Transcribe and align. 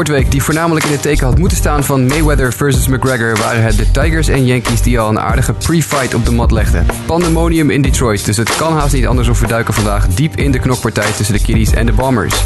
Sportweek 0.00 0.30
die 0.30 0.42
voornamelijk 0.42 0.84
in 0.86 0.92
het 0.92 1.02
teken 1.02 1.26
had 1.26 1.38
moeten 1.38 1.56
staan 1.56 1.84
van 1.84 2.06
Mayweather 2.06 2.52
versus 2.52 2.88
McGregor, 2.88 3.36
waren 3.36 3.62
het 3.62 3.76
de 3.76 3.90
Tigers 3.90 4.28
en 4.28 4.46
Yankees 4.46 4.82
die 4.82 5.00
al 5.00 5.08
een 5.08 5.20
aardige 5.20 5.52
pre-fight 5.52 6.14
op 6.14 6.24
de 6.24 6.32
mat 6.32 6.50
legden. 6.50 6.86
Pandemonium 7.06 7.70
in 7.70 7.82
Detroit, 7.82 8.24
dus 8.24 8.36
het 8.36 8.56
kan 8.56 8.72
haast 8.72 8.94
niet 8.94 9.06
anders 9.06 9.28
of 9.28 9.40
we 9.40 9.46
duiken 9.46 9.74
vandaag 9.74 10.08
diep 10.08 10.36
in 10.36 10.50
de 10.50 10.58
knokpartij 10.58 11.10
tussen 11.16 11.34
de 11.34 11.42
Kiddies 11.42 11.72
en 11.72 11.86
de 11.86 11.92
Bombers. 11.92 12.44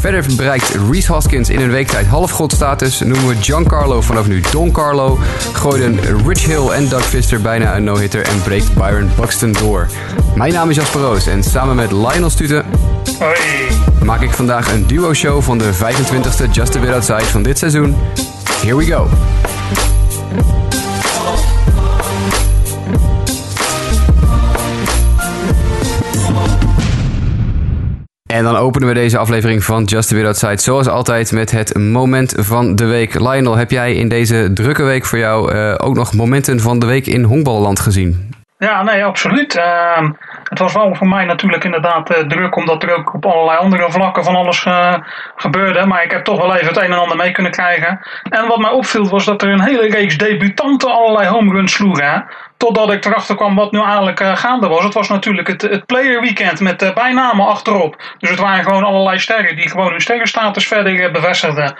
Verder 0.00 0.24
bereikt 0.36 0.76
Reese 0.90 1.12
Hoskins 1.12 1.48
in 1.48 1.60
een 1.60 1.70
week 1.70 1.88
tijd 1.88 2.06
halfgodstatus, 2.06 3.00
noemen 3.00 3.28
we 3.28 3.34
Giancarlo 3.40 4.00
vanaf 4.00 4.26
nu 4.26 4.40
Don 4.50 4.72
Carlo, 4.72 5.18
gooiden 5.52 5.98
Rich 6.26 6.46
Hill 6.46 6.68
en 6.68 6.88
Doug 6.88 7.04
Fister 7.04 7.40
bijna 7.40 7.76
een 7.76 7.84
no-hitter 7.84 8.22
en 8.22 8.42
breekt 8.42 8.74
Byron 8.74 9.10
Buxton 9.16 9.52
door. 9.52 9.88
Mijn 10.34 10.52
naam 10.52 10.70
is 10.70 10.76
Jasper 10.76 11.00
Roos 11.00 11.26
en 11.26 11.42
samen 11.42 11.76
met 11.76 11.92
Lionel 11.92 12.30
Stuten 12.30 12.64
Hoi. 13.18 13.36
maak 14.04 14.20
ik 14.20 14.30
vandaag 14.30 14.72
een 14.72 14.86
duo-show 14.86 15.42
van 15.42 15.58
de 15.58 15.70
25e 15.74 16.50
Just 16.50 16.76
a 16.76 16.80
Bit 16.80 16.90
Outside 16.90 17.24
van 17.24 17.42
dit 17.42 17.58
seizoen. 17.58 17.96
Here 18.62 18.76
we 18.76 18.84
go! 18.84 19.08
En 28.32 28.44
dan 28.44 28.56
openen 28.56 28.88
we 28.88 28.94
deze 28.94 29.18
aflevering 29.18 29.64
van 29.64 29.84
Just 29.84 30.12
a 30.12 30.14
Bit 30.14 30.24
Outside 30.24 30.60
zoals 30.60 30.88
altijd 30.88 31.32
met 31.32 31.50
het 31.50 31.78
moment 31.78 32.34
van 32.36 32.76
de 32.76 32.84
week. 32.84 33.20
Lionel, 33.20 33.56
heb 33.56 33.70
jij 33.70 33.94
in 33.94 34.08
deze 34.08 34.52
drukke 34.52 34.82
week 34.82 35.04
voor 35.04 35.18
jou 35.18 35.52
eh, 35.52 35.74
ook 35.78 35.94
nog 35.94 36.14
momenten 36.14 36.60
van 36.60 36.78
de 36.78 36.86
week 36.86 37.06
in 37.06 37.22
honkballand 37.22 37.80
gezien? 37.80 38.30
Ja, 38.58 38.82
nee, 38.82 39.04
absoluut. 39.04 39.56
Ehm, 39.56 40.10
het 40.48 40.58
was 40.58 40.72
wel 40.72 40.94
voor 40.94 41.08
mij 41.08 41.24
natuurlijk 41.24 41.64
inderdaad 41.64 42.10
eh, 42.10 42.26
druk, 42.26 42.56
omdat 42.56 42.82
er 42.82 42.96
ook 42.96 43.14
op 43.14 43.26
allerlei 43.26 43.58
andere 43.58 43.90
vlakken 43.90 44.24
van 44.24 44.34
alles 44.34 44.64
eh, 44.64 44.94
gebeurde. 45.36 45.86
Maar 45.86 46.04
ik 46.04 46.10
heb 46.10 46.24
toch 46.24 46.40
wel 46.40 46.54
even 46.54 46.66
het 46.66 46.76
een 46.76 46.92
en 46.92 46.98
ander 46.98 47.16
mee 47.16 47.32
kunnen 47.32 47.52
krijgen. 47.52 48.00
En 48.22 48.46
wat 48.46 48.58
mij 48.58 48.70
opviel 48.70 49.08
was 49.08 49.24
dat 49.24 49.42
er 49.42 49.48
een 49.48 49.62
hele 49.62 49.88
reeks 49.88 50.18
debutanten 50.18 50.92
allerlei 50.92 51.28
home 51.28 51.52
runs 51.52 51.72
sloegen. 51.72 52.24
Totdat 52.62 52.92
ik 52.92 53.04
erachter 53.04 53.36
kwam 53.36 53.54
wat 53.54 53.72
nu 53.72 53.80
eigenlijk 53.80 54.20
uh, 54.20 54.36
gaande 54.36 54.68
was. 54.68 54.84
Het 54.84 54.94
was 54.94 55.08
natuurlijk 55.08 55.48
het, 55.48 55.62
het 55.62 55.86
player 55.86 56.20
weekend 56.20 56.60
met 56.60 56.82
uh, 56.82 56.92
bijnamen 56.92 57.46
achterop. 57.46 58.14
Dus 58.18 58.30
het 58.30 58.38
waren 58.38 58.64
gewoon 58.64 58.84
allerlei 58.84 59.18
sterren 59.18 59.56
die 59.56 59.68
gewoon 59.68 59.90
hun 59.90 60.00
sterrenstatus 60.00 60.66
verder 60.66 60.92
uh, 60.92 61.12
bevestigden. 61.12 61.76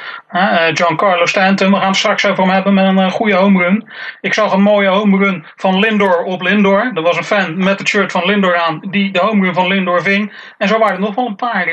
Giancarlo 0.73 1.27
Stanton, 1.27 1.71
we 1.71 1.77
gaan 1.77 1.87
het 1.87 1.97
straks 1.97 2.27
over 2.27 2.45
hem 2.45 2.53
hebben 2.53 2.75
met 2.75 2.85
een 2.85 3.11
goede 3.11 3.35
home 3.35 3.63
run. 3.63 3.89
Ik 4.21 4.35
zag 4.35 4.53
een 4.53 4.63
mooie 4.63 4.89
home 4.89 5.19
run 5.19 5.45
van 5.57 5.79
Lindor 5.79 6.23
op 6.23 6.43
Lindor. 6.43 6.91
Er 6.95 7.03
was 7.03 7.17
een 7.17 7.25
fan 7.25 7.65
met 7.65 7.79
het 7.79 7.89
shirt 7.89 8.13
van 8.13 8.25
Lindor 8.25 8.57
aan 8.57 8.83
die 8.91 9.13
de 9.13 9.19
home 9.19 9.45
run 9.45 9.55
van 9.55 9.67
Lindor 9.67 10.03
ving. 10.03 10.33
En 10.59 10.69
zo 10.69 10.79
waren 10.79 10.95
er 10.95 11.01
nog 11.01 11.15
wel 11.15 11.27
een 11.27 11.37
paar. 11.37 11.67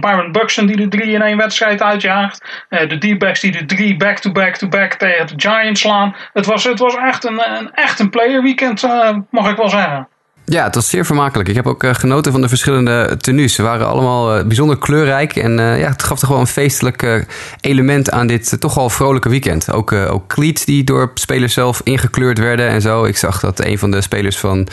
Byron 0.00 0.32
Buxton 0.32 0.66
die 0.66 0.76
de 0.76 0.88
drie 0.88 1.12
in 1.12 1.22
één 1.22 1.36
wedstrijd 1.36 1.82
uitjaagt. 1.82 2.64
de 2.68 2.98
D-backs 2.98 3.40
die 3.40 3.52
de 3.52 3.64
drie 3.64 3.96
back-to-back-to-back 3.96 4.92
tegen 4.94 5.26
de 5.26 5.34
Giants 5.36 5.80
slaan. 5.80 6.16
Het 6.32 6.46
was, 6.46 6.64
het 6.64 6.78
was 6.78 6.96
echt 6.96 7.24
een, 7.24 7.56
een, 7.56 7.70
echt 7.72 7.98
een 7.98 8.10
player 8.10 8.42
weekend 8.42 8.54
weekend, 8.56 8.82
uh, 8.82 9.16
mag 9.30 9.50
ik 9.50 9.56
wel 9.56 9.68
zeggen. 9.68 10.08
Ja, 10.48 10.64
het 10.64 10.74
was 10.74 10.90
zeer 10.90 11.06
vermakelijk. 11.06 11.48
Ik 11.48 11.54
heb 11.54 11.66
ook 11.66 11.84
uh, 11.84 11.94
genoten 11.94 12.32
van 12.32 12.40
de 12.40 12.48
verschillende 12.48 13.16
tenues. 13.20 13.54
Ze 13.54 13.62
waren 13.62 13.86
allemaal 13.86 14.38
uh, 14.38 14.44
bijzonder 14.44 14.78
kleurrijk. 14.78 15.36
En 15.36 15.58
uh, 15.58 15.78
ja, 15.78 15.88
het 15.88 16.02
gaf 16.02 16.18
toch 16.18 16.28
wel 16.28 16.38
een 16.38 16.46
feestelijk 16.46 17.26
element 17.60 18.10
aan 18.10 18.26
dit 18.26 18.60
toch 18.60 18.78
al 18.78 18.90
vrolijke 18.90 19.28
weekend. 19.28 19.72
Ook, 19.72 19.92
ook 19.92 20.26
cleats 20.26 20.64
die 20.64 20.84
door 20.84 21.10
spelers 21.14 21.52
zelf 21.52 21.80
ingekleurd 21.84 22.38
werden 22.38 22.68
en 22.68 22.80
zo. 22.80 23.04
Ik 23.04 23.16
zag 23.16 23.40
dat 23.40 23.64
een 23.64 23.78
van 23.78 23.90
de 23.90 24.00
spelers 24.00 24.38
van 24.38 24.68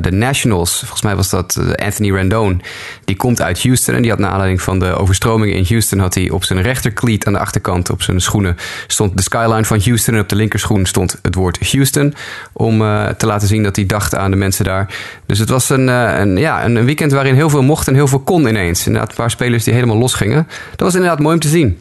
de 0.00 0.10
Nationals, 0.10 0.78
volgens 0.78 1.02
mij 1.02 1.16
was 1.16 1.28
dat 1.28 1.58
Anthony 1.84 2.12
Rendon, 2.12 2.62
die 3.04 3.16
komt 3.16 3.42
uit 3.42 3.62
Houston. 3.62 3.94
En 3.94 4.02
die 4.02 4.10
had 4.10 4.20
naar 4.20 4.30
aanleiding 4.30 4.62
van 4.62 4.78
de 4.78 4.94
overstromingen 4.94 5.56
in 5.56 5.64
Houston, 5.68 5.98
had 5.98 6.14
hij 6.14 6.30
op 6.30 6.44
zijn 6.44 6.62
rechterkleed 6.62 7.26
aan 7.26 7.32
de 7.32 7.38
achterkant 7.38 7.90
op 7.90 8.02
zijn 8.02 8.20
schoenen 8.20 8.56
stond 8.86 9.16
de 9.16 9.22
skyline 9.22 9.64
van 9.64 9.80
Houston. 9.84 10.14
En 10.14 10.20
op 10.20 10.28
de 10.28 10.36
linkerschoen 10.36 10.86
stond 10.86 11.18
het 11.22 11.34
woord 11.34 11.72
Houston. 11.72 12.14
Om 12.52 12.78
te 13.16 13.26
laten 13.26 13.48
zien 13.48 13.62
dat 13.62 13.76
hij 13.76 13.86
dacht 13.86 14.14
aan 14.14 14.30
de 14.30 14.36
mensen 14.36 14.51
daar. 14.56 14.94
Dus 15.26 15.38
het 15.38 15.48
was 15.48 15.70
een, 15.70 15.88
een, 15.88 16.36
ja, 16.36 16.64
een 16.64 16.84
weekend 16.84 17.12
waarin 17.12 17.34
heel 17.34 17.50
veel 17.50 17.62
mocht 17.62 17.88
en 17.88 17.94
heel 17.94 18.08
veel 18.08 18.18
kon 18.20 18.46
ineens. 18.46 18.86
Inderdaad, 18.86 19.10
een 19.10 19.16
paar 19.16 19.30
spelers 19.30 19.64
die 19.64 19.74
helemaal 19.74 19.96
los 19.96 20.14
gingen. 20.14 20.46
Dat 20.70 20.80
was 20.80 20.94
inderdaad 20.94 21.18
mooi 21.18 21.34
om 21.34 21.40
te 21.40 21.48
zien. 21.48 21.78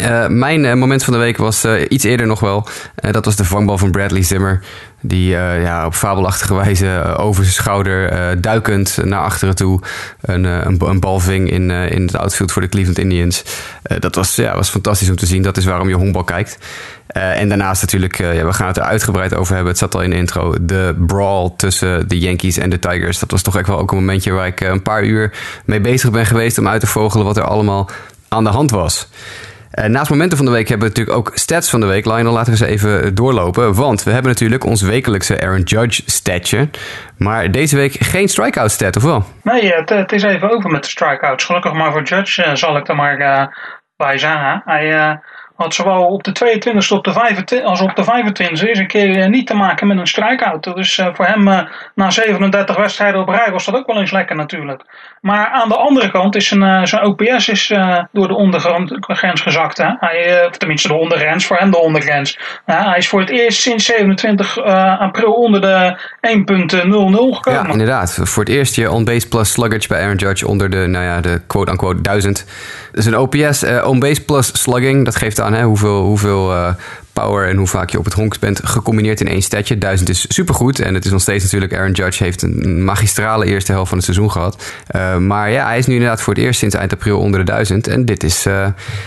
Uh, 0.00 0.26
mijn 0.26 0.64
uh, 0.64 0.74
moment 0.74 1.04
van 1.04 1.12
de 1.12 1.18
week 1.18 1.36
was 1.36 1.64
uh, 1.64 1.82
iets 1.88 2.04
eerder 2.04 2.26
nog 2.26 2.40
wel. 2.40 2.66
dat 2.94 3.24
was 3.24 3.36
de 3.36 3.44
vangbal 3.44 3.78
van 3.78 3.90
Bradley 3.90 4.22
Zimmer. 4.22 4.60
Die 5.02 5.28
ja, 5.30 5.86
op 5.86 5.94
fabelachtige 5.94 6.54
wijze 6.54 7.14
over 7.16 7.42
zijn 7.42 7.54
schouder 7.54 8.40
duikend 8.40 8.98
naar 9.04 9.20
achteren 9.20 9.54
toe 9.54 9.80
een, 10.20 10.44
een, 10.80 11.00
bal 11.00 11.20
ving 11.20 11.50
in, 11.50 11.70
in 11.70 12.02
het 12.02 12.16
outfield 12.16 12.52
voor 12.52 12.62
de 12.62 12.68
Cleveland 12.68 12.98
Indians. 12.98 13.44
dat 13.98 14.14
was, 14.14 14.34
ja, 14.34 14.54
was 14.54 14.70
fantastisch 14.70 15.10
om 15.10 15.16
te 15.16 15.26
zien. 15.26 15.42
Dat 15.42 15.56
is 15.56 15.64
waarom 15.64 15.88
je 15.88 15.94
honkbal 15.94 16.24
kijkt. 16.24 16.58
En 17.06 17.48
daarnaast 17.48 17.80
natuurlijk, 17.80 18.18
ja, 18.18 18.44
we 18.44 18.52
gaan 18.52 18.66
het 18.66 18.76
er 18.76 18.82
uitgebreid 18.82 19.34
over 19.34 19.54
hebben. 19.54 19.70
Het 19.70 19.80
zat 19.80 19.94
al 19.94 20.02
in 20.02 20.10
de 20.10 20.16
intro. 20.16 20.54
De 20.60 20.94
brawl 21.06 21.54
tussen 21.56 22.08
de 22.08 22.18
Yankees 22.18 22.56
en 22.56 22.70
de 22.70 22.78
Tigers. 22.78 23.18
Dat 23.18 23.30
was 23.30 23.42
toch 23.42 23.56
echt 23.56 23.66
wel 23.66 23.78
ook 23.78 23.90
een 23.90 23.98
momentje 23.98 24.32
waar 24.32 24.46
ik 24.46 24.60
een 24.60 24.82
paar 24.82 25.04
uur 25.04 25.32
mee 25.64 25.80
bezig 25.80 26.10
ben 26.10 26.26
geweest 26.26 26.58
om 26.58 26.68
uit 26.68 26.80
te 26.80 26.86
vogelen 26.86 27.26
wat 27.26 27.36
er 27.36 27.44
allemaal 27.44 27.88
aan 28.28 28.44
de 28.44 28.50
hand 28.50 28.70
was. 28.70 29.08
Uh, 29.74 29.84
naast 29.84 30.10
momenten 30.10 30.36
van 30.36 30.46
de 30.46 30.52
week 30.52 30.68
hebben 30.68 30.88
we 30.88 30.94
natuurlijk 30.94 31.28
ook 31.28 31.36
stats 31.36 31.70
van 31.70 31.80
de 31.80 31.86
week. 31.86 32.04
Lionel, 32.04 32.32
laten 32.32 32.52
we 32.52 32.58
ze 32.58 32.66
even 32.66 33.14
doorlopen. 33.14 33.74
Want 33.74 34.02
we 34.02 34.10
hebben 34.10 34.30
natuurlijk 34.32 34.64
ons 34.64 34.82
wekelijkse 34.82 35.40
Aaron 35.40 35.62
Judge 35.62 36.02
statje. 36.06 36.68
Maar 37.16 37.50
deze 37.50 37.76
week 37.76 37.92
geen 37.92 38.28
strikeout 38.28 38.70
stat, 38.70 38.96
of 38.96 39.02
wel? 39.02 39.24
Nee, 39.42 39.72
het, 39.72 40.12
is 40.12 40.22
even 40.22 40.50
over 40.50 40.70
met 40.70 40.82
de 40.82 40.90
strikeouts. 40.90 41.44
Gelukkig 41.44 41.72
maar 41.72 41.92
voor 41.92 42.02
Judge 42.02 42.56
zal 42.56 42.76
ik 42.76 42.88
er 42.88 42.96
maar 42.96 43.16
bij 43.96 44.18
zeggen. 44.18 44.62
Hij 44.64 45.20
had 45.60 45.74
zowel 45.74 46.06
op 46.06 46.22
de 46.24 46.30
22e 46.30 46.92
op 46.96 47.04
de 47.04 47.12
25, 47.12 47.68
als 47.68 47.80
op 47.80 47.96
de 47.96 48.04
25e 48.04 48.70
is 48.70 48.78
een 48.78 48.86
keer 48.86 49.28
niet 49.28 49.46
te 49.46 49.54
maken 49.54 49.86
met 49.86 49.98
een 49.98 50.06
strikeout. 50.06 50.74
Dus 50.74 50.98
uh, 50.98 51.06
voor 51.12 51.26
hem 51.26 51.48
uh, 51.48 51.60
na 51.94 52.10
37 52.10 52.76
wedstrijden 52.76 53.20
op 53.20 53.28
rij 53.28 53.50
was 53.50 53.64
dat 53.64 53.74
ook 53.74 53.86
wel 53.86 54.00
eens 54.00 54.10
lekker 54.10 54.36
natuurlijk. 54.36 54.82
Maar 55.20 55.46
aan 55.46 55.68
de 55.68 55.76
andere 55.76 56.10
kant 56.10 56.36
is 56.36 56.48
zijn, 56.48 56.88
zijn 56.88 57.04
OPS 57.04 57.48
is, 57.48 57.72
door 58.12 58.28
de 58.28 58.34
ondergrens 58.34 59.40
gezakt. 59.40 59.78
Hè? 59.78 59.88
Hij, 59.98 60.46
of 60.46 60.56
tenminste 60.56 60.88
de 60.88 60.94
ondergrens, 60.94 61.46
voor 61.46 61.56
hem 61.56 61.70
de 61.70 61.78
ondergrens. 61.78 62.38
hij 62.64 62.98
is 62.98 63.08
voor 63.08 63.20
het 63.20 63.30
eerst 63.30 63.60
sinds 63.60 63.84
27 63.84 64.58
april 64.98 65.32
onder 65.32 65.60
de 65.60 65.98
1.00 66.28 66.42
gekomen. 66.42 67.62
Ja, 67.62 67.66
inderdaad. 67.66 68.18
Voor 68.22 68.42
het 68.42 68.52
eerst 68.52 68.76
je 68.76 68.90
on-base 68.90 69.28
plus 69.28 69.50
sluggage 69.50 69.88
bij 69.88 70.02
Aaron 70.02 70.16
Judge 70.16 70.46
onder 70.46 70.70
de, 70.70 70.86
nou 70.86 71.04
ja, 71.04 71.20
de 71.20 71.40
quote-unquote 71.46 72.00
1000. 72.00 72.44
Dus 72.92 73.04
een 73.04 73.18
OPS 73.18 73.64
on-base 73.84 74.20
plus 74.20 74.62
slugging, 74.62 75.04
dat 75.04 75.16
geeft 75.16 75.40
aan 75.40 75.52
Hè? 75.52 75.64
Hoeveel, 75.64 76.02
hoeveel 76.02 76.52
uh, 76.52 76.74
power 77.12 77.48
en 77.48 77.56
hoe 77.56 77.66
vaak 77.66 77.90
je 77.90 77.98
op 77.98 78.04
het 78.04 78.14
honk 78.14 78.38
bent 78.38 78.60
gecombineerd 78.64 79.20
in 79.20 79.28
één 79.28 79.42
statje. 79.42 79.78
Duizend 79.78 80.08
is 80.08 80.24
supergoed. 80.28 80.80
En 80.80 80.94
het 80.94 81.04
is 81.04 81.10
nog 81.10 81.20
steeds 81.20 81.42
natuurlijk, 81.44 81.74
Aaron 81.74 81.92
Judge 81.92 82.24
heeft 82.24 82.42
een 82.42 82.84
magistrale 82.84 83.46
eerste 83.46 83.72
helft 83.72 83.88
van 83.88 83.96
het 83.96 84.06
seizoen 84.06 84.30
gehad. 84.30 84.72
Uh, 84.96 85.16
maar 85.16 85.50
ja, 85.50 85.66
hij 85.66 85.78
is 85.78 85.86
nu 85.86 85.94
inderdaad 85.94 86.22
voor 86.22 86.34
het 86.34 86.42
eerst 86.42 86.58
sinds 86.58 86.74
eind 86.74 86.92
april 86.92 87.18
onder 87.18 87.40
de 87.40 87.46
duizend. 87.46 87.86
En 87.86 88.04
dit 88.04 88.22
is 88.22 88.46
uh, 88.46 88.66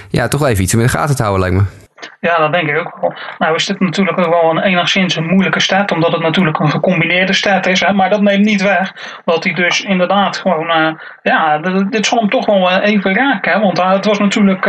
ja, 0.09 0.27
toch 0.27 0.39
wel 0.39 0.49
even 0.49 0.63
iets 0.63 0.73
om 0.73 0.79
in 0.79 0.85
de 0.85 0.91
gaten 0.91 1.15
te 1.15 1.23
houden, 1.23 1.49
lijkt 1.49 1.63
me. 1.63 1.82
Ja, 2.19 2.37
dat 2.37 2.53
denk 2.53 2.69
ik 2.69 2.77
ook 2.77 2.97
wel. 3.01 3.13
Nou 3.37 3.55
is 3.55 3.65
dit 3.65 3.79
natuurlijk 3.79 4.19
ook 4.19 4.41
wel 4.41 4.49
een 4.49 4.63
enigszins 4.63 5.15
een 5.15 5.27
moeilijke 5.27 5.59
stat, 5.59 5.91
omdat 5.91 6.11
het 6.11 6.21
natuurlijk 6.21 6.59
een 6.59 6.69
gecombineerde 6.69 7.33
stat 7.33 7.65
is. 7.65 7.79
Hè, 7.79 7.93
maar 7.93 8.09
dat 8.09 8.21
neemt 8.21 8.45
niet 8.45 8.61
weg 8.61 8.93
dat 9.25 9.43
hij 9.43 9.53
dus 9.53 9.81
inderdaad 9.81 10.37
gewoon, 10.37 10.67
uh, 10.69 10.93
ja, 11.21 11.57
dit 11.89 12.05
zal 12.05 12.19
hem 12.19 12.29
toch 12.29 12.45
wel 12.45 12.71
even 12.71 13.15
raken. 13.15 13.61
Want 13.61 13.81
het 13.81 14.05
was 14.05 14.19
natuurlijk 14.19 14.65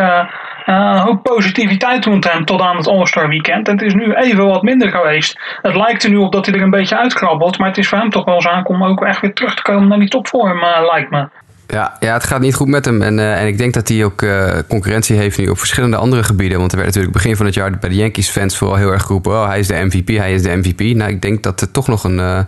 een 0.64 0.98
hoop 0.98 1.22
positiviteit 1.22 2.04
rond 2.04 2.32
hem 2.32 2.44
tot 2.44 2.60
aan 2.60 2.76
het 2.76 2.88
All-Star 2.88 3.28
weekend. 3.28 3.68
En 3.68 3.74
het 3.74 3.82
is 3.82 3.94
nu 3.94 4.14
even 4.14 4.46
wat 4.46 4.62
minder 4.62 4.90
geweest. 4.90 5.58
Het 5.62 5.76
lijkt 5.76 6.04
er 6.04 6.10
nu 6.10 6.16
op 6.16 6.32
dat 6.32 6.46
hij 6.46 6.54
er 6.54 6.62
een 6.62 6.70
beetje 6.70 6.98
uitkrabbelt, 6.98 7.58
maar 7.58 7.68
het 7.68 7.78
is 7.78 7.88
voor 7.88 7.98
hem 7.98 8.10
toch 8.10 8.24
wel 8.24 8.40
zaak 8.40 8.68
om 8.68 8.84
ook 8.84 9.04
echt 9.04 9.20
weer 9.20 9.34
terug 9.34 9.54
te 9.54 9.62
komen 9.62 9.88
naar 9.88 9.98
die 9.98 10.08
topvorm, 10.08 10.64
lijkt 10.90 11.10
me. 11.10 11.28
Ja, 11.66 11.96
ja, 12.00 12.12
het 12.12 12.24
gaat 12.24 12.40
niet 12.40 12.54
goed 12.54 12.68
met 12.68 12.84
hem. 12.84 13.02
En, 13.02 13.18
uh, 13.18 13.40
en 13.40 13.46
ik 13.46 13.58
denk 13.58 13.74
dat 13.74 13.88
hij 13.88 14.04
ook 14.04 14.22
uh, 14.22 14.52
concurrentie 14.68 15.16
heeft 15.16 15.38
nu 15.38 15.48
op 15.48 15.58
verschillende 15.58 15.96
andere 15.96 16.22
gebieden. 16.22 16.58
Want 16.58 16.70
er 16.70 16.76
werd 16.76 16.88
natuurlijk 16.88 17.16
begin 17.16 17.36
van 17.36 17.46
het 17.46 17.54
jaar 17.54 17.78
bij 17.78 17.88
de 17.88 17.96
Yankees-fans 17.96 18.56
vooral 18.56 18.76
heel 18.76 18.92
erg 18.92 19.02
geroepen... 19.02 19.32
oh, 19.32 19.46
hij 19.46 19.58
is 19.58 19.66
de 19.66 19.74
MVP, 19.74 20.08
hij 20.08 20.34
is 20.34 20.42
de 20.42 20.56
MVP. 20.56 20.80
Nou, 20.80 21.10
ik 21.10 21.22
denk 21.22 21.42
dat 21.42 21.60
er 21.60 21.70
toch 21.70 21.86
nog 21.86 22.04
een, 22.04 22.18
uh, 22.18 22.38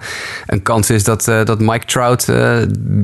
een 0.47 0.63
kans 0.63 0.91
is 0.91 1.05
dat, 1.05 1.25
dat 1.25 1.61
Mike 1.61 1.85
Trout 1.87 2.25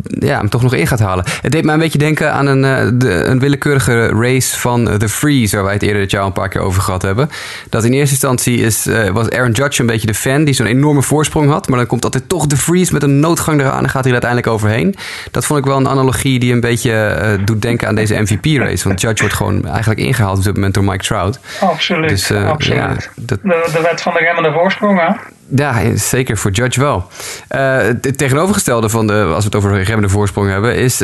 ja, 0.02 0.38
hem 0.38 0.48
toch 0.48 0.62
nog 0.62 0.74
in 0.74 0.86
gaat 0.86 0.98
halen. 0.98 1.24
Het 1.42 1.52
deed 1.52 1.64
mij 1.64 1.74
een 1.74 1.80
beetje 1.80 1.98
denken 1.98 2.32
aan 2.32 2.46
een, 2.46 2.98
de, 2.98 3.10
een 3.10 3.38
willekeurige 3.38 4.06
race 4.08 4.58
van 4.58 4.98
The 4.98 5.08
Freeze... 5.08 5.54
waar 5.54 5.64
wij 5.64 5.74
het 5.74 5.82
eerder 5.82 6.00
dit 6.00 6.10
jaar 6.10 6.24
een 6.24 6.32
paar 6.32 6.48
keer 6.48 6.60
over 6.60 6.82
gehad 6.82 7.02
hebben. 7.02 7.30
Dat 7.68 7.84
in 7.84 7.92
eerste 7.92 8.10
instantie 8.10 8.58
is, 8.58 8.88
was 9.12 9.30
Aaron 9.30 9.52
Judge 9.52 9.80
een 9.80 9.86
beetje 9.86 10.06
de 10.06 10.14
fan... 10.14 10.44
die 10.44 10.54
zo'n 10.54 10.66
enorme 10.66 11.02
voorsprong 11.02 11.50
had. 11.50 11.68
Maar 11.68 11.78
dan 11.78 11.86
komt 11.86 12.04
altijd 12.04 12.28
toch 12.28 12.46
The 12.46 12.56
Freeze 12.56 12.92
met 12.92 13.02
een 13.02 13.20
noodgang 13.20 13.60
eraan... 13.60 13.82
en 13.82 13.90
gaat 13.90 14.04
hij 14.04 14.12
er 14.12 14.22
uiteindelijk 14.22 14.52
overheen. 14.52 14.94
Dat 15.30 15.46
vond 15.46 15.58
ik 15.58 15.64
wel 15.64 15.76
een 15.76 15.86
analogie 16.02 16.38
die 16.38 16.52
een 16.52 16.60
beetje 16.60 16.90
uh, 17.22 17.46
doet 17.46 17.62
denken 17.62 17.88
aan 17.88 17.94
deze 17.94 18.20
MVP-race. 18.20 18.88
Want 18.88 19.00
Judge 19.00 19.20
wordt 19.20 19.34
gewoon 19.34 19.68
eigenlijk 19.68 20.00
ingehaald 20.00 20.38
op 20.38 20.44
dit 20.44 20.54
moment 20.54 20.74
door 20.74 20.84
Mike 20.84 21.04
Trout. 21.04 21.40
Absoluut. 21.60 22.08
Dus, 22.08 22.30
uh, 22.30 22.48
absoluut. 22.48 22.78
Ja, 22.78 22.96
dat... 23.14 23.38
de, 23.42 23.70
de 23.72 23.80
wet 23.82 24.02
van 24.02 24.12
de 24.12 24.18
remmende 24.18 24.52
voorsprong, 24.52 25.00
hè? 25.00 25.12
Ja, 25.56 25.96
zeker 25.96 26.36
voor 26.36 26.50
Judge 26.50 26.80
wel. 26.80 27.08
Uh, 27.56 27.76
het 27.76 28.18
tegenovergestelde 28.18 28.88
van 28.88 29.06
de, 29.06 29.22
als 29.34 29.44
we 29.44 29.44
het 29.44 29.54
over 29.54 29.82
remmende 29.82 30.08
voorsprong 30.08 30.50
hebben, 30.50 30.76
is 30.76 30.98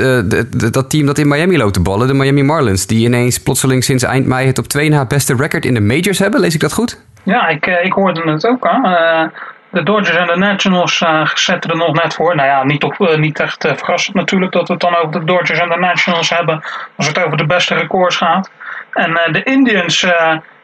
dat 0.71 0.91
team 0.91 1.07
dat 1.07 1.19
in 1.19 1.29
Miami 1.29 1.57
loopt 1.57 1.75
te 1.75 1.81
ballen, 1.81 2.07
de 2.07 2.15
Miami 2.15 2.43
Marlins, 2.43 2.87
die 2.87 3.05
ineens 3.05 3.41
plotseling 3.41 3.85
sinds 3.85 4.03
eind 4.03 4.27
mei 4.27 4.47
het 4.47 4.59
op 4.59 4.69
2 4.69 4.89
na 4.89 5.05
beste 5.05 5.35
record 5.35 5.65
in 5.65 5.75
de 5.75 5.81
majors 5.81 6.19
hebben. 6.19 6.41
Lees 6.41 6.55
ik 6.55 6.61
dat 6.61 6.73
goed? 6.73 7.01
Ja, 7.23 7.49
ik, 7.49 7.67
ik 7.67 7.93
hoorde 7.93 8.31
het 8.31 8.47
ook. 8.47 8.69
Hè. 8.71 9.27
De 9.71 9.83
Dodgers 9.83 10.17
en 10.17 10.27
de 10.27 10.37
Nationals 10.37 11.05
zetten 11.35 11.71
er 11.71 11.77
nog 11.77 12.03
net 12.03 12.15
voor. 12.15 12.37
Nou 12.37 12.49
ja, 12.49 12.65
niet, 12.65 12.83
op, 12.83 13.17
niet 13.17 13.41
echt 13.41 13.69
verrassend 13.77 14.17
natuurlijk 14.17 14.53
dat 14.53 14.67
we 14.67 14.73
het 14.73 14.83
dan 14.83 14.97
over 14.97 15.21
de 15.21 15.25
Dodgers 15.25 15.59
en 15.59 15.69
de 15.69 15.79
Nationals 15.79 16.31
hebben 16.31 16.63
als 16.97 17.07
het 17.07 17.25
over 17.25 17.37
de 17.37 17.47
beste 17.47 17.75
records 17.75 18.17
gaat. 18.17 18.51
En 18.93 19.33
de 19.33 19.43
Indians 19.43 20.07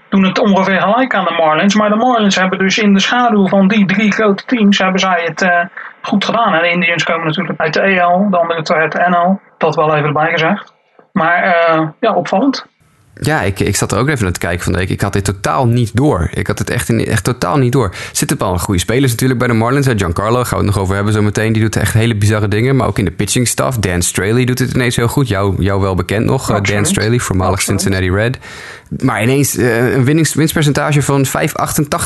doen 0.09 0.25
het 0.25 0.39
ongeveer 0.39 0.81
gelijk 0.81 1.15
aan 1.15 1.25
de 1.25 1.35
Marlins. 1.39 1.75
Maar 1.75 1.89
de 1.89 1.97
Marlins 1.97 2.37
hebben 2.37 2.59
dus 2.59 2.79
in 2.79 2.95
de 2.95 3.01
schaduw 3.01 3.47
van 3.47 3.69
die 3.69 3.87
drie 3.87 4.13
grote 4.13 4.45
teams 4.45 4.79
hebben 4.79 5.01
zij 5.01 5.23
het 5.25 5.69
goed 6.01 6.25
gedaan. 6.25 6.55
En 6.55 6.63
de 6.63 6.71
Indians 6.71 7.05
komen 7.05 7.27
natuurlijk 7.27 7.61
uit 7.61 7.75
de 7.75 7.81
EL, 7.81 8.27
de 8.31 8.39
andere 8.39 8.63
twee 8.63 8.81
uit 8.81 8.93
de 8.93 9.07
NL. 9.09 9.41
Dat 9.59 9.75
wel 9.75 9.95
even 9.95 10.07
erbij 10.07 10.31
gezegd. 10.31 10.75
Maar 11.13 11.47
ja, 12.01 12.15
opvallend. 12.15 12.67
Ja, 13.21 13.43
ik, 13.43 13.61
ik 13.61 13.77
zat 13.77 13.93
er 13.93 13.99
ook 13.99 14.09
even 14.09 14.23
naar 14.23 14.33
te 14.33 14.39
kijken 14.39 14.65
van 14.65 14.73
de 14.73 14.79
week. 14.79 14.89
Ik 14.89 15.01
had 15.01 15.13
dit 15.13 15.25
totaal 15.25 15.67
niet 15.67 15.91
door. 15.97 16.31
Ik 16.33 16.47
had 16.47 16.59
het 16.59 16.71
echt, 16.71 17.05
echt 17.05 17.25
totaal 17.25 17.57
niet 17.57 17.73
door. 17.73 17.95
Zitten 18.13 18.39
wel 18.39 18.59
goede 18.59 18.81
spelers 18.81 19.11
natuurlijk 19.11 19.39
bij 19.39 19.49
de 19.49 19.55
Marlins. 19.55 19.87
Giancarlo, 19.87 20.45
gaan 20.45 20.59
we 20.59 20.65
het 20.65 20.75
nog 20.75 20.79
over 20.79 20.95
hebben 20.95 21.13
zo 21.13 21.23
meteen. 21.23 21.53
Die 21.53 21.63
doet 21.63 21.77
echt 21.77 21.93
hele 21.93 22.15
bizarre 22.15 22.49
dingen. 22.49 22.77
Maar 22.77 22.87
ook 22.87 22.99
in 22.99 23.05
de 23.05 23.11
pitching 23.11 23.49
staff. 23.49 23.79
Dan 23.79 24.03
Straley 24.03 24.45
doet 24.45 24.59
het 24.59 24.73
ineens 24.75 24.97
heel 24.97 25.09
goed. 25.09 25.29
Jou, 25.29 25.63
jou 25.63 25.81
wel 25.81 25.95
bekend 25.95 26.25
nog. 26.25 26.51
Absoluut. 26.51 26.69
Dan 26.69 26.87
Straley, 26.87 27.19
voormalig 27.19 27.63
Cincinnati 27.63 28.11
Red. 28.11 28.39
Maar 29.03 29.23
ineens 29.23 29.57
uh, 29.57 29.95
een 29.95 30.05
winnings, 30.05 30.35
winstpercentage 30.35 31.03
van 31.03 31.27
5,88 31.27 31.31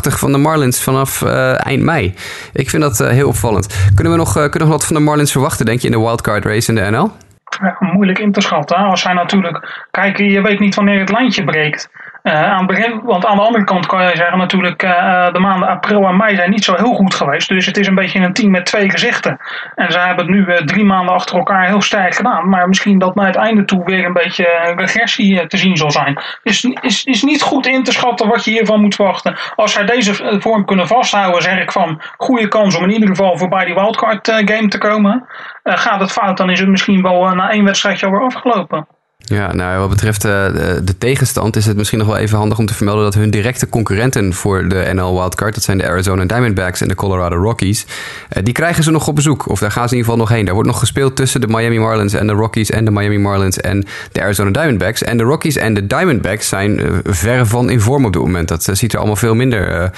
van 0.01 0.33
de 0.33 0.39
Marlins 0.39 0.81
vanaf 0.81 1.21
uh, 1.21 1.67
eind 1.67 1.83
mei. 1.83 2.15
Ik 2.53 2.71
vind 2.71 2.83
dat 2.83 2.99
heel 2.99 3.29
opvallend. 3.29 3.67
Kunnen 3.95 4.13
we 4.13 4.19
nog, 4.19 4.33
kunnen 4.33 4.53
we 4.53 4.59
nog 4.59 4.69
wat 4.69 4.85
van 4.85 4.97
de 4.97 5.03
Marlins 5.03 5.33
verwachten, 5.33 5.67
denk 5.67 5.81
je, 5.81 5.87
in 5.87 5.93
de 5.93 6.01
wildcard 6.01 6.45
race 6.45 6.69
in 6.69 6.75
de 6.75 6.91
NL? 6.91 7.11
Ja, 7.61 7.77
moeilijk 7.79 8.19
in 8.19 8.33
te 8.33 8.41
schatten. 8.41 8.77
Als 8.77 9.01
zij 9.01 9.13
natuurlijk, 9.13 9.87
kijk, 9.91 10.19
je 10.19 10.43
weet 10.43 10.59
niet 10.59 10.75
wanneer 10.75 11.01
het 11.01 11.11
lijntje 11.11 11.45
breekt. 11.45 11.91
Uh, 12.29 12.35
aan 12.35 12.59
het 12.59 12.67
begin, 12.67 13.01
want 13.05 13.27
aan 13.27 13.37
de 13.37 13.43
andere 13.43 13.65
kant 13.65 13.87
kan 13.87 14.03
je 14.03 14.17
zeggen 14.17 14.39
natuurlijk, 14.39 14.83
uh, 14.83 15.33
de 15.33 15.39
maanden 15.39 15.69
april 15.69 16.07
en 16.07 16.17
mei 16.17 16.37
zijn 16.37 16.51
niet 16.51 16.65
zo 16.65 16.75
heel 16.75 16.95
goed 16.95 17.15
geweest. 17.15 17.49
Dus 17.49 17.67
het 17.67 17.77
is 17.77 17.87
een 17.87 17.95
beetje 17.95 18.21
een 18.21 18.33
team 18.33 18.51
met 18.51 18.67
twee 18.67 18.91
gezichten. 18.91 19.39
En 19.75 19.93
ze 19.93 19.99
hebben 19.99 20.27
het 20.27 20.35
nu 20.35 20.65
drie 20.65 20.85
maanden 20.85 21.15
achter 21.15 21.37
elkaar 21.37 21.67
heel 21.67 21.81
sterk 21.81 22.15
gedaan. 22.15 22.49
Maar 22.49 22.69
misschien 22.69 22.99
dat 22.99 23.15
naar 23.15 23.27
het 23.27 23.37
einde 23.37 23.65
toe 23.65 23.85
weer 23.85 24.05
een 24.05 24.13
beetje 24.13 24.75
regressie 24.77 25.47
te 25.47 25.57
zien 25.57 25.77
zal 25.77 25.91
zijn. 25.91 26.23
Is, 26.43 26.65
is, 26.81 27.05
is 27.05 27.23
niet 27.23 27.43
goed 27.43 27.67
in 27.67 27.85
te 27.85 27.93
schatten 27.93 28.29
wat 28.29 28.45
je 28.45 28.51
hiervan 28.51 28.81
moet 28.81 28.95
verwachten. 28.95 29.37
Als 29.55 29.73
zij 29.73 29.85
deze 29.85 30.39
vorm 30.41 30.65
kunnen 30.65 30.87
vasthouden, 30.87 31.43
zeg 31.43 31.61
ik 31.61 31.73
van 31.73 32.01
goede 32.17 32.49
kans 32.49 32.77
om 32.77 32.83
in 32.83 32.93
ieder 32.93 33.09
geval 33.09 33.39
voorbij 33.39 33.65
die 33.65 33.75
wildcard 33.75 34.29
game 34.31 34.69
te 34.69 34.79
komen. 34.79 35.27
gaat 35.63 36.01
het 36.01 36.13
fout, 36.13 36.37
dan 36.37 36.51
is 36.51 36.61
het 36.61 36.69
misschien 36.69 37.03
wel 37.03 37.29
na 37.29 37.51
één 37.51 37.65
wedstrijdje 37.65 38.07
alweer 38.07 38.25
afgelopen. 38.25 38.87
Ja, 39.25 39.55
nou, 39.55 39.79
wat 39.79 39.89
betreft 39.89 40.25
uh, 40.25 40.33
de, 40.83 40.99
tegenstand 40.99 41.57
is 41.57 41.67
het 41.67 41.77
misschien 41.77 41.99
nog 41.99 42.07
wel 42.07 42.17
even 42.17 42.39
handig 42.39 42.59
om 42.59 42.67
te 42.67 42.75
vermelden 42.75 43.05
dat 43.05 43.15
hun 43.15 43.31
directe 43.31 43.69
concurrenten 43.69 44.33
voor 44.33 44.69
de 44.69 44.91
NL 44.93 45.15
Wildcard, 45.15 45.55
dat 45.55 45.63
zijn 45.63 45.79
de 45.79 45.89
Arizona 45.89 46.25
Diamondbacks 46.25 46.81
en 46.81 46.89
de 46.89 46.95
Colorado 46.95 47.37
Rockies, 47.37 47.87
uh, 47.87 48.43
die 48.45 48.55
krijgen 48.55 48.85
ze 48.85 48.91
nog 48.91 49.09
op 49.09 49.15
bezoek. 49.15 49.49
Of 49.49 49.59
daar 49.59 49.71
gaan 49.71 49.89
ze 49.89 49.95
in 49.95 50.01
ieder 50.01 50.13
geval 50.13 50.27
nog 50.27 50.37
heen. 50.37 50.45
Daar 50.45 50.55
wordt 50.55 50.69
nog 50.69 50.79
gespeeld 50.79 51.17
tussen 51.17 51.41
de 51.41 51.47
Miami 51.47 51.79
Marlins 51.79 52.13
en 52.15 52.27
de 52.27 52.33
Rockies 52.33 52.71
en 52.71 52.85
de 52.85 52.91
Miami 52.91 53.19
Marlins 53.19 53.61
en 53.61 53.87
de 54.13 54.23
Arizona 54.23 54.51
Diamondbacks. 54.51 55.03
En 55.03 55.17
de 55.17 55.25
Rockies 55.25 55.57
en 55.57 55.75
de 55.75 55.87
Diamondbacks 55.87 56.49
zijn 56.49 56.81
uh, 56.81 56.99
verre 57.05 57.47
van 57.47 57.71
in 57.71 57.81
vorm 57.81 58.05
op 58.05 58.13
dit 58.13 58.23
moment. 58.23 58.49
Dat 58.49 58.69
ziet 58.73 58.93
er 58.93 58.99
allemaal 58.99 59.17
veel 59.17 59.35
minder 59.35 59.91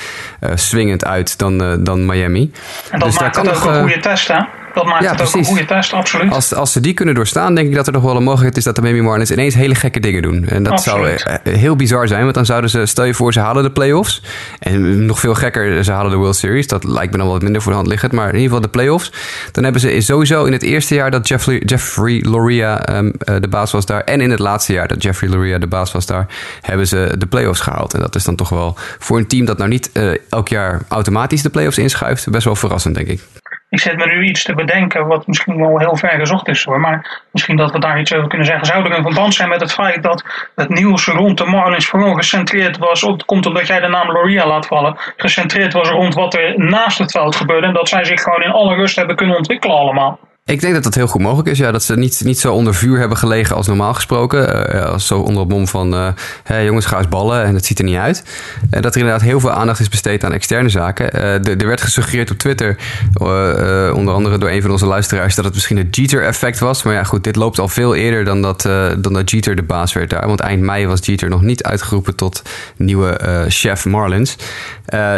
swingend 0.55 1.05
uit 1.05 1.39
dan, 1.39 1.85
dan 1.85 2.07
Miami. 2.07 2.53
En 2.91 2.99
dat 2.99 3.09
dus 3.09 3.19
maakt 3.21 3.37
het 3.37 3.49
ook 3.49 3.65
een 3.65 3.81
goede 3.81 4.01
test, 4.01 4.29
hè? 4.29 4.60
Dat 4.75 4.85
maakt 4.85 5.05
ja, 5.05 5.11
het 5.11 5.23
ook 5.23 5.35
een 5.35 5.45
goede 5.45 5.65
test, 5.65 5.93
absoluut. 5.93 6.33
Als, 6.33 6.55
als 6.55 6.73
ze 6.73 6.81
die 6.81 6.95
kunnen 6.95 7.15
doorstaan, 7.15 7.55
denk 7.55 7.69
ik 7.69 7.75
dat 7.75 7.87
er 7.87 7.93
nog 7.93 8.03
wel 8.03 8.17
een 8.17 8.23
mogelijkheid 8.23 8.57
is 8.57 8.65
dat 8.65 8.77
de 8.77 8.83
Miami 8.83 9.01
Marlins 9.01 9.31
ineens 9.31 9.55
hele 9.55 9.75
gekke 9.75 10.01
dingen 10.01 10.23
doen. 10.23 10.47
En 10.47 10.63
dat 10.63 10.73
absoluut. 10.73 11.21
zou 11.21 11.39
eh, 11.43 11.55
heel 11.55 11.77
bizar 11.77 12.09
zijn, 12.09 12.23
want 12.23 12.35
dan 12.35 12.47
zouden 12.47 12.71
ze, 12.71 12.87
stel 12.87 13.05
je 13.05 13.15
voor, 13.15 13.33
ze 13.33 13.41
halen 13.41 13.63
de 13.63 13.71
playoffs. 13.71 14.23
En 14.59 15.07
nog 15.07 15.21
veel 15.21 15.35
gekker, 15.35 15.85
ze 15.85 15.93
halen 15.93 16.11
de 16.11 16.17
World 16.17 16.37
Series. 16.37 16.67
Dat 16.67 16.85
lijkt 16.85 17.13
me 17.13 17.17
dan 17.17 17.27
wel 17.27 17.35
wat 17.35 17.43
minder 17.43 17.63
voor 17.63 17.71
de 17.71 17.77
hand 17.77 17.91
liggend. 17.91 18.13
Maar 18.13 18.29
in 18.29 18.35
ieder 18.35 18.47
geval 18.47 18.61
de 18.61 18.69
playoffs. 18.69 19.13
Dan 19.53 19.65
hebben 19.65 19.81
ze 19.81 20.01
sowieso 20.01 20.45
in 20.45 20.53
het 20.53 20.63
eerste 20.63 20.95
jaar 20.95 21.11
dat 21.11 21.29
Jeffrey, 21.29 21.63
Jeffrey 21.65 22.25
Loria 22.27 22.97
um, 22.97 23.13
de 23.41 23.49
baas 23.49 23.73
was 23.73 23.87
daar. 23.87 24.01
En 24.01 24.21
in 24.21 24.31
het 24.31 24.39
laatste 24.39 24.73
jaar 24.73 24.89
dat 24.89 25.03
Jeffrey 25.03 25.31
Loria 25.31 25.59
de 25.59 25.67
baas 25.67 25.93
was 25.93 26.07
daar. 26.07 26.27
Hebben 26.61 26.87
ze 26.87 27.15
de 27.19 27.27
playoffs 27.27 27.61
gehaald. 27.61 27.95
En 27.95 28.01
dat 28.01 28.15
is 28.15 28.25
dan 28.25 28.37
toch 28.37 28.49
wel 28.49 28.77
voor 28.99 29.19
een 29.19 29.27
team 29.27 29.45
dat 29.45 29.59
nou 29.59 29.71
niet 29.71 29.91
uh, 29.93 30.13
elk 30.29 30.49
jaar 30.49 30.83
automatisch 30.89 31.43
de 31.43 31.51
playoffs 31.51 31.79
inschuift. 31.79 32.31
Best 32.31 32.45
wel 32.45 32.57
verrassend, 32.57 32.95
denk 32.95 33.09
ik. 33.09 33.40
Ik 33.71 33.81
zit 33.81 33.97
me 33.97 34.07
nu 34.07 34.25
iets 34.25 34.43
te 34.43 34.55
bedenken 34.55 35.07
wat 35.07 35.27
misschien 35.27 35.57
wel 35.57 35.79
heel 35.79 35.97
ver 35.97 36.19
gezocht 36.19 36.49
is 36.49 36.65
hoor. 36.65 36.81
Maar 36.81 37.23
misschien 37.33 37.57
dat 37.57 37.73
we 37.73 37.79
daar 37.79 38.01
iets 38.01 38.15
over 38.15 38.29
kunnen 38.29 38.47
zeggen. 38.47 38.67
Zou 38.67 38.85
er 38.85 38.97
een 38.97 39.03
verband 39.03 39.35
zijn 39.35 39.49
met 39.49 39.61
het 39.61 39.73
feit 39.73 40.03
dat 40.03 40.25
het 40.55 40.69
nieuws 40.69 41.07
rond 41.07 41.39
de 41.39 41.45
Marlins 41.45 41.87
vooral 41.87 42.15
gecentreerd 42.15 42.79
was. 42.79 43.01
Het 43.01 43.25
komt 43.25 43.47
omdat 43.47 43.67
jij 43.67 43.81
de 43.81 43.89
naam 43.89 44.13
Loria 44.13 44.47
laat 44.47 44.67
vallen. 44.67 44.97
Gecentreerd 45.17 45.73
was 45.73 45.89
rond 45.89 46.15
wat 46.15 46.35
er 46.35 46.59
naast 46.59 46.99
het 46.99 47.11
veld 47.11 47.37
gebeurde. 47.37 47.67
En 47.67 47.73
dat 47.73 47.89
zij 47.89 48.05
zich 48.05 48.23
gewoon 48.23 48.43
in 48.43 48.51
alle 48.51 48.75
rust 48.75 48.97
hebben 48.97 49.17
kunnen 49.17 49.37
ontwikkelen 49.37 49.77
allemaal. 49.77 50.19
Ik 50.45 50.61
denk 50.61 50.75
dat 50.75 50.83
dat 50.83 50.95
heel 50.95 51.07
goed 51.07 51.21
mogelijk 51.21 51.49
is. 51.49 51.59
Ja, 51.59 51.71
dat 51.71 51.83
ze 51.83 51.97
niet, 51.97 52.21
niet 52.25 52.39
zo 52.39 52.53
onder 52.53 52.75
vuur 52.75 52.99
hebben 52.99 53.17
gelegen 53.19 53.57
als 53.57 53.67
normaal 53.67 53.95
gesproken. 53.95 54.75
Uh, 54.75 54.85
als 54.85 55.07
zo 55.07 55.19
onder 55.19 55.43
het 55.43 55.53
mom 55.53 55.69
van, 55.69 56.15
hey, 56.45 56.65
jongens, 56.65 56.87
ga 56.87 56.99
eens 56.99 57.09
ballen 57.09 57.45
en 57.45 57.55
het 57.55 57.67
ziet 57.67 57.79
er 57.79 57.85
niet 57.85 57.97
uit. 57.97 58.25
Uh, 58.71 58.81
dat 58.83 58.95
er 58.95 59.01
inderdaad 59.01 59.23
heel 59.23 59.41
veel 59.41 59.51
aandacht 59.51 59.81
is 59.81 59.89
besteed 59.89 60.25
aan 60.25 60.33
externe 60.33 60.69
zaken. 60.69 61.13
er 61.45 61.67
werd 61.67 61.81
gesuggereerd 61.81 62.31
op 62.31 62.39
Twitter, 62.39 62.77
onder 63.95 64.15
andere 64.15 64.39
door 64.39 64.51
een 64.51 64.63
van 64.63 64.71
onze 64.71 64.87
luisteraars, 64.87 65.35
dat 65.35 65.45
het 65.45 65.55
misschien 65.55 65.77
het 65.77 65.97
Jeter-effect 65.97 66.59
was. 66.59 66.83
Maar 66.83 66.95
ja, 66.95 67.05
goed, 67.05 67.25
dit 67.25 67.37
loopt 67.37 67.59
al 67.59 67.69
veel 67.69 67.95
eerder 67.95 68.25
dan 68.25 68.43
dat, 68.43 68.63
dan 68.99 69.13
dat 69.13 69.31
Jeter 69.31 69.57
de 69.57 69.63
baas 69.63 69.93
werd 69.93 70.11
daar. 70.11 70.27
Want 70.27 70.41
eind 70.41 70.63
mei 70.63 70.87
was 70.87 71.01
Jeter 71.03 71.29
nog 71.29 71.43
niet 71.43 71.63
uitgeroepen 71.63 72.15
tot 72.15 72.43
nieuwe 72.77 73.45
chef 73.49 73.85
Marlins. 73.85 74.37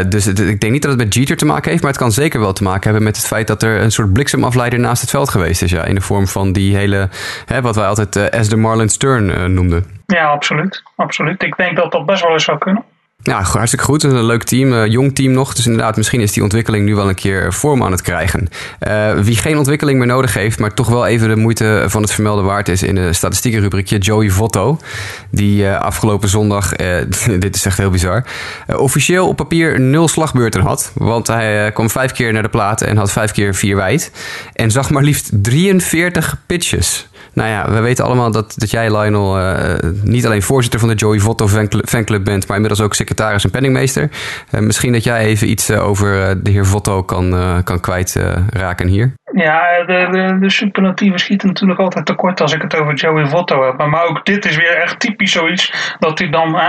dus 0.09 0.27
ik 0.27 0.61
denk 0.61 0.73
niet 0.73 0.83
dat 0.83 0.91
het 0.91 1.01
met 1.01 1.15
Jeter 1.15 1.37
te 1.37 1.45
maken 1.45 1.71
heeft, 1.71 1.83
maar 1.83 1.93
het 1.93 2.01
kan 2.01 2.13
zeker 2.13 2.41
wel 2.41 2.53
te 2.53 2.63
maken 2.63 2.85
hebben 2.85 3.03
met 3.03 3.17
het 3.17 3.27
feit 3.27 3.47
dat 3.47 3.63
er 3.63 3.81
een 3.81 3.93
soort 3.93 4.13
bliksemafleider 4.13 4.79
naast 4.79 5.01
het 5.01 5.11
veld 5.13 5.31
geweest 5.31 5.63
is. 5.63 5.71
Ja, 5.71 5.85
in 5.85 5.95
de 5.95 6.01
vorm 6.01 6.27
van 6.27 6.53
die 6.53 6.77
hele, 6.77 7.09
hè, 7.47 7.61
wat 7.61 7.77
wij 7.77 7.87
altijd 7.87 8.17
uh, 8.17 8.41
as 8.41 8.49
the 8.49 8.57
Marlins 8.57 8.97
turn 8.97 9.29
uh, 9.29 9.45
noemden. 9.45 9.85
Ja, 10.07 10.27
absoluut. 10.31 10.83
absoluut. 10.97 11.43
Ik 11.43 11.57
denk 11.57 11.77
dat 11.77 11.93
dat 11.93 12.07
best 12.07 12.23
wel 12.23 12.33
eens 12.33 12.45
zou 12.45 12.59
kunnen. 12.59 12.85
Ja, 13.25 13.43
hartstikke 13.43 13.85
goed. 13.85 14.03
Een 14.03 14.25
leuk 14.25 14.43
team, 14.43 14.73
uh, 14.73 14.87
jong 14.87 15.15
team 15.15 15.33
nog. 15.33 15.55
Dus 15.55 15.67
inderdaad, 15.67 15.97
misschien 15.97 16.21
is 16.21 16.33
die 16.33 16.43
ontwikkeling 16.43 16.85
nu 16.85 16.95
wel 16.95 17.09
een 17.09 17.15
keer 17.15 17.53
vorm 17.53 17.83
aan 17.83 17.93
het 17.93 18.03
krijgen. 18.03 18.49
Uh, 18.81 19.13
wie 19.13 19.37
geen 19.37 19.59
ontwikkeling 19.59 19.99
meer 19.99 20.07
nodig 20.07 20.35
heeft, 20.35 20.59
maar 20.59 20.75
toch 20.75 20.89
wel 20.89 21.07
even 21.07 21.29
de 21.29 21.37
moeite 21.37 21.85
van 21.87 22.03
het 22.03 22.13
vermelden 22.13 22.45
waard 22.45 22.69
is 22.69 22.83
in 22.83 22.95
de 22.95 23.13
statistiekenrubriekje 23.13 23.99
Joey 23.99 24.31
Votto. 24.31 24.79
Die 25.31 25.63
uh, 25.63 25.81
afgelopen 25.81 26.29
zondag, 26.29 26.73
dit 27.39 27.55
is 27.55 27.67
echt 27.67 27.79
heel 27.79 27.91
bizar, 27.91 28.25
officieel 28.67 29.29
op 29.29 29.37
papier 29.37 29.81
nul 29.81 30.09
slagbeurten 30.09 30.61
had. 30.61 30.93
Want 30.95 31.27
hij 31.27 31.73
kwam 31.73 31.91
vijf 31.91 32.13
keer 32.13 32.33
naar 32.33 32.43
de 32.43 32.49
plaat 32.49 32.83
en 32.83 32.97
had 32.97 33.13
vijf 33.13 33.33
keer 33.33 33.55
vier 33.55 33.77
wijd. 33.77 34.11
En 34.53 34.71
zag 34.71 34.91
maar 34.91 35.03
liefst 35.03 35.31
43 35.33 36.37
pitches. 36.47 37.09
Nou 37.35 37.49
ja, 37.49 37.71
we 37.71 37.81
weten 37.81 38.05
allemaal 38.05 38.31
dat, 38.31 38.55
dat 38.57 38.71
jij, 38.71 38.99
Lionel, 38.99 39.39
uh, 39.39 39.75
niet 40.03 40.27
alleen 40.27 40.43
voorzitter 40.43 40.81
van 40.81 40.89
de 40.89 40.95
Joey 40.95 41.19
Votto 41.19 41.49
fanclub 41.85 42.25
bent, 42.25 42.47
maar 42.47 42.57
inmiddels 42.57 42.83
ook 42.83 42.95
secretaris 42.95 43.45
en 43.45 43.51
penningmeester. 43.51 44.11
Uh, 44.51 44.61
misschien 44.61 44.93
dat 44.93 45.05
jij 45.05 45.25
even 45.25 45.51
iets 45.51 45.71
uh, 45.71 45.89
over 45.89 46.43
de 46.43 46.51
heer 46.51 46.67
Votto 46.67 47.03
kan, 47.03 47.61
kan 47.65 47.81
kwijtraken 47.81 48.87
hier. 48.87 49.13
Ja, 49.35 49.85
de, 49.85 50.09
de, 50.11 50.39
de 50.41 50.51
superlatieven 50.51 51.19
schieten 51.19 51.49
natuurlijk 51.49 51.81
altijd 51.81 52.07
tekort 52.07 52.41
als 52.41 52.53
ik 52.53 52.63
het 52.63 52.77
over 52.77 52.95
Joey 52.95 53.27
Votto 53.27 53.65
heb. 53.65 53.87
Maar 53.87 54.05
ook 54.05 54.25
dit 54.25 54.45
is 54.45 54.57
weer 54.57 54.77
echt 54.77 55.01
typisch 55.01 55.33
zoiets 55.33 55.95
dat 55.99 56.19
hij 56.19 56.31
dan, 56.31 56.61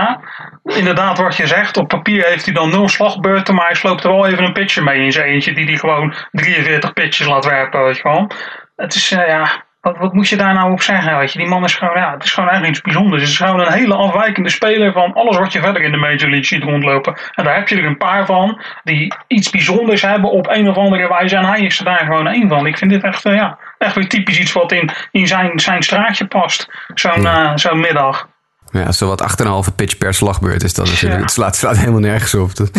inderdaad 0.64 1.18
wat 1.18 1.36
je 1.36 1.46
zegt, 1.46 1.76
op 1.76 1.88
papier 1.88 2.24
heeft 2.24 2.44
hij 2.44 2.54
dan 2.54 2.70
nul 2.70 2.88
slagbeurten, 2.88 3.54
maar 3.54 3.66
hij 3.66 3.74
sloopt 3.74 4.04
er 4.04 4.10
wel 4.10 4.26
even 4.26 4.44
een 4.44 4.52
pitcher 4.52 4.82
mee 4.82 5.04
in 5.04 5.12
zijn 5.12 5.26
eentje 5.26 5.54
die 5.54 5.64
hij 5.64 5.76
gewoon 5.76 6.14
43 6.30 6.92
pitches 6.92 7.26
laat 7.26 7.44
werpen, 7.44 7.84
weet 7.84 7.96
je 7.96 8.02
wel. 8.02 8.30
Het 8.76 8.94
is, 8.94 9.08
ja, 9.08 9.63
wat, 9.84 9.98
wat 9.98 10.12
moet 10.12 10.28
je 10.28 10.36
daar 10.36 10.54
nou 10.54 10.72
op 10.72 10.82
zeggen? 10.82 11.18
Weet 11.18 11.32
je? 11.32 11.38
Die 11.38 11.48
man 11.48 11.64
is 11.64 11.74
gewoon, 11.74 11.96
ja, 11.96 12.12
het 12.12 12.24
is 12.24 12.32
gewoon 12.32 12.48
eigenlijk 12.48 12.76
iets 12.76 12.84
bijzonders. 12.84 13.22
Het 13.22 13.30
is 13.30 13.36
gewoon 13.36 13.60
een 13.60 13.72
hele 13.72 13.94
afwijkende 13.94 14.48
speler 14.48 14.92
van 14.92 15.12
alles 15.12 15.36
wat 15.36 15.52
je 15.52 15.60
verder 15.60 15.82
in 15.82 15.90
de 15.90 15.96
Major 15.96 16.28
League 16.28 16.44
ziet 16.44 16.62
rondlopen. 16.62 17.16
En 17.34 17.44
daar 17.44 17.54
heb 17.54 17.68
je 17.68 17.76
er 17.76 17.84
een 17.84 17.96
paar 17.96 18.26
van 18.26 18.62
die 18.82 19.14
iets 19.26 19.50
bijzonders 19.50 20.02
hebben 20.02 20.30
op 20.30 20.48
een 20.48 20.68
of 20.68 20.76
andere 20.76 21.08
wijze. 21.08 21.36
En 21.36 21.44
hij 21.44 21.60
is 21.60 21.78
er 21.78 21.84
daar 21.84 22.06
gewoon 22.06 22.26
één 22.26 22.48
van. 22.48 22.66
Ik 22.66 22.78
vind 22.78 22.90
dit 22.90 23.02
echt, 23.02 23.24
uh, 23.24 23.34
ja, 23.34 23.58
echt 23.78 23.94
weer 23.94 24.08
typisch 24.08 24.38
iets 24.38 24.52
wat 24.52 24.72
in, 24.72 24.90
in 25.10 25.26
zijn, 25.26 25.58
zijn 25.58 25.82
straatje 25.82 26.26
past. 26.26 26.68
Zo'n 26.94 27.22
uh, 27.22 27.52
zo'n 27.54 27.80
middag. 27.80 28.28
Ja, 28.74 28.92
zo 28.92 29.08
wat 29.08 29.22
8,5 29.68 29.74
pitch 29.74 29.98
per 29.98 30.14
slagbeurt 30.14 30.64
is 30.64 30.74
dat 30.74 30.86
natuurlijk. 30.86 31.20
Het 31.20 31.30
slaat, 31.30 31.56
slaat 31.56 31.76
helemaal 31.76 32.00
nergens 32.00 32.34
op. 32.34 32.56
Dat, 32.56 32.70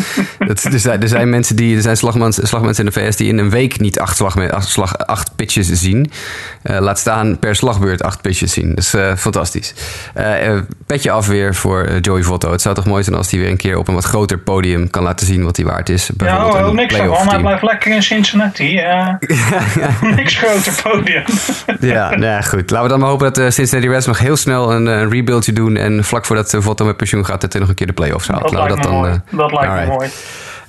dat, 0.48 0.64
er, 0.64 0.80
zijn, 0.80 1.02
er 1.02 1.08
zijn 1.08 1.30
mensen 1.30 1.56
die, 1.56 1.76
er 1.76 1.82
zijn 1.82 1.98
slagmans, 1.98 2.40
slagmensen 2.48 2.86
in 2.86 2.92
de 2.94 3.00
VS 3.00 3.16
die 3.16 3.28
in 3.28 3.38
een 3.38 3.50
week 3.50 3.80
niet 3.80 4.00
acht, 4.00 4.18
slag, 4.18 4.50
acht, 4.50 4.68
slag, 4.68 4.98
acht 4.98 5.36
pitches 5.36 5.68
zien. 5.68 6.12
Uh, 6.64 6.80
laat 6.80 7.00
staan 7.00 7.40
per 7.40 7.56
slagbeurt 7.56 8.04
acht 8.04 8.22
pitches 8.22 8.54
zien. 8.54 8.70
Dat 8.70 8.78
is 8.78 8.94
uh, 8.94 9.16
fantastisch. 9.16 9.74
Uh, 10.18 10.60
petje 10.86 11.12
af 11.12 11.28
weer 11.28 11.56
voor 11.56 12.00
Joey 12.00 12.24
Votto. 12.24 12.52
Het 12.52 12.62
zou 12.62 12.76
toch 12.76 12.86
mooi 12.86 13.04
zijn 13.04 13.16
als 13.16 13.32
hij 13.32 13.40
weer 13.40 13.50
een 13.50 13.58
keer 13.58 13.78
op 13.78 13.88
een 13.88 13.94
wat 13.94 14.06
groter 14.06 14.38
podium 14.38 14.90
kan 14.90 15.04
laten 15.04 15.26
zien 15.26 15.44
wat 15.44 15.56
hij 15.56 15.66
waard 15.66 15.90
is. 15.90 16.10
Ja, 16.18 16.46
oh, 16.46 16.70
niks 16.70 16.96
van. 16.96 17.28
Hij 17.28 17.40
blijft 17.40 17.64
lekker 17.64 17.92
in 17.92 18.04
Cincinnati. 18.04 18.74
ja, 18.74 19.20
niks 20.02 20.38
groter 20.38 20.82
podium. 20.84 21.24
ja, 21.80 22.16
nou 22.16 22.44
goed. 22.44 22.70
Laten 22.70 22.84
we 22.84 22.90
dan 22.90 23.00
maar 23.00 23.10
hopen 23.10 23.26
dat 23.26 23.36
de 23.36 23.52
Cincinnati 23.52 23.90
Reds 23.90 24.06
nog 24.06 24.20
heel 24.20 24.36
snel 24.36 24.74
een, 24.74 24.86
een 24.86 25.10
rebuildje 25.10 25.54
doen. 25.54 25.76
En 25.86 26.04
vlak 26.04 26.26
voordat 26.26 26.56
Votto 26.60 26.86
met 26.86 26.98
pensioen 26.98 27.26
gaat, 27.26 27.42
dat 27.42 27.52
hij 27.52 27.62
nog 27.62 27.70
een 27.70 27.76
keer 27.76 27.88
de 27.88 27.94
playoffs 27.94 28.28
haalt. 28.28 28.42
Dat 28.42 28.52
lijkt 28.52 28.70
dat 28.70 28.78
me 28.78 28.84
dan, 28.84 28.94
mooi. 28.94 29.22
dat 29.30 29.52
lijkt 29.52 29.74
me 29.74 29.86
mooi. 29.86 30.10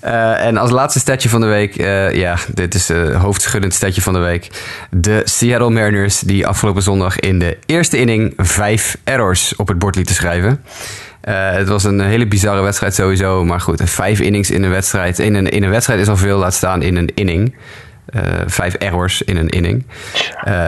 Uh, 0.05 0.45
en 0.45 0.57
als 0.57 0.71
laatste 0.71 0.99
statje 0.99 1.29
van 1.29 1.41
de 1.41 1.47
week, 1.47 1.79
uh, 1.79 2.15
ja, 2.15 2.37
dit 2.55 2.75
is 2.75 2.89
het 2.89 3.09
uh, 3.09 3.23
hoofdschuddend 3.23 3.75
statje 3.75 4.03
van 4.03 4.13
de 4.13 4.19
week. 4.19 4.51
De 4.91 5.23
Seattle 5.25 5.71
Mariners 5.71 6.21
die 6.21 6.47
afgelopen 6.47 6.83
zondag 6.83 7.19
in 7.19 7.39
de 7.39 7.59
eerste 7.67 7.99
inning 7.99 8.33
vijf 8.37 8.97
errors 9.05 9.57
op 9.57 9.69
het 9.69 9.79
bord 9.79 9.97
lieten 9.97 10.15
schrijven. 10.15 10.65
het 11.21 11.69
was 11.69 11.85
een 11.85 12.01
hele 12.01 12.27
bizarre 12.27 12.61
wedstrijd 12.61 12.95
sowieso, 12.95 13.45
maar 13.45 13.61
goed, 13.61 13.83
vijf 13.85 14.21
innings 14.21 14.51
in 14.51 14.63
een 14.63 14.71
wedstrijd. 14.71 15.19
In 15.19 15.35
een, 15.35 15.49
in 15.49 15.63
een 15.63 15.71
wedstrijd 15.71 16.01
is 16.01 16.09
al 16.09 16.17
veel, 16.17 16.39
laat 16.39 16.55
staan 16.55 16.83
in 16.83 16.97
een 16.97 17.11
inning. 17.15 17.55
Uh, 18.15 18.23
vijf 18.47 18.75
errors 18.75 19.23
in 19.23 19.37
een 19.37 19.49
inning. 19.49 19.87
Uh, 20.49 20.67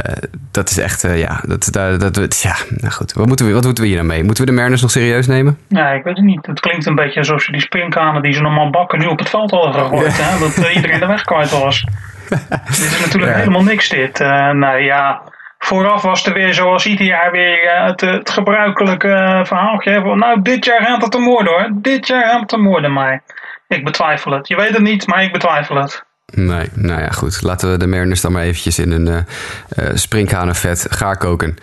dat 0.50 0.70
is 0.70 0.78
echt, 0.78 1.04
uh, 1.04 1.18
ja, 1.18 1.40
dat, 1.46 1.68
dat, 1.72 2.14
dat, 2.14 2.40
ja, 2.42 2.54
nou 2.68 2.92
goed. 2.92 3.12
Wat 3.12 3.26
moeten, 3.26 3.46
we, 3.46 3.52
wat 3.52 3.64
moeten 3.64 3.82
we 3.82 3.88
hier 3.88 3.98
nou 3.98 4.08
mee? 4.08 4.24
Moeten 4.24 4.44
we 4.44 4.50
de 4.50 4.56
Mariners 4.56 4.82
nog 4.82 4.90
serieus 4.90 5.26
nemen? 5.26 5.58
Nee, 5.68 5.96
ik 5.96 6.04
weet 6.04 6.16
het 6.16 6.24
niet. 6.24 6.46
Het 6.46 6.60
klinkt 6.60 6.86
een 6.86 6.94
beetje 6.94 7.18
alsof 7.18 7.42
ze 7.42 7.52
die 7.52 7.60
springkanen 7.60 8.22
die 8.22 8.32
ze 8.32 8.40
normaal 8.40 8.70
bakken 8.70 8.98
nu 8.98 9.06
op 9.06 9.18
het 9.18 9.28
veld 9.28 9.50
hadden 9.50 9.72
gegooid. 9.72 10.18
Hè? 10.22 10.38
Dat 10.38 10.70
iedereen 10.74 11.00
de 11.00 11.06
weg 11.06 11.24
kwijt 11.24 11.50
was. 11.50 11.84
dit 12.66 12.78
is 12.78 13.00
natuurlijk 13.00 13.32
ja. 13.32 13.38
helemaal 13.38 13.62
niks 13.62 13.88
dit. 13.88 14.18
nou 14.52 14.78
ja, 14.78 15.22
vooraf 15.58 16.02
was 16.02 16.26
er 16.26 16.32
weer 16.32 16.54
zoals 16.54 16.86
ieder 16.86 17.06
jaar 17.06 17.30
weer 17.30 17.84
het, 17.84 18.00
het 18.00 18.30
gebruikelijke 18.30 19.40
verhaaltje. 19.44 20.00
Van, 20.00 20.18
nou, 20.18 20.42
dit 20.42 20.64
jaar 20.64 20.84
gaat 20.84 21.02
het 21.02 21.10
te 21.10 21.18
moorden 21.18 21.52
hoor. 21.52 21.70
Dit 21.74 22.06
jaar 22.06 22.24
gaat 22.24 22.40
het 22.40 22.48
te 22.48 22.56
moorden, 22.56 22.92
maar 22.92 23.22
ik 23.68 23.84
betwijfel 23.84 24.32
het. 24.32 24.48
Je 24.48 24.56
weet 24.56 24.72
het 24.72 24.82
niet, 24.82 25.06
maar 25.06 25.22
ik 25.22 25.32
betwijfel 25.32 25.76
het. 25.76 26.06
Nee, 26.34 26.68
nou 26.74 27.00
ja, 27.00 27.10
goed. 27.10 27.42
Laten 27.42 27.70
we 27.70 27.78
de 27.78 27.86
Mariners 27.86 28.20
dan 28.20 28.32
maar 28.32 28.42
eventjes 28.42 28.78
in 28.78 28.90
een 28.90 29.06
uh, 29.06 29.88
springhanenvet 29.94 30.86
gaar 30.90 31.16
koken. 31.16 31.56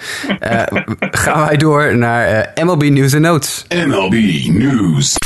Uh, 0.51 0.63
gaan 1.23 1.45
wij 1.45 1.57
door 1.57 1.97
naar 1.97 2.51
MLB 2.63 2.83
News 2.83 3.13
en 3.13 3.21
Notes. 3.21 3.65
MLB 3.69 4.13
News 4.47 5.17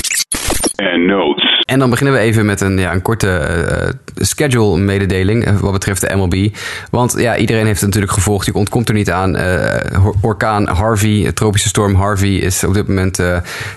en 0.76 1.06
Notes. 1.06 1.49
En 1.70 1.80
dan 1.80 1.90
beginnen 1.90 2.16
we 2.16 2.22
even 2.22 2.46
met 2.46 2.62
een, 2.62 2.78
ja, 2.78 2.94
een 2.94 3.02
korte 3.02 3.48
uh, 3.82 3.90
schedule-mededeling 4.16 5.60
wat 5.60 5.72
betreft 5.72 6.02
de 6.02 6.16
MLB. 6.16 6.56
Want 6.92 7.14
ja, 7.18 7.38
iedereen 7.38 7.66
heeft 7.66 7.80
het 7.80 7.86
natuurlijk 7.86 8.14
gevolgd. 8.14 8.46
Je 8.46 8.54
ontkomt 8.54 8.88
er 8.88 8.94
niet 8.94 9.12
aan. 9.12 9.36
Uh, 9.36 10.08
orkaan 10.22 10.68
Harvey, 10.68 11.32
tropische 11.32 11.68
storm 11.68 11.96
Harvey, 11.96 12.36
is 12.36 12.64
op 12.64 12.74
dit 12.74 12.88
moment 12.88 13.18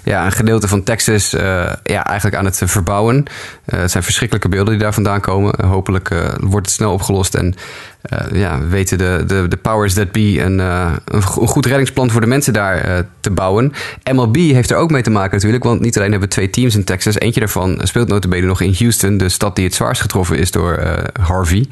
ja, 0.05 0.25
een 0.25 0.33
gedeelte 0.33 0.69
van 0.69 0.83
Texas 0.83 1.31
ja, 1.31 2.05
eigenlijk 2.05 2.37
aan 2.37 2.45
het 2.45 2.63
verbouwen. 2.65 3.25
het 3.65 3.91
zijn 3.91 4.03
verschrikkelijke 4.03 4.49
beelden 4.49 4.73
die 4.73 4.83
daar 4.83 4.95
vandaan 4.95 5.21
komen. 5.21 5.67
hopelijk 5.67 6.09
wordt 6.41 6.67
het 6.67 6.75
snel 6.75 6.93
opgelost 6.93 7.35
en 7.35 7.55
uh, 8.11 8.41
ja, 8.41 8.61
weten 8.69 8.99
de, 8.99 9.25
de, 9.27 9.49
de 9.49 9.57
powers 9.57 9.95
that 9.95 10.13
be 10.13 10.41
een, 10.41 10.59
uh, 10.59 10.93
een 11.05 11.23
goed 11.23 11.67
reddingsplan 11.67 12.11
voor 12.11 12.21
de 12.21 12.27
mensen 12.27 12.53
daar 12.53 12.89
uh, 12.89 12.99
te 13.21 13.31
bouwen. 13.31 13.73
MLB 14.13 14.37
heeft 14.37 14.71
er 14.71 14.77
ook 14.77 14.91
mee 14.91 15.03
te 15.03 15.11
maken 15.11 15.35
natuurlijk, 15.35 15.65
want 15.65 15.81
niet 15.81 15.97
alleen 15.97 16.11
hebben 16.11 16.29
we 16.29 16.35
twee 16.35 16.51
teams 16.51 16.75
in 16.75 16.85
Texas. 16.85 17.19
Eentje 17.19 17.41
daarvan 17.41 17.81
speelt 17.83 18.09
notabene 18.09 18.47
nog 18.47 18.61
in 18.61 18.75
Houston, 18.79 19.17
de 19.17 19.29
stad 19.29 19.57
die 19.57 19.65
het 19.65 19.75
zwaarst 19.75 20.01
getroffen 20.01 20.39
is 20.39 20.51
door 20.51 20.83
Harvey. 21.21 21.67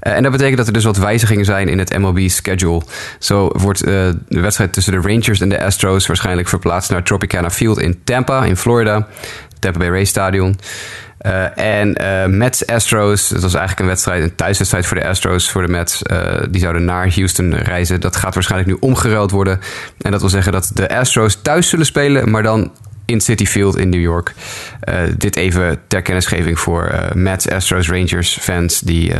en 0.00 0.22
dat 0.22 0.32
betekent 0.32 0.56
dat 0.56 0.66
er 0.66 0.72
dus 0.72 0.84
wat 0.84 0.96
wijzigingen 0.96 1.44
zijn 1.44 1.68
in 1.68 1.78
het 1.78 1.98
MLB-schedule. 1.98 2.82
Zo 3.18 3.50
wordt 3.52 3.84
de 3.84 4.14
wedstrijd 4.28 4.72
tussen 4.72 4.92
de 4.92 5.08
Rangers 5.08 5.40
en 5.40 5.48
de 5.48 5.64
Astros 5.64 6.06
waarschijnlijk 6.06 6.48
verplaatst 6.48 6.90
naar 6.90 7.02
Tropicana 7.02 7.50
Field 7.50 7.78
in 7.78 8.00
Tampa, 8.04 8.44
in 8.44 8.56
Florida. 8.56 9.06
Tampa 9.60 9.78
Bay 9.78 9.88
Race 9.88 10.04
Stadion. 10.04 10.56
Uh, 11.26 11.58
en 11.58 11.96
uh, 12.00 12.26
Mets 12.26 12.66
Astros, 12.66 13.28
dat 13.28 13.42
was 13.42 13.54
eigenlijk 13.54 13.80
een 13.80 13.86
wedstrijd, 13.86 14.22
een 14.22 14.34
thuiswedstrijd 14.34 14.86
voor 14.86 14.96
de 14.96 15.06
Astros, 15.06 15.50
voor 15.50 15.62
de 15.62 15.68
Mets. 15.68 16.02
Uh, 16.10 16.18
die 16.50 16.60
zouden 16.60 16.84
naar 16.84 17.14
Houston 17.14 17.54
reizen. 17.54 18.00
Dat 18.00 18.16
gaat 18.16 18.34
waarschijnlijk 18.34 18.70
nu 18.70 18.76
omgeruild 18.80 19.30
worden. 19.30 19.60
En 19.98 20.10
dat 20.10 20.20
wil 20.20 20.30
zeggen 20.30 20.52
dat 20.52 20.70
de 20.74 20.96
Astros 20.96 21.38
thuis 21.42 21.68
zullen 21.68 21.86
spelen, 21.86 22.30
maar 22.30 22.42
dan 22.42 22.70
in 23.04 23.20
City 23.20 23.46
Field 23.46 23.76
in 23.78 23.88
New 23.88 24.00
York. 24.00 24.34
dit 25.16 25.36
even 25.36 25.78
ter 25.86 26.02
kennisgeving 26.02 26.58
voor 26.58 26.94
Mets, 27.14 27.48
Astros, 27.48 27.88
Rangers 27.88 28.38
fans 28.40 28.80
die 28.80 29.12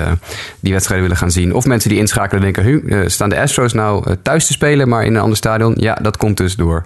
die 0.61 0.73
wedstrijden 0.73 1.07
willen 1.07 1.21
gaan 1.23 1.31
zien. 1.31 1.55
Of 1.55 1.67
mensen 1.67 1.91
die 1.91 1.99
inschakelen 1.99 2.45
en 2.45 2.53
denken, 2.53 2.93
hu, 2.93 3.09
staan 3.09 3.29
de 3.29 3.41
Astros 3.41 3.73
nou 3.73 4.17
thuis 4.23 4.47
te 4.47 4.53
spelen, 4.53 4.89
maar 4.89 5.05
in 5.05 5.15
een 5.15 5.21
ander 5.21 5.37
stadion? 5.37 5.75
Ja, 5.79 5.95
dat 5.95 6.17
komt 6.17 6.37
dus 6.37 6.57
door 6.57 6.83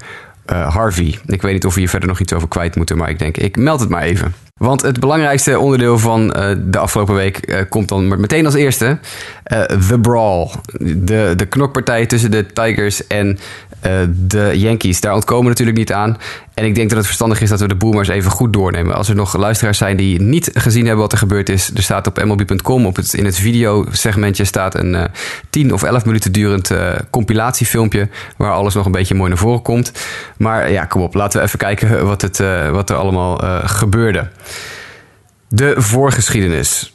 Harvey. 0.47 1.19
Ik 1.27 1.43
weet 1.43 1.53
niet 1.53 1.65
of 1.67 1.75
we 1.75 1.81
hier 1.81 1.89
verder 1.89 2.09
nog 2.09 2.21
iets 2.21 2.33
over 2.33 2.49
kwijt 2.49 2.77
moeten, 2.77 2.97
maar 2.97 3.11
ik 3.11 3.19
denk, 3.19 3.37
ik 3.37 3.57
meld 3.57 3.81
het 3.81 3.89
maar 3.89 4.03
even. 4.03 4.35
Want 4.61 4.83
het 4.83 5.01
belangrijkste 5.01 5.59
onderdeel 5.59 5.99
van 5.99 6.37
uh, 6.37 6.57
de 6.65 6.79
afgelopen 6.79 7.15
week 7.15 7.49
uh, 7.49 7.61
komt 7.69 7.89
dan 7.89 8.21
meteen 8.21 8.45
als 8.45 8.55
eerste. 8.55 8.99
Uh, 9.53 9.63
the 9.63 9.99
Brawl. 9.99 10.51
De, 10.79 11.33
de 11.37 11.47
knokpartij 11.47 12.07
tussen 12.07 12.31
de 12.31 12.47
Tigers 12.47 13.07
en 13.07 13.39
de 14.09 14.51
Yankees. 14.55 15.01
Daar 15.01 15.15
ontkomen 15.15 15.43
we 15.43 15.49
natuurlijk 15.49 15.79
niet 15.79 15.93
aan. 15.93 16.17
En 16.55 16.65
ik 16.65 16.75
denk 16.75 16.89
dat 16.89 16.97
het 16.97 17.07
verstandig 17.07 17.41
is 17.41 17.49
dat 17.49 17.61
we 17.61 17.69
de 17.69 17.75
boomers 17.75 18.09
even 18.09 18.31
goed 18.31 18.53
doornemen. 18.53 18.95
Als 18.95 19.09
er 19.09 19.15
nog 19.15 19.37
luisteraars 19.37 19.79
zijn 19.79 19.97
die 19.97 20.21
niet 20.21 20.51
gezien 20.55 20.85
hebben 20.85 21.03
wat 21.03 21.13
er 21.13 21.19
gebeurd 21.19 21.49
is. 21.49 21.71
Er 21.75 21.83
staat 21.83 22.07
op 22.07 22.25
mlb.com, 22.25 22.87
op 22.87 22.97
het, 22.97 23.15
in 23.15 23.25
het 23.25 23.37
videosegmentje 23.37 24.45
staat 24.45 24.75
een 24.75 24.95
uh, 24.95 25.05
10 25.51 25.73
of 25.73 25.83
11 25.83 26.05
minuten 26.05 26.33
durend 26.33 26.71
compilatiefilmpje. 27.11 28.09
Waar 28.37 28.53
alles 28.53 28.75
nog 28.75 28.87
een 28.87 28.93
beetje 28.93 29.15
mooi 29.15 29.29
naar 29.29 29.39
voren 29.39 29.63
komt. 29.63 29.93
Maar 30.37 30.71
ja, 30.71 30.85
kom 30.85 31.03
op, 31.03 31.15
laten 31.15 31.41
we 31.41 31.47
even 31.47 31.59
kijken 31.59 32.07
wat, 32.07 32.23
het, 32.23 32.43
wat 32.71 32.91
er 32.91 32.97
allemaal 32.97 33.37
gebeurde. 33.65 34.29
De 35.49 35.75
voorgeschiedenis. 35.77 36.94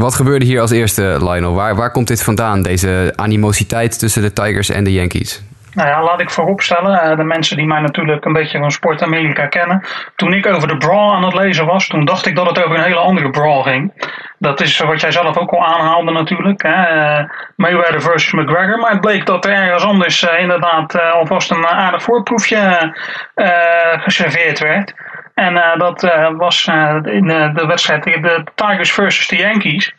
Wat 0.00 0.14
gebeurde 0.14 0.44
hier 0.44 0.60
als 0.60 0.70
eerste, 0.70 1.16
Lionel? 1.20 1.54
Waar, 1.54 1.76
waar 1.76 1.90
komt 1.90 2.08
dit 2.08 2.22
vandaan, 2.22 2.62
deze 2.62 3.12
animositeit 3.16 3.98
tussen 3.98 4.22
de 4.22 4.32
Tigers 4.32 4.70
en 4.70 4.84
de 4.84 4.92
Yankees? 4.92 5.42
Nou 5.74 5.88
ja, 5.88 6.02
laat 6.02 6.20
ik 6.20 6.30
vooropstellen, 6.30 7.00
eh, 7.00 7.16
de 7.16 7.24
mensen 7.24 7.56
die 7.56 7.66
mij 7.66 7.80
natuurlijk 7.80 8.24
een 8.24 8.32
beetje 8.32 8.58
van 8.58 8.70
Sport 8.70 9.02
Amerika 9.02 9.46
kennen. 9.46 9.84
Toen 10.16 10.32
ik 10.32 10.46
over 10.46 10.68
de 10.68 10.76
brawl 10.76 11.12
aan 11.12 11.24
het 11.24 11.34
lezen 11.34 11.66
was, 11.66 11.86
toen 11.86 12.04
dacht 12.04 12.26
ik 12.26 12.36
dat 12.36 12.46
het 12.46 12.64
over 12.64 12.76
een 12.76 12.84
hele 12.84 12.98
andere 12.98 13.30
brawl 13.30 13.62
ging. 13.62 14.10
Dat 14.38 14.60
is 14.60 14.78
wat 14.78 15.00
jij 15.00 15.10
zelf 15.10 15.38
ook 15.38 15.50
al 15.50 15.64
aanhaalde 15.64 16.12
natuurlijk. 16.12 16.62
Hè? 16.62 16.82
Eh, 16.82 17.24
Mayweather 17.56 18.02
versus 18.02 18.32
McGregor. 18.32 18.78
Maar 18.78 18.90
het 18.90 19.00
bleek 19.00 19.26
dat 19.26 19.44
er 19.44 19.52
ergens 19.52 19.84
anders 19.84 20.22
inderdaad 20.22 21.00
alvast 21.12 21.50
een 21.50 21.66
aardig 21.66 22.02
voorproefje 22.02 22.92
geserveerd 23.98 24.58
werd. 24.58 24.94
En 25.40 25.54
uh, 25.54 25.76
dat 25.76 26.02
uh, 26.02 26.28
was 26.36 26.66
uh, 26.66 26.96
in 27.04 27.26
de 27.54 27.64
wedstrijd 27.66 28.04
de 28.04 28.44
Tigers 28.54 28.92
versus 28.92 29.28
de 29.28 29.36
Yankees. 29.36 29.92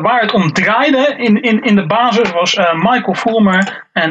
waar 0.00 0.20
het 0.20 0.32
om 0.32 0.52
draaide 0.52 1.14
in, 1.16 1.42
in, 1.42 1.62
in 1.62 1.74
de 1.74 1.86
basis 1.86 2.32
was 2.32 2.56
Michael 2.74 3.14
Fulmer 3.14 3.84
en 3.92 4.10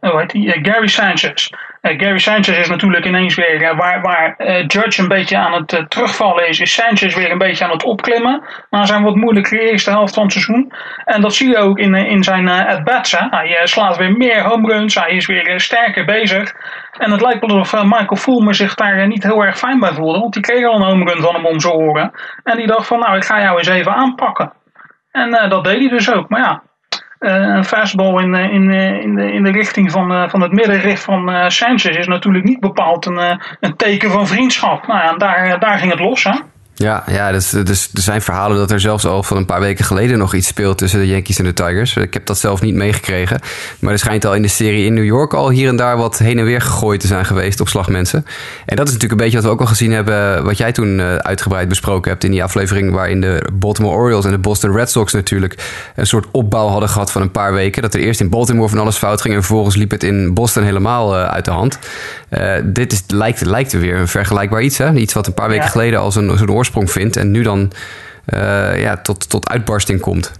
hoe? 0.00 0.24
Gary 0.62 0.86
Sanchez. 0.86 1.50
Gary 1.82 2.18
Sanchez 2.18 2.58
is 2.58 2.68
natuurlijk 2.68 3.04
ineens 3.04 3.34
weer 3.34 3.76
waar, 3.76 4.00
waar 4.00 4.34
Judge 4.66 5.02
een 5.02 5.08
beetje 5.08 5.36
aan 5.36 5.52
het 5.52 5.84
terugvallen 5.88 6.48
is, 6.48 6.60
is 6.60 6.72
Sanchez 6.72 7.14
weer 7.14 7.30
een 7.30 7.38
beetje 7.38 7.64
aan 7.64 7.70
het 7.70 7.84
opklimmen. 7.84 8.42
Na 8.70 8.84
zijn 8.84 9.02
wat 9.02 9.14
moeilijke 9.14 9.60
eerste 9.60 9.90
helft 9.90 10.14
van 10.14 10.22
het 10.22 10.32
seizoen. 10.32 10.72
En 11.04 11.20
dat 11.20 11.34
zie 11.34 11.48
je 11.48 11.56
ook 11.56 11.78
in, 11.78 11.94
in 11.94 12.24
zijn 12.24 12.48
at-bats. 12.48 13.16
Hij 13.30 13.60
slaat 13.64 13.96
weer 13.96 14.16
meer 14.16 14.42
home 14.42 14.72
runs, 14.72 14.94
hij 14.94 15.10
is 15.10 15.26
weer 15.26 15.60
sterker 15.60 16.04
bezig. 16.04 16.54
En 17.00 17.10
het 17.10 17.20
lijkt 17.20 17.46
wel 17.46 17.58
alsof 17.58 17.82
Michael 17.82 18.16
Fulmer 18.16 18.54
zich 18.54 18.74
daar 18.74 19.06
niet 19.06 19.22
heel 19.22 19.44
erg 19.44 19.58
fijn 19.58 19.80
bij 19.80 19.92
voelde. 19.92 20.18
Want 20.18 20.32
die 20.32 20.42
kreeg 20.42 20.66
al 20.66 20.74
een 20.74 20.88
home 20.88 21.20
van 21.20 21.34
hem 21.34 21.46
om 21.46 21.60
zijn 21.60 21.74
oren. 21.74 22.10
En 22.44 22.56
die 22.56 22.66
dacht 22.66 22.86
van 22.86 22.98
nou 22.98 23.16
ik 23.16 23.24
ga 23.24 23.40
jou 23.40 23.58
eens 23.58 23.68
even 23.68 23.92
aanpakken. 23.94 24.52
En 25.10 25.28
uh, 25.28 25.50
dat 25.50 25.64
deed 25.64 25.78
hij 25.78 25.88
dus 25.88 26.12
ook. 26.12 26.28
Maar 26.28 26.40
ja, 26.40 26.62
een 27.18 27.64
fastball 27.64 28.22
in, 28.22 28.34
in, 28.34 28.70
in, 28.70 29.14
de, 29.14 29.32
in 29.32 29.42
de 29.42 29.50
richting 29.50 29.90
van, 29.90 30.30
van 30.30 30.42
het 30.42 30.52
middenricht 30.52 31.02
van 31.02 31.30
uh, 31.30 31.48
Sanchez 31.48 31.96
is 31.96 32.06
natuurlijk 32.06 32.44
niet 32.44 32.60
bepaald 32.60 33.06
een, 33.06 33.40
een 33.60 33.76
teken 33.76 34.10
van 34.10 34.26
vriendschap. 34.26 34.86
Nou 34.86 35.00
ja, 35.00 35.12
daar, 35.16 35.58
daar 35.58 35.78
ging 35.78 35.90
het 35.90 36.00
los 36.00 36.24
hè. 36.24 36.38
Ja, 36.82 37.04
ja 37.06 37.32
dus, 37.32 37.50
dus 37.50 37.90
er 37.94 38.02
zijn 38.02 38.22
verhalen 38.22 38.56
dat 38.56 38.70
er 38.70 38.80
zelfs 38.80 39.06
al 39.06 39.22
van 39.22 39.36
een 39.36 39.46
paar 39.46 39.60
weken 39.60 39.84
geleden 39.84 40.18
nog 40.18 40.34
iets 40.34 40.46
speelt 40.46 40.78
tussen 40.78 41.00
de 41.00 41.06
Yankees 41.06 41.38
en 41.38 41.44
de 41.44 41.52
Tigers. 41.52 41.96
Ik 41.96 42.14
heb 42.14 42.26
dat 42.26 42.38
zelf 42.38 42.60
niet 42.60 42.74
meegekregen. 42.74 43.40
Maar 43.78 43.92
er 43.92 43.98
schijnt 43.98 44.24
al 44.24 44.34
in 44.34 44.42
de 44.42 44.48
serie 44.48 44.84
in 44.84 44.94
New 44.94 45.04
York 45.04 45.34
al 45.34 45.50
hier 45.50 45.68
en 45.68 45.76
daar 45.76 45.96
wat 45.96 46.18
heen 46.18 46.38
en 46.38 46.44
weer 46.44 46.60
gegooid 46.60 47.00
te 47.00 47.06
zijn 47.06 47.24
geweest 47.24 47.60
op 47.60 47.68
slagmensen. 47.68 48.26
En 48.66 48.76
dat 48.76 48.86
is 48.86 48.92
natuurlijk 48.92 49.20
een 49.20 49.26
beetje 49.26 49.36
wat 49.36 49.44
we 49.46 49.50
ook 49.50 49.60
al 49.60 49.66
gezien 49.66 49.92
hebben, 49.92 50.44
wat 50.44 50.58
jij 50.58 50.72
toen 50.72 50.98
uh, 50.98 51.14
uitgebreid 51.14 51.68
besproken 51.68 52.10
hebt 52.10 52.24
in 52.24 52.30
die 52.30 52.42
aflevering 52.42 52.92
waarin 52.92 53.20
de 53.20 53.48
Baltimore 53.52 53.96
Orioles 53.96 54.24
en 54.24 54.30
de 54.30 54.38
Boston 54.38 54.72
Red 54.72 54.90
Sox 54.90 55.12
natuurlijk 55.12 55.54
een 55.96 56.06
soort 56.06 56.26
opbouw 56.30 56.68
hadden 56.68 56.88
gehad 56.88 57.12
van 57.12 57.22
een 57.22 57.30
paar 57.30 57.52
weken. 57.52 57.82
Dat 57.82 57.94
er 57.94 58.00
eerst 58.00 58.20
in 58.20 58.28
Baltimore 58.28 58.68
van 58.68 58.78
alles 58.78 58.96
fout 58.96 59.20
ging 59.20 59.34
en 59.34 59.42
vervolgens 59.42 59.76
liep 59.76 59.90
het 59.90 60.02
in 60.02 60.34
Boston 60.34 60.62
helemaal 60.62 61.16
uh, 61.16 61.24
uit 61.24 61.44
de 61.44 61.50
hand. 61.50 61.78
Uh, 62.30 62.52
dit 62.64 62.92
is, 62.92 63.02
lijkt, 63.06 63.44
lijkt 63.44 63.72
weer 63.72 63.96
een 63.96 64.08
vergelijkbaar 64.08 64.62
iets. 64.62 64.78
Hè? 64.78 64.92
Iets 64.92 65.14
wat 65.14 65.26
een 65.26 65.34
paar 65.34 65.48
weken 65.48 65.64
ja. 65.64 65.70
geleden 65.70 66.00
als 66.00 66.16
een, 66.16 66.38
zo'n 66.38 66.48
vindt 66.88 67.16
en 67.16 67.30
nu 67.30 67.42
dan 67.42 67.72
uh, 68.34 68.80
ja, 68.80 68.96
tot, 68.96 69.28
tot 69.28 69.48
uitbarsting 69.48 70.00
komt. 70.00 70.32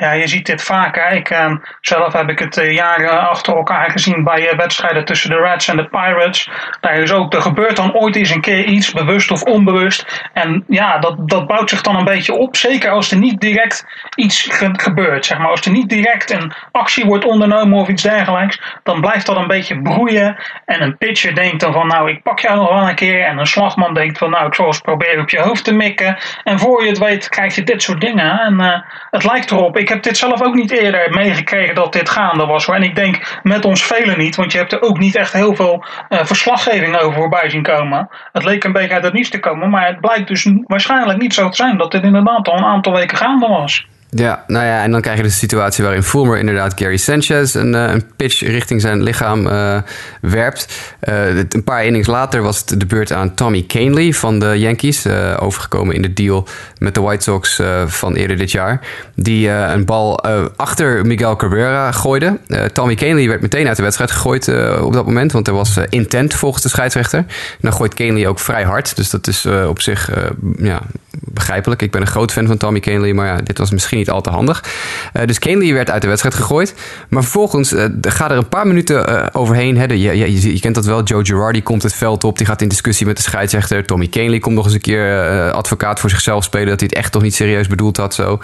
Ja, 0.00 0.12
je 0.12 0.26
ziet 0.26 0.46
dit 0.46 0.62
vaker. 0.62 1.12
Ik, 1.12 1.30
uh, 1.30 1.54
zelf 1.80 2.12
heb 2.12 2.28
ik 2.28 2.38
het 2.38 2.56
uh, 2.56 2.72
jaren 2.72 3.28
achter 3.28 3.56
elkaar 3.56 3.90
gezien 3.90 4.24
bij 4.24 4.52
uh, 4.52 4.58
wedstrijden 4.58 5.04
tussen 5.04 5.30
de 5.30 5.36
Reds 5.36 5.68
en 5.68 5.76
de 5.76 5.88
Pirates. 5.88 6.50
Daar 6.80 6.96
is 6.96 7.12
ook, 7.12 7.34
er 7.34 7.42
gebeurt 7.42 7.76
dan 7.76 7.94
ooit 7.94 8.16
eens 8.16 8.30
een 8.30 8.40
keer 8.40 8.64
iets, 8.64 8.92
bewust 8.92 9.30
of 9.30 9.42
onbewust. 9.42 10.28
En 10.32 10.64
ja, 10.68 10.98
dat, 10.98 11.28
dat 11.28 11.46
bouwt 11.46 11.70
zich 11.70 11.82
dan 11.82 11.96
een 11.96 12.04
beetje 12.04 12.32
op. 12.32 12.56
Zeker 12.56 12.90
als 12.90 13.10
er 13.10 13.18
niet 13.18 13.40
direct 13.40 13.86
iets 14.14 14.42
ge 14.42 14.70
gebeurt. 14.72 15.26
Zeg 15.26 15.38
maar. 15.38 15.50
Als 15.50 15.60
er 15.60 15.72
niet 15.72 15.88
direct 15.88 16.30
een 16.30 16.52
actie 16.72 17.04
wordt 17.04 17.24
ondernomen 17.24 17.78
of 17.78 17.88
iets 17.88 18.02
dergelijks, 18.02 18.60
dan 18.82 19.00
blijft 19.00 19.26
dat 19.26 19.36
een 19.36 19.46
beetje 19.46 19.82
broeien. 19.82 20.36
En 20.64 20.82
een 20.82 20.96
pitcher 20.96 21.34
denkt 21.34 21.60
dan 21.60 21.72
van, 21.72 21.86
nou, 21.86 22.10
ik 22.10 22.22
pak 22.22 22.40
jou 22.40 22.56
nog 22.56 22.68
wel 22.68 22.88
een 22.88 22.94
keer. 22.94 23.24
En 23.24 23.38
een 23.38 23.46
slagman 23.46 23.94
denkt 23.94 24.18
van, 24.18 24.30
nou, 24.30 24.46
ik 24.46 24.54
zal 24.54 24.66
eens 24.66 24.80
proberen 24.80 25.22
op 25.22 25.30
je 25.30 25.40
hoofd 25.40 25.64
te 25.64 25.74
mikken. 25.74 26.18
En 26.44 26.58
voor 26.58 26.82
je 26.82 26.88
het 26.88 26.98
weet, 26.98 27.28
krijg 27.28 27.54
je 27.54 27.62
dit 27.62 27.82
soort 27.82 28.00
dingen. 28.00 28.40
En 28.40 28.84
het 29.10 29.24
lijkt 29.24 29.50
erop. 29.50 29.76
Ik 29.76 29.87
ik 29.88 29.94
heb 29.94 30.02
dit 30.02 30.16
zelf 30.16 30.42
ook 30.42 30.54
niet 30.54 30.70
eerder 30.70 31.10
meegekregen 31.10 31.74
dat 31.74 31.92
dit 31.92 32.08
gaande 32.08 32.46
was. 32.46 32.66
Hoor. 32.66 32.74
En 32.74 32.82
ik 32.82 32.94
denk 32.94 33.40
met 33.42 33.64
ons 33.64 33.84
velen 33.84 34.18
niet, 34.18 34.36
want 34.36 34.52
je 34.52 34.58
hebt 34.58 34.72
er 34.72 34.82
ook 34.82 34.98
niet 34.98 35.16
echt 35.16 35.32
heel 35.32 35.54
veel 35.54 35.84
uh, 36.08 36.24
verslaggeving 36.24 36.96
over 36.96 37.14
voorbij 37.14 37.50
zien 37.50 37.62
komen. 37.62 38.08
Het 38.32 38.44
leek 38.44 38.64
een 38.64 38.72
beetje 38.72 38.94
uit 38.94 39.04
het 39.04 39.12
niets 39.12 39.30
te 39.30 39.40
komen, 39.40 39.70
maar 39.70 39.86
het 39.86 40.00
blijkt 40.00 40.28
dus 40.28 40.50
waarschijnlijk 40.66 41.20
niet 41.20 41.34
zo 41.34 41.48
te 41.48 41.56
zijn 41.56 41.78
dat 41.78 41.90
dit 41.90 42.02
inderdaad 42.02 42.48
al 42.48 42.58
een 42.58 42.64
aantal 42.64 42.92
weken 42.92 43.16
gaande 43.16 43.46
was. 43.46 43.86
Ja, 44.10 44.44
nou 44.46 44.66
ja, 44.66 44.82
en 44.82 44.90
dan 44.90 45.00
krijg 45.00 45.16
je 45.16 45.22
dus 45.22 45.32
de 45.32 45.38
situatie 45.38 45.84
waarin 45.84 46.02
Fulmer 46.02 46.38
inderdaad 46.38 46.72
Gary 46.76 46.96
Sanchez 46.96 47.54
een, 47.54 47.74
uh, 47.74 47.90
een 47.90 48.04
pitch 48.16 48.40
richting 48.40 48.80
zijn 48.80 49.02
lichaam 49.02 49.46
uh, 49.46 49.78
werpt. 50.20 50.68
Uh, 51.08 51.36
een 51.36 51.64
paar 51.64 51.84
innings 51.84 52.08
later 52.08 52.42
was 52.42 52.58
het 52.58 52.80
de 52.80 52.86
beurt 52.86 53.12
aan 53.12 53.34
Tommy 53.34 53.64
Canley 53.66 54.12
van 54.12 54.38
de 54.38 54.58
Yankees, 54.58 55.06
overgekomen 55.38 55.94
in 55.94 56.02
de 56.02 56.12
deal 56.12 56.46
met 56.78 56.94
de 56.94 57.00
White 57.00 57.22
Sox 57.22 57.60
van 57.86 58.14
eerder 58.14 58.36
dit 58.36 58.50
jaar. 58.50 58.80
Die 59.14 59.48
een 59.48 59.84
bal 59.84 60.20
achter 60.56 61.06
Miguel 61.06 61.36
Cabrera 61.36 61.92
gooide. 61.92 62.38
Tommy 62.72 62.94
Canley 62.94 63.28
werd 63.28 63.40
meteen 63.40 63.66
uit 63.66 63.76
de 63.76 63.82
wedstrijd 63.82 64.10
gegooid 64.10 64.48
op 64.80 64.92
dat 64.92 65.06
moment, 65.06 65.32
want 65.32 65.48
er 65.48 65.54
was 65.54 65.76
intent 65.88 66.34
volgens 66.34 66.62
de 66.62 66.68
scheidsrechter. 66.68 67.18
En 67.18 67.58
dan 67.60 67.72
gooit 67.72 67.94
Canley 67.94 68.26
ook 68.26 68.38
vrij 68.38 68.64
hard, 68.64 68.96
dus 68.96 69.10
dat 69.10 69.26
is 69.26 69.46
op 69.46 69.80
zich 69.80 70.10
ja, 70.58 70.82
begrijpelijk. 71.20 71.82
Ik 71.82 71.90
ben 71.90 72.00
een 72.00 72.06
groot 72.06 72.32
fan 72.32 72.46
van 72.46 72.56
Tommy 72.56 72.80
Canley, 72.80 73.12
maar 73.12 73.26
ja, 73.26 73.36
dit 73.36 73.58
was 73.58 73.70
misschien 73.70 73.98
niet 73.98 74.10
al 74.10 74.20
te 74.20 74.30
handig. 74.30 74.64
Uh, 75.12 75.22
dus 75.26 75.38
Canley 75.38 75.72
werd 75.72 75.90
uit 75.90 76.02
de 76.02 76.08
wedstrijd 76.08 76.34
gegooid. 76.34 76.74
Maar 77.08 77.22
vervolgens 77.22 77.72
uh, 77.72 77.84
gaat 78.00 78.30
er 78.30 78.36
een 78.36 78.48
paar 78.48 78.66
minuten 78.66 79.10
uh, 79.10 79.26
overheen. 79.32 79.76
Hè. 79.76 79.84
Je, 79.84 79.98
je, 79.98 80.52
je, 80.52 80.60
kent 80.60 80.74
dat 80.74 80.84
wel. 80.84 81.02
Joe 81.02 81.24
Girardi 81.24 81.62
komt 81.62 81.82
het 81.82 81.94
veld 81.94 82.24
op. 82.24 82.38
Die 82.38 82.46
gaat 82.46 82.62
in 82.62 82.68
discussie 82.68 83.06
met 83.06 83.16
de 83.16 83.22
scheidsrechter. 83.22 83.84
Tommy 83.84 84.08
Canley 84.08 84.38
komt 84.38 84.54
nog 84.54 84.64
eens 84.64 84.74
een 84.74 84.80
keer 84.80 85.50
advocaat 85.52 86.00
voor 86.00 86.10
zichzelf 86.10 86.44
spelen. 86.44 86.68
Dat 86.68 86.80
hij 86.80 86.88
het 86.88 86.98
echt 86.98 87.12
toch 87.12 87.22
niet 87.22 87.34
serieus 87.34 87.66
bedoeld 87.66 87.96
had. 87.96 88.14
Zo. 88.14 88.40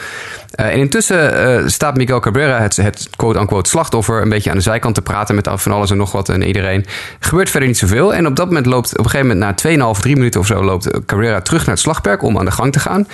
en 0.50 0.78
intussen 0.78 1.70
staat 1.70 1.96
Miguel 1.96 2.20
Cabrera, 2.20 2.60
het, 2.60 2.76
het 2.76 3.08
quote-unquote 3.16 3.70
slachtoffer, 3.70 4.22
een 4.22 4.28
beetje 4.28 4.50
aan 4.50 4.56
de 4.56 4.62
zijkant 4.62 4.94
te 4.94 5.02
praten 5.02 5.34
met 5.34 5.48
van 5.54 5.72
alles 5.72 5.90
en 5.90 5.96
nog 5.96 6.12
wat 6.12 6.28
en 6.28 6.42
iedereen. 6.42 6.86
Gebeurt 7.20 7.50
verder 7.50 7.68
niet 7.68 7.78
zoveel. 7.78 8.14
En 8.14 8.26
op 8.26 8.36
dat 8.36 8.46
moment 8.46 8.66
loopt, 8.66 8.98
op 8.98 9.04
een 9.04 9.10
gegeven 9.10 9.38
moment 9.38 9.62
na 9.62 9.94
2,5, 9.94 10.00
3 10.00 10.16
minuten 10.16 10.40
of 10.40 10.46
zo, 10.46 10.64
loopt 10.64 10.90
Cabrera 11.06 11.40
terug 11.40 11.60
naar 11.60 11.74
het 11.74 11.84
slagperk 11.84 12.22
om 12.22 12.38
aan 12.38 12.44
de 12.44 12.50
gang 12.50 12.63
te 12.70 12.78
gaan. 12.78 13.08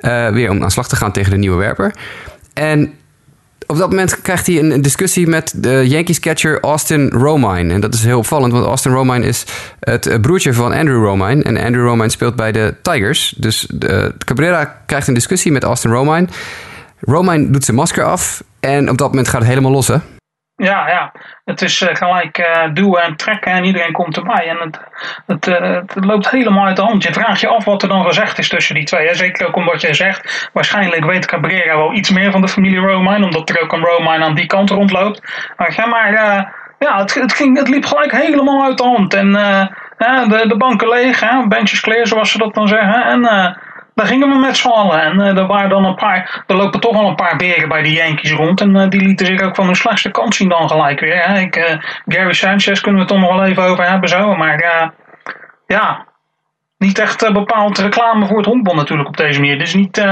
Uh, 0.00 0.28
weer 0.28 0.50
om 0.50 0.62
aan 0.62 0.70
slag 0.70 0.88
te 0.88 0.96
gaan 0.96 1.12
tegen 1.12 1.30
de 1.30 1.36
nieuwe 1.36 1.56
werper. 1.56 1.94
En 2.52 2.92
op 3.66 3.76
dat 3.76 3.90
moment 3.90 4.20
krijgt 4.20 4.46
hij 4.46 4.58
een 4.58 4.82
discussie 4.82 5.26
met 5.26 5.52
de 5.56 5.84
Yankees 5.88 6.20
catcher 6.20 6.60
Austin 6.60 7.08
Romine. 7.08 7.72
En 7.72 7.80
dat 7.80 7.94
is 7.94 8.04
heel 8.04 8.18
opvallend, 8.18 8.52
want 8.52 8.64
Austin 8.64 8.92
Romine 8.92 9.26
is 9.26 9.44
het 9.80 10.20
broertje 10.20 10.52
van 10.54 10.72
Andrew 10.72 11.04
Romine. 11.04 11.42
En 11.42 11.56
Andrew 11.56 11.86
Romine 11.86 12.10
speelt 12.10 12.36
bij 12.36 12.52
de 12.52 12.74
Tigers. 12.82 13.34
Dus 13.36 13.66
de, 13.74 14.14
Cabrera 14.24 14.64
krijgt 14.86 15.08
een 15.08 15.14
discussie 15.14 15.52
met 15.52 15.64
Austin 15.64 15.90
Romine. 15.90 16.26
Romine 17.00 17.50
doet 17.50 17.64
zijn 17.64 17.76
masker 17.76 18.04
af 18.04 18.44
en 18.60 18.90
op 18.90 18.98
dat 18.98 19.08
moment 19.08 19.28
gaat 19.28 19.40
het 19.40 19.48
helemaal 19.48 19.72
los, 19.72 19.88
hè? 19.88 19.96
Ja, 20.56 20.88
ja. 20.88 21.12
Het 21.44 21.62
is 21.62 21.80
uh, 21.80 21.88
gelijk 21.92 22.38
uh, 22.38 22.74
duwen 22.74 23.02
en 23.02 23.16
trekken 23.16 23.52
en 23.52 23.64
iedereen 23.64 23.92
komt 23.92 24.16
erbij. 24.16 24.48
En 24.48 24.56
het, 24.58 24.80
het, 25.26 25.46
uh, 25.46 25.80
het, 25.86 26.04
loopt 26.04 26.30
helemaal 26.30 26.66
uit 26.66 26.76
de 26.76 26.82
hand. 26.82 27.02
Je 27.02 27.12
vraagt 27.12 27.40
je 27.40 27.48
af 27.48 27.64
wat 27.64 27.82
er 27.82 27.88
dan 27.88 28.04
gezegd 28.04 28.38
is 28.38 28.48
tussen 28.48 28.74
die 28.74 28.84
twee. 28.84 29.06
Hè? 29.06 29.14
Zeker 29.14 29.46
ook 29.46 29.56
omdat 29.56 29.80
jij 29.80 29.94
zegt, 29.94 30.50
waarschijnlijk 30.52 31.04
weet 31.04 31.26
Cabrera 31.26 31.76
wel 31.76 31.94
iets 31.94 32.10
meer 32.10 32.30
van 32.30 32.40
de 32.40 32.48
familie 32.48 32.78
Romine. 32.78 33.24
Omdat 33.24 33.50
er 33.50 33.62
ook 33.62 33.72
een 33.72 33.84
Romine 33.84 34.24
aan 34.24 34.34
die 34.34 34.46
kant 34.46 34.70
rondloopt. 34.70 35.22
Maar, 35.56 35.74
ja, 35.76 35.86
maar 35.86 36.12
ja, 36.78 36.98
het, 36.98 37.14
het, 37.14 37.32
ging, 37.32 37.58
het 37.58 37.68
liep 37.68 37.84
gelijk 37.84 38.12
helemaal 38.12 38.64
uit 38.64 38.78
de 38.78 38.84
hand. 38.84 39.14
En 39.14 39.32
de, 40.28 40.44
de 40.48 40.56
banken 40.56 40.88
leeg, 40.88 41.20
hè? 41.20 41.46
benches 41.46 42.08
zoals 42.08 42.30
ze 42.30 42.38
dat 42.38 42.54
dan 42.54 42.68
zeggen. 42.68 43.04
En 43.04 43.20
daar 43.96 44.06
gingen 44.06 44.28
we 44.28 44.38
met 44.38 44.56
z'n 44.56 44.68
allen. 44.68 45.00
En 45.00 45.18
uh, 45.20 45.38
er 45.38 45.46
waren 45.46 45.68
dan 45.68 45.84
een 45.84 45.94
paar, 45.94 46.44
er 46.46 46.56
lopen 46.56 46.80
toch 46.80 46.92
wel 46.92 47.08
een 47.08 47.14
paar 47.14 47.36
beren 47.36 47.68
bij 47.68 47.82
de 47.82 47.92
Yankees 47.92 48.32
rond. 48.32 48.60
En 48.60 48.76
uh, 48.76 48.88
die 48.88 49.00
lieten 49.00 49.26
zich 49.26 49.42
ook 49.42 49.54
van 49.54 49.66
hun 49.66 49.76
slechtste 49.76 50.10
kant 50.10 50.34
zien 50.34 50.48
dan 50.48 50.68
gelijk 50.68 51.00
weer. 51.00 51.22
Hè. 51.22 51.40
Ik, 51.40 51.56
uh, 51.56 51.64
Gary 52.06 52.32
Sanchez 52.32 52.80
kunnen 52.80 53.06
we 53.06 53.06
het 53.06 53.08
toch 53.08 53.28
nog 53.28 53.38
wel 53.38 53.44
even 53.44 53.62
over 53.62 53.88
hebben 53.88 54.08
zo. 54.08 54.34
Maar 54.34 54.92
ja, 55.66 56.06
niet 56.78 56.98
echt 56.98 57.32
bepaald 57.32 57.78
reclame 57.78 58.26
voor 58.26 58.36
het 58.36 58.46
honkbal 58.46 58.74
natuurlijk 58.74 59.08
op 59.08 59.16
deze 59.16 59.40
manier. 59.40 59.58
Dus 59.58 59.74
niet, 59.74 60.06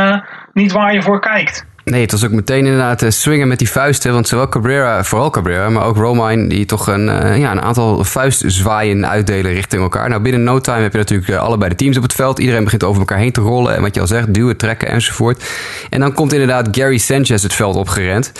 niet 0.52 0.72
waar 0.72 0.92
je 0.92 1.02
voor 1.02 1.20
kijkt. 1.20 1.66
Nee, 1.84 2.00
het 2.00 2.10
was 2.10 2.24
ook 2.24 2.30
meteen 2.30 2.64
inderdaad 2.64 3.02
uh, 3.02 3.10
swingen 3.10 3.48
met 3.48 3.58
die 3.58 3.70
vuisten. 3.70 4.12
Want 4.12 4.28
zowel 4.28 4.48
Cabrera, 4.48 5.04
vooral 5.04 5.30
Cabrera, 5.30 5.68
maar 5.68 5.84
ook 5.84 5.96
Romine... 5.96 6.46
die 6.48 6.66
toch 6.66 6.86
een, 6.86 7.06
uh, 7.06 7.38
ja, 7.38 7.50
een 7.50 7.62
aantal 7.62 8.04
vuistzwaaien 8.04 9.08
uitdelen 9.08 9.52
richting 9.52 9.82
elkaar. 9.82 10.08
Nou, 10.08 10.22
binnen 10.22 10.42
no 10.42 10.60
time 10.60 10.82
heb 10.82 10.92
je 10.92 10.98
natuurlijk 10.98 11.30
uh, 11.30 11.38
allebei 11.38 11.70
de 11.70 11.76
teams 11.76 11.96
op 11.96 12.02
het 12.02 12.12
veld. 12.12 12.38
Iedereen 12.38 12.64
begint 12.64 12.84
over 12.84 13.00
elkaar 13.00 13.18
heen 13.18 13.32
te 13.32 13.40
rollen. 13.40 13.76
En 13.76 13.82
wat 13.82 13.94
je 13.94 14.00
al 14.00 14.06
zegt, 14.06 14.34
duwen, 14.34 14.56
trekken 14.56 14.88
enzovoort. 14.88 15.44
En 15.90 16.00
dan 16.00 16.14
komt 16.14 16.32
inderdaad 16.32 16.68
Gary 16.70 16.98
Sanchez 16.98 17.42
het 17.42 17.54
veld 17.54 17.76
opgerend. 17.76 18.32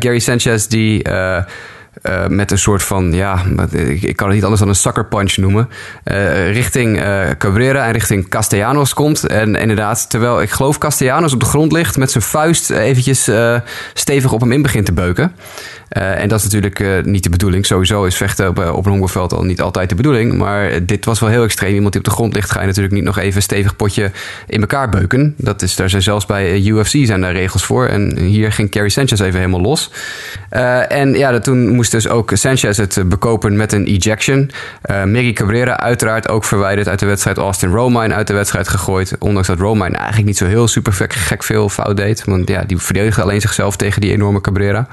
Gary 0.00 0.18
Sanchez 0.18 0.66
die... 0.66 1.02
met 2.28 2.50
een 2.50 2.58
soort 2.58 2.82
van, 2.82 3.12
ja, 3.12 3.42
ik 4.00 4.16
kan 4.16 4.26
het 4.26 4.34
niet 4.34 4.44
anders 4.44 4.60
dan 4.60 4.68
een 4.68 4.74
sucker 4.74 5.06
punch 5.06 5.36
noemen. 5.36 5.68
Uh, 6.04 6.52
richting 6.52 7.02
uh, 7.02 7.30
Cabrera 7.38 7.86
en 7.86 7.92
richting 7.92 8.28
Castellanos 8.28 8.94
komt. 8.94 9.26
En 9.26 9.54
inderdaad, 9.54 10.10
terwijl 10.10 10.42
ik 10.42 10.50
geloof 10.50 10.78
Castellanos 10.78 11.32
op 11.32 11.40
de 11.40 11.46
grond 11.46 11.72
ligt, 11.72 11.96
met 11.96 12.10
zijn 12.10 12.24
vuist 12.24 12.70
eventjes 12.70 13.30
stevig 13.94 14.32
op 14.32 14.40
hem 14.40 14.52
in 14.52 14.62
begint 14.62 14.86
te 14.86 14.92
beuken. 14.92 15.32
Uh, 15.90 16.22
en 16.22 16.28
dat 16.28 16.38
is 16.38 16.44
natuurlijk 16.44 16.78
uh, 16.78 17.02
niet 17.02 17.22
de 17.22 17.30
bedoeling. 17.30 17.66
Sowieso 17.66 18.04
is 18.04 18.16
vechten 18.16 18.48
op, 18.48 18.58
op 18.58 18.84
een 18.84 18.90
honkbalveld 18.90 19.32
al 19.32 19.44
niet 19.44 19.60
altijd 19.60 19.88
de 19.88 19.94
bedoeling. 19.94 20.34
Maar 20.34 20.86
dit 20.86 21.04
was 21.04 21.20
wel 21.20 21.28
heel 21.28 21.42
extreem. 21.42 21.74
Iemand 21.74 21.92
die 21.92 22.00
op 22.02 22.08
de 22.08 22.14
grond 22.14 22.34
ligt, 22.34 22.50
ga 22.50 22.60
je 22.60 22.66
natuurlijk 22.66 22.94
niet 22.94 23.04
nog 23.04 23.18
even 23.18 23.36
een 23.36 23.42
stevig 23.42 23.76
potje 23.76 24.10
in 24.46 24.60
elkaar 24.60 24.88
beuken. 24.88 25.34
Dat 25.36 25.62
is, 25.62 25.76
daar 25.76 25.90
zijn 25.90 26.02
zelfs 26.02 26.26
bij 26.26 26.60
UFC 26.60 26.96
zijn 27.06 27.20
daar 27.20 27.32
regels 27.32 27.64
voor. 27.64 27.86
En 27.86 28.18
hier 28.18 28.52
ging 28.52 28.70
Kerry 28.70 28.88
Sanchez 28.88 29.20
even 29.20 29.38
helemaal 29.38 29.60
los. 29.60 29.90
En 30.88 31.14
ja, 31.14 31.38
toen 31.38 31.68
moest 31.68 31.90
dus 31.90 32.08
ook 32.08 32.30
Sanchez 32.34 32.76
het 32.76 33.02
bekopen 33.06 33.56
met 33.56 33.72
een 33.72 33.86
ejection. 33.86 34.50
Uh, 34.90 35.32
Cabrera 35.32 35.78
uiteraard 35.78 36.28
ook 36.28 36.44
verwijderd 36.44 36.88
uit 36.88 36.98
de 36.98 37.06
wedstrijd. 37.06 37.38
Austin 37.38 37.70
Romine 37.70 38.14
uit 38.14 38.26
de 38.26 38.34
wedstrijd 38.34 38.68
gegooid. 38.68 39.16
Ondanks 39.18 39.48
dat 39.48 39.58
Romine 39.58 39.96
eigenlijk 39.96 40.26
niet 40.26 40.36
zo 40.36 40.46
heel 40.46 40.68
super 40.68 40.92
gek 41.08 41.42
veel 41.42 41.68
fout 41.68 41.96
deed. 41.96 42.24
Want 42.24 42.48
ja, 42.48 42.64
die 42.64 42.78
verdedigde 42.78 43.22
alleen 43.22 43.40
zichzelf 43.40 43.76
tegen 43.76 44.00
die 44.00 44.12
enorme 44.12 44.40
Cabrera. 44.40 44.88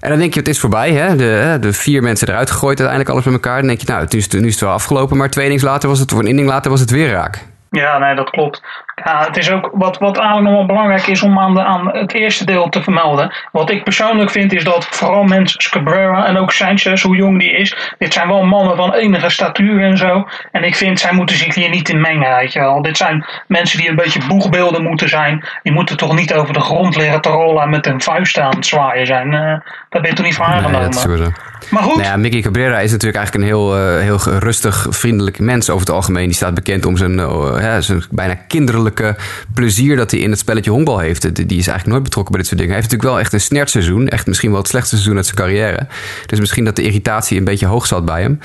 En 0.00 0.10
dan 0.10 0.18
denk 0.18 0.34
je, 0.34 0.38
het 0.38 0.48
is 0.48 0.60
voorbij. 0.60 0.92
Hè? 0.92 1.16
De, 1.16 1.56
de 1.60 1.72
vier 1.72 2.02
mensen 2.02 2.28
eruit 2.28 2.50
gegooid, 2.50 2.80
uiteindelijk 2.80 3.10
alles 3.10 3.24
met 3.24 3.34
elkaar. 3.34 3.58
Dan 3.58 3.66
denk 3.66 3.80
je, 3.80 3.86
nou, 3.86 4.06
nu 4.08 4.18
is 4.18 4.24
het, 4.24 4.40
nu 4.40 4.46
is 4.46 4.52
het 4.52 4.62
wel 4.62 4.72
afgelopen. 4.72 5.16
Maar 5.16 5.30
twee 5.30 5.44
innings 5.44 5.64
later 5.64 5.88
was 5.88 5.98
het, 5.98 6.12
of 6.12 6.18
een 6.18 6.26
inning 6.26 6.48
later 6.48 6.70
was 6.70 6.80
het 6.80 6.90
weer 6.90 7.10
raak. 7.10 7.46
Ja, 7.70 7.98
nee, 7.98 8.14
dat 8.14 8.30
klopt. 8.30 8.62
Ja, 9.04 9.24
het 9.24 9.36
is 9.36 9.50
ook 9.50 9.70
wat, 9.72 9.98
wat 9.98 10.16
eigenlijk 10.16 10.46
nog 10.46 10.56
wel 10.56 10.66
belangrijk 10.66 11.06
is 11.06 11.22
om 11.22 11.38
aan, 11.38 11.54
de, 11.54 11.62
aan 11.62 11.88
het 11.88 12.12
eerste 12.12 12.44
deel 12.44 12.68
te 12.68 12.82
vermelden. 12.82 13.34
Wat 13.52 13.70
ik 13.70 13.84
persoonlijk 13.84 14.30
vind 14.30 14.52
is 14.52 14.64
dat 14.64 14.86
vooral 14.86 15.24
mensen 15.24 15.70
Cabrera 15.70 16.26
en 16.26 16.36
ook 16.36 16.52
Sanchez, 16.52 17.02
hoe 17.02 17.16
jong 17.16 17.38
die 17.38 17.50
is, 17.50 17.94
dit 17.98 18.12
zijn 18.12 18.28
wel 18.28 18.44
mannen 18.44 18.76
van 18.76 18.94
enige 18.94 19.28
statuur 19.28 19.82
en 19.82 19.96
zo. 19.96 20.28
En 20.52 20.64
ik 20.64 20.76
vind, 20.76 21.00
zij 21.00 21.12
moeten 21.12 21.36
zich 21.36 21.54
hier 21.54 21.70
niet 21.70 21.88
in 21.88 22.00
mengen, 22.00 22.36
weet 22.36 22.52
je 22.52 22.60
wel. 22.60 22.82
Dit 22.82 22.96
zijn 22.96 23.26
mensen 23.46 23.78
die 23.78 23.88
een 23.88 23.96
beetje 23.96 24.26
boegbeelden 24.28 24.82
moeten 24.82 25.08
zijn. 25.08 25.44
Die 25.62 25.72
moeten 25.72 25.96
toch 25.96 26.14
niet 26.14 26.34
over 26.34 26.54
de 26.54 26.60
grond 26.60 26.96
liggen 26.96 27.20
te 27.20 27.28
rollen 27.28 27.70
met 27.70 27.86
een 27.86 28.00
vuist 28.00 28.38
aan 28.38 28.54
het 28.54 28.66
zwaaien 28.66 29.06
zijn. 29.06 29.26
Uh, 29.26 29.40
daar 29.40 29.62
ben 29.88 30.06
je 30.06 30.12
toch 30.12 30.26
niet 30.26 30.34
van 30.34 30.46
aangenomen. 30.46 31.18
Nee, 31.18 31.32
Maar 31.70 31.82
goed. 31.82 31.96
Nou 31.96 32.08
ja, 32.08 32.16
Mickey 32.16 32.40
Cabrera 32.40 32.78
is 32.78 32.90
natuurlijk 32.90 33.18
eigenlijk 33.18 33.44
een 33.44 33.56
heel, 33.56 33.78
uh, 33.78 34.00
heel 34.00 34.38
rustig, 34.38 34.86
vriendelijk 34.90 35.38
mens 35.38 35.70
over 35.70 35.86
het 35.86 35.94
algemeen. 35.94 36.24
Die 36.24 36.34
staat 36.34 36.54
bekend 36.54 36.86
om 36.86 36.96
zijn, 36.96 37.18
uh, 37.18 37.76
zijn 37.78 38.02
bijna 38.10 38.34
kinderlijke 38.34 39.16
plezier 39.54 39.96
dat 39.96 40.10
hij 40.10 40.20
in 40.20 40.30
het 40.30 40.38
spelletje 40.38 40.70
honkbal 40.70 40.98
heeft. 40.98 41.34
Die 41.34 41.58
is 41.58 41.66
eigenlijk 41.66 41.86
nooit 41.86 42.02
betrokken 42.02 42.32
bij 42.32 42.40
dit 42.40 42.50
soort 42.50 42.60
dingen. 42.60 42.74
Hij 42.74 42.82
heeft 42.82 42.92
natuurlijk 42.92 43.16
wel 43.16 43.20
echt 43.20 43.32
een 43.32 43.40
snertseizoen. 43.40 44.08
Echt 44.08 44.26
misschien 44.26 44.50
wel 44.50 44.58
het 44.58 44.68
slechtste 44.68 44.94
seizoen 44.94 45.16
uit 45.16 45.26
zijn 45.26 45.36
carrière. 45.36 45.86
Dus 46.26 46.40
misschien 46.40 46.64
dat 46.64 46.76
de 46.76 46.82
irritatie 46.82 47.38
een 47.38 47.44
beetje 47.44 47.66
hoog 47.66 47.86
zat 47.86 48.04
bij 48.04 48.22
hem. 48.22 48.40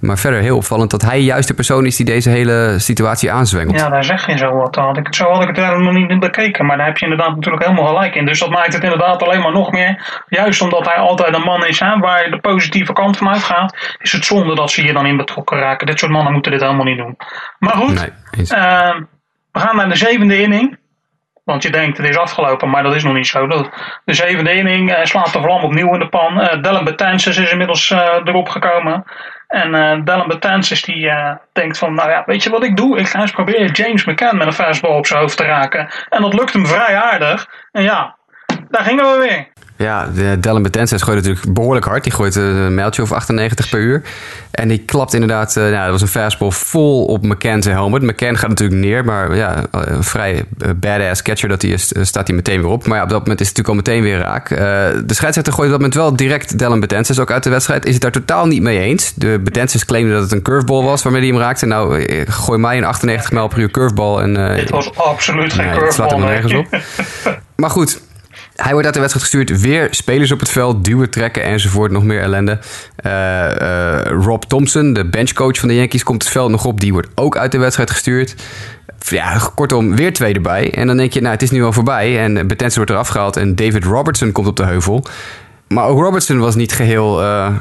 Maar 0.00 0.18
verder 0.18 0.40
heel 0.40 0.56
opvallend 0.56 0.90
dat 0.90 1.02
hij 1.02 1.20
juist 1.20 1.48
de 1.48 1.54
persoon 1.54 1.86
is 1.86 1.96
die 1.96 2.06
deze 2.06 2.30
hele 2.30 2.74
situatie 2.78 3.32
aanzwengelt. 3.32 3.78
Ja, 3.78 3.88
daar 3.88 4.04
zeg 4.04 4.26
je 4.26 4.36
zo 4.36 4.52
wat. 4.52 4.74
Had 4.74 4.96
ik, 4.96 5.14
zo 5.14 5.24
had 5.24 5.42
ik 5.42 5.48
het 5.48 5.56
helemaal 5.56 5.92
niet 5.92 6.20
bekeken. 6.20 6.66
Maar 6.66 6.76
daar 6.76 6.86
heb 6.86 6.98
je 6.98 7.04
inderdaad 7.04 7.34
natuurlijk 7.34 7.64
helemaal 7.64 7.86
gelijk 7.86 8.14
in. 8.14 8.26
Dus 8.26 8.38
dat 8.38 8.50
maakt 8.50 8.72
het 8.72 8.82
inderdaad 8.82 9.22
alleen 9.22 9.40
maar 9.40 9.52
nog 9.52 9.72
meer. 9.72 10.22
Juist 10.28 10.62
omdat 10.62 10.86
hij 10.86 10.96
altijd 10.96 11.34
een 11.34 11.42
man 11.42 11.66
is 11.66 11.80
hè, 11.80 11.98
waar 11.98 12.30
de 12.30 12.38
positieve 12.58 12.92
kant 12.92 13.16
van 13.16 13.28
uitgaat, 13.28 13.96
is 13.98 14.12
het 14.12 14.24
zonde 14.24 14.54
dat 14.54 14.70
ze 14.70 14.80
hier 14.80 14.92
dan 14.92 15.06
in 15.06 15.16
betrokken 15.16 15.58
raken. 15.58 15.86
Dit 15.86 15.98
soort 15.98 16.12
mannen 16.12 16.32
moeten 16.32 16.52
dit 16.52 16.60
helemaal 16.60 16.84
niet 16.84 16.98
doen. 16.98 17.16
Maar 17.58 17.76
goed, 17.76 17.94
nee, 17.94 18.10
uh, 18.40 18.96
we 19.52 19.60
gaan 19.60 19.76
naar 19.76 19.88
de 19.88 19.96
zevende 19.96 20.40
inning. 20.42 20.78
Want 21.44 21.62
je 21.62 21.70
denkt 21.70 21.96
het 21.96 22.08
is 22.08 22.18
afgelopen, 22.18 22.70
maar 22.70 22.82
dat 22.82 22.94
is 22.94 23.04
nog 23.04 23.14
niet 23.14 23.26
zo. 23.26 23.46
De 24.04 24.14
zevende 24.14 24.52
inning 24.52 24.90
uh, 24.90 25.04
slaat 25.04 25.32
de 25.32 25.40
vlam 25.40 25.62
opnieuw 25.62 25.92
in 25.92 25.98
de 25.98 26.08
pan. 26.08 26.40
Uh, 26.40 26.62
Dylan 26.62 26.84
Betances 26.84 27.38
is 27.38 27.50
inmiddels 27.50 27.90
uh, 27.90 27.98
erop 28.24 28.48
gekomen. 28.48 29.04
En 29.46 29.74
uh, 29.74 30.04
Dylan 30.04 30.28
Betances 30.28 30.82
die 30.82 31.10
denkt 31.52 31.78
van, 31.78 31.94
nou 31.94 32.10
ja, 32.10 32.22
weet 32.26 32.42
je 32.42 32.50
wat 32.50 32.64
ik 32.64 32.76
doe? 32.76 32.98
Ik 32.98 33.08
ga 33.08 33.20
eens 33.20 33.30
proberen 33.30 33.72
James 33.72 34.04
McCann 34.04 34.36
met 34.36 34.46
een 34.46 34.52
fastball 34.52 34.96
op 34.96 35.06
zijn 35.06 35.20
hoofd 35.20 35.36
te 35.36 35.44
raken. 35.44 35.88
En 36.08 36.22
dat 36.22 36.34
lukt 36.34 36.52
hem 36.52 36.66
vrij 36.66 36.96
aardig. 36.96 37.46
En 37.72 37.82
ja, 37.82 38.16
daar 38.68 38.84
gingen 38.84 39.04
we 39.04 39.26
weer. 39.28 39.48
Ja, 39.78 40.06
de 40.14 40.36
Dellen 40.40 40.62
Betenses 40.62 41.02
gooit 41.02 41.16
natuurlijk 41.16 41.54
behoorlijk 41.54 41.86
hard. 41.86 42.02
Die 42.04 42.12
gooit 42.12 42.34
een 42.34 42.74
mijltje 42.74 43.02
of 43.02 43.12
98 43.12 43.68
per 43.68 43.80
uur. 43.80 44.02
En 44.50 44.68
die 44.68 44.78
klapt 44.78 45.14
inderdaad, 45.14 45.56
uh, 45.56 45.70
ja, 45.70 45.82
dat 45.82 45.90
was 45.90 46.00
een 46.02 46.08
fastball 46.08 46.50
vol 46.50 47.04
op 47.04 47.22
McCann's 47.22 47.66
helmet. 47.66 48.02
McCann 48.02 48.36
gaat 48.36 48.48
natuurlijk 48.48 48.80
neer, 48.80 49.04
maar 49.04 49.36
ja, 49.36 49.64
een 49.70 50.04
vrij 50.04 50.44
eh, 50.58 50.70
badass 50.76 51.22
catcher 51.22 51.48
dat 51.48 51.62
hij 51.62 51.70
is, 51.70 51.92
eh, 51.92 52.02
staat 52.02 52.26
hij 52.26 52.36
meteen 52.36 52.60
weer 52.60 52.70
op. 52.70 52.86
Maar 52.86 52.96
ja, 52.96 53.02
op 53.02 53.08
dat 53.08 53.20
moment 53.20 53.40
is 53.40 53.48
het 53.48 53.56
natuurlijk 53.56 53.86
al 53.86 53.92
meteen 53.92 54.10
weer 54.10 54.18
raak. 54.18 54.50
Uh, 54.50 54.58
de 55.06 55.14
scheidsrechter 55.14 55.52
gooit 55.52 55.66
op 55.66 55.70
dat 55.70 55.80
moment 55.80 55.94
wel 55.94 56.16
direct 56.16 56.58
Dellen 56.58 56.80
Betenses 56.80 57.18
ook 57.18 57.30
uit 57.30 57.42
de 57.42 57.50
wedstrijd. 57.50 57.86
Is 57.86 57.92
het 57.92 58.02
daar 58.02 58.12
totaal 58.12 58.46
niet 58.46 58.62
mee 58.62 58.78
eens. 58.78 59.12
De 59.14 59.40
Betenses 59.44 59.84
claimde 59.84 60.12
dat 60.12 60.22
het 60.22 60.32
een 60.32 60.42
curveball 60.42 60.82
was 60.82 61.02
waarmee 61.02 61.20
hij 61.20 61.30
hem 61.30 61.40
raakte. 61.40 61.66
Nou, 61.66 62.04
gooi 62.28 62.58
mij 62.58 62.76
een 62.76 62.84
98 62.84 63.32
mijl 63.32 63.48
per 63.48 63.58
uur 63.58 63.70
curveball. 63.70 64.22
En, 64.22 64.56
Dit 64.56 64.70
was 64.70 64.94
absoluut 64.96 65.52
geen 65.52 65.64
curveball. 65.64 65.84
Het 65.84 65.94
slaat 65.94 66.10
helemaal 66.10 66.30
nergens 66.30 66.54
op. 66.54 66.66
maar 67.62 67.70
goed, 67.70 68.00
hij 68.62 68.72
wordt 68.72 68.86
uit 68.86 68.94
de 68.94 69.00
wedstrijd 69.00 69.28
gestuurd. 69.28 69.60
Weer 69.60 69.88
spelers 69.90 70.32
op 70.32 70.40
het 70.40 70.50
veld, 70.50 70.84
duwen, 70.84 71.10
trekken 71.10 71.42
enzovoort. 71.42 71.90
Nog 71.90 72.04
meer 72.04 72.20
ellende. 72.20 72.58
Uh, 73.06 73.12
uh, 73.12 74.00
Rob 74.24 74.42
Thompson, 74.42 74.92
de 74.92 75.08
benchcoach 75.08 75.58
van 75.58 75.68
de 75.68 75.74
Yankees, 75.74 76.02
komt 76.02 76.22
het 76.22 76.32
veld 76.32 76.50
nog 76.50 76.64
op. 76.64 76.80
Die 76.80 76.92
wordt 76.92 77.08
ook 77.14 77.36
uit 77.36 77.52
de 77.52 77.58
wedstrijd 77.58 77.90
gestuurd. 77.90 78.34
Ja, 78.98 79.40
kortom, 79.54 79.96
weer 79.96 80.12
twee 80.12 80.34
erbij. 80.34 80.72
En 80.74 80.86
dan 80.86 80.96
denk 80.96 81.12
je, 81.12 81.20
nou, 81.20 81.32
het 81.32 81.42
is 81.42 81.50
nu 81.50 81.64
al 81.64 81.72
voorbij. 81.72 82.20
En 82.20 82.46
Betense 82.46 82.76
wordt 82.76 82.90
eraf 82.90 83.08
gehaald 83.08 83.36
en 83.36 83.54
David 83.54 83.84
Robertson 83.84 84.32
komt 84.32 84.46
op 84.46 84.56
de 84.56 84.64
heuvel. 84.64 85.04
Maar 85.68 85.84
ook 85.84 86.00
Robertson 86.00 86.38
was 86.38 86.54
niet 86.54 86.72
geheel 86.72 87.22
uh, 87.22 87.54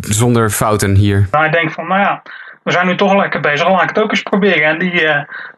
zonder 0.00 0.50
fouten 0.50 0.94
hier. 0.94 1.28
Nou, 1.30 1.44
ik 1.44 1.52
denk 1.52 1.72
van, 1.72 1.86
nou 1.86 2.00
ja, 2.00 2.22
we 2.62 2.72
zijn 2.72 2.86
nu 2.86 2.96
toch 2.96 3.14
lekker 3.16 3.40
bezig. 3.40 3.68
Laat 3.68 3.82
ik 3.82 3.88
het 3.88 3.98
ook 3.98 4.10
eens 4.10 4.22
proberen. 4.22 4.64
En 4.64 4.78
die, 4.78 5.08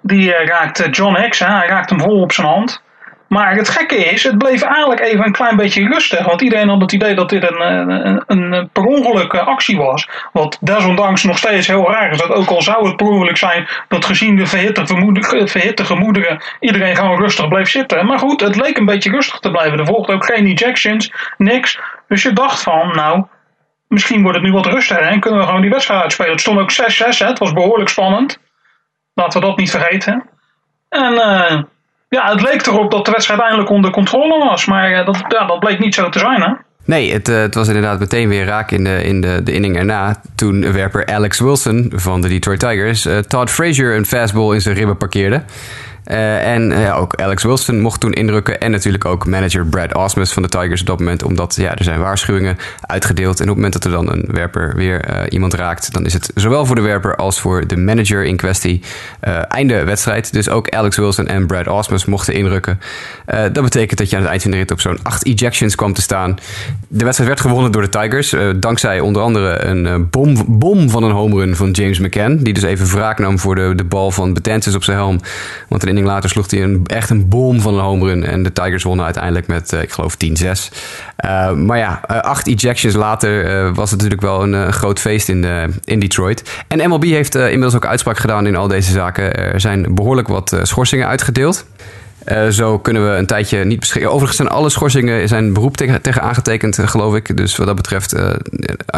die 0.01 0.31
raakt 0.31 0.97
John 0.97 1.17
Hicks, 1.17 1.39
hij 1.39 1.67
raakt 1.69 1.91
hem 1.91 2.01
vol 2.01 2.21
op 2.21 2.33
zijn 2.33 2.47
hand. 2.47 2.85
Maar 3.29 3.57
het 3.57 3.69
gekke 3.69 3.97
is, 3.97 4.23
het 4.23 4.39
bleef 4.39 4.63
eigenlijk 4.63 5.01
even 5.01 5.25
een 5.25 5.33
klein 5.33 5.57
beetje 5.57 5.89
rustig. 5.89 6.27
Want 6.27 6.41
iedereen 6.41 6.69
had 6.69 6.81
het 6.81 6.93
idee 6.93 7.15
dat 7.15 7.29
dit 7.29 7.51
een, 7.51 7.61
een, 7.61 8.23
een 8.27 8.69
per 8.73 8.85
ongeluk 8.85 9.35
actie 9.35 9.77
was. 9.77 10.09
Wat 10.33 10.59
desondanks 10.61 11.25
nog 11.25 11.39
steeds 11.39 11.67
heel 11.67 11.91
raar 11.91 12.11
is. 12.11 12.19
Dat 12.19 12.31
ook 12.31 12.49
al 12.49 12.63
zou 12.63 12.87
het 12.87 12.97
per 12.97 13.07
ongeluk 13.07 13.37
zijn 13.37 13.69
dat 13.89 14.05
gezien 14.05 14.37
de 14.37 14.47
verhitte, 14.47 14.87
verhitte 15.47 15.85
gemoederen 15.85 16.43
iedereen 16.61 16.97
gewoon 16.97 17.21
rustig 17.21 17.49
bleef 17.49 17.69
zitten. 17.69 18.07
Maar 18.07 18.19
goed, 18.19 18.41
het 18.41 18.57
leek 18.57 18.79
een 18.79 18.85
beetje 18.85 19.11
rustig 19.11 19.39
te 19.39 19.51
blijven. 19.51 19.79
Er 19.79 19.87
volgde 19.87 20.13
ook 20.13 20.25
geen 20.25 20.47
ejections, 20.47 21.13
niks. 21.37 21.79
Dus 22.09 22.23
je 22.23 22.33
dacht 22.33 22.63
van, 22.63 22.91
nou, 22.95 23.25
misschien 23.89 24.23
wordt 24.23 24.37
het 24.37 24.47
nu 24.47 24.53
wat 24.53 24.67
rustiger 24.67 25.03
en 25.03 25.21
kunnen 25.21 25.41
we 25.41 25.47
gewoon 25.47 25.61
die 25.61 25.71
wedstrijd 25.71 26.03
uitspelen. 26.03 26.33
Het 26.33 26.41
stond 26.41 26.59
ook 26.59 26.73
6-6, 26.73 27.27
het 27.27 27.39
was 27.39 27.53
behoorlijk 27.53 27.89
spannend. 27.89 28.39
Laten 29.15 29.41
we 29.41 29.47
dat 29.47 29.57
niet 29.57 29.71
vergeten. 29.71 30.29
En... 30.89 31.13
Uh, 31.13 31.63
ja, 32.09 32.31
het 32.31 32.43
leek 32.43 32.67
erop 32.67 32.91
dat 32.91 33.05
de 33.05 33.11
wedstrijd 33.11 33.41
eindelijk 33.41 33.71
onder 33.71 33.91
controle 33.91 34.45
was. 34.45 34.67
Maar 34.67 34.93
eh, 34.93 35.07
dat, 35.07 35.25
ja, 35.29 35.47
dat 35.47 35.59
bleek 35.59 35.79
niet 35.79 35.95
zo 35.95 36.09
te 36.09 36.19
zijn, 36.19 36.43
hè? 36.43 36.53
Nee, 36.85 37.13
het, 37.13 37.29
uh, 37.29 37.37
het, 37.41 37.55
was 37.55 37.67
inderdaad 37.67 37.99
meteen 37.99 38.29
weer 38.29 38.45
raak 38.45 38.71
in 38.71 38.85
de, 38.85 39.05
in 39.05 39.21
de, 39.21 39.41
de 39.43 39.53
inning 39.53 39.77
erna. 39.77 40.21
Toen 40.35 40.73
werper 40.73 41.07
Alex 41.07 41.41
Wilson 41.41 41.93
van 41.95 42.21
de 42.21 42.29
Detroit 42.29 42.61
Tigers 42.61 43.07
uh, 43.07 43.19
Todd 43.19 43.51
Frazier 43.51 43.97
een 43.97 44.07
fastball 44.07 44.55
in 44.55 44.61
zijn 44.61 44.75
ribben 44.75 44.97
parkeerde. 44.97 45.43
Uh, 46.11 46.53
en 46.53 46.71
uh, 46.71 47.01
ook 47.01 47.15
Alex 47.15 47.43
Wilson 47.43 47.81
mocht 47.81 48.01
toen 48.01 48.13
indrukken. 48.13 48.61
En 48.61 48.71
natuurlijk 48.71 49.05
ook 49.05 49.27
manager 49.27 49.67
Brad 49.67 49.95
Osmus 49.95 50.33
van 50.33 50.43
de 50.43 50.49
Tigers 50.49 50.81
op 50.81 50.87
dat 50.87 50.99
moment. 50.99 51.23
Omdat 51.23 51.55
ja, 51.57 51.77
er 51.77 51.85
zijn 51.85 52.01
waarschuwingen 52.01 52.57
uitgedeeld. 52.81 53.41
En 53.41 53.43
op 53.43 53.49
het 53.49 53.57
moment 53.57 53.73
dat 53.73 53.85
er 53.85 53.91
dan 53.91 54.11
een 54.11 54.25
werper 54.31 54.73
weer 54.77 55.11
uh, 55.11 55.23
iemand 55.29 55.55
raakt... 55.55 55.93
dan 55.93 56.05
is 56.05 56.13
het 56.13 56.31
zowel 56.35 56.67
voor 56.67 56.75
de 56.75 56.81
werper 56.81 57.17
als 57.17 57.41
voor 57.41 57.67
de 57.67 57.77
manager 57.77 58.25
in 58.25 58.37
kwestie 58.37 58.83
einde 59.49 59.85
wedstrijd. 59.85 60.33
Dus 60.33 60.49
ook 60.49 60.71
Alex 60.71 60.97
Wilson 60.97 61.27
en 61.27 61.47
Brad 61.47 61.69
Osmus 61.69 62.05
mochten 62.05 62.35
inrukken. 62.35 62.81
dat 63.27 63.63
betekent 63.63 63.99
dat 63.99 64.11
je 64.11 64.17
aan 64.17 64.23
het 64.23 64.31
eind 64.31 64.43
van 64.43 64.51
de 64.51 64.57
rit 64.57 64.71
op 64.71 64.81
zo'n 64.81 64.99
acht 65.03 65.27
ejections 65.27 65.75
kwam 65.75 65.93
te 65.93 66.03
staan. 66.03 66.39
De 66.89 67.05
wedstrijd 67.05 67.31
werd 67.31 67.41
gewonnen 67.41 67.73
door 67.73 67.83
de 67.83 67.89
Tigers. 67.89 68.35
dankzij 68.57 69.01
onder 69.01 69.23
andere 69.23 69.65
een 69.65 70.11
bom, 70.11 70.45
bom 70.49 70.91
van 70.91 71.03
een 71.03 71.11
home 71.11 71.35
run 71.35 71.57
van 71.57 71.71
James 71.71 71.99
McCann. 71.99 72.37
Die 72.37 72.55
dus 72.55 72.63
even 72.63 72.87
wraak 72.87 73.19
nam 73.19 73.39
voor 73.39 73.55
de, 73.55 73.73
de 73.75 73.85
bal 73.85 74.11
van 74.11 74.35
Betances 74.35 74.75
op 74.75 74.85
zijn 74.85 74.97
helm. 74.97 75.21
Want 75.69 75.83
een 75.83 75.96
later 76.05 76.31
sloeg 76.31 76.51
hij 76.51 76.63
een, 76.63 76.83
echt 76.87 77.11
een 77.11 77.29
bom 77.29 77.61
van 77.61 77.75
een 77.75 77.81
home 77.81 78.07
run. 78.07 78.25
En 78.25 78.43
de 78.43 78.53
Tigers 78.53 78.83
wonnen 78.83 79.05
uiteindelijk 79.05 79.47
met, 79.47 79.73
uh, 79.73 79.83
ik 79.83 79.93
geloof, 79.93 80.17
10-6. 80.25 80.27
Uh, 81.25 81.53
maar 81.53 81.79
ja, 81.79 82.01
uh, 82.11 82.21
acht 82.21 82.47
ejections 82.47 82.95
later 82.95 83.75
was 83.75 83.91
het 83.91 84.01
natuurlijk 84.01 84.29
wel 84.29 84.43
een 84.43 84.73
groot 84.73 85.01
feest 85.01 85.29
in, 85.29 85.45
in 85.85 86.01
Detroit. 86.01 86.65
En 86.69 86.89
MLB 86.89 87.05
heeft 87.05 87.35
inmiddels 87.35 87.75
ook 87.75 87.87
uitspraak 87.87 88.19
gedaan 88.19 88.47
in 88.47 88.57
al 88.57 88.69
deze 88.69 88.93
zaken. 88.93 89.35
Er 89.35 89.61
zijn 89.61 89.95
behoorlijk 89.95 90.29
wat 90.29 90.57
schorsingen 90.63 91.07
uitgedeeld. 91.07 91.67
Uh, 92.33 92.49
zo 92.49 92.79
kunnen 92.79 93.11
we 93.11 93.17
een 93.17 93.27
tijdje 93.27 93.65
niet 93.65 93.81
beschikken. 93.81 94.11
Overigens 94.11 94.37
zijn 94.37 94.49
alle 94.49 94.71
schorsingen 94.71 95.29
zijn 95.29 95.53
beroep 95.53 95.77
tegen, 95.77 96.03
tegen 96.03 96.23
aangetekend, 96.23 96.79
geloof 96.85 97.15
ik. 97.15 97.37
Dus 97.37 97.57
wat 97.57 97.67
dat 97.67 97.77
betreft, 97.77 98.15
uh, 98.15 98.31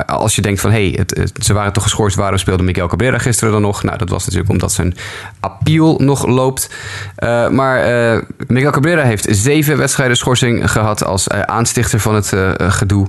als 0.06 0.36
je 0.36 0.42
denkt 0.42 0.60
van... 0.60 0.70
hé, 0.70 0.90
hey, 0.90 1.06
ze 1.40 1.52
waren 1.52 1.72
toch 1.72 1.82
geschorst, 1.82 2.16
waarom 2.16 2.38
speelde 2.38 2.62
Miguel 2.62 2.86
Cabrera 2.86 3.18
gisteren 3.18 3.52
dan 3.52 3.62
nog? 3.62 3.82
Nou, 3.82 3.98
dat 3.98 4.08
was 4.08 4.24
natuurlijk 4.24 4.50
omdat 4.50 4.72
zijn 4.72 4.94
appeal 5.40 5.98
nog 5.98 6.26
loopt. 6.26 6.70
Maar 7.50 7.80
Miguel 8.46 8.70
Cabrera 8.70 9.02
heeft 9.02 9.26
zeven 9.30 9.76
wedstrijden 9.76 10.16
schorsing 10.16 10.70
gehad... 10.70 11.04
als 11.04 11.28
aanstichter 11.28 12.00
van 12.00 12.14
het 12.14 12.32
gedoe. 12.58 13.06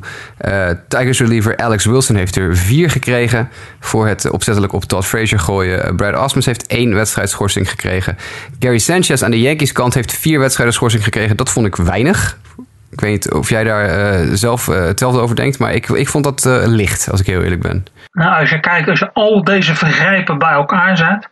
Tigers 0.87 1.19
reliever 1.19 1.57
Alex 1.57 1.85
Wilson 1.85 2.15
heeft 2.15 2.35
er 2.35 2.57
vier 2.57 2.89
gekregen... 2.89 3.49
voor 3.79 4.07
het 4.07 4.29
opzettelijk 4.29 4.73
op 4.73 4.83
Todd 4.83 5.05
Frazier 5.05 5.39
gooien. 5.39 5.95
Brad 5.95 6.23
Osmus 6.23 6.45
heeft 6.45 6.67
één 6.67 6.93
wedstrijd 6.93 7.29
schorsing 7.29 7.69
gekregen. 7.69 8.17
Gary 8.59 8.77
Sanchez 8.77 9.21
aan 9.21 9.31
de 9.31 9.41
Yankees 9.41 9.71
kant 9.71 9.93
heeft 9.93 10.08
vier 10.13 10.39
wedstrijden 10.39 10.75
schorsing 10.75 11.03
gekregen. 11.03 11.37
Dat 11.37 11.51
vond 11.51 11.65
ik 11.65 11.75
weinig. 11.75 12.37
Ik 12.91 12.99
weet 12.99 13.11
niet 13.11 13.31
of 13.31 13.49
jij 13.49 13.63
daar 13.63 13.89
uh, 13.89 14.33
zelf 14.33 14.67
uh, 14.67 14.75
hetzelfde 14.75 15.19
over 15.19 15.35
denkt, 15.35 15.59
maar 15.59 15.73
ik, 15.73 15.89
ik 15.89 16.09
vond 16.09 16.23
dat 16.23 16.45
uh, 16.45 16.61
licht, 16.65 17.11
als 17.11 17.19
ik 17.19 17.25
heel 17.25 17.41
eerlijk 17.41 17.61
ben. 17.61 17.85
Nou, 18.11 18.39
als 18.39 18.49
je 18.49 18.59
kijkt, 18.59 18.89
als 18.89 18.99
je 18.99 19.13
al 19.13 19.43
deze 19.43 19.75
vergrijpen 19.75 20.37
bij 20.37 20.51
elkaar 20.51 20.97
zet, 20.97 21.29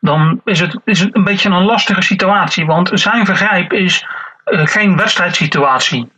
dan 0.00 0.40
is 0.44 0.60
het, 0.60 0.78
is 0.84 1.00
een 1.00 1.24
beetje 1.24 1.48
een 1.48 1.64
lastige 1.64 2.02
situatie. 2.02 2.66
Want 2.66 2.90
zijn 2.92 3.26
vergrijp 3.26 3.72
is 3.72 4.06
geen 4.44 4.96
wedstrijdsituatie. 4.96 6.10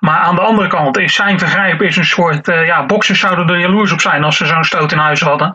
Maar 0.00 0.18
aan 0.18 0.34
de 0.34 0.40
andere 0.40 0.68
kant 0.68 0.98
is 0.98 1.14
zijn 1.14 1.38
vergrijp 1.38 1.82
is 1.82 1.96
een 1.96 2.04
soort, 2.04 2.46
ja, 2.46 2.86
boxers 2.86 3.20
zouden 3.20 3.48
er 3.48 3.60
jaloers 3.60 3.92
op 3.92 4.00
zijn 4.00 4.24
als 4.24 4.36
ze 4.36 4.46
zo'n 4.46 4.64
stoot 4.64 4.92
in 4.92 4.98
huis 4.98 5.20
hadden. 5.20 5.54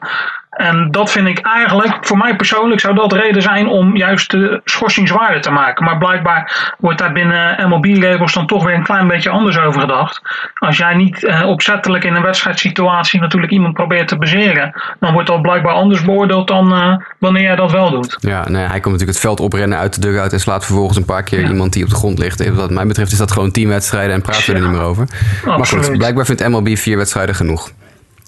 En 0.57 0.91
dat 0.91 1.11
vind 1.11 1.27
ik 1.27 1.39
eigenlijk, 1.39 1.97
voor 2.01 2.17
mij 2.17 2.35
persoonlijk, 2.35 2.81
zou 2.81 2.95
dat 2.95 3.13
reden 3.13 3.41
zijn 3.41 3.67
om 3.67 3.95
juist 3.97 4.31
de 4.31 4.61
schorsing 4.63 5.07
zwaarder 5.07 5.41
te 5.41 5.51
maken. 5.51 5.85
Maar 5.85 5.97
blijkbaar 5.97 6.73
wordt 6.79 6.99
daar 6.99 7.11
binnen 7.11 7.69
MLB-labels 7.69 8.33
dan 8.33 8.47
toch 8.47 8.63
weer 8.63 8.75
een 8.75 8.83
klein 8.83 9.07
beetje 9.07 9.29
anders 9.29 9.59
over 9.59 9.81
gedacht. 9.81 10.21
Als 10.53 10.77
jij 10.77 10.95
niet 10.95 11.23
uh, 11.23 11.45
opzettelijk 11.45 12.03
in 12.03 12.15
een 12.15 12.21
wedstrijdsituatie 12.21 13.19
natuurlijk 13.19 13.51
iemand 13.51 13.73
probeert 13.73 14.07
te 14.07 14.17
bezeren, 14.17 14.73
dan 14.99 15.13
wordt 15.13 15.27
dat 15.27 15.41
blijkbaar 15.41 15.73
anders 15.73 16.01
beoordeeld 16.01 16.47
dan 16.47 16.73
uh, 16.73 16.95
wanneer 17.17 17.43
jij 17.43 17.55
dat 17.55 17.71
wel 17.71 17.89
doet. 17.89 18.17
Ja, 18.19 18.49
nee, 18.49 18.65
hij 18.65 18.79
komt 18.79 18.93
natuurlijk 18.93 19.11
het 19.11 19.19
veld 19.19 19.39
oprennen 19.39 19.77
uit 19.77 19.93
de 19.93 20.01
dugout 20.01 20.33
en 20.33 20.39
slaat 20.39 20.65
vervolgens 20.65 20.97
een 20.97 21.05
paar 21.05 21.23
keer 21.23 21.41
ja. 21.41 21.47
iemand 21.47 21.73
die 21.73 21.83
op 21.83 21.89
de 21.89 21.95
grond 21.95 22.19
ligt. 22.19 22.49
Wat 22.49 22.71
mij 22.71 22.85
betreft 22.85 23.11
is 23.11 23.17
dat 23.17 23.31
gewoon 23.31 23.51
teamwedstrijden 23.51 24.13
en 24.13 24.21
praten 24.21 24.45
we 24.45 24.53
er 24.53 24.61
niet 24.61 24.77
meer 24.77 24.87
over. 24.87 25.07
Absoluut. 25.45 25.57
Maar 25.57 25.83
goed, 25.83 25.97
blijkbaar 25.97 26.25
vindt 26.25 26.47
MLB 26.47 26.77
vier 26.77 26.97
wedstrijden 26.97 27.35
genoeg. 27.35 27.71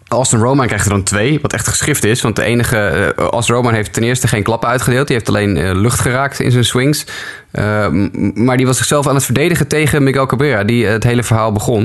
Austin 0.10 0.40
Roman 0.40 0.68
krijgt 0.68 0.86
er 0.86 0.92
dan 0.92 1.04
twee, 1.04 1.40
wat 1.42 1.54
echt 1.54 1.68
geschift 1.68 2.04
is. 2.04 2.22
Want 2.22 2.36
de 2.36 2.44
enige, 2.44 3.14
uh, 3.20 3.26
Austin 3.26 3.56
Roman 3.56 3.74
heeft 3.74 3.94
ten 3.94 4.04
eerste 4.04 4.28
geen 4.28 4.44
klappen 4.44 4.70
uitgedeeld. 4.70 5.08
Die 5.08 5.16
heeft 5.16 5.30
alleen 5.30 5.58
uh, 5.58 5.72
lucht 5.74 6.00
geraakt 6.00 6.40
in 6.40 6.52
zijn 6.52 6.66
swings. 6.66 7.06
Uh, 7.52 7.88
maar 8.34 8.58
die 8.58 8.66
was 8.66 8.78
zichzelf 8.78 9.08
aan 9.08 9.16
het 9.16 9.26
verdedigen 9.26 9.68
tegen 9.68 10.04
Miguel 10.04 10.26
Cabrera, 10.26 10.64
die 10.64 10.86
het 10.86 11.04
hele 11.04 11.24
verhaal 11.24 11.52
begon. 11.52 11.82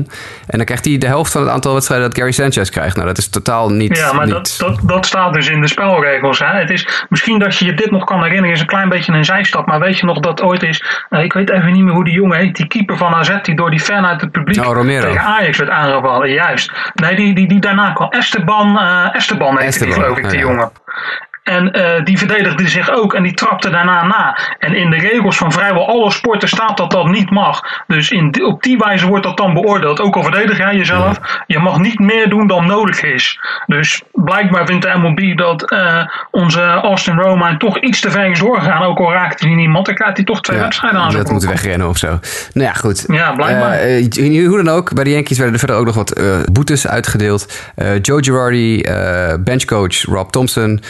En 0.46 0.56
dan 0.56 0.64
krijgt 0.64 0.84
hij 0.84 0.98
de 0.98 1.06
helft 1.06 1.32
van 1.32 1.40
het 1.40 1.50
aantal 1.50 1.72
wedstrijden 1.72 2.08
dat 2.08 2.18
Gary 2.18 2.32
Sanchez 2.32 2.70
krijgt. 2.70 2.94
Nou, 2.96 3.08
dat 3.08 3.18
is 3.18 3.28
totaal 3.28 3.70
niet. 3.70 3.96
Ja, 3.96 4.12
maar 4.12 4.24
niet... 4.26 4.34
Dat, 4.34 4.54
dat, 4.58 4.78
dat 4.82 5.06
staat 5.06 5.32
dus 5.32 5.48
in 5.48 5.60
de 5.60 5.68
spelregels. 5.68 6.38
Hè? 6.38 6.46
Het 6.46 6.70
is, 6.70 7.06
misschien 7.08 7.38
dat 7.38 7.56
je 7.58 7.64
je 7.64 7.74
dit 7.74 7.90
nog 7.90 8.04
kan 8.04 8.22
herinneren, 8.22 8.52
is 8.52 8.60
een 8.60 8.66
klein 8.66 8.88
beetje 8.88 9.12
een 9.12 9.24
zijstap. 9.24 9.66
Maar 9.66 9.80
weet 9.80 9.98
je 9.98 10.06
nog 10.06 10.20
dat 10.20 10.42
ooit 10.42 10.62
is. 10.62 10.84
Uh, 11.10 11.22
ik 11.22 11.32
weet 11.32 11.50
even 11.50 11.72
niet 11.72 11.84
meer 11.84 11.94
hoe 11.94 12.04
die 12.04 12.14
jongen 12.14 12.38
heet. 12.38 12.56
Die 12.56 12.66
keeper 12.66 12.96
van 12.96 13.14
AZ, 13.14 13.38
die 13.42 13.56
door 13.56 13.70
die 13.70 13.80
fan 13.80 14.06
uit 14.06 14.20
het 14.20 14.30
publiek 14.30 14.64
oh, 14.64 14.80
tegen 14.80 15.20
Ajax 15.20 15.58
werd 15.58 15.70
aangevallen. 15.70 16.30
Juist. 16.30 16.72
Nee, 16.94 17.16
die, 17.16 17.34
die, 17.34 17.48
die 17.48 17.60
daarna 17.60 17.92
kwam. 17.92 18.08
Esteban, 18.10 18.68
uh, 18.68 19.14
Esteban 19.14 19.50
heette 19.50 19.64
Esteban, 19.64 19.94
die, 19.94 20.02
geloof 20.02 20.18
ik, 20.18 20.30
die 20.30 20.38
jongen. 20.38 20.70
En 21.44 21.78
uh, 21.78 22.04
die 22.04 22.18
verdedigde 22.18 22.68
zich 22.68 22.90
ook 22.90 23.14
en 23.14 23.22
die 23.22 23.34
trapte 23.34 23.70
daarna 23.70 24.06
na. 24.06 24.38
En 24.58 24.74
in 24.74 24.90
de 24.90 24.98
regels 24.98 25.36
van 25.36 25.52
vrijwel 25.52 25.88
alle 25.88 26.10
sporten 26.10 26.48
staat 26.48 26.76
dat 26.76 26.90
dat 26.90 27.06
niet 27.06 27.30
mag. 27.30 27.82
Dus 27.86 28.10
in, 28.10 28.44
op 28.44 28.62
die 28.62 28.78
wijze 28.78 29.06
wordt 29.06 29.24
dat 29.24 29.36
dan 29.36 29.54
beoordeeld. 29.54 30.00
Ook 30.00 30.16
al 30.16 30.22
verdedig 30.22 30.58
jij 30.58 30.76
jezelf, 30.76 31.20
je 31.46 31.58
mag 31.58 31.78
niet 31.78 31.98
meer 31.98 32.28
doen 32.28 32.46
dan 32.46 32.66
nodig 32.66 33.02
is. 33.02 33.40
Dus 33.66 34.02
blijkbaar 34.12 34.66
vindt 34.66 34.82
de 34.82 34.98
MLB 34.98 35.38
dat 35.38 35.72
uh, 35.72 36.06
onze 36.30 36.62
Austin 36.62 37.18
Roman 37.18 37.58
toch 37.58 37.78
iets 37.78 38.00
te 38.00 38.10
ver 38.10 38.30
is 38.30 38.38
doorgegaan. 38.38 38.82
Ook 38.82 38.98
al 38.98 39.12
raakte 39.12 39.46
hij 39.46 39.56
niemand, 39.56 39.86
dan 39.86 39.94
krijgt 39.94 40.16
hij 40.16 40.24
toch 40.24 40.40
twee 40.40 40.56
ja, 40.56 40.62
wedstrijden 40.62 41.00
aan. 41.00 41.12
Dat 41.12 41.30
moet 41.30 41.44
wegrennen 41.44 41.88
of 41.88 41.96
zo. 41.96 42.18
Nou 42.52 42.68
ja, 42.68 42.72
goed. 42.72 43.04
Ja, 43.08 43.32
blijkbaar. 43.32 43.90
Uh, 43.90 44.48
hoe 44.48 44.62
dan 44.64 44.74
ook, 44.74 44.94
bij 44.94 45.04
de 45.04 45.10
Yankees 45.10 45.36
werden 45.36 45.54
er 45.54 45.60
verder 45.60 45.76
ook 45.76 45.86
nog 45.86 45.94
wat 45.94 46.20
boetes 46.52 46.86
uitgedeeld. 46.86 47.72
Joe 48.02 48.24
Girardi, 48.24 48.84
benchcoach 49.40 50.02
Rob 50.02 50.30
Thompson 50.30 50.80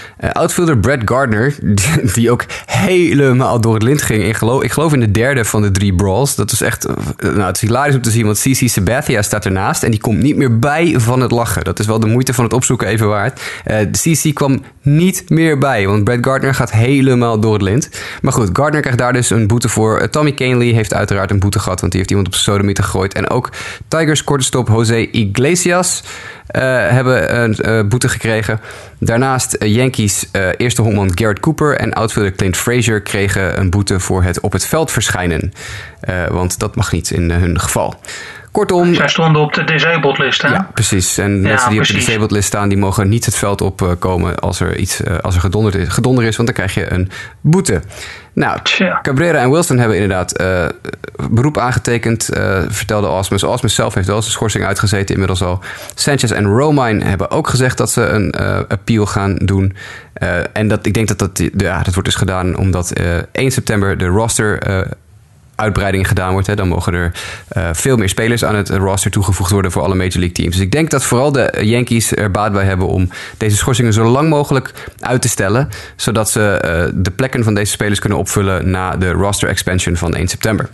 outfielder 0.45 0.79
Brad 0.79 1.01
Gardner, 1.05 1.55
die, 2.15 2.31
ook 2.31 2.45
helemaal 2.67 3.61
door 3.61 3.75
het 3.75 3.83
lint 3.83 4.03
ging. 4.03 4.23
In 4.23 4.35
geloof, 4.35 4.63
ik 4.63 4.73
geloof 4.73 4.93
in 4.93 5.01
de 5.01 5.11
derde 5.11 5.45
van 5.45 5.63
de 5.63 5.71
drie 5.71 5.95
brawls. 5.95 6.35
Dat 6.35 6.53
is 6.53 6.61
echt, 6.61 6.87
nou, 7.19 7.41
het 7.41 7.57
is 7.57 7.63
hilarisch 7.63 7.95
om 7.95 8.03
te 8.03 8.11
zien, 8.11 8.25
want 8.25 8.41
CC 8.41 8.69
Sabathia 8.69 9.23
staat 9.23 9.45
ernaast 9.45 9.83
en 9.83 9.91
die 9.91 10.01
komt 10.01 10.23
niet 10.23 10.37
meer 10.37 10.59
bij 10.59 10.95
van 10.97 11.21
het 11.21 11.31
lachen. 11.31 11.65
Dat 11.65 11.79
is 11.79 11.87
wel 11.87 12.01
de 12.01 12.07
moeite 12.07 12.35
van 12.35 12.45
het 12.45 12.53
opzoeken 12.53 12.89
even 12.89 13.09
waard. 13.09 13.41
Uh, 13.67 13.77
de 13.91 13.99
CC 13.99 14.35
kwam 14.35 14.63
niet 14.83 15.31
meer 15.31 15.59
bij, 15.59 15.87
want 15.87 16.05
Brad 16.05 16.19
Gardner 16.21 16.55
gaat 16.55 16.73
helemaal 16.73 17.41
door 17.41 17.53
het 17.53 17.63
lint. 17.63 17.89
Maar 18.23 18.33
goed, 18.33 18.51
Gardner 18.53 18.81
krijgt 18.81 18.99
daar 18.99 19.13
dus 19.13 19.31
een 19.31 19.47
boete 19.47 19.69
voor. 19.69 20.01
Uh, 20.01 20.07
Tommy 20.07 20.35
Canley 20.35 20.67
heeft 20.67 20.95
uiteraard 20.95 21.31
een 21.31 21.39
boete 21.39 21.59
gehad, 21.59 21.81
want 21.81 21.93
die 21.93 22.01
heeft 22.01 22.13
iemand 22.13 22.29
op 22.29 22.35
zijn 22.35 22.55
sodemieter 22.55 22.85
gegooid. 22.85 23.15
En 23.15 23.31
ook 23.31 23.51
Tigers 23.89 24.25
kortstop 24.25 24.69
Jose 24.69 25.11
Iglesias 25.11 26.03
hebben 26.47 27.41
een 27.43 27.59
uh, 27.65 27.89
boete 27.89 28.09
gekregen. 28.09 28.61
Daarnaast 28.99 29.57
uh, 29.59 29.75
Yankees 29.75 30.29
eerste 30.57 30.83
honkman 30.83 31.13
Garrett 31.15 31.41
Cooper 31.41 31.77
en 31.77 31.93
outfielder 31.93 32.33
Clint 32.33 32.57
Frazier 32.57 33.01
kregen 33.03 33.59
een 33.59 33.71
boete 33.71 34.01
voor 34.01 34.23
het 34.23 34.41
op 34.41 34.53
het 34.53 34.67
veld 34.67 34.91
verschijnen. 34.91 35.53
want 36.29 36.59
dat 36.59 36.77
mag 36.77 36.93
niet 36.93 37.11
in 37.11 37.31
hun 37.31 37.61
geval. 37.61 38.01
Kortom. 38.55 38.95
Zij 38.95 39.09
stonden 39.09 39.43
op 39.43 39.53
de 39.53 39.65
disabled 39.65 40.19
list, 40.19 40.43
hè? 40.43 40.49
Ja, 40.49 40.71
precies. 40.75 41.19
En 41.19 41.33
Ja, 41.33 41.49
mensen 41.49 41.71
die 41.71 41.81
op 41.81 41.87
de 41.87 41.93
disabled 41.93 42.31
list 42.31 42.47
staan, 42.47 42.69
die 42.69 42.79
mogen 42.79 43.09
niet 43.09 43.25
het 43.25 43.37
veld 43.37 43.61
opkomen 43.61 44.39
als 44.39 44.61
er 44.61 44.77
iets 44.77 45.03
eh, 45.03 45.19
als 45.19 45.35
er 45.35 45.41
gedonder 45.41 45.75
is, 45.75 45.89
gedonder 45.89 46.25
is, 46.25 46.37
want 46.37 46.49
dan 46.49 46.57
krijg 46.57 46.75
je 46.75 46.93
een 46.93 47.11
boete. 47.41 47.83
Nou, 48.33 48.59
Tja. 48.63 48.99
Cabrera 49.03 49.39
en 49.39 49.51
Wilson 49.51 49.79
hebben 49.79 49.97
inderdaad 49.97 50.37
eh, 50.37 50.67
beroep 51.31 51.59
aangetekend, 51.59 52.29
eh, 52.29 52.63
vertelde 52.69 53.09
Osmus. 53.09 53.43
Osmus 53.45 53.75
zelf 53.75 53.95
heeft 53.95 54.07
wel 54.07 54.21
zijn 54.21 54.33
schorsing 54.33 54.65
uitgezeten 54.65 55.13
inmiddels 55.13 55.43
al. 55.43 55.61
Sanchez 55.95 56.31
en 56.31 56.47
Romine 56.47 57.05
hebben 57.05 57.31
ook 57.31 57.49
gezegd 57.49 57.79
dat 57.79 57.91
ze 57.91 58.03
een 58.03 58.31
eh, 58.33 58.59
appeal 58.69 59.07
gaan 59.07 59.37
doen. 59.37 59.77
Eh, 60.15 60.39
en 60.53 60.69
dat, 60.69 60.87
ik 60.87 60.95
denk 60.95 61.09
dat 61.09 61.19
dat, 61.19 61.43
ja, 61.57 61.83
dat 61.83 61.93
wordt 61.95 62.09
dus 62.09 62.19
gedaan 62.19 62.57
omdat 62.57 62.91
eh, 62.91 63.17
1 63.33 63.51
september 63.51 63.99
de 63.99 64.07
roster 64.07 64.59
eh, 64.59 64.81
uitbreiding 65.57 66.09
gedaan 66.09 66.33
wordt. 66.33 66.47
Hè, 66.47 66.55
dan 66.57 66.69
mogen 66.69 66.95
er 66.95 67.13
eh, 67.49 67.69
veel 67.73 67.97
meer 67.97 68.09
spelers 68.09 68.45
aan 68.45 68.55
het 68.55 68.69
roster 68.71 69.11
toegevoegd 69.11 69.51
worden 69.51 69.71
voor 69.71 69.83
alle 69.83 69.95
Major 69.95 70.13
League 70.19 70.33
teams. 70.33 70.53
Dus 70.55 70.65
ik 70.65 70.73
denk 70.73 70.91
dat 70.91 71.05
vooral 71.05 71.33
de 71.33 71.59
Yankees 71.61 72.17
er 72.17 72.31
baat 72.31 72.53
bij 72.53 72.65
hebben 72.65 72.87
om 72.87 73.09
deze 73.39 73.57
schorsingen 73.57 73.93
zo 73.93 74.05
lang 74.05 74.29
mogelijk 74.29 74.73
uit 75.01 75.23
te 75.23 75.29
stellen. 75.29 75.69
Zodat 75.97 76.31
ze 76.31 76.51
eh, 76.51 76.93
de 76.95 77.11
plekken 77.11 77.45
van 77.45 77.55
deze 77.55 77.73
spelers 77.73 77.99
kunnen 77.99 78.19
opvullen 78.19 78.71
na 78.71 78.97
de 78.97 79.11
roster 79.11 79.49
expansion 79.49 79.97
van 79.97 80.15
1 80.15 80.29
september. 80.29 80.69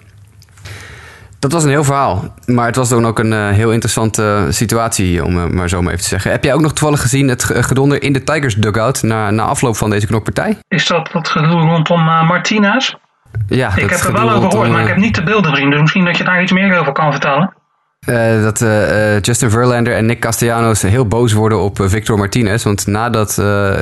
Dat 1.39 1.53
was 1.53 1.65
een 1.65 1.71
heel 1.71 1.85
verhaal. 1.85 2.35
Maar 2.47 2.67
het 2.67 2.77
was 2.77 2.89
dan 2.89 3.07
ook 3.07 3.19
een 3.19 3.33
eh, 3.33 3.49
heel 3.49 3.71
interessante 3.73 4.47
situatie, 4.51 5.25
om 5.25 5.55
maar 5.55 5.69
zo 5.69 5.83
maar 5.83 5.91
even 5.93 6.03
te 6.05 6.09
zeggen. 6.11 6.31
Heb 6.31 6.45
jij 6.45 6.55
ook 6.55 6.61
nog 6.61 6.73
toevallig 6.73 7.01
gezien 7.01 7.29
het 7.29 7.45
ge- 7.45 7.63
gedonder 7.63 8.03
in 8.03 8.13
de 8.13 8.25
Tigers 8.25 8.55
dugout 8.55 9.03
na, 9.03 9.31
na 9.31 9.43
afloop 9.43 9.77
van 9.77 9.91
deze 9.91 10.07
knokpartij? 10.07 10.59
Is 10.69 10.87
dat 10.87 11.11
dat 11.13 11.29
gedoe 11.29 11.61
rondom 11.61 12.01
Martinez? 12.05 12.95
Ja, 13.47 13.77
Ik 13.77 13.91
heb 13.91 14.01
er 14.01 14.13
wel 14.13 14.31
over 14.31 14.51
gehoord, 14.51 14.71
maar 14.71 14.81
ik 14.81 14.87
eh, 14.87 14.93
heb 14.93 15.03
niet 15.03 15.15
de 15.15 15.23
beelden 15.23 15.51
gezien. 15.51 15.71
Dus 15.71 15.81
misschien 15.81 16.05
dat 16.05 16.17
je 16.17 16.25
daar 16.25 16.43
iets 16.43 16.53
meer 16.53 16.79
over 16.79 16.93
kan 16.93 17.11
vertellen. 17.11 17.53
Eh, 18.01 18.43
dat 18.43 18.61
eh, 18.61 19.21
Justin 19.21 19.51
Verlander 19.51 19.95
en 19.95 20.07
Nick 20.07 20.21
Castellanos 20.21 20.83
heel 20.83 21.07
boos 21.07 21.33
worden 21.33 21.61
op 21.61 21.79
Victor 21.83 22.19
Martinez. 22.19 22.65
Want 22.65 22.87
nadat 22.87 23.33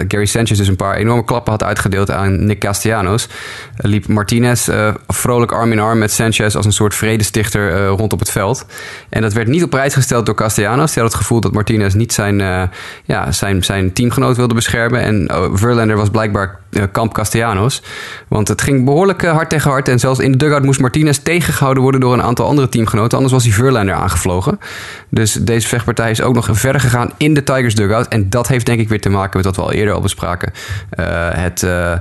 Gary 0.08 0.24
Sanchez 0.24 0.58
dus 0.58 0.68
een 0.68 0.76
paar 0.76 0.94
enorme 0.94 1.24
klappen 1.24 1.52
had 1.52 1.62
uitgedeeld 1.62 2.10
aan 2.10 2.44
Nick 2.44 2.58
Castellanos, 2.58 3.28
liep 3.76 4.06
Martinez 4.06 4.68
vrolijk 5.06 5.52
arm 5.52 5.72
in 5.72 5.78
arm 5.78 5.98
met 5.98 6.12
Sanchez 6.12 6.54
als 6.54 6.66
een 6.66 6.72
soort 6.72 6.94
vredestichter 6.94 7.86
rond 7.86 8.12
op 8.12 8.18
het 8.18 8.30
veld. 8.30 8.66
En 9.08 9.22
dat 9.22 9.32
werd 9.32 9.48
niet 9.48 9.62
op 9.62 9.70
prijs 9.70 9.94
gesteld 9.94 10.26
door 10.26 10.34
Castellanos. 10.34 10.92
Die 10.92 11.02
had 11.02 11.12
het 11.12 11.20
gevoel 11.20 11.40
dat 11.40 11.52
Martinez 11.52 11.94
niet 11.94 12.12
zijn, 12.12 12.70
ja, 13.04 13.32
zijn, 13.32 13.64
zijn 13.64 13.92
teamgenoot 13.92 14.36
wilde 14.36 14.54
beschermen. 14.54 15.00
En 15.02 15.26
eh, 15.26 15.44
Verlander 15.52 15.96
was 15.96 16.10
blijkbaar 16.10 16.58
kamp 16.92 17.12
Castellanos. 17.12 17.82
Want 18.28 18.48
het 18.48 18.62
ging 18.62 18.84
behoorlijk 18.84 19.22
eh, 19.22 19.32
hard 19.32 19.48
tegen 19.48 19.70
hard. 19.70 19.88
En 19.88 19.98
zelfs 19.98 20.18
in 20.18 20.32
de 20.32 20.38
dugout 20.38 20.62
moest 20.62 20.80
Martinez 20.80 21.18
tegengehouden 21.18 21.82
worden 21.82 22.00
door 22.00 22.12
een 22.12 22.22
aantal 22.22 22.46
andere 22.46 22.68
teamgenoten. 22.68 23.16
Anders 23.16 23.34
was 23.34 23.44
hij 23.44 23.52
Verlander 23.52 23.94
aangevlogen. 23.94 24.58
Dus 25.08 25.32
deze 25.32 25.68
vechtpartij 25.68 26.10
is 26.10 26.22
ook 26.22 26.34
nog 26.34 26.48
verder 26.50 26.80
gegaan 26.80 27.12
in 27.16 27.34
de 27.34 27.44
Tigers 27.44 27.74
dugout. 27.74 28.08
En 28.08 28.30
dat 28.30 28.48
heeft 28.48 28.66
denk 28.66 28.80
ik 28.80 28.88
weer 28.88 29.00
te 29.00 29.08
maken 29.08 29.36
met 29.36 29.44
wat 29.44 29.56
we 29.56 29.62
al 29.62 29.72
eerder 29.72 29.94
al 29.94 30.00
bespraken. 30.00 30.52
Eh, 30.90 31.06
het, 31.30 31.62
eh, 31.62 31.92
eh, 31.92 31.98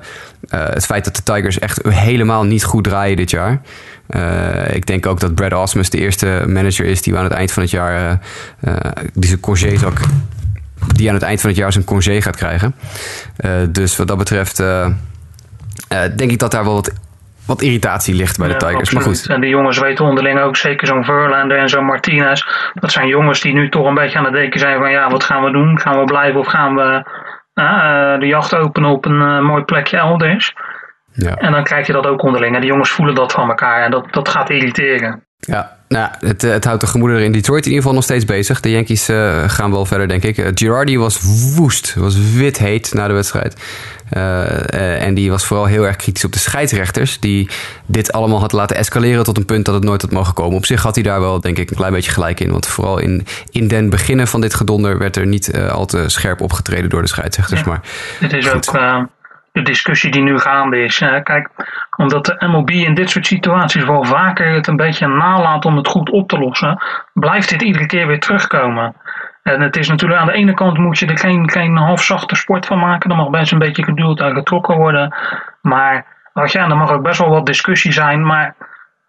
het 0.50 0.86
feit 0.86 1.04
dat 1.04 1.16
de 1.16 1.24
Tigers 1.24 1.60
echt 1.60 1.80
helemaal 1.88 2.44
niet 2.44 2.64
goed 2.64 2.84
draaien 2.84 3.18
dit 3.18 3.30
jaar. 3.30 3.62
Eh, 4.08 4.76
ik 4.76 4.86
denk 4.86 5.06
ook 5.06 5.20
dat 5.20 5.36
Brad 5.36 5.54
Osmus 5.54 5.90
de 5.90 5.98
eerste 5.98 6.44
manager 6.48 6.86
is 6.86 7.02
die 7.02 7.14
we 7.14 7.20
aan 7.20 7.26
het 7.26 7.34
eind 7.34 7.52
van 7.52 7.64
het 7.64 7.72
jaar 7.72 8.20
eh, 8.60 8.76
eh, 8.76 8.92
die 9.14 9.28
zijn 9.28 9.40
congés 9.40 9.84
ook 9.84 9.98
die 10.96 11.08
aan 11.08 11.14
het 11.14 11.24
eind 11.24 11.42
van 11.42 11.50
het 11.50 11.60
jaar 11.60 11.72
zijn 11.72 11.86
congé 11.86 12.22
gaat 12.22 12.36
krijgen. 12.36 12.76
Eh, 13.38 13.52
dus 13.70 13.98
wat 13.98 14.08
dat 14.08 14.18
betreft 14.18 14.60
eh, 14.60 14.86
eh, 14.86 14.92
denk 16.16 16.32
ik 16.32 16.40
dat 16.40 16.52
daar 16.52 16.64
wel 16.64 16.74
wat, 16.74 16.94
wat 17.46 17.62
irritatie 17.62 18.16
ligt 18.16 18.38
bij 18.38 18.48
de 18.48 18.54
Ja, 18.54 18.60
Tigers. 18.60 18.94
Maar 18.94 19.04
goed, 19.04 19.28
En 19.30 19.42
die 19.42 19.50
jongens 19.50 19.80
weten 19.80 20.06
onderling 20.06 20.40
ook, 20.40 20.56
zeker 20.56 20.88
zo'n 20.88 21.04
Verlander 21.04 21.58
en 21.58 21.70
zo'n 21.70 21.86
Martinez. 21.86 22.42
Dat 22.74 22.92
zijn 22.92 23.08
jongens 23.08 23.42
die 23.42 23.54
nu 23.54 23.70
toch 23.70 23.86
een 23.86 23.94
beetje 23.94 24.18
aan 24.18 24.26
het 24.26 24.34
denken 24.34 24.60
zijn 24.60 24.80
van 24.80 24.92
ja, 24.92 25.10
wat 25.10 25.24
gaan 25.24 25.44
we 25.44 25.52
doen? 25.52 25.80
Gaan 25.80 26.00
we 26.00 26.04
blijven 26.04 26.40
of 26.40 26.48
gaan 26.48 26.76
we 26.76 27.04
de 28.20 28.28
jacht 28.28 28.56
openen 28.56 28.90
op 28.90 29.06
een 29.06 29.44
mooi 29.44 29.64
plekje 29.64 29.98
elders? 29.98 30.54
ja. 31.18 31.36
En 31.36 31.52
dan 31.52 31.64
krijg 31.64 31.88
je 31.88 31.94
dat 31.94 32.08
ook 32.08 32.24
onderling. 32.24 32.56
En 32.56 32.62
die 32.62 32.70
jongens 32.70 32.92
voelen 32.92 33.16
dat 33.16 33.32
van 33.32 33.50
elkaar 33.50 33.84
en 33.84 33.92
dat, 33.92 34.14
dat 34.14 34.30
gaat 34.30 34.50
irriteren. 34.50 35.27
Ja, 35.40 35.78
nou, 35.88 36.10
het, 36.20 36.44
eh, 36.44 36.52
het 36.52 36.66
houdt 36.66 36.82
de 36.82 36.88
gemoederen 36.88 37.24
in 37.24 37.32
Detroit 37.32 37.66
in 37.66 37.70
ieder 37.72 37.82
geval 37.82 37.96
nog 37.96 38.04
steeds 38.04 38.26
bezig. 38.26 38.60
De 38.60 38.72
Yankees 38.72 39.10
eh, 39.10 39.44
gaan 39.48 39.72
wel 39.72 39.86
verder, 39.86 40.08
denk 40.08 40.24
ik. 40.24 40.38
Eh, 40.38 40.52
Girardi 40.54 40.98
was 40.98 41.20
woest, 41.56 41.94
was 41.96 42.16
wit 42.34 42.58
heet 42.58 42.94
na 42.94 43.08
de 43.08 43.14
wedstrijd. 43.14 43.56
En 44.10 45.14
die 45.14 45.30
was 45.30 45.46
vooral 45.46 45.66
heel 45.66 45.86
erg 45.88 45.96
kritisch 45.96 46.26
op 46.26 46.32
de 46.32 46.40
scheidsrechters. 46.40 47.20
Die 47.20 47.50
dit 47.86 48.12
allemaal 48.12 48.40
had 48.40 48.52
laten 48.52 48.76
escaleren 48.76 49.24
tot 49.24 49.38
een 49.38 49.46
punt 49.46 49.66
dat 49.66 49.76
het 49.76 49.84
nooit 49.84 50.02
had 50.02 50.12
mogen 50.12 50.34
komen. 50.34 50.58
Op 50.58 50.66
zich 50.66 50.82
had 50.82 50.96
hij 50.96 51.04
daar 51.04 51.20
wel, 51.20 51.42
denk 51.42 51.58
ik, 51.58 51.70
een 51.70 51.76
klein 51.76 51.94
beetje 51.94 52.12
gelijk 52.12 52.40
in. 52.40 52.52
Want 52.52 52.68
vooral 52.68 52.98
in, 52.98 53.26
in 53.52 53.68
den 53.68 53.90
beginnen 53.90 54.28
van 54.28 54.42
dit 54.42 54.54
gedonder 54.54 54.98
werd 54.98 55.16
er 55.16 55.28
niet 55.28 55.58
al 55.58 55.86
te 55.86 56.04
scherp 56.10 56.42
opgetreden 56.42 56.90
door 56.90 57.02
de 57.02 57.08
scheidsrechters. 57.08 57.60
Ja. 57.60 57.68
Maar 57.68 57.82
Dit 58.20 58.34
is 58.34 58.48
Goed. 58.48 58.70
ook 58.70 59.08
de 59.58 59.64
discussie 59.64 60.12
die 60.12 60.22
nu 60.22 60.40
gaande 60.40 60.84
is. 60.84 60.98
Kijk, 61.24 61.50
omdat 61.98 62.26
de 62.26 62.48
MLB 62.48 62.70
in 62.70 62.94
dit 62.94 63.10
soort 63.10 63.26
situaties 63.26 63.84
wel 63.84 64.04
vaker 64.04 64.54
het 64.54 64.68
een 64.68 64.76
beetje 64.76 65.08
nalaat 65.08 65.66
om 65.66 65.78
het 65.78 65.88
goed 65.88 66.10
op 66.10 66.30
te 66.30 66.38
lossen, 66.38 66.84
blijft 67.14 67.50
dit 67.50 67.62
iedere 67.62 67.86
keer 67.86 68.08
weer 68.08 68.20
terugkomen. 68.20 68.96
En 69.44 69.62
het 69.62 69.78
is 69.78 69.90
natuurlijk 69.90 70.20
aan 70.20 70.28
de 70.28 70.34
ene 70.34 70.54
kant 70.54 70.78
moet 70.78 71.00
je 71.00 71.06
er 71.06 71.18
geen, 71.18 71.50
geen 71.50 71.78
halfzachte 71.78 72.36
sport 72.36 72.66
van 72.66 72.80
maken. 72.80 73.10
Er 73.10 73.16
mag 73.16 73.30
best 73.30 73.52
een 73.52 73.60
beetje 73.60 73.84
geduld 73.84 74.22
aan 74.22 74.36
getrokken 74.36 74.76
worden. 74.76 75.16
Maar 75.62 76.16
en 76.34 76.70
er 76.70 76.78
mag 76.78 76.92
ook 76.92 77.04
best 77.04 77.20
wel 77.20 77.30
wat 77.30 77.46
discussie 77.46 77.92
zijn. 77.92 78.26
Maar 78.26 78.56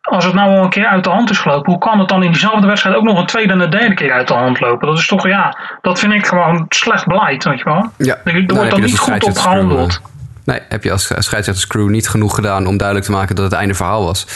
als 0.00 0.24
het 0.24 0.34
nou 0.34 0.56
al 0.56 0.62
een 0.62 0.70
keer 0.70 0.86
uit 0.86 1.04
de 1.04 1.10
hand 1.10 1.30
is 1.30 1.38
gelopen, 1.38 1.72
hoe 1.72 1.80
kan 1.80 1.98
het 1.98 2.08
dan 2.08 2.22
in 2.22 2.30
diezelfde 2.30 2.66
wedstrijd 2.66 2.96
ook 2.96 3.04
nog 3.04 3.18
een 3.18 3.26
tweede 3.26 3.52
en 3.52 3.60
een 3.60 3.70
derde 3.70 3.94
keer 3.94 4.12
uit 4.12 4.28
de 4.28 4.34
hand 4.34 4.60
lopen? 4.60 4.88
Dat 4.88 4.98
is 4.98 5.06
toch, 5.06 5.28
ja, 5.28 5.58
dat 5.80 6.00
vind 6.00 6.12
ik 6.12 6.26
gewoon 6.26 6.66
slecht 6.68 7.06
beleid, 7.06 7.44
weet 7.44 7.58
je 7.58 7.64
wel. 7.64 7.90
ja, 7.96 8.16
Er, 8.24 8.32
nou, 8.32 8.46
wordt 8.46 8.70
dan 8.70 8.80
dus 8.80 8.90
niet 8.90 8.98
goed 8.98 9.14
op 9.14 9.20
scheidsrechterscrew, 9.20 9.52
gehandeld. 9.52 10.00
Nee, 10.48 10.60
heb 10.68 10.84
je 10.84 10.92
als 10.92 11.02
scheidsrechterscrew 11.02 11.88
niet 11.88 12.08
genoeg 12.08 12.34
gedaan 12.34 12.66
om 12.66 12.76
duidelijk 12.76 13.06
te 13.06 13.12
maken 13.12 13.34
dat 13.34 13.44
het 13.44 13.54
einde 13.54 13.74
verhaal 13.74 14.04
was. 14.04 14.26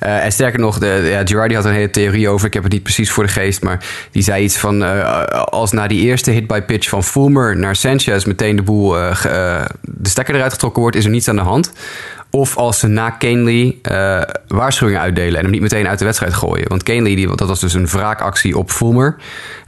Eh, 0.00 0.24
en 0.24 0.32
sterker 0.32 0.60
nog, 0.60 0.78
de, 0.78 1.06
ja, 1.10 1.26
Girardi 1.26 1.54
had 1.54 1.64
een 1.64 1.72
hele 1.72 1.90
theorie 1.90 2.28
over. 2.28 2.46
Ik 2.46 2.54
heb 2.54 2.62
het 2.62 2.72
niet 2.72 2.82
precies 2.82 3.10
voor 3.10 3.24
de 3.24 3.30
geest, 3.30 3.62
maar 3.62 3.84
die 4.10 4.22
zei 4.22 4.44
iets 4.44 4.56
van... 4.56 4.84
eh, 4.84 5.24
als 5.30 5.72
na 5.72 5.86
die 5.86 6.00
eerste 6.00 6.30
hit-by-pitch 6.30 6.88
van 6.88 7.04
Fulmer 7.04 7.56
naar 7.56 7.76
Sanchez 7.76 8.24
meteen 8.24 8.56
de 8.56 8.62
boel... 8.62 8.98
eh, 8.98 9.64
de 9.80 10.08
stekker 10.08 10.34
eruit 10.34 10.52
getrokken 10.52 10.82
wordt, 10.82 10.96
is 10.96 11.04
er 11.04 11.10
niets 11.10 11.28
aan 11.28 11.36
de 11.36 11.42
hand. 11.42 11.72
Of 12.34 12.56
als 12.56 12.78
ze 12.78 12.86
na 12.86 13.16
Canely 13.18 13.78
uh, 13.90 14.22
waarschuwingen 14.48 15.00
uitdelen 15.00 15.36
en 15.36 15.42
hem 15.42 15.50
niet 15.50 15.60
meteen 15.60 15.88
uit 15.88 15.98
de 15.98 16.04
wedstrijd 16.04 16.34
gooien. 16.34 16.68
Want 16.68 16.82
Canely, 16.82 17.14
die, 17.14 17.36
dat 17.36 17.48
was 17.48 17.60
dus 17.60 17.74
een 17.74 17.86
wraakactie 17.86 18.58
op 18.58 18.70
Fulmer. 18.70 19.16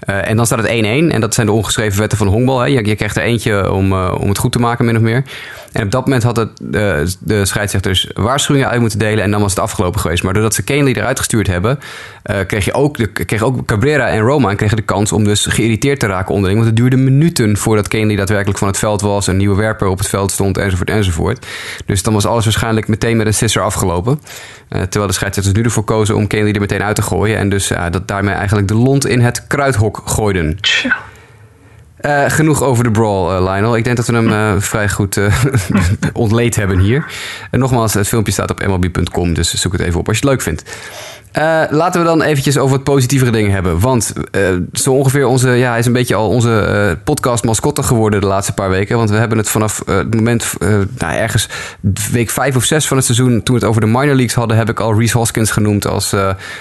Uh, 0.09 0.29
en 0.29 0.37
dan 0.37 0.47
staat 0.47 0.59
het 0.59 0.69
1-1. 0.69 0.73
En 0.73 1.21
dat 1.21 1.35
zijn 1.35 1.47
de 1.47 1.53
ongeschreven 1.53 1.99
wetten 1.99 2.19
van 2.19 2.27
honkbal. 2.27 2.65
Je, 2.65 2.87
je 2.87 2.95
krijgt 2.95 3.17
er 3.17 3.23
eentje 3.23 3.73
om, 3.73 3.93
uh, 3.93 4.15
om 4.21 4.29
het 4.29 4.39
goed 4.39 4.53
te 4.53 4.59
maken, 4.59 4.85
min 4.85 4.97
of 4.97 5.03
meer. 5.03 5.25
En 5.73 5.83
op 5.83 5.91
dat 5.91 6.05
moment 6.05 6.23
had 6.23 6.37
het, 6.37 6.51
de, 7.21 7.45
scheidsrechters 7.45 8.11
waarschuwingen 8.15 8.69
uit 8.69 8.81
moeten 8.81 8.99
delen. 8.99 9.25
En 9.25 9.31
dan 9.31 9.41
was 9.41 9.51
het 9.51 9.61
afgelopen 9.61 10.01
geweest. 10.01 10.23
Maar 10.23 10.33
doordat 10.33 10.55
ze 10.55 10.65
Canely 10.65 10.93
eruit 10.93 11.19
gestuurd 11.19 11.47
hebben, 11.47 11.79
kreeg, 12.47 12.65
je 12.65 12.75
ook 12.75 12.97
de, 12.97 13.07
kreeg 13.07 13.43
ook 13.43 13.65
Cabrera 13.65 14.09
en 14.09 14.21
Roman 14.21 14.57
kregen 14.57 14.77
de 14.77 14.83
kans 14.83 15.13
om 15.13 15.25
dus 15.25 15.47
geïrriteerd 15.47 16.01
te 16.01 16.07
raken 16.07 16.35
onderling. 16.35 16.59
Want 16.59 16.71
het 16.71 16.81
duurde 16.81 16.97
minuten 16.97 17.57
voordat 17.57 17.89
Canely 17.89 18.17
daadwerkelijk 18.17 18.59
van 18.59 18.69
het 18.69 18.79
veld 18.79 19.01
was. 19.01 19.27
Een 19.27 19.37
nieuwe 19.37 19.57
werper 19.57 19.87
op 19.87 19.99
het 19.99 20.09
veld 20.09 20.31
stond, 20.31 20.59
enzovoort, 20.59 20.91
enzovoort. 20.91 21.47
Dus 21.87 22.03
dan 22.03 22.13
was 22.13 22.27
alles 22.27 22.45
waarschijnlijk 22.61 22.89
meteen 22.89 23.17
met 23.17 23.27
een 23.27 23.35
sisser 23.35 23.63
afgelopen. 23.63 24.21
Uh, 24.69 24.83
terwijl 24.83 25.07
de 25.07 25.13
scheidsrechters 25.13 25.57
nu 25.57 25.63
ervoor 25.63 25.85
kozen 25.85 26.17
om 26.17 26.27
Canely 26.27 26.51
er 26.51 26.61
meteen 26.61 26.83
uit 26.83 26.97
te 26.97 27.03
gooien. 27.03 27.39
En 27.39 27.49
dus 27.49 27.71
uh, 27.71 27.85
dat 27.91 28.09
daarmee 28.09 28.35
eigenlijk 28.35 28.69
de 28.69 28.75
lont 28.75 29.07
in 29.07 29.21
het 29.21 29.47
kruidhok 29.47 30.03
gooiden. 30.05 30.59
Uh, 32.01 32.25
genoeg 32.27 32.63
over 32.63 32.85
de 32.85 32.91
brawl, 32.91 33.43
Lionel. 33.43 33.77
Ik 33.77 33.85
denk 33.85 33.97
dat 33.97 34.07
we 34.07 34.15
hem 34.15 34.61
vrij 34.61 34.89
goed 34.89 35.21
ontleed 36.13 36.57
hebben 36.57 36.79
hier. 36.79 37.05
En 37.51 37.59
nogmaals, 37.59 37.95
het 37.95 38.09
filmpje 38.09 38.33
staat 38.33 38.51
op 38.51 38.67
mlb.com, 38.67 39.35
dus 39.35 39.55
zoek 39.55 39.73
het 39.73 39.81
even 39.81 40.01
op 40.01 40.09
als 40.09 40.19
je 40.19 40.27
het 40.27 40.33
leuk 40.33 40.43
vindt. 40.43 40.63
Uh, 41.39 41.63
laten 41.71 42.01
we 42.01 42.07
dan 42.07 42.23
eventjes 42.23 42.59
over 42.59 42.77
wat 42.77 42.85
positievere 42.85 43.31
dingen 43.31 43.51
hebben. 43.51 43.81
Want 43.81 44.13
uh, 44.37 44.49
zo 44.73 44.93
ongeveer 44.93 45.27
onze, 45.27 45.51
ja, 45.51 45.71
hij 45.71 45.79
is 45.79 45.87
een 45.87 45.93
beetje 45.93 46.15
al 46.15 46.29
onze 46.29 46.69
uh, 46.71 47.05
podcast 47.05 47.45
mascotte 47.45 47.83
geworden 47.83 48.21
de 48.21 48.27
laatste 48.27 48.53
paar 48.53 48.71
weken. 48.71 48.97
Want 48.97 49.11
we 49.11 49.17
hebben 49.17 49.39
het 49.39 49.49
vanaf 49.49 49.83
het 49.87 50.15
moment, 50.15 50.53
nou, 50.99 51.15
ergens 51.15 51.49
week 52.13 52.31
vijf 52.31 52.57
of 52.57 52.65
zes 52.65 52.87
van 52.87 52.97
het 52.97 53.07
seizoen, 53.07 53.43
toen 53.43 53.55
we 53.55 53.61
het 53.61 53.71
over 53.71 53.81
de 53.81 53.87
minor 53.87 54.15
leagues 54.15 54.35
hadden, 54.35 54.57
heb 54.57 54.69
ik 54.69 54.81
al 54.81 54.99
Reese 54.99 55.19
Hoskins 55.19 55.51
genoemd 55.51 55.87
als, 55.87 56.15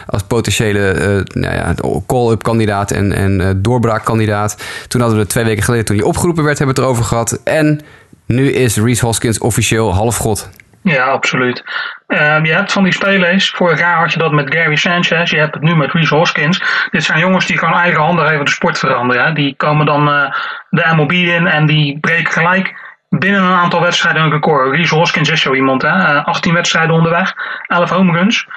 als 0.06 0.24
potentiële 0.24 1.24
nou 1.34 1.54
ja, 1.54 1.76
call-up 2.08 2.44
kandidaat 2.44 2.92
en, 2.92 3.12
en 3.12 3.60
doorbraakkandidaat. 3.62 4.58
Toen 4.88 5.02
hadden 5.02 5.18
we 5.18 5.24
het 5.24 5.34
twee 5.34 5.46
weken 5.46 5.64
geleden, 5.64 5.86
toen 5.86 5.98
hij 5.98 6.06
opgeroepen 6.06 6.44
werd, 6.44 6.58
hebben 6.58 6.76
we 6.76 6.82
het 6.82 6.90
erover 6.90 7.10
gehad. 7.10 7.40
En 7.44 7.82
nu 8.26 8.52
is 8.52 8.78
Reese 8.78 9.06
Hoskins 9.06 9.38
officieel 9.38 9.94
halfgod. 9.94 10.50
Ja, 10.86 11.06
absoluut. 11.06 11.63
Um, 12.08 12.45
je 12.45 12.54
hebt 12.54 12.71
van 12.71 12.84
die 12.84 12.93
spelers, 12.93 13.50
vorig 13.50 13.80
jaar 13.80 13.98
had 13.98 14.13
je 14.13 14.19
dat 14.19 14.32
met 14.32 14.54
Gary 14.54 14.76
Sanchez, 14.76 15.32
je 15.32 15.38
hebt 15.38 15.54
het 15.54 15.63
nu 15.63 15.76
met 15.76 15.91
Reese 15.91 16.15
Hoskins. 16.15 16.88
Dit 16.91 17.04
zijn 17.04 17.19
jongens 17.19 17.45
die 17.45 17.58
gewoon 17.58 17.74
eigen 17.74 18.02
handen 18.02 18.30
even 18.30 18.45
de 18.45 18.52
sport 18.52 18.80
veranderen. 18.80 19.26
Hè. 19.26 19.34
Die 19.34 19.56
komen 19.56 19.86
dan 19.86 20.10
uh, 20.10 20.32
de 20.69 20.93
MLB 20.95 21.12
in 21.12 21.48
en 21.48 21.65
die 21.65 22.00
breken 22.00 22.34
gelijk 22.34 22.74
binnen 23.10 23.41
een 23.41 23.54
aantal 23.54 23.82
wedstrijden 23.82 24.21
een 24.21 24.32
record. 24.32 24.76
Reese 24.76 24.95
Hoskins 24.95 25.30
is 25.30 25.41
zo 25.41 25.54
iemand, 25.54 25.82
hè. 25.82 26.24
18 26.24 26.52
eh, 26.52 26.58
wedstrijden 26.58 26.95
onderweg, 26.95 27.34
11 27.67 27.89
home 27.89 28.12
runs. 28.12 28.48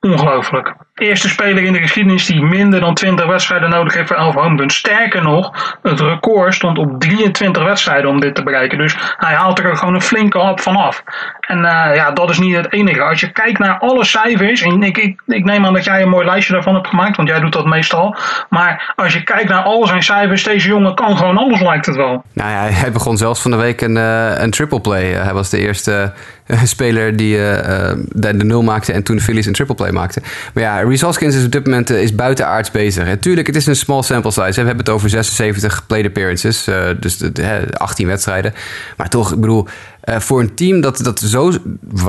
Ongelooflijk. 0.00 0.74
Eerste 1.00 1.28
speler 1.28 1.62
in 1.62 1.72
de 1.72 1.80
geschiedenis 1.80 2.26
die 2.26 2.42
minder 2.42 2.80
dan 2.80 2.94
20 2.94 3.26
wedstrijden 3.26 3.70
nodig 3.70 3.94
heeft 3.94 4.08
voor 4.08 4.16
11 4.16 4.34
home 4.34 4.56
runs. 4.56 4.76
Sterker 4.76 5.22
nog, 5.22 5.78
het 5.82 6.00
record 6.00 6.54
stond 6.54 6.78
op 6.78 7.00
23 7.00 7.62
wedstrijden 7.62 8.10
om 8.10 8.20
dit 8.20 8.34
te 8.34 8.42
bereiken. 8.42 8.78
Dus 8.78 8.96
hij 9.16 9.34
haalt 9.34 9.58
er 9.58 9.76
gewoon 9.76 9.94
een 9.94 10.02
flinke 10.02 10.38
hap 10.38 10.60
vanaf. 10.60 11.02
En 11.40 11.58
uh, 11.58 11.94
ja, 11.94 12.10
dat 12.10 12.30
is 12.30 12.38
niet 12.38 12.56
het 12.56 12.72
enige. 12.72 13.02
Als 13.02 13.20
je 13.20 13.32
kijkt 13.32 13.58
naar 13.58 13.78
alle 13.78 14.04
cijfers, 14.04 14.62
en 14.62 14.82
ik, 14.82 14.96
ik, 15.26 15.44
neem 15.44 15.66
aan 15.66 15.72
dat 15.72 15.84
jij 15.84 16.02
een 16.02 16.08
mooi 16.08 16.26
lijstje 16.26 16.52
daarvan 16.52 16.74
hebt 16.74 16.86
gemaakt, 16.86 17.16
want 17.16 17.28
jij 17.28 17.40
doet 17.40 17.52
dat 17.52 17.66
meestal. 17.66 18.16
Maar 18.48 18.92
als 18.96 19.12
je 19.12 19.24
kijkt 19.24 19.48
naar 19.48 19.62
al 19.62 19.86
zijn 19.86 20.02
cijfers, 20.02 20.44
deze 20.44 20.68
jongen 20.68 20.94
kan 20.94 21.16
gewoon 21.16 21.36
alles, 21.36 21.60
lijkt 21.60 21.86
het 21.86 21.96
wel. 21.96 22.24
Nou 22.32 22.50
ja, 22.50 22.74
hij 22.74 22.92
begon 22.92 23.16
zelfs 23.16 23.42
van 23.42 23.50
de 23.50 23.56
week 23.56 23.80
een, 23.80 23.96
uh, 23.96 24.40
een 24.40 24.50
triple 24.50 24.80
play. 24.80 25.04
Hij 25.04 25.32
was 25.32 25.50
de 25.50 25.58
eerste 25.58 26.12
speler 26.64 27.16
die 27.16 27.36
de, 27.36 28.36
de, 28.36 28.44
nul 28.44 28.62
maakte 28.62 28.92
en 28.92 29.02
toen 29.02 29.16
de 29.16 29.22
Phillies 29.22 29.46
een 29.46 29.52
triple 29.52 29.74
play 29.74 29.90
maakte. 29.90 30.22
Maar 30.54 30.62
ja, 30.62 30.80
Reese 30.90 31.04
Hoskins 31.04 31.34
is 31.34 31.44
op 31.44 31.52
dit 31.52 31.64
moment 31.64 31.90
is 31.90 32.14
buitenaards 32.14 32.70
bezig. 32.70 33.06
En 33.06 33.18
tuurlijk, 33.18 33.46
het 33.46 33.56
is 33.56 33.66
een 33.66 33.76
small 33.76 34.02
sample 34.02 34.30
size. 34.30 34.60
We 34.60 34.66
hebben 34.66 34.76
het 34.76 34.88
over 34.88 35.10
76 35.10 35.86
played 35.86 36.06
appearances, 36.06 36.68
dus 37.00 37.18
de, 37.18 37.32
de, 37.32 37.66
18 37.72 38.06
wedstrijden. 38.06 38.54
Maar 38.96 39.08
toch, 39.08 39.32
ik 39.32 39.40
bedoel, 39.40 39.66
uh, 40.04 40.18
voor 40.18 40.40
een 40.40 40.54
team 40.54 40.80
dat, 40.80 40.98
dat 40.98 41.18
zo 41.20 41.52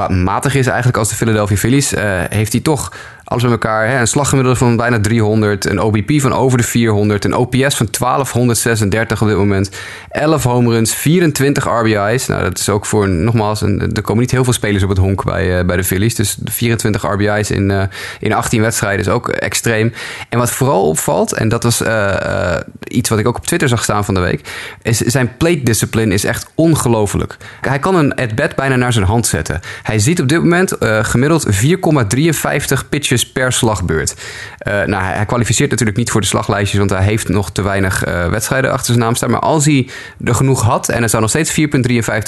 matig 0.08 0.56
is 0.56 0.68
eigenlijk 0.68 0.98
als 0.98 1.10
de 1.10 1.16
Philadelphia 1.16 1.58
Phillies, 1.58 1.94
heeft 2.30 2.52
hij 2.52 2.62
toch 2.62 2.92
alles 3.32 3.44
bij 3.44 3.52
elkaar. 3.52 3.88
Hè? 3.88 4.00
Een 4.00 4.08
slaggemiddelde 4.08 4.58
van 4.58 4.76
bijna 4.76 5.00
300, 5.00 5.66
een 5.66 5.80
OBP 5.80 6.12
van 6.22 6.34
over 6.34 6.58
de 6.58 6.64
400, 6.64 7.26
een 7.26 7.36
OPS 7.36 7.76
van 7.76 7.88
1236 8.00 9.22
op 9.22 9.28
dit 9.28 9.38
moment, 9.38 9.70
11 10.10 10.44
home 10.44 10.70
runs, 10.70 10.94
24 10.94 11.66
RBI's. 11.66 12.28
Nou, 12.28 12.44
dat 12.44 12.60
is 12.60 12.70
ook 12.70 12.86
voor, 12.86 13.10
nogmaals, 13.10 13.62
een, 13.62 13.92
er 13.94 14.02
komen 14.02 14.22
niet 14.22 14.32
heel 14.32 14.44
veel 14.44 14.54
spelers 14.54 14.84
op 14.84 14.90
het 14.90 14.98
honk 14.98 15.24
bij, 15.24 15.60
uh, 15.60 15.66
bij 15.66 15.76
de 15.76 15.84
Phillies. 15.84 16.16
Dus 16.16 16.38
24 16.44 17.04
RBI's 17.14 17.50
in, 17.50 17.70
uh, 17.70 17.84
in 18.20 18.34
18 18.34 18.62
wedstrijden 18.62 19.00
is 19.00 19.12
ook 19.12 19.30
extreem. 19.30 19.94
En 20.30 20.38
wat 20.40 20.52
vooral 20.52 20.88
opvalt, 20.88 21.34
en 21.34 21.50
dat 21.50 21.64
was 21.64 21.82
uh, 21.82 22.56
iets 22.88 23.10
wat 23.10 23.20
ik 23.20 23.28
ook 23.28 23.38
op 23.38 23.46
Twitter 23.46 23.70
zag 23.70 23.84
staan 23.84 24.06
van 24.06 24.14
de 24.14 24.20
week, 24.20 24.50
is 24.82 24.98
zijn 24.98 25.38
plate 25.38 25.64
discipline 25.64 26.14
is 26.14 26.24
echt 26.24 26.52
ongelooflijk. 26.56 27.38
Hij 27.62 27.80
kan 27.80 27.96
een 27.96 28.16
at-bat 28.16 28.56
bijna 28.56 28.76
naar 28.76 28.94
zijn 28.94 29.06
hand 29.06 29.28
zetten. 29.28 29.60
Hij 29.84 30.00
ziet 30.00 30.22
op 30.22 30.28
dit 30.28 30.40
moment 30.40 30.76
gemiddeld 31.02 31.48
4,53 31.52 32.90
pitches 32.90 33.21
per 33.26 33.54
slagbeurt. 33.54 34.16
Uh, 34.68 34.84
nou, 34.84 35.04
hij 35.04 35.26
kwalificeert 35.26 35.70
natuurlijk 35.70 35.98
niet 35.98 36.12
voor 36.12 36.22
de 36.22 36.28
slaglijstjes, 36.28 36.80
want 36.80 36.90
hij 36.90 37.04
heeft 37.04 37.30
nog 37.30 37.52
te 37.52 37.62
weinig 37.62 38.08
uh, 38.08 38.28
wedstrijden 38.28 38.72
achter 38.72 38.86
zijn 38.86 39.00
naam 39.00 39.16
staan. 39.16 39.32
Maar 39.32 39.40
als 39.40 39.66
hij 39.66 39.90
er 40.24 40.36
genoeg 40.36 40.62
had 40.62 40.90
en 40.90 41.00
hij 41.00 41.08
zou 41.08 41.22
nog 41.22 41.32
steeds 41.32 41.60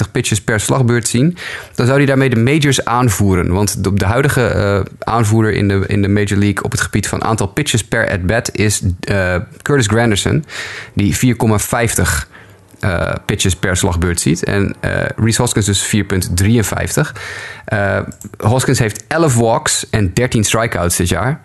4,53 0.03 0.11
pitches 0.11 0.41
per 0.41 0.59
slagbeurt 0.59 1.07
zien, 1.07 1.37
dan 1.75 1.85
zou 1.85 1.97
hij 1.97 2.07
daarmee 2.07 2.29
de 2.29 2.39
majors 2.39 2.85
aanvoeren. 2.85 3.53
Want 3.53 3.99
de, 3.99 4.05
huidige 4.05 4.53
uh, 4.55 4.93
aanvoerder 4.99 5.53
in 5.53 5.67
de, 5.67 5.83
in 5.87 6.01
de 6.01 6.07
Major 6.07 6.37
League 6.37 6.63
op 6.63 6.71
het 6.71 6.81
gebied 6.81 7.07
van 7.07 7.23
aantal 7.23 7.47
pitches 7.47 7.83
per 7.83 8.09
at-bat 8.09 8.55
is 8.55 8.81
Curtis 9.61 9.87
Granderson, 9.87 10.45
die 10.93 11.15
4,50 11.15 12.32
uh, 12.83 13.11
pitches 13.25 13.55
per 13.55 13.77
slagbeurt 13.77 14.19
ziet. 14.19 14.43
En 14.43 14.75
uh, 14.81 14.91
Reese 15.15 15.41
Hoskins 15.41 15.65
dus 15.65 15.95
4,53. 15.95 17.11
Uh, 17.73 17.99
Hoskins 18.37 18.79
heeft 18.79 19.03
11 19.07 19.35
walks 19.35 19.89
en 19.89 20.13
13 20.13 20.43
strikeouts 20.43 20.95
dit 20.95 21.09
jaar. 21.09 21.41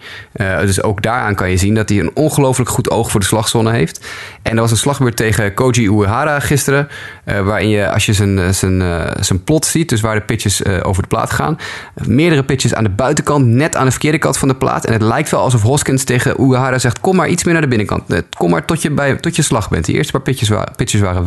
dus 0.61 0.83
ook 0.83 1.03
daaraan 1.03 1.35
kan 1.35 1.51
je 1.51 1.57
zien 1.57 1.75
dat 1.75 1.89
hij 1.89 1.99
een 1.99 2.11
ongelooflijk 2.15 2.71
goed 2.71 2.91
oog 2.91 3.11
voor 3.11 3.21
de 3.21 3.27
slagzone 3.27 3.73
heeft. 3.73 4.07
En 4.43 4.55
er 4.55 4.61
was 4.61 4.71
een 4.71 4.77
slagbeurt 4.77 5.17
tegen 5.17 5.55
Koji 5.55 5.89
Uehara 5.89 6.41
gisteren. 6.41 6.89
waarin 7.25 7.69
je, 7.69 7.91
als 7.91 8.07
je 8.07 8.13
zijn, 8.13 8.55
zijn, 8.55 8.83
zijn 9.21 9.45
plot 9.45 9.67
ziet, 9.67 9.89
dus 9.89 10.01
waar 10.01 10.15
de 10.15 10.21
pitches 10.21 10.65
over 10.65 11.03
de 11.03 11.09
plaat 11.09 11.31
gaan, 11.31 11.59
meerdere 11.95 12.45
pitches 12.45 12.75
aan 12.75 12.85
de 12.85 12.91
buitenkant, 12.91 13.47
net 13.47 13.77
aan 13.77 13.85
de 13.85 13.91
verkeerde 13.91 14.19
kant 14.19 14.39
van 14.39 14.49
de 14.49 14.55
plaat. 14.55 14.85
En 14.85 14.93
het 14.93 15.03
lijkt 15.03 15.31
wel 15.31 15.41
alsof 15.41 15.63
Hoskins 15.63 16.05
tegen 16.05 16.41
Uehara 16.41 16.79
zegt: 16.79 17.01
Kom 17.01 17.17
maar 17.17 17.29
iets 17.29 17.45
meer 17.45 17.53
naar 17.53 17.63
de 17.63 17.69
binnenkant. 17.69 18.23
Kom 18.37 18.51
maar 18.51 18.65
tot 18.65 18.83
je, 18.83 18.91
bij, 18.91 19.17
tot 19.17 19.37
je 19.37 19.43
slag 19.43 19.69
bent. 19.71 19.85
Die 19.85 19.95
eerste 19.95 20.13
paar 20.13 20.23
pitches, 20.23 20.51
pitches 20.77 21.01
waren 21.01 21.25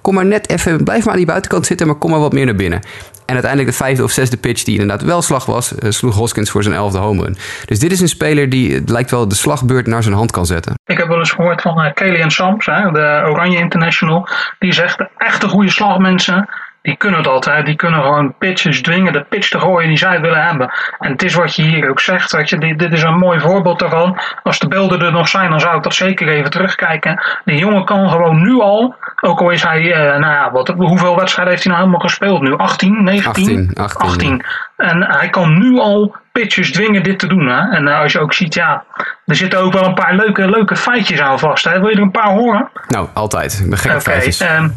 Kom 0.00 0.14
maar 0.14 0.26
net 0.26 0.50
even, 0.50 0.84
blijf 0.84 1.02
maar 1.04 1.12
aan 1.12 1.18
die 1.18 1.26
buitenkant 1.26 1.66
zitten, 1.66 1.86
maar 1.86 1.96
kom 1.96 2.10
maar 2.10 2.20
wat 2.20 2.32
meer 2.32 2.44
naar 2.44 2.54
binnen. 2.54 2.80
En 3.28 3.34
uiteindelijk 3.34 3.70
de 3.70 3.84
vijfde 3.84 4.02
of 4.02 4.10
zesde 4.10 4.36
pitch, 4.36 4.62
die 4.62 4.80
inderdaad 4.80 5.06
wel 5.06 5.22
slag 5.22 5.46
was, 5.46 5.72
uh, 5.72 5.90
sloeg 5.90 6.14
Hoskins 6.14 6.50
voor 6.50 6.62
zijn 6.62 6.74
elfde 6.74 6.98
home 6.98 7.22
run. 7.22 7.36
Dus 7.64 7.78
dit 7.78 7.92
is 7.92 8.00
een 8.00 8.08
speler 8.08 8.48
die 8.48 8.74
het 8.74 8.90
lijkt 8.90 9.10
wel 9.10 9.28
de 9.28 9.34
slagbeurt 9.34 9.86
naar 9.86 10.02
zijn 10.02 10.14
hand 10.14 10.30
kan 10.30 10.46
zetten. 10.46 10.74
Ik 10.84 10.98
heb 10.98 11.08
wel 11.08 11.18
eens 11.18 11.30
gehoord 11.30 11.62
van 11.62 11.84
uh, 11.84 11.92
Kellyanne 11.92 12.30
Sams, 12.30 12.66
hè, 12.66 12.90
de 12.90 13.22
Oranje 13.26 13.58
International. 13.58 14.28
Die 14.58 14.72
zegt, 14.72 15.04
echte 15.16 15.48
goede 15.48 15.70
slagmensen, 15.70 16.48
die 16.82 16.96
kunnen 16.96 17.22
dat. 17.22 17.44
Hè. 17.44 17.62
Die 17.62 17.76
kunnen 17.76 18.02
gewoon 18.02 18.34
pitches 18.38 18.82
dwingen, 18.82 19.12
de 19.12 19.24
pitch 19.24 19.48
te 19.48 19.60
gooien 19.60 19.88
die 19.88 19.98
zij 19.98 20.20
willen 20.20 20.44
hebben. 20.44 20.70
En 20.98 21.12
het 21.12 21.22
is 21.22 21.34
wat 21.34 21.56
je 21.56 21.62
hier 21.62 21.90
ook 21.90 22.00
zegt. 22.00 22.32
Weet 22.32 22.48
je, 22.48 22.76
dit 22.76 22.92
is 22.92 23.02
een 23.02 23.18
mooi 23.18 23.40
voorbeeld 23.40 23.78
daarvan. 23.78 24.18
Als 24.42 24.58
de 24.58 24.68
beelden 24.68 25.00
er 25.00 25.12
nog 25.12 25.28
zijn, 25.28 25.50
dan 25.50 25.60
zou 25.60 25.76
ik 25.76 25.82
dat 25.82 25.94
zeker 25.94 26.28
even 26.28 26.50
terugkijken. 26.50 27.22
De 27.44 27.56
jongen 27.56 27.84
kan 27.84 28.10
gewoon 28.10 28.42
nu 28.42 28.60
al, 28.60 28.96
ook 29.20 29.40
al 29.40 29.50
is 29.50 29.62
hij, 29.62 29.92
eh, 29.92 30.18
nou 30.18 30.32
ja, 30.32 30.50
wat, 30.52 30.68
hoeveel 30.68 31.16
wedstrijden 31.16 31.54
heeft 31.54 31.64
hij 31.64 31.72
nou 31.72 31.84
helemaal 31.84 32.08
gespeeld 32.08 32.42
nu? 32.42 32.56
18, 32.56 33.04
19? 33.04 33.26
18. 33.26 33.74
18, 33.74 34.00
18. 34.00 34.44
En 34.76 35.02
hij 35.02 35.28
kan 35.28 35.58
nu 35.58 35.78
al 35.78 36.16
pitches 36.32 36.72
dwingen 36.72 37.02
dit 37.02 37.18
te 37.18 37.26
doen. 37.26 37.46
Hè? 37.46 37.76
En 37.76 37.86
uh, 37.86 38.00
als 38.00 38.12
je 38.12 38.18
ook 38.18 38.32
ziet, 38.34 38.54
ja, 38.54 38.84
er 39.26 39.36
zitten 39.36 39.60
ook 39.60 39.72
wel 39.72 39.84
een 39.84 39.94
paar 39.94 40.14
leuke, 40.14 40.50
leuke 40.50 40.76
feitjes 40.76 41.20
aan 41.20 41.38
vast. 41.38 41.64
Hè? 41.64 41.80
Wil 41.80 41.88
je 41.88 41.96
er 41.96 42.02
een 42.02 42.10
paar 42.10 42.32
horen? 42.32 42.70
Nou, 42.88 43.08
altijd. 43.14 43.60
Ik 43.62 43.68
ben 43.68 43.78
gek 43.78 43.90
op 43.90 44.00
okay, 44.00 44.14
feitjes. 44.14 44.40
Um, 44.40 44.74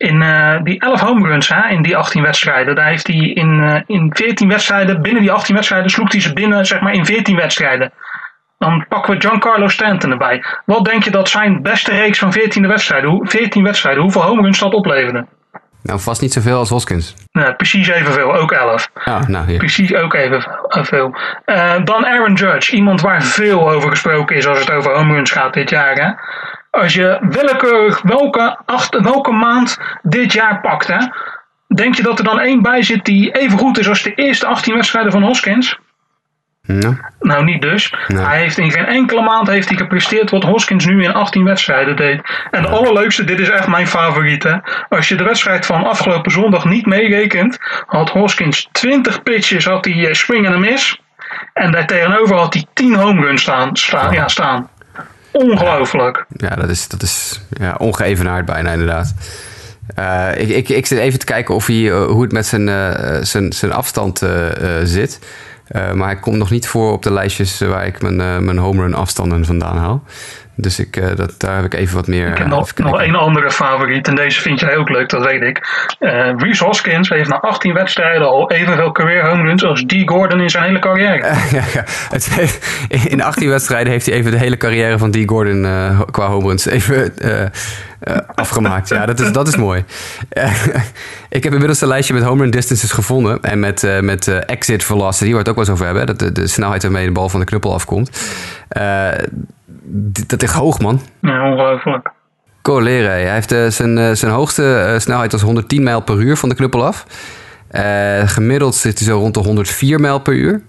in 0.00 0.22
uh, 0.22 0.62
die 0.62 0.80
11 0.80 1.00
home 1.00 1.28
runs 1.28 1.48
hè, 1.48 1.68
in 1.68 1.82
die 1.82 1.96
18 1.96 2.22
wedstrijden, 2.22 2.74
daar 2.74 2.88
heeft 2.88 3.06
hij 3.06 3.16
in, 3.16 3.60
uh, 3.62 3.80
in 3.86 4.10
14 4.14 4.48
wedstrijden, 4.48 5.02
binnen 5.02 5.22
die 5.22 5.32
18 5.32 5.54
wedstrijden, 5.54 5.90
sloeg 5.90 6.12
hij 6.12 6.20
ze 6.20 6.32
binnen 6.32 6.66
zeg 6.66 6.80
maar 6.80 6.92
in 6.92 7.06
14 7.06 7.36
wedstrijden. 7.36 7.92
Dan 8.58 8.84
pakken 8.88 9.14
we 9.14 9.20
Giancarlo 9.20 9.68
Stanton 9.68 10.10
erbij. 10.10 10.44
Wat 10.64 10.84
denk 10.84 11.04
je 11.04 11.10
dat 11.10 11.28
zijn 11.28 11.62
beste 11.62 11.90
reeks 11.90 12.18
van 12.18 12.32
14 12.32 12.66
wedstrijden, 12.66 13.28
14 13.28 13.62
wedstrijden, 13.62 14.02
hoeveel 14.02 14.22
home 14.22 14.42
runs 14.42 14.58
dat 14.58 14.74
opleverde? 14.74 15.26
Nou, 15.82 16.00
vast 16.00 16.20
niet 16.20 16.32
zoveel 16.32 16.58
als 16.58 16.68
Hoskins. 16.68 17.14
Nee, 17.32 17.54
precies 17.54 17.88
evenveel, 17.88 18.34
ook 18.34 18.52
11. 18.52 18.90
Ah, 19.04 19.26
nou, 19.26 19.46
hier. 19.46 19.58
Precies 19.58 19.94
ook 19.94 20.14
evenveel. 20.14 21.14
Uh, 21.46 21.74
dan 21.84 22.06
Aaron 22.06 22.34
Judge, 22.34 22.76
iemand 22.76 23.00
waar 23.00 23.22
veel 23.22 23.70
over 23.70 23.90
gesproken 23.90 24.36
is 24.36 24.46
als 24.46 24.58
het 24.58 24.70
over 24.70 24.96
home 24.96 25.14
runs 25.14 25.30
gaat 25.30 25.54
dit 25.54 25.70
jaar. 25.70 25.94
Hè? 25.94 26.10
Als 26.70 26.94
je 26.94 27.18
willekeurig 27.20 28.02
welke, 28.02 28.58
acht, 28.66 29.00
welke 29.00 29.32
maand 29.32 29.78
dit 30.02 30.32
jaar 30.32 30.60
pakt, 30.60 30.86
hè, 30.86 30.98
denk 31.66 31.94
je 31.94 32.02
dat 32.02 32.18
er 32.18 32.24
dan 32.24 32.40
één 32.40 32.62
bij 32.62 32.82
zit 32.82 33.04
die 33.04 33.30
even 33.30 33.58
goed 33.58 33.78
is 33.78 33.88
als 33.88 34.02
de 34.02 34.14
eerste 34.14 34.46
18 34.46 34.74
wedstrijden 34.74 35.12
van 35.12 35.22
Hoskins? 35.22 35.78
Ja. 36.62 37.12
Nou, 37.20 37.44
niet 37.44 37.62
dus. 37.62 37.94
Hij 38.06 38.38
heeft 38.38 38.58
in 38.58 38.70
geen 38.70 38.86
enkele 38.86 39.22
maand 39.22 39.48
heeft 39.48 39.68
hij 39.68 39.78
gepresteerd 39.78 40.30
wat 40.30 40.42
Hoskins 40.42 40.86
nu 40.86 41.02
in 41.02 41.12
18 41.12 41.44
wedstrijden 41.44 41.96
deed. 41.96 42.20
En 42.50 42.62
de 42.62 42.68
allerleukste, 42.68 43.24
dit 43.24 43.40
is 43.40 43.48
echt 43.48 43.66
mijn 43.66 43.86
favoriet. 43.86 44.42
Hè. 44.42 44.56
Als 44.88 45.08
je 45.08 45.14
de 45.14 45.24
wedstrijd 45.24 45.66
van 45.66 45.84
afgelopen 45.84 46.30
zondag 46.30 46.64
niet 46.64 46.86
meerekent, 46.86 47.58
had 47.86 48.10
Hoskins 48.10 48.68
20 48.72 49.22
pitches, 49.22 49.64
had 49.64 49.84
hij 49.84 50.06
eh, 50.06 50.12
swing 50.12 50.46
en 50.46 50.52
een 50.52 50.60
miss. 50.60 51.00
En 51.52 51.72
daar 51.72 51.86
tegenover 51.86 52.36
had 52.36 52.54
hij 52.54 52.64
10 52.72 52.94
home 52.94 53.20
runs 53.20 53.42
staan. 53.42 53.76
staan, 53.76 54.12
ja, 54.12 54.28
staan. 54.28 54.68
Ongelooflijk. 55.32 56.24
Ja, 56.36 56.54
dat 56.54 56.68
is, 56.68 56.88
dat 56.88 57.02
is 57.02 57.40
ja, 57.50 57.74
ongeëvenaard 57.78 58.44
bijna 58.44 58.70
inderdaad. 58.70 59.14
Eh, 59.94 60.28
ik, 60.36 60.48
ik, 60.48 60.68
ik 60.68 60.86
zit 60.86 60.98
even 60.98 61.18
te 61.18 61.24
kijken 61.24 61.54
of 61.54 61.66
hij, 61.66 61.90
eh, 61.90 62.04
hoe 62.04 62.22
het 62.22 62.32
met 62.32 62.46
zijn, 62.46 62.68
eh, 62.68 63.18
zijn, 63.22 63.52
zijn 63.52 63.72
afstand 63.72 64.22
zit. 64.82 65.18
Maar 65.94 66.06
hij 66.06 66.16
komt 66.16 66.36
nog 66.36 66.50
niet 66.50 66.68
voor 66.68 66.92
op 66.92 67.02
de 67.02 67.12
lijstjes 67.12 67.60
waar 67.60 67.86
ik 67.86 68.02
mijn, 68.02 68.44
mijn 68.44 68.58
home 68.58 68.82
run 68.82 68.94
afstanden 68.94 69.44
vandaan 69.44 69.76
haal. 69.76 70.02
Dus 70.54 70.78
ik, 70.78 70.96
eh, 70.96 71.16
dat, 71.16 71.34
daar 71.38 71.56
heb 71.56 71.64
ik 71.64 71.74
even 71.74 71.94
wat 71.94 72.06
meer... 72.06 72.26
Ik 72.28 72.38
heb 72.38 72.46
eh, 72.46 72.52
nog, 72.76 73.00
één 73.00 73.14
andere 73.14 73.50
favoriet. 73.50 74.08
En 74.08 74.14
deze 74.14 74.40
vind 74.40 74.60
jij 74.60 74.76
ook 74.76 74.88
leuk, 74.88 75.08
dat 75.08 75.24
weet 75.24 75.42
ik. 75.42 75.86
Eh 75.98 76.30
Reese 76.36 76.64
Hoskins 76.64 77.08
heeft 77.08 77.28
na 77.28 77.40
18 77.40 77.72
wedstrijden 77.74 78.26
al 78.28 78.50
evenveel 78.50 78.92
career 78.92 79.28
home 79.28 79.42
runs 79.42 79.64
als 79.64 79.84
D. 79.86 79.94
Gordon 80.04 80.40
in 80.40 80.50
zijn 80.50 80.64
hele 80.64 80.78
carrière. 80.78 81.16
ja, 81.56 81.62
ja. 81.72 81.84
Het, 82.10 82.28
heeft- 82.30 82.66
in 83.12 83.22
18 83.22 83.48
wedstrijden 83.48 83.92
heeft 83.92 84.06
hij 84.06 84.14
even 84.14 84.30
de 84.30 84.36
hele 84.38 84.56
carrière 84.56 84.98
van 84.98 85.10
Dee 85.10 85.28
Gordon 85.28 85.62
qua 86.10 86.26
home 86.26 86.48
runs 86.48 86.66
even 86.66 87.14
afgemaakt. 88.34 88.88
Ja, 88.88 89.06
dat 89.06 89.20
is, 89.20 89.32
dat 89.32 89.48
is 89.48 89.56
mooi. 89.56 89.84
Ik 91.28 91.42
heb 91.44 91.52
inmiddels 91.52 91.80
een 91.80 91.88
lijstje 91.88 92.14
met 92.14 92.22
home 92.22 92.42
run 92.42 92.50
distances 92.50 92.92
gevonden. 92.92 93.42
En 93.42 93.60
met, 93.60 93.98
met 94.00 94.28
exit 94.28 94.84
velocity, 94.84 95.24
waar 95.24 95.32
we 95.32 95.38
het 95.38 95.48
ook 95.48 95.54
wel 95.54 95.64
eens 95.64 95.72
over 95.72 95.84
hebben. 95.84 96.02
hè, 96.06 96.14
Dat 96.14 96.18
de, 96.18 96.40
de 96.40 96.46
snelheid 96.48 96.82
waarmee 96.82 97.06
de 97.06 97.12
bal 97.12 97.28
van 97.28 97.40
de 97.40 97.46
knuppel 97.46 97.74
afkomt. 97.74 98.10
Dat 100.26 100.40
ligt 100.40 100.54
hoog, 100.54 100.80
man. 100.80 101.00
Ja, 101.20 101.50
ongelooflijk. 101.50 102.10
Colere. 102.62 103.08
Hij 103.08 103.32
heeft 103.32 103.52
eh, 103.52 103.66
zijn, 103.66 103.98
eh, 103.98 104.12
zijn 104.12 104.32
hoogste 104.32 104.74
eh, 104.74 104.98
snelheid 104.98 105.32
was 105.32 105.42
110 105.42 105.82
mijl 105.82 106.00
per 106.00 106.16
uur 106.16 106.36
van 106.36 106.48
de 106.48 106.54
knuppel 106.54 106.84
af. 106.84 107.06
Gemiddeld 108.24 108.74
zit 108.74 108.98
hij 108.98 109.08
zo 109.08 109.18
rond 109.18 109.34
de 109.34 109.40
104 109.40 110.00
mijl 110.00 110.20
per 110.20 110.34
uur. 110.34 110.62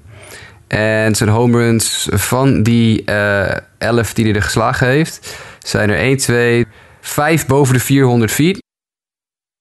En 0.68 1.16
zijn 1.16 1.30
home 1.30 1.58
runs 1.58 2.08
van 2.12 2.64
die 2.64 3.04
eh 3.04 3.58
11 3.78 4.14
die 4.14 4.26
hij 4.26 4.36
er 4.36 4.42
geslagen 4.42 4.88
heeft, 4.88 5.38
zijn 5.60 5.90
er 5.90 5.98
1, 5.98 6.18
2, 6.18 6.68
5 7.02 7.46
boven 7.46 7.74
de 7.74 7.80
400 7.80 8.32
feet. 8.32 8.62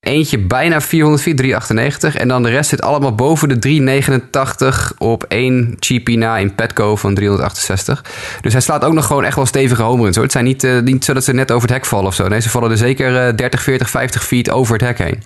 Eentje 0.00 0.38
bijna 0.38 0.80
400 0.80 1.22
feet, 1.22 1.36
398. 1.36 2.16
En 2.16 2.28
dan 2.28 2.42
de 2.42 2.48
rest 2.48 2.70
zit 2.70 2.82
allemaal 2.82 3.14
boven 3.14 3.48
de 3.48 3.58
389 3.58 4.92
op 4.98 5.24
één 5.24 5.76
cheapie 5.78 6.18
na 6.18 6.36
in 6.36 6.54
Petco 6.54 6.96
van 6.96 7.14
368. 7.14 8.04
Dus 8.40 8.52
hij 8.52 8.62
slaat 8.62 8.84
ook 8.84 8.92
nog 8.92 9.06
gewoon 9.06 9.24
echt 9.24 9.36
wel 9.36 9.46
stevige 9.46 9.82
home 9.82 10.02
runs 10.02 10.14
hoor. 10.14 10.24
Het 10.24 10.32
zijn 10.32 10.44
niet, 10.44 10.64
eh, 10.64 10.78
niet 10.78 11.04
zo 11.04 11.12
dat 11.12 11.24
ze 11.24 11.32
net 11.32 11.50
over 11.50 11.68
het 11.68 11.76
hek 11.76 11.86
vallen 11.86 12.06
of 12.06 12.14
zo. 12.14 12.28
Nee, 12.28 12.40
ze 12.40 12.50
vallen 12.50 12.70
er 12.70 12.76
zeker 12.76 13.26
eh, 13.26 13.36
30, 13.36 13.62
40, 13.62 13.90
50 13.90 14.24
feet 14.24 14.50
over 14.50 14.72
het 14.72 14.82
hek 14.82 14.98
heen. 14.98 15.22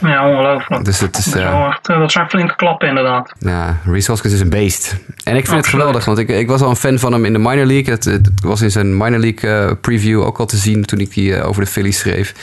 Ja, 0.00 0.28
ongelooflijk. 0.28 0.84
Dus 0.84 1.00
het 1.00 1.18
is, 1.18 1.24
dat, 1.24 1.34
is 1.34 1.40
eh, 1.40 1.66
echt, 1.66 1.88
eh, 1.88 1.98
dat 1.98 2.12
zijn 2.12 2.28
flinke 2.28 2.56
klappen 2.56 2.88
inderdaad. 2.88 3.32
Ja, 3.38 3.76
Reese 3.84 4.10
Hoskins 4.10 4.34
is 4.34 4.40
een 4.40 4.50
beest. 4.50 4.96
En 5.24 5.36
ik 5.36 5.46
vind 5.46 5.56
het 5.56 5.66
geweldig, 5.66 6.04
want 6.04 6.18
ik, 6.18 6.28
ik 6.28 6.48
was 6.48 6.60
al 6.60 6.70
een 6.70 6.76
fan 6.76 6.98
van 6.98 7.12
hem 7.12 7.24
in 7.24 7.32
de 7.32 7.38
minor 7.38 7.66
league. 7.66 7.94
Het, 7.94 8.04
het 8.04 8.30
was 8.42 8.60
in 8.60 8.70
zijn 8.70 8.96
minor 8.96 9.18
league 9.18 9.76
preview 9.76 10.22
ook 10.22 10.38
al 10.38 10.46
te 10.46 10.56
zien 10.56 10.84
toen 10.84 10.98
ik 10.98 11.14
die 11.14 11.42
over 11.42 11.64
de 11.64 11.70
Phillies 11.70 11.98
schreef. 11.98 12.34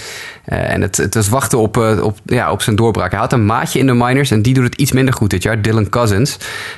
En 0.45 0.81
het, 0.81 0.97
het 0.97 1.15
was 1.15 1.29
wachten 1.29 1.57
op, 1.57 1.74
eh, 1.77 2.03
op, 2.03 2.17
ja, 2.25 2.51
op 2.51 2.61
zijn 2.61 2.75
doorbraak. 2.75 3.11
Hij 3.11 3.19
had 3.19 3.33
een 3.33 3.45
maatje 3.45 3.79
in 3.79 3.85
de 3.85 3.93
minors 3.93 4.31
en 4.31 4.41
die 4.41 4.53
doet 4.53 4.63
het 4.63 4.75
iets 4.75 4.91
minder 4.91 5.13
goed 5.13 5.29
dit 5.29 5.43
jaar, 5.43 5.61
Dylan 5.61 5.89
Cousins. 5.89 6.37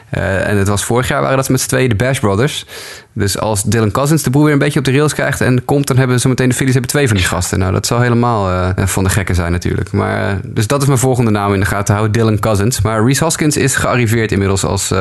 Eh, 0.09 0.49
en 0.49 0.57
het 0.57 0.67
was 0.67 0.83
vorig 0.83 1.07
jaar 1.07 1.21
waren 1.21 1.37
dat 1.37 1.49
met 1.49 1.61
z'n 1.61 1.67
tweeën 1.67 1.89
de 1.89 1.95
Bash 1.95 2.19
Brothers. 2.19 2.65
Dus 3.13 3.39
als 3.39 3.63
Dylan 3.63 3.91
Cousins 3.91 4.23
de 4.23 4.29
boel 4.29 4.43
weer 4.43 4.53
een 4.53 4.59
beetje 4.59 4.79
op 4.79 4.85
de 4.85 4.91
rails 4.91 5.13
krijgt 5.13 5.41
en 5.41 5.65
komt, 5.65 5.87
dan 5.87 5.97
hebben 5.97 6.19
ze 6.19 6.27
meteen 6.27 6.49
de 6.49 6.55
Phillies 6.55 6.73
hebben 6.73 6.91
twee 6.91 7.07
van 7.07 7.17
die 7.17 7.25
gasten. 7.25 7.59
Nou, 7.59 7.71
dat 7.71 7.85
zal 7.85 8.01
helemaal 8.01 8.49
eh, 8.49 8.85
van 8.85 9.03
de 9.03 9.09
gekken 9.09 9.35
zijn 9.35 9.51
natuurlijk. 9.51 9.91
Maar, 9.91 10.39
dus 10.43 10.67
dat 10.67 10.81
is 10.81 10.87
mijn 10.87 10.99
volgende 10.99 11.31
naam 11.31 11.53
in 11.53 11.59
de 11.59 11.65
gaten 11.65 11.95
houden, 11.95 12.19
Dylan 12.19 12.39
Cousins. 12.39 12.81
Maar 12.81 13.05
Reese 13.05 13.23
Hoskins 13.23 13.57
is 13.57 13.75
gearriveerd 13.75 14.31
inmiddels 14.31 14.63
als 14.63 14.93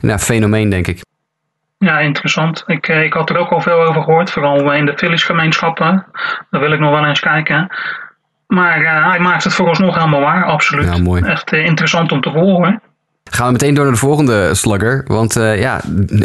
nou, 0.00 0.18
fenomeen, 0.18 0.70
denk 0.70 0.86
ik. 0.86 1.00
Ja, 1.78 1.98
interessant. 1.98 2.64
Ik, 2.66 2.88
ik 2.88 3.12
had 3.12 3.30
er 3.30 3.36
ook 3.36 3.50
al 3.50 3.60
veel 3.60 3.82
over 3.82 4.02
gehoord, 4.02 4.30
vooral 4.30 4.72
in 4.72 4.86
de 4.86 4.92
Phillies 4.96 5.24
gemeenschappen. 5.24 6.06
Daar 6.50 6.60
wil 6.60 6.72
ik 6.72 6.80
nog 6.80 6.90
wel 6.90 7.06
eens 7.06 7.20
kijken. 7.20 7.68
Maar 8.46 8.80
eh, 8.80 9.10
hij 9.10 9.18
maakt 9.18 9.44
het 9.44 9.54
vooralsnog 9.54 9.94
helemaal 9.94 10.20
waar, 10.20 10.44
absoluut. 10.44 10.96
Ja, 10.96 11.02
mooi. 11.02 11.22
Echt 11.22 11.52
eh, 11.52 11.64
interessant 11.64 12.12
om 12.12 12.20
te 12.20 12.28
horen. 12.28 12.82
Gaan 13.34 13.46
we 13.46 13.52
meteen 13.52 13.74
door 13.74 13.84
naar 13.84 13.92
de 13.92 13.98
volgende 13.98 14.54
slugger. 14.54 15.04
Want 15.06 15.36
eh, 15.36 15.60
ja, 15.60 15.80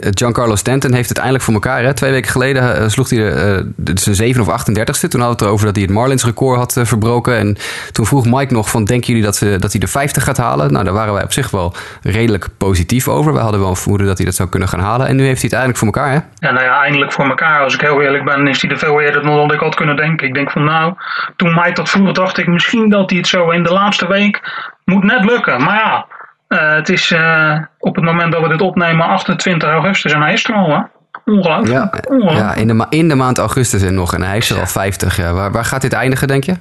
Giancarlo 0.10 0.56
Stanton 0.56 0.94
heeft 0.94 1.10
het 1.10 1.18
eindelijk 1.18 1.44
voor 1.46 1.54
elkaar. 1.54 1.84
Hè? 1.84 1.94
Twee 1.94 2.12
weken 2.12 2.32
geleden 2.32 2.76
eh, 2.76 2.88
sloeg 2.88 3.10
hij 3.10 3.20
de, 3.20 3.66
eh, 3.84 3.94
zijn 3.96 4.16
7 4.16 4.42
of 4.42 4.48
38ste. 4.48 5.08
Toen 5.08 5.20
hadden 5.20 5.20
we 5.20 5.26
het 5.30 5.42
erover 5.42 5.66
dat 5.66 5.76
hij 5.76 5.84
het 5.84 5.94
Marlins 5.94 6.26
record 6.26 6.58
had 6.58 6.78
eh, 6.78 6.86
verbroken. 6.86 7.38
En 7.38 7.58
toen 7.92 8.06
vroeg 8.06 8.26
Mike 8.26 8.54
nog 8.54 8.70
van, 8.70 8.86
denken 8.86 9.08
jullie 9.08 9.24
dat, 9.24 9.36
ze, 9.36 9.58
dat 9.60 9.72
hij 9.72 9.80
de 9.80 9.88
50 9.88 10.24
gaat 10.24 10.38
halen? 10.38 10.72
Nou, 10.72 10.86
daar 10.86 10.94
waren 10.94 11.14
wij 11.14 11.24
op 11.24 11.34
zich 11.34 11.52
wel 11.52 11.74
redelijk 12.02 12.48
positief 12.58 13.08
over. 13.08 13.34
We 13.34 13.40
hadden 13.40 13.60
wel 13.60 13.70
een 13.70 13.76
vermoeden 13.76 14.08
dat 14.08 14.18
hij 14.18 14.26
dat 14.26 14.36
zou 14.36 14.50
kunnen 14.50 14.70
gaan 14.70 14.80
halen. 14.80 15.08
En 15.08 15.16
nu 15.16 15.24
heeft 15.24 15.42
hij 15.42 15.50
het 15.50 15.60
eindelijk 15.60 15.78
voor 15.78 15.88
elkaar, 15.88 16.12
hè? 16.12 16.48
Ja, 16.48 16.54
nou 16.54 16.66
ja, 16.66 16.82
eindelijk 16.82 17.12
voor 17.12 17.26
elkaar. 17.26 17.64
Als 17.64 17.74
ik 17.74 17.82
heel 17.82 18.02
eerlijk 18.02 18.26
ben, 18.26 18.48
is 18.48 18.62
hij 18.62 18.72
er 18.72 18.78
veel 18.78 19.02
eerder 19.02 19.22
dan 19.22 19.54
ik 19.54 19.60
had 19.60 19.76
kunnen 19.76 19.96
denken. 19.96 20.28
Ik 20.28 20.34
denk 20.34 20.52
van 20.52 20.64
nou, 20.64 20.94
toen 21.36 21.54
Mike 21.54 21.74
dat 21.74 21.90
vroeg, 21.90 22.12
dacht 22.12 22.38
ik 22.38 22.48
misschien 22.48 22.90
dat 22.90 23.10
hij 23.10 23.20
het 23.20 23.28
zo 23.28 23.50
in 23.50 23.64
de 23.64 23.74
laatste 23.74 24.08
week 24.08 24.42
moet 24.86 25.04
net 25.04 25.26
lukken. 25.26 25.64
Maar 25.64 25.76
ja, 25.76 26.06
eh, 26.50 26.76
het 26.76 26.90
is 26.90 27.12
eh, 27.12 27.58
op 27.80 27.96
het 27.96 28.04
moment 28.06 28.32
dat 28.32 28.42
we 28.42 28.50
dit 28.50 28.62
opnemen 28.62 29.06
28 29.06 29.70
augustus 29.70 30.12
en 30.12 30.22
hij 30.22 30.34
is 30.34 30.50
er 30.50 30.56
al, 30.56 30.70
hè? 30.70 30.82
Ongelooflijk. 31.26 31.68
Ja, 31.70 31.92
Ongelooflijk. 32.08 32.40
ja 32.40 32.54
in, 32.54 32.68
de 32.68 32.86
in 32.90 33.08
de 33.08 33.16
maand 33.16 33.38
augustus 33.38 33.82
en 33.82 33.94
nog. 33.94 34.14
En 34.14 34.22
hij 34.22 34.38
is 34.38 34.50
er 34.50 34.60
al 34.60 34.66
50. 34.66 35.18
Ja. 35.18 35.34
Waar, 35.34 35.52
waar 35.52 35.66
gaat 35.66 35.82
dit 35.82 35.94
eindigen, 35.94 36.28
denk 36.28 36.44
je? 36.44 36.54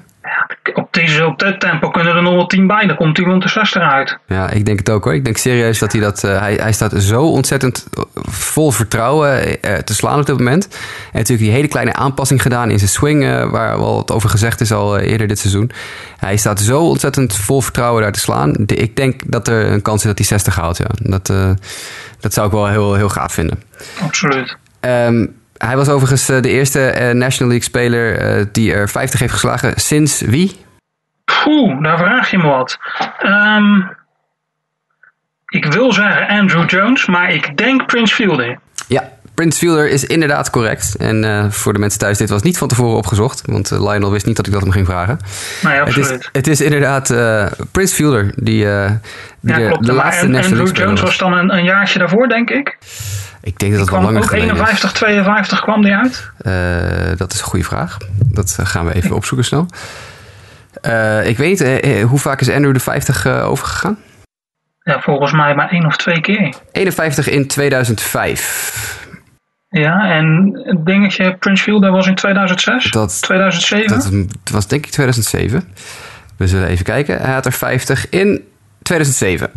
Op, 0.78 0.92
deze, 0.92 1.26
op 1.26 1.38
dit 1.38 1.60
tempo 1.60 1.90
kunnen 1.90 2.16
er 2.16 2.22
nog 2.22 2.34
wel 2.34 2.46
10 2.46 2.66
bij. 2.66 2.86
Dan 2.86 2.96
komt 2.96 3.16
hij 3.16 3.26
rond 3.26 3.42
de 3.42 3.48
60 3.48 3.82
uit. 3.82 4.18
Ja, 4.26 4.50
ik 4.50 4.66
denk 4.66 4.78
het 4.78 4.90
ook 4.90 5.04
hoor. 5.04 5.14
Ik 5.14 5.24
denk 5.24 5.36
serieus 5.36 5.78
dat 5.78 5.92
hij 5.92 6.00
dat. 6.00 6.24
eh, 6.24 6.38
hij, 6.38 6.54
hij 6.54 6.72
staat 6.72 6.92
zo 7.02 7.22
ontzettend 7.22 7.86
eh, 7.94 8.02
vol 8.30 8.70
vertrouwen 8.70 9.62
eh, 9.62 9.74
te 9.76 9.94
slaan 9.94 10.20
op 10.20 10.26
dit 10.26 10.38
moment. 10.38 10.68
En 11.12 11.18
natuurlijk 11.18 11.38
die 11.48 11.50
hele 11.56 11.68
kleine 11.68 11.92
aanpassing 11.92 12.42
gedaan 12.42 12.70
in 12.70 12.78
zijn 12.78 12.90
swing, 12.90 13.50
waar 13.50 13.78
wel 13.78 13.94
wat 13.94 14.10
over 14.12 14.30
gezegd 14.30 14.60
is 14.60 14.72
al 14.72 14.98
eerder 14.98 15.26
dit 15.28 15.38
seizoen. 15.38 15.70
Hij 16.18 16.36
staat 16.36 16.60
zo 16.60 16.80
ontzettend 16.80 17.36
vol 17.36 17.60
vertrouwen 17.60 18.02
daar 18.02 18.12
te 18.12 18.20
slaan. 18.20 18.52
De- 18.58 18.74
ik 18.74 18.96
denk 18.96 19.20
dat 19.26 19.48
er 19.48 19.72
een 19.72 19.82
kans 19.82 20.00
is 20.00 20.06
dat 20.08 20.18
hij 20.18 20.26
60 20.26 20.56
haalt. 20.56 20.76
Ja. 20.78 20.86
Dat, 20.98 21.26
dat 22.20 22.32
zou 22.34 22.46
ik 22.46 22.52
wel 22.52 22.68
heel, 22.68 22.94
heel 22.94 23.08
gaaf 23.08 23.32
vinden. 23.32 23.62
Absoluut. 24.02 24.56
Ehm, 24.80 25.26
hij 25.56 25.76
was 25.76 25.88
overigens 25.88 26.26
de 26.26 26.48
eerste 26.48 27.10
National 27.14 27.48
League 27.52 27.62
speler 27.68 28.48
die 28.52 28.72
er 28.72 28.88
50 28.88 29.20
heeft 29.20 29.32
geslagen 29.32 29.72
sinds 29.76 30.20
wie? 30.20 30.66
Poeh, 31.44 31.82
daar 31.82 31.98
vraag 31.98 32.30
je 32.30 32.38
me 32.38 32.46
wat. 32.46 32.78
Ehm, 33.18 33.80
ik 35.46 35.64
wil 35.72 35.92
zeggen 35.92 36.28
Andrew 36.28 36.70
Jones, 36.70 37.06
maar 37.06 37.30
ik 37.32 37.56
denk 37.56 37.86
Prince 37.86 38.14
Fielder. 38.14 38.58
Ja, 38.86 39.08
Prince 39.34 39.58
Fielder 39.58 39.88
is 39.90 40.04
inderdaad 40.04 40.50
correct. 40.50 40.96
En 40.96 41.24
eh, 41.24 41.50
voor 41.50 41.72
de 41.72 41.78
mensen 41.78 41.98
thuis, 41.98 42.18
dit 42.18 42.28
was 42.30 42.42
niet 42.42 42.58
van 42.58 42.68
tevoren 42.68 42.96
opgezocht. 42.96 43.42
Want 43.46 43.70
eh, 43.70 43.80
Lionel 43.80 44.10
wist 44.12 44.26
niet 44.26 44.36
dat 44.36 44.46
ik 44.46 44.52
dat 44.52 44.62
hem 44.62 44.70
ging 44.70 44.86
vragen. 44.86 45.18
Nee, 45.62 45.72
Het 45.72 45.82
absoluut. 45.86 46.20
is, 46.20 46.28
het 46.32 46.46
is 46.46 46.60
inderdaad 46.60 47.10
eh, 47.10 47.46
Prince 47.72 47.94
Fielder 47.94 48.24
die, 48.34 48.42
die 48.44 48.64
ja, 48.64 49.76
de, 49.78 49.92
laatste 49.92 50.24
en- 50.24 50.30
National 50.30 50.58
Andrew 50.64 50.76
Jones 50.76 51.00
was. 51.00 51.18
dan 51.18 51.32
een, 51.32 51.52
een 51.56 51.64
jaartje 51.64 51.98
daarvoor, 51.98 52.28
denk 52.28 52.50
ik. 52.50 52.78
Ik 53.42 53.58
denk 53.58 53.72
dat 53.72 53.80
het 53.80 53.90
wel 53.90 54.00
langer 54.02 54.22
ook 54.22 54.28
geleden 54.28 54.48
is. 54.54 54.60
51, 54.60 54.92
52 54.92 55.60
kwam 55.60 55.82
die 55.82 55.94
uit. 55.94 56.30
Dat 57.18 57.32
is 57.32 57.38
een 57.40 57.46
goede 57.46 57.64
vraag. 57.64 57.96
Dat 58.24 58.58
gaan 58.62 58.86
we 58.86 58.94
even 58.94 59.14
opzoeken 59.16 59.46
snel. 59.46 59.66
Eh, 60.80 61.26
ik 61.26 61.36
weet, 61.36 61.60
eh, 61.60 62.00
eh, 62.00 62.08
hoe 62.08 62.18
vaak 62.18 62.40
is 62.40 62.50
Andrew 62.50 62.72
de 62.74 62.80
50 62.80 63.24
eh, 63.26 63.48
overgegaan? 63.50 63.98
Ja, 64.82 65.00
volgens 65.00 65.32
mij 65.32 65.54
maar 65.54 65.70
één 65.70 65.86
of 65.86 65.96
twee 65.96 66.20
keer. 66.20 66.54
51 66.72 67.28
in 67.28 67.46
2005. 67.46 69.06
Ja, 69.68 70.10
en 70.10 70.50
het 70.64 70.86
dingetje 70.86 71.36
Prince 71.36 71.62
Fielder 71.62 71.90
was 71.90 72.06
in 72.06 72.14
2006, 72.14 72.90
Dat- 72.90 73.22
2007. 73.22 74.28
Dat 74.42 74.52
was 74.54 74.66
denk 74.66 74.84
ik 74.86 74.90
2007. 74.92 75.72
We 76.36 76.46
zullen 76.48 76.68
even 76.68 76.84
kijken. 76.84 77.20
Hij 77.20 77.32
had 77.32 77.46
er 77.46 77.52
50 77.52 78.08
in 78.08 78.44
2007. 78.82 79.50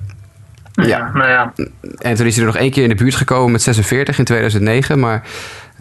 Ja. 0.88 1.12
Nou 1.14 1.30
ja, 1.30 1.54
En 1.98 2.16
toen 2.16 2.26
is 2.26 2.36
hij 2.36 2.46
er 2.46 2.52
nog 2.52 2.62
één 2.62 2.72
keer 2.72 2.84
in 2.84 2.90
de 2.90 2.96
buurt 2.96 3.16
gekomen 3.16 3.52
met 3.52 3.62
46 3.62 4.18
in 4.18 4.26
2009. 4.26 5.00
Maar 5.00 5.24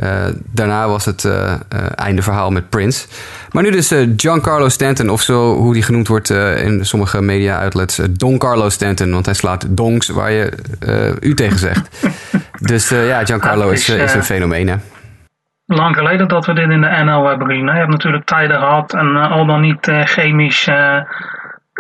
eh, 0.01 0.26
daarna 0.53 0.88
was 0.88 1.05
het 1.05 1.24
eh, 1.24 1.53
eh, 1.53 1.59
einde 1.94 2.22
verhaal 2.22 2.51
met 2.51 2.68
Prince. 2.68 3.07
Maar 3.53 3.62
nu 3.62 3.70
dus 3.70 3.94
Giancarlo 4.16 4.68
Stanton, 4.68 5.09
of 5.09 5.22
zo 5.22 5.55
hoe 5.55 5.72
die 5.72 5.82
genoemd 5.82 6.09
wordt 6.09 6.30
in 6.30 6.84
sommige 6.84 7.22
media-outlets. 7.22 8.01
Don 8.11 8.38
Carlo 8.38 8.68
Stanton, 8.68 9.12
want 9.12 9.24
hij 9.24 9.34
slaat 9.34 9.66
dongs 9.68 10.09
waar 10.09 10.30
je 10.30 10.53
u 11.20 11.34
tegen 11.34 11.59
zegt. 11.59 12.07
dus 12.70 12.88
ja, 12.88 13.24
Giancarlo 13.24 13.70
is, 13.70 13.88
is, 13.88 14.14
een 14.14 14.24
fenomeen, 14.24 14.68
hè? 14.68 14.76
lang 15.66 15.96
geleden 15.96 16.28
dat 16.28 16.46
we 16.46 16.53
dit 16.53 16.70
in 16.70 16.80
de 16.80 17.03
NL 17.05 17.28
hebben 17.28 17.46
gezien. 17.46 17.64
Je 17.64 17.70
hebt 17.72 17.90
natuurlijk 17.90 18.24
tijden 18.24 18.59
gehad 18.59 18.94
en 18.94 19.16
al 19.16 19.46
dan 19.46 19.61
niet 19.61 19.90
chemisch 20.05 20.68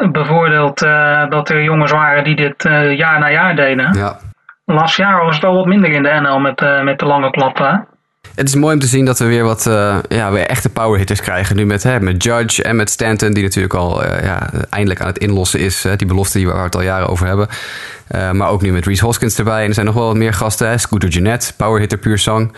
eh, 0.00 0.10
bevoordeeld 0.10 0.82
uh, 0.82 1.28
dat 1.28 1.48
er 1.48 1.62
jongens 1.62 1.92
waren 1.92 2.24
die 2.24 2.36
dit 2.36 2.64
uh, 2.64 2.96
jaar 2.96 3.18
na 3.18 3.30
jaar 3.30 3.56
deden. 3.56 3.94
Ja. 3.94 4.18
Laatst 4.64 4.96
jaar 4.96 5.24
was 5.24 5.34
het 5.34 5.44
wel 5.44 5.54
wat 5.54 5.66
minder 5.66 5.90
in 5.90 6.02
de 6.02 6.18
NL 6.22 6.38
met, 6.38 6.60
uh, 6.60 6.82
met 6.82 6.98
de 6.98 7.06
lange 7.06 7.30
klappen. 7.30 7.86
Het 8.34 8.48
is 8.48 8.54
mooi 8.54 8.74
om 8.74 8.80
te 8.80 8.86
zien 8.86 9.04
dat 9.04 9.18
we 9.18 9.24
weer 9.24 9.44
wat 9.44 9.64
ja, 10.08 10.30
weer 10.30 10.46
echte 10.46 10.68
powerhitters 10.68 11.20
krijgen. 11.20 11.56
Nu 11.56 11.66
met, 11.66 11.82
hè, 11.82 12.00
met 12.00 12.22
Judge 12.22 12.62
en 12.62 12.76
met 12.76 12.90
Stanton, 12.90 13.32
die 13.32 13.42
natuurlijk 13.42 13.74
al 13.74 14.04
ja, 14.04 14.50
eindelijk 14.70 15.00
aan 15.00 15.06
het 15.06 15.18
inlossen 15.18 15.60
is. 15.60 15.82
Hè, 15.82 15.96
die 15.96 16.06
belofte 16.06 16.38
die 16.38 16.46
we 16.46 16.52
het 16.52 16.74
al 16.74 16.82
jaren 16.82 17.08
over 17.08 17.26
hebben. 17.26 17.48
Uh, 18.14 18.30
maar 18.30 18.48
ook 18.48 18.62
nu 18.62 18.72
met 18.72 18.86
Reese 18.86 19.04
Hoskins 19.04 19.38
erbij. 19.38 19.62
En 19.62 19.68
er 19.68 19.74
zijn 19.74 19.86
nog 19.86 19.94
wel 19.94 20.06
wat 20.06 20.16
meer 20.16 20.32
gasten. 20.32 20.68
Hè. 20.68 20.78
Scooter 20.78 21.08
Jeanette, 21.08 21.54
powerhitter 21.56 21.98
puur 21.98 22.18
zang. 22.18 22.52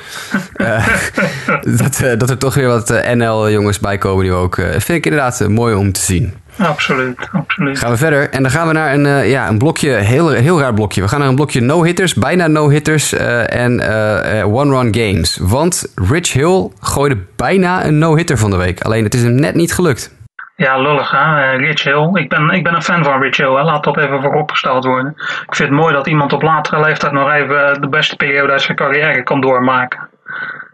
dat, 1.78 2.02
dat 2.18 2.30
er 2.30 2.38
toch 2.38 2.54
weer 2.54 2.66
wat 2.66 3.02
NL-jongens 3.14 3.78
bij 3.78 3.98
komen 3.98 4.24
die 4.24 4.32
ook... 4.32 4.54
vind 4.54 4.88
ik 4.88 5.04
inderdaad 5.04 5.48
mooi 5.48 5.74
om 5.74 5.92
te 5.92 6.00
zien. 6.00 6.34
Absoluut, 6.58 7.28
absoluut. 7.32 7.78
Gaan 7.78 7.90
we 7.90 7.96
verder. 7.96 8.30
En 8.30 8.42
dan 8.42 8.50
gaan 8.50 8.66
we 8.66 8.72
naar 8.72 8.94
een, 8.94 9.28
ja, 9.28 9.48
een 9.48 9.58
blokje, 9.58 9.90
heel, 9.90 10.28
heel 10.28 10.60
raar 10.60 10.74
blokje. 10.74 11.00
We 11.00 11.08
gaan 11.08 11.20
naar 11.20 11.28
een 11.28 11.34
blokje 11.34 11.60
no-hitters, 11.60 12.14
bijna 12.14 12.46
no-hitters 12.46 13.12
en 13.12 13.80
one-run 14.44 14.94
games. 14.94 15.38
Want 15.40 15.92
Rich 15.94 16.32
Hill 16.32 16.68
gooide 16.80 17.18
bijna 17.36 17.84
een 17.84 17.98
no-hitter 17.98 18.38
van 18.38 18.50
de 18.50 18.56
week. 18.56 18.80
Alleen 18.80 19.04
het 19.04 19.14
is 19.14 19.22
hem 19.22 19.34
net 19.34 19.54
niet 19.54 19.72
gelukt. 19.74 20.10
Ja, 20.56 20.78
lullig 20.78 21.10
hè, 21.10 21.56
Rich 21.56 21.82
Hill. 21.82 22.10
Ik 22.12 22.28
ben, 22.28 22.50
ik 22.50 22.64
ben 22.64 22.74
een 22.74 22.82
fan 22.82 23.04
van 23.04 23.22
Rich 23.22 23.36
Hill, 23.36 23.62
laat 23.62 23.84
dat 23.84 23.96
even 23.96 24.22
vooropgesteld 24.22 24.84
worden. 24.84 25.14
Ik 25.46 25.54
vind 25.54 25.68
het 25.68 25.78
mooi 25.78 25.94
dat 25.94 26.06
iemand 26.06 26.32
op 26.32 26.42
latere 26.42 26.80
leeftijd 26.80 27.12
nog 27.12 27.32
even 27.32 27.80
de 27.80 27.88
beste 27.88 28.16
periode 28.16 28.52
uit 28.52 28.62
zijn 28.62 28.76
carrière 28.76 29.22
kan 29.22 29.40
doormaken. 29.40 30.08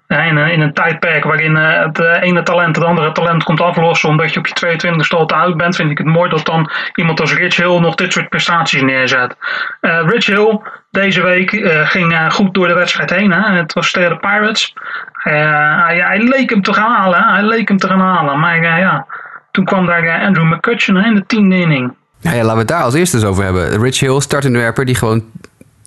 In, 0.09 0.39
in, 0.39 0.61
een 0.61 0.73
tijdperk 0.73 1.25
waarin 1.25 1.57
uh, 1.57 1.83
het 1.83 1.99
ene 1.99 2.43
talent 2.43 2.77
het 2.77 2.85
andere 2.85 3.13
talent 3.13 3.45
komt 3.45 3.61
aflossen 3.61 4.09
omdat 4.09 4.33
je 4.33 4.39
op 4.39 4.47
je 4.47 4.53
22 4.53 5.11
e 5.11 5.17
al 5.17 5.27
te 5.27 5.35
oud 5.35 5.57
bent, 5.57 5.77
vind 5.77 5.91
ik 5.91 5.99
het 5.99 6.07
mooi 6.07 6.31
dat 6.31 6.47
dan 6.47 6.71
iemand 6.95 7.21
als 7.21 7.35
Rich 7.35 7.57
Hill 7.57 7.79
nog 7.79 7.95
dit 7.95 8.13
soort 8.13 8.29
prestaties 8.29 8.83
neerzet. 8.83 9.37
Rich 9.81 10.27
Hill 10.27 10.61
deze 10.91 11.23
week 11.23 11.51
ging 11.85 12.33
goed 12.33 12.55
door 12.55 12.69
de 12.69 12.75
wedstrijd 12.75 13.11
heen. 13.11 13.33
Hè? 13.33 13.57
Het 13.57 13.73
was 13.73 13.91
tegen 13.91 14.11
de 14.11 14.19
Pirates. 14.19 14.75
Hij, 15.13 16.01
hij, 16.01 16.19
leek 16.19 16.51
hem 16.51 16.63
te 16.63 16.73
gaan 16.73 16.91
halen. 16.91 17.25
Hij 17.25 17.43
leek 17.43 17.69
hem 17.69 17.79
te 17.79 17.89
gaan 17.89 18.01
halen. 18.01 18.39
Maar 18.39 18.79
ja, 18.79 19.07
toen 19.59 19.67
kwam 19.67 19.87
daar 19.87 20.27
Andrew 20.27 20.53
McCutcheon 20.53 21.05
in 21.05 21.15
de 21.15 21.27
tiende 21.27 21.59
inning. 21.61 21.95
Ja, 22.21 22.33
ja, 22.33 22.37
laten 22.37 22.53
we 22.53 22.59
het 22.59 22.69
daar 22.69 22.83
als 22.83 22.95
eerste 22.95 23.17
eens 23.17 23.27
over 23.27 23.45
hebben. 23.45 23.81
Rich 23.81 24.01
Hill, 24.01 24.21
startende 24.21 24.59
werper, 24.59 24.85
die 24.85 24.95
gewoon 24.95 25.25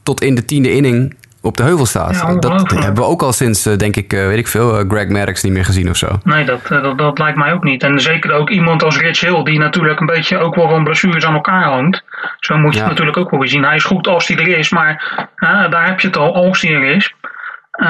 tot 0.03 0.22
in 0.22 0.36
de 0.36 0.45
tiende 0.45 0.72
inning 0.74 1.15
op 1.41 1.57
de 1.57 1.63
heuvel 1.63 1.86
staat. 1.86 2.15
Ja, 2.15 2.36
dat 2.36 2.72
hebben 2.72 3.03
we 3.03 3.09
ook 3.09 3.22
al 3.22 3.34
sinds, 3.34 3.63
denk 3.63 3.95
ik, 3.95 4.11
weet 4.11 4.38
ik 4.38 4.47
veel, 4.47 4.86
Greg 4.88 5.07
Maddox 5.07 5.43
niet 5.43 5.53
meer 5.53 5.65
gezien 5.65 5.89
of 5.89 5.95
zo. 5.95 6.07
Nee, 6.24 6.45
dat, 6.45 6.67
dat, 6.67 6.97
dat, 6.97 7.19
lijkt 7.19 7.38
mij 7.38 7.53
ook 7.53 7.63
niet. 7.63 7.84
En 7.84 7.99
zeker 7.99 8.32
ook 8.32 8.49
iemand 8.49 8.84
als 8.84 8.97
Rich 8.97 9.19
Hill, 9.19 9.43
die 9.43 9.59
natuurlijk 9.59 9.99
een 9.99 10.05
beetje 10.05 10.38
ook 10.38 10.55
wel 10.55 10.69
van 10.69 10.84
blessures 10.84 11.26
aan 11.26 11.34
elkaar 11.34 11.63
hangt. 11.63 12.03
Zo 12.39 12.57
moet 12.57 12.74
je 12.74 12.78
ja. 12.78 12.84
het 12.84 12.91
natuurlijk 12.91 13.17
ook 13.17 13.30
wel 13.30 13.39
weer 13.39 13.49
zien. 13.49 13.63
Hij 13.63 13.76
is 13.76 13.84
goed 13.84 14.07
als 14.07 14.28
hij 14.28 14.38
er 14.38 14.57
is, 14.57 14.69
maar 14.69 15.28
daar 15.69 15.86
heb 15.86 15.99
je 15.99 16.07
het 16.07 16.17
al, 16.17 16.36
als 16.36 16.61
hij 16.61 16.72
er 16.72 16.84
is. 16.84 17.13
Uh, 17.72 17.88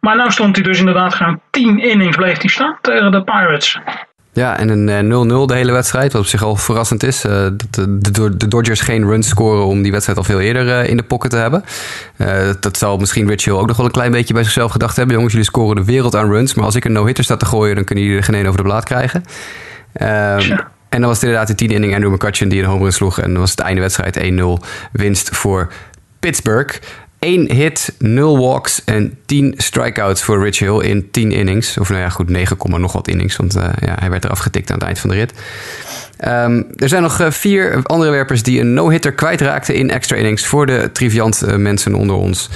maar 0.00 0.16
nou 0.16 0.30
stond 0.30 0.56
hij 0.56 0.64
dus 0.64 0.78
inderdaad 0.78 1.14
gewoon 1.14 1.40
10 1.50 1.78
innings 1.78 2.16
bleef 2.16 2.38
hij 2.40 2.50
staan 2.50 2.78
tegen 2.80 3.12
de 3.12 3.24
Pirates. 3.24 3.78
Ja, 4.32 4.58
en 4.58 4.88
een 4.88 5.28
0-0 5.44 5.46
de 5.46 5.54
hele 5.54 5.72
wedstrijd, 5.72 6.12
wat 6.12 6.22
op 6.22 6.28
zich 6.28 6.42
al 6.42 6.56
verrassend 6.56 7.02
is. 7.02 7.24
Uh, 7.24 7.32
dat 7.32 7.88
de, 8.14 8.48
Dodgers 8.48 8.80
geen 8.80 9.04
runs 9.04 9.28
scoren 9.28 9.64
om 9.64 9.82
die 9.82 9.92
wedstrijd 9.92 10.18
al 10.18 10.24
veel 10.24 10.40
eerder 10.40 10.66
uh, 10.66 10.88
in 10.88 10.96
de 10.96 11.02
pocket 11.02 11.30
te 11.30 11.36
hebben. 11.36 11.64
Dat 12.60 12.76
zal 12.76 12.96
misschien 12.96 13.28
Rich 13.28 13.44
Hill 13.44 13.54
ook 13.54 13.66
nog 13.66 13.76
wel 13.76 13.86
een 13.86 13.92
klein 13.92 14.10
beetje 14.10 14.34
bij 14.34 14.42
zichzelf 14.42 14.72
gedacht 14.72 14.96
hebben. 14.96 15.14
Jongens, 15.14 15.32
jullie 15.32 15.48
scoren 15.48 15.76
de 15.76 15.84
wereld 15.84 16.16
aan 16.16 16.30
runs, 16.30 16.54
maar 16.54 16.64
als 16.64 16.74
ik 16.74 16.84
een 16.84 16.92
no-hitter 16.92 17.24
sta 17.24 17.36
te 17.36 17.44
gooien, 17.44 17.74
dan 17.74 17.84
kunnen 17.84 18.04
jullie 18.04 18.18
er 18.18 18.24
geen 18.24 18.34
één 18.34 18.46
over 18.46 18.56
de 18.56 18.64
blaad 18.64 18.84
krijgen. 18.84 19.24
Ja. 19.92 20.38
En 20.88 21.00
dan 21.00 21.08
was 21.08 21.14
het 21.14 21.22
inderdaad 21.22 21.48
de 21.48 21.54
tiende 21.54 21.74
inning 21.74 21.94
Andrew 21.94 22.12
McCutcheon 22.12 22.48
die 22.50 22.62
een 22.62 22.68
home 22.68 22.82
run 22.82 22.92
sloeg. 22.92 23.18
En 23.18 23.30
dan 23.30 23.40
was 23.40 23.50
het 23.50 23.60
einde 23.60 23.80
wedstrijd 23.80 24.18
1-0 24.18 24.66
winst 24.92 25.36
voor 25.36 25.72
Pittsburgh. 26.18 26.78
1 27.20 27.52
hit, 27.52 27.94
0 27.98 28.38
walks 28.38 28.84
en 28.84 29.18
10 29.26 29.54
strikeouts 29.56 30.22
voor 30.22 30.42
Rich 30.42 30.58
Hill 30.58 30.80
in 30.80 31.10
10 31.10 31.32
innings. 31.32 31.78
Of 31.78 31.88
nou 31.88 32.00
ja, 32.00 32.08
goed, 32.08 32.28
9, 32.28 32.80
nog 32.80 32.92
wat 32.92 33.08
innings. 33.08 33.36
Want 33.36 33.56
uh, 33.56 33.64
ja, 33.80 33.94
hij 33.98 34.10
werd 34.10 34.24
eraf 34.24 34.38
getikt 34.38 34.70
aan 34.70 34.76
het 34.76 34.86
eind 34.86 34.98
van 34.98 35.10
de 35.10 35.16
rit. 35.16 35.32
Um, 36.24 36.66
er 36.76 36.88
zijn 36.88 37.02
nog 37.02 37.20
uh, 37.20 37.30
vier 37.30 37.80
andere 37.82 38.10
werpers 38.10 38.42
die 38.42 38.60
een 38.60 38.74
no-hitter 38.74 39.12
kwijtraakten 39.12 39.74
in 39.74 39.90
extra 39.90 40.16
innings. 40.16 40.46
Voor 40.46 40.66
de 40.66 40.90
triviant 40.92 41.42
uh, 41.46 41.54
mensen 41.54 41.94
onder 41.94 42.16
ons. 42.16 42.48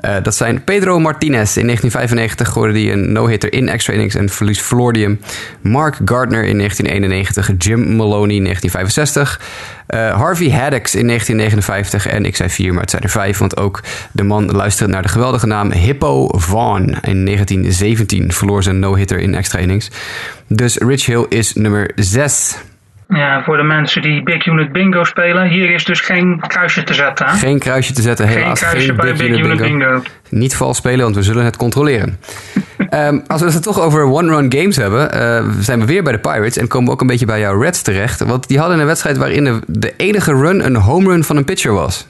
Uh, 0.00 0.16
dat 0.22 0.34
zijn 0.34 0.64
Pedro 0.64 0.98
Martinez. 0.98 1.56
In 1.56 1.64
1995 1.64 2.48
gooide 2.48 2.80
hij 2.80 2.92
een 2.92 3.12
no-hitter 3.12 3.52
in 3.52 3.68
extra 3.68 3.92
innings 3.92 4.14
en 4.14 4.28
verlies 4.28 4.62
hem. 4.70 5.20
Mark 5.60 5.96
Gardner 6.04 6.44
in 6.44 6.56
1991. 6.56 7.50
Jim 7.58 7.96
Maloney 7.96 8.36
in 8.36 8.44
1965. 8.44 9.40
Uh, 9.88 10.16
Harvey 10.16 10.50
Haddix 10.50 10.94
in 10.94 11.06
1959. 11.06 12.06
En 12.06 12.24
ik 12.24 12.36
zei 12.36 12.50
vier, 12.50 12.72
maar 12.72 12.80
het 12.80 12.90
zijn 12.90 13.02
er 13.02 13.08
vijf. 13.08 13.38
Want 13.38 13.56
ook 13.56 13.82
de 14.12 14.22
man 14.22 14.50
luisterde 14.50 14.92
naar 14.92 15.02
de 15.02 15.08
geweldige 15.08 15.46
naam 15.46 15.72
Hippo 15.72 16.28
Vaughn. 16.28 16.84
In 17.02 17.24
1917 17.24 18.32
verloor 18.32 18.62
zijn 18.62 18.78
no-hitter 18.78 19.18
in 19.18 19.34
extra 19.34 19.58
innings. 19.58 19.90
Dus 20.46 20.76
Rich 20.76 21.06
Hill 21.06 21.26
is 21.28 21.54
nummer 21.54 21.90
6. 21.94 22.56
Ja, 23.08 23.42
voor 23.42 23.56
de 23.56 23.62
mensen 23.62 24.02
die 24.02 24.22
Big 24.22 24.46
Unit 24.46 24.72
Bingo 24.72 25.04
spelen, 25.04 25.48
hier 25.48 25.70
is 25.70 25.84
dus 25.84 26.00
geen 26.00 26.42
kruisje 26.46 26.82
te 26.82 26.94
zetten. 26.94 27.26
Hè? 27.26 27.36
Geen 27.36 27.58
kruisje 27.58 27.92
te 27.92 28.02
zetten, 28.02 28.28
helaas. 28.28 28.60
Geen 28.60 28.68
kruisje 28.68 28.92
bij 28.92 29.12
Big, 29.12 29.16
Big 29.16 29.28
Unit, 29.28 29.42
Bingo. 29.42 29.62
Bingo. 29.62 30.02
Niet 30.28 30.56
vals 30.56 30.76
spelen, 30.76 31.00
want 31.00 31.14
we 31.14 31.22
zullen 31.22 31.44
het 31.44 31.56
controleren. 31.56 32.18
um, 32.90 33.22
als 33.26 33.40
we 33.40 33.50
het 33.50 33.62
toch 33.62 33.80
over 33.80 34.02
one-run 34.02 34.52
games 34.52 34.76
hebben, 34.76 35.14
uh, 35.14 35.52
zijn 35.60 35.80
we 35.80 35.86
weer 35.86 36.02
bij 36.02 36.12
de 36.12 36.18
Pirates 36.18 36.56
en 36.56 36.68
komen 36.68 36.86
we 36.86 36.92
ook 36.92 37.00
een 37.00 37.06
beetje 37.06 37.26
bij 37.26 37.40
jouw 37.40 37.60
Reds 37.60 37.82
terecht. 37.82 38.24
Want 38.24 38.48
die 38.48 38.58
hadden 38.58 38.78
een 38.78 38.86
wedstrijd 38.86 39.16
waarin 39.16 39.44
de, 39.44 39.60
de 39.66 39.94
enige 39.96 40.32
run 40.32 40.64
een 40.64 40.76
home 40.76 41.08
run 41.08 41.24
van 41.24 41.36
een 41.36 41.44
pitcher 41.44 41.72
was. 41.72 42.08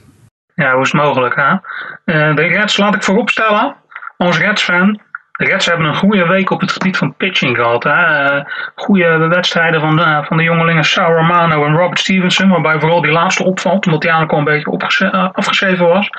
Ja, 0.54 0.72
hoe 0.72 0.82
is 0.82 0.92
het 0.92 1.02
mogelijk, 1.02 1.34
hè? 1.36 1.50
Uh, 1.50 2.36
de 2.36 2.42
Reds 2.42 2.76
laat 2.76 2.94
ik 2.94 3.02
vooropstellen, 3.02 3.76
als 4.16 4.38
Reds-fan, 4.38 5.00
de 5.38 5.44
Reds 5.44 5.66
hebben 5.66 5.86
een 5.86 5.94
goede 5.94 6.26
week 6.26 6.50
op 6.50 6.60
het 6.60 6.72
gebied 6.72 6.96
van 6.96 7.14
pitching 7.14 7.56
gehad. 7.56 7.84
Hè. 7.84 8.34
Uh, 8.36 8.44
goede 8.74 9.28
wedstrijden 9.28 9.80
van 9.80 9.96
de, 9.96 10.20
van 10.24 10.36
de 10.36 10.42
jongelingen 10.42 10.84
Sal 10.84 11.12
Romano 11.12 11.64
en 11.64 11.76
Robert 11.76 11.98
Stevenson. 11.98 12.48
Waarbij 12.48 12.80
vooral 12.80 13.00
die 13.00 13.12
laatste 13.12 13.44
opvalt, 13.44 13.86
omdat 13.86 14.00
die 14.00 14.10
eigenlijk 14.10 14.32
al 14.32 14.38
een 14.38 14.62
beetje 14.64 15.06
uh, 15.12 15.28
afgeschreven 15.32 15.86
was. 15.86 16.10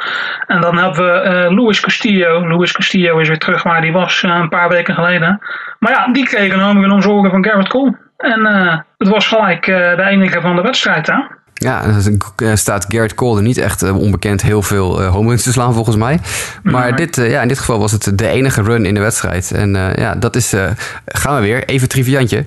En 0.47 0.61
dan 0.61 0.77
hebben 0.77 1.03
we 1.03 1.47
uh, 1.49 1.57
Luis 1.57 1.79
Castillo. 1.79 2.47
Luis 2.47 2.71
Castillo 2.71 3.17
is 3.17 3.27
weer 3.27 3.37
terug 3.37 3.63
waar 3.63 3.81
hij 3.81 3.91
was 3.91 4.23
een 4.23 4.49
paar 4.49 4.69
weken 4.69 4.93
geleden. 4.93 5.39
Maar 5.79 5.91
ja, 5.91 6.07
die 6.07 6.25
kregen 6.25 6.59
een 6.59 6.65
home 6.65 6.87
run 6.87 7.01
zorgen 7.01 7.31
van 7.31 7.45
Garrett 7.45 7.69
Cole. 7.69 7.97
En 8.17 8.45
het 8.97 9.07
was 9.07 9.27
gelijk 9.27 9.65
de 9.65 10.05
enige 10.07 10.41
van 10.41 10.55
de 10.55 10.61
wedstrijd. 10.61 11.07
Hè. 11.07 11.17
Ja, 11.59 11.85
dan 11.85 12.57
staat 12.57 12.85
Garrett 12.87 13.15
Cole 13.15 13.37
er 13.37 13.43
niet 13.43 13.57
echt 13.57 13.91
onbekend 13.91 14.41
heel 14.41 14.61
veel 14.61 15.01
uh, 15.01 15.11
home 15.11 15.29
runs 15.29 15.43
te 15.43 15.51
slaan 15.51 15.73
volgens 15.73 15.95
mij. 15.95 16.19
Maar 16.63 16.95
dit, 16.95 17.17
uh, 17.17 17.31
ja, 17.31 17.41
in 17.41 17.47
dit 17.47 17.59
geval 17.59 17.79
was 17.79 17.91
het 17.91 18.11
de 18.17 18.27
enige 18.27 18.61
run 18.61 18.85
in 18.85 18.93
de 18.93 18.99
wedstrijd. 18.99 19.51
En 19.51 19.75
uh, 19.75 19.95
ja, 19.95 20.15
dat 20.15 20.35
is, 20.35 20.53
gaan 21.05 21.35
we 21.35 21.41
weer, 21.41 21.63
even 21.65 21.89
triviantje. 21.89 22.45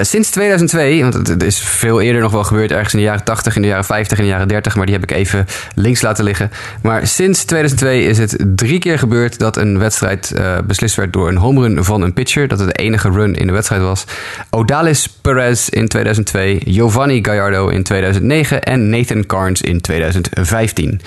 sinds 0.00 0.30
2002, 0.30 1.02
want 1.02 1.14
het 1.14 1.42
is 1.42 1.58
veel 1.58 2.00
eerder 2.00 2.22
nog 2.22 2.32
wel 2.32 2.44
gebeurd, 2.44 2.70
ergens 2.70 2.92
in 2.92 2.98
de 2.98 3.04
jaren 3.04 3.24
80, 3.24 3.56
in 3.56 3.62
de 3.62 3.68
jaren 3.68 3.84
50, 3.84 4.18
in 4.18 4.24
de 4.24 4.30
jaren 4.30 4.48
30, 4.48 4.76
maar 4.76 4.86
die 4.86 4.94
heb 4.94 5.02
ik 5.02 5.10
even 5.10 5.46
links 5.74 6.02
laten 6.02 6.24
liggen. 6.24 6.50
Maar 6.82 7.06
sinds 7.06 7.44
2002 7.44 8.04
is 8.04 8.18
het 8.18 8.36
drie 8.54 8.78
keer 8.78 8.98
gebeurd 8.98 9.38
dat 9.38 9.56
een 9.56 9.78
wedstrijd 9.78 10.34
beslist 10.66 10.96
werd 10.96 11.12
door 11.12 11.28
een 11.28 11.36
home 11.36 11.60
run 11.60 11.84
van 11.84 12.02
een 12.02 12.12
pitcher. 12.12 12.48
Dat 12.48 12.58
het 12.58 12.68
de 12.68 12.82
enige 12.82 13.10
run 13.10 13.34
in 13.34 13.46
de 13.46 13.52
wedstrijd 13.52 13.82
was. 13.82 14.04
Odalis 14.50 15.08
Perez 15.08 15.68
in 15.68 15.88
2002, 15.88 16.60
Giovanni 16.64 17.24
Gallardo 17.24 17.68
in 17.68 17.82
2009 17.82 18.43
en 18.52 18.88
Nathan 18.88 19.26
Carnes 19.26 19.62
in 19.62 19.80
2015. 19.80 21.00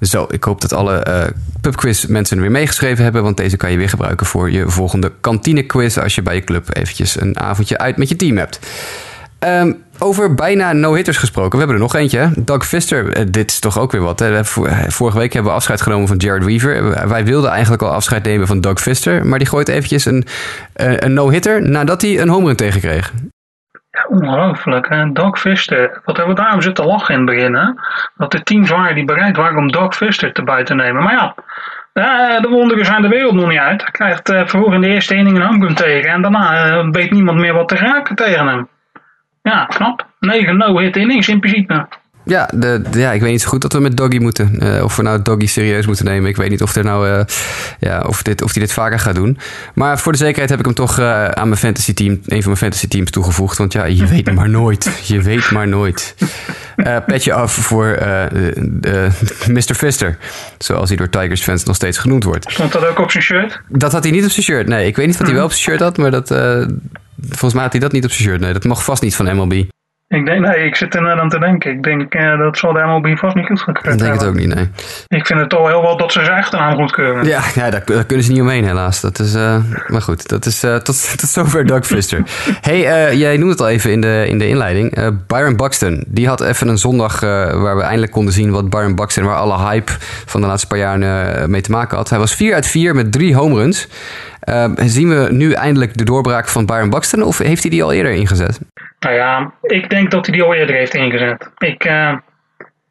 Zo, 0.00 0.26
ik 0.30 0.44
hoop 0.44 0.60
dat 0.60 0.72
alle 0.72 1.06
uh, 1.08 1.24
pubquiz 1.60 2.04
mensen 2.04 2.40
weer 2.40 2.50
meegeschreven 2.50 3.04
hebben, 3.04 3.22
want 3.22 3.36
deze 3.36 3.56
kan 3.56 3.70
je 3.70 3.76
weer 3.76 3.88
gebruiken 3.88 4.26
voor 4.26 4.50
je 4.50 4.68
volgende 4.68 5.12
kantinequiz 5.20 5.98
als 5.98 6.14
je 6.14 6.22
bij 6.22 6.34
je 6.34 6.44
club 6.44 6.76
eventjes 6.76 7.20
een 7.20 7.38
avondje 7.38 7.78
uit 7.78 7.96
met 7.96 8.08
je 8.08 8.16
team 8.16 8.36
hebt. 8.36 8.58
Um, 9.38 9.82
over 9.98 10.34
bijna 10.34 10.72
no-hitters 10.72 11.16
gesproken. 11.16 11.50
We 11.50 11.58
hebben 11.58 11.76
er 11.76 11.82
nog 11.82 11.94
eentje. 11.94 12.30
Doug 12.36 12.66
Fister, 12.66 13.18
uh, 13.18 13.24
dit 13.30 13.50
is 13.50 13.58
toch 13.58 13.78
ook 13.78 13.92
weer 13.92 14.00
wat. 14.00 14.18
Hè? 14.18 14.44
Vorige 14.44 15.18
week 15.18 15.32
hebben 15.32 15.50
we 15.50 15.56
afscheid 15.58 15.80
genomen 15.80 16.08
van 16.08 16.16
Jared 16.16 16.44
Weaver. 16.44 17.08
Wij 17.08 17.24
wilden 17.24 17.50
eigenlijk 17.50 17.82
al 17.82 17.92
afscheid 17.92 18.24
nemen 18.24 18.46
van 18.46 18.60
Doug 18.60 18.80
Fister. 18.80 19.26
Maar 19.26 19.38
die 19.38 19.48
gooit 19.48 19.68
eventjes 19.68 20.04
een, 20.04 20.24
een 20.74 21.12
no-hitter 21.12 21.68
nadat 21.68 22.02
hij 22.02 22.20
een 22.20 22.28
home 22.28 22.46
run 22.46 22.56
tegenkreeg. 22.56 23.12
Ongelooflijk. 24.08 24.88
Hè? 24.88 25.12
Doug 25.12 25.38
Fister. 25.38 26.00
Wat 26.04 26.16
hebben 26.16 26.34
we 26.34 26.40
daarom 26.40 26.60
zitten 26.62 26.86
lachen 26.86 27.14
in 27.14 27.20
het 27.20 27.36
begin. 27.36 27.78
Dat 28.16 28.32
de 28.32 28.42
teams 28.42 28.70
waren 28.70 28.94
die 28.94 29.04
bereid 29.04 29.36
waren 29.36 29.58
om 29.58 29.72
Doug 29.72 29.94
Fister 29.94 30.32
erbij 30.32 30.64
te 30.64 30.74
nemen. 30.74 31.02
Maar 31.02 31.12
ja, 31.12 31.34
uh, 31.96 32.40
de 32.40 32.48
wonderen 32.48 32.84
zijn 32.84 33.02
de 33.02 33.08
wereld 33.08 33.34
nog 33.34 33.48
niet 33.48 33.58
uit. 33.58 33.82
Hij 33.82 33.90
krijgt 33.90 34.30
uh, 34.30 34.46
vroeg 34.46 34.72
in 34.72 34.80
de 34.80 34.88
eerste 34.88 35.14
inning 35.14 35.36
een 35.36 35.46
home 35.46 35.72
tegen. 35.72 36.10
En 36.10 36.22
daarna 36.22 36.66
uh, 36.66 36.88
weet 36.90 37.10
niemand 37.10 37.38
meer 37.38 37.54
wat 37.54 37.68
te 37.68 37.76
raken 37.76 38.16
tegen 38.16 38.46
hem. 38.46 38.68
Ja, 39.42 39.64
knap. 39.64 40.06
9 40.20 40.56
no-hit 40.56 40.96
innings 40.96 41.28
in 41.28 41.40
principe. 41.40 41.86
Ja, 42.26 42.50
de, 42.54 42.82
ja, 42.92 43.12
ik 43.12 43.20
weet 43.20 43.30
niet 43.30 43.40
zo 43.40 43.48
goed 43.48 43.60
dat 43.60 43.72
we 43.72 43.80
met 43.80 43.96
Doggy 43.96 44.18
moeten. 44.18 44.58
Uh, 44.62 44.84
of 44.84 44.96
we 44.96 45.02
nou 45.02 45.22
Doggy 45.22 45.46
serieus 45.46 45.86
moeten 45.86 46.04
nemen. 46.04 46.30
Ik 46.30 46.36
weet 46.36 46.50
niet 46.50 46.62
of, 46.62 46.74
er 46.74 46.84
nou, 46.84 47.08
uh, 47.08 47.20
ja, 47.80 48.00
of, 48.00 48.22
dit, 48.22 48.42
of 48.42 48.52
hij 48.52 48.62
dit 48.62 48.72
vaker 48.72 48.98
gaat 48.98 49.14
doen. 49.14 49.38
Maar 49.74 49.98
voor 49.98 50.12
de 50.12 50.18
zekerheid 50.18 50.50
heb 50.50 50.58
ik 50.58 50.64
hem 50.64 50.74
toch 50.74 50.98
uh, 50.98 51.24
aan 51.24 51.48
mijn 51.48 51.60
fantasy 51.60 51.94
team, 51.94 52.10
een 52.12 52.20
van 52.42 52.44
mijn 52.44 52.56
fantasy 52.56 52.88
teams 52.88 53.10
toegevoegd. 53.10 53.58
Want 53.58 53.72
ja, 53.72 53.84
je 53.84 54.06
weet 54.16 54.34
maar 54.34 54.48
nooit. 54.48 54.90
Je 55.02 55.22
weet 55.22 55.50
maar 55.50 55.68
nooit. 55.68 56.14
petje 57.06 57.32
af 57.32 57.52
voor 57.52 57.98
Mr. 59.48 59.74
Fister. 59.74 60.18
Zoals 60.58 60.88
hij 60.88 60.98
door 60.98 61.08
Tigers 61.08 61.42
fans 61.42 61.64
nog 61.64 61.76
steeds 61.76 61.98
genoemd 61.98 62.24
wordt. 62.24 62.50
Stond 62.50 62.72
dat 62.72 62.86
ook 62.86 62.98
op 62.98 63.10
zijn 63.10 63.22
shirt? 63.22 63.60
Dat 63.68 63.92
had 63.92 64.02
hij 64.02 64.12
niet 64.12 64.24
op 64.24 64.30
zijn 64.30 64.44
shirt. 64.44 64.66
Nee, 64.66 64.86
ik 64.86 64.96
weet 64.96 65.06
niet 65.06 65.16
wat 65.16 65.26
hij 65.26 65.36
wel 65.36 65.44
op 65.44 65.52
zijn 65.52 65.62
shirt 65.62 65.80
had. 65.80 65.96
Maar 65.96 66.10
dat, 66.10 66.28
volgens 67.28 67.52
mij 67.52 67.62
had 67.62 67.72
hij 67.72 67.80
dat 67.80 67.92
niet 67.92 68.04
op 68.04 68.10
zijn 68.10 68.28
shirt. 68.28 68.40
Nee, 68.40 68.52
dat 68.52 68.64
mag 68.64 68.84
vast 68.84 69.02
niet 69.02 69.16
van 69.16 69.36
MLB. 69.36 69.64
Ik 70.08 70.26
denk, 70.26 70.40
nee, 70.40 70.64
ik 70.64 70.76
zit 70.76 70.94
er 70.94 71.02
net 71.02 71.18
aan 71.18 71.28
te 71.28 71.38
denken. 71.38 71.70
Ik 71.70 71.82
denk, 71.82 72.14
uh, 72.14 72.38
dat 72.38 72.58
zal 72.58 72.72
de 72.72 72.80
MLB 72.80 73.18
vast 73.18 73.34
niet 73.34 73.46
goed 73.46 73.60
gekeurd 73.60 73.94
Ik 73.94 73.98
denk 73.98 74.12
het 74.12 74.24
ook 74.24 74.34
niet, 74.34 74.54
nee. 74.54 74.68
Ik 75.08 75.26
vind 75.26 75.40
het 75.40 75.48
toch 75.48 75.68
heel 75.68 75.82
wel 75.82 75.96
dat 75.96 76.12
ze 76.12 76.24
zijn 76.24 76.38
achternaam 76.38 76.74
goedkeuren. 76.74 77.24
Ja, 77.24 77.42
ja 77.54 77.70
daar, 77.70 77.82
daar, 77.84 78.04
kunnen 78.04 78.24
ze 78.24 78.32
niet 78.32 78.40
omheen 78.40 78.64
helaas. 78.64 79.00
Dat 79.00 79.18
is, 79.18 79.34
uh, 79.34 79.56
maar 79.86 80.02
goed, 80.02 80.28
dat 80.28 80.46
is 80.46 80.64
uh, 80.64 80.76
tot, 80.76 81.10
tot 81.20 81.28
zover 81.28 81.66
Doug 81.66 81.86
Fister. 81.86 82.22
hey, 82.60 83.16
jij 83.16 83.36
noemde 83.36 83.50
het 83.50 83.60
al 83.60 83.68
even 83.68 83.90
in 83.90 84.00
de, 84.00 84.24
in 84.28 84.38
de 84.38 84.48
inleiding. 84.48 85.16
Byron 85.26 85.56
Buxton, 85.56 86.04
die 86.06 86.28
had 86.28 86.40
even 86.40 86.68
een 86.68 86.78
zondag 86.78 87.20
waar 87.20 87.76
we 87.76 87.82
eindelijk 87.82 88.12
konden 88.12 88.32
zien 88.32 88.50
wat 88.50 88.70
Byron 88.70 88.94
Buxton, 88.94 89.24
waar 89.24 89.36
alle 89.36 89.58
hype 89.58 89.92
van 90.26 90.40
de 90.40 90.46
laatste 90.46 90.66
paar 90.66 90.78
jaar 90.78 90.98
mee 91.50 91.60
te 91.60 91.70
maken 91.70 91.96
had. 91.96 92.10
Hij 92.10 92.18
was 92.18 92.34
4 92.34 92.54
uit 92.54 92.66
4 92.66 92.94
met 92.94 93.12
drie 93.12 93.34
home 93.34 93.54
runs. 93.54 93.88
Zien 94.76 95.08
we 95.08 95.28
nu 95.30 95.52
eindelijk 95.52 95.96
de 95.96 96.04
doorbraak 96.04 96.48
van 96.48 96.66
Byron 96.66 96.90
Buxton 96.90 97.22
of 97.22 97.38
heeft 97.38 97.62
hij 97.62 97.70
die 97.70 97.82
al 97.82 97.92
eerder 97.92 98.12
ingezet? 98.12 98.60
Nou 99.00 99.14
ja, 99.14 99.52
ik 99.62 99.90
denk 99.90 100.10
dat 100.10 100.26
hij 100.26 100.34
die 100.34 100.44
al 100.44 100.54
eerder 100.54 100.76
heeft 100.76 100.94
ingezet. 100.94 101.50
Ik, 101.58 101.84
uh, 101.84 102.12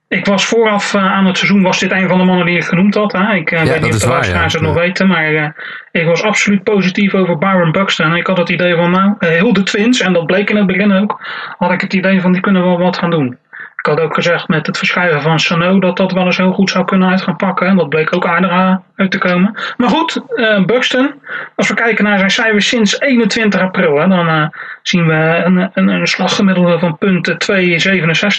ik 0.07 0.25
was 0.25 0.45
vooraf 0.45 0.93
uh, 0.93 1.11
aan 1.11 1.25
het 1.25 1.37
seizoen, 1.37 1.61
was 1.61 1.79
dit 1.79 1.91
een 1.91 2.07
van 2.07 2.17
de 2.17 2.23
mannen 2.23 2.45
die 2.45 2.55
ik 2.55 2.63
genoemd 2.63 2.95
had. 2.95 3.11
Hè? 3.11 3.33
Ik 3.33 3.51
uh, 3.51 3.65
ja, 3.65 3.71
weet 3.71 3.81
niet 3.81 3.93
of 3.93 3.99
de 3.99 4.07
luisteraars 4.07 4.53
ja. 4.53 4.59
het 4.59 4.67
nog 4.67 4.77
weten, 4.77 5.07
maar 5.07 5.55
ik 5.91 6.05
was 6.05 6.23
absoluut 6.23 6.63
positief 6.63 7.13
over 7.13 7.37
Byron 7.37 7.71
Buxton. 7.71 8.15
Ik 8.15 8.27
had 8.27 8.37
het 8.37 8.49
idee 8.49 8.75
van, 8.75 8.91
nou, 8.91 9.15
heel 9.19 9.53
de 9.53 9.63
Twins, 9.63 10.01
en 10.01 10.13
dat 10.13 10.25
bleek 10.25 10.49
in 10.49 10.57
het 10.57 10.67
begin 10.67 10.91
ook, 10.91 11.27
had 11.57 11.71
ik 11.71 11.81
het 11.81 11.93
idee 11.93 12.21
van, 12.21 12.31
die 12.31 12.41
kunnen 12.41 12.63
wel 12.63 12.77
wat 12.77 12.97
gaan 12.97 13.11
doen. 13.11 13.37
Ik 13.85 13.91
had 13.91 13.99
ook 13.99 14.13
gezegd 14.13 14.47
met 14.47 14.67
het 14.67 14.77
verschuiven 14.77 15.21
van 15.21 15.39
Sano 15.39 15.79
dat 15.79 15.97
dat 15.97 16.11
wel 16.11 16.25
eens 16.25 16.37
heel 16.37 16.51
goed 16.51 16.69
zou 16.69 16.85
kunnen 16.85 17.09
uit 17.09 17.21
gaan 17.21 17.35
pakken. 17.35 17.67
En 17.67 17.75
dat 17.75 17.89
bleek 17.89 18.15
ook 18.15 18.27
aardig 18.27 18.79
uit 18.95 19.11
te 19.11 19.17
komen. 19.17 19.59
Maar 19.77 19.89
goed, 19.89 20.21
uh, 20.35 20.65
Buxton, 20.65 21.13
als 21.55 21.67
we 21.67 21.73
kijken 21.73 22.03
naar 22.03 22.17
zijn 22.17 22.29
cijfers 22.29 22.67
sinds 22.67 22.99
21 22.99 23.61
april, 23.61 23.99
hè, 23.99 24.07
dan 24.07 24.27
uh, 24.27 24.47
zien 24.81 25.07
we 25.07 25.41
een, 25.45 25.69
een, 25.73 25.87
een 25.87 26.07
slaggemiddelde 26.07 26.79
van 26.79 26.97
punten 26.97 27.37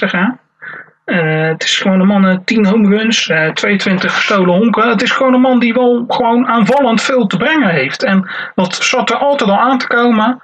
2,67 0.09 0.11
aan. 0.11 0.39
Uh, 1.05 1.49
het 1.49 1.63
is 1.63 1.79
gewoon 1.79 2.01
een 2.01 2.07
man, 2.07 2.45
10 2.45 2.67
home 2.67 2.97
runs, 2.97 3.33
22 3.55 4.15
gestolen 4.15 4.55
honken. 4.55 4.89
Het 4.89 5.03
is 5.03 5.11
gewoon 5.11 5.35
een 5.35 5.41
man 5.41 5.59
die 5.59 5.75
wel 5.75 6.05
gewoon 6.09 6.47
aanvallend 6.47 7.03
veel 7.03 7.27
te 7.27 7.37
brengen 7.37 7.71
heeft. 7.71 8.03
En 8.03 8.31
dat 8.55 8.75
zat 8.75 9.11
er 9.11 9.17
altijd 9.17 9.51
al 9.51 9.61
aan 9.61 9.79
te 9.79 9.87
komen. 9.87 10.39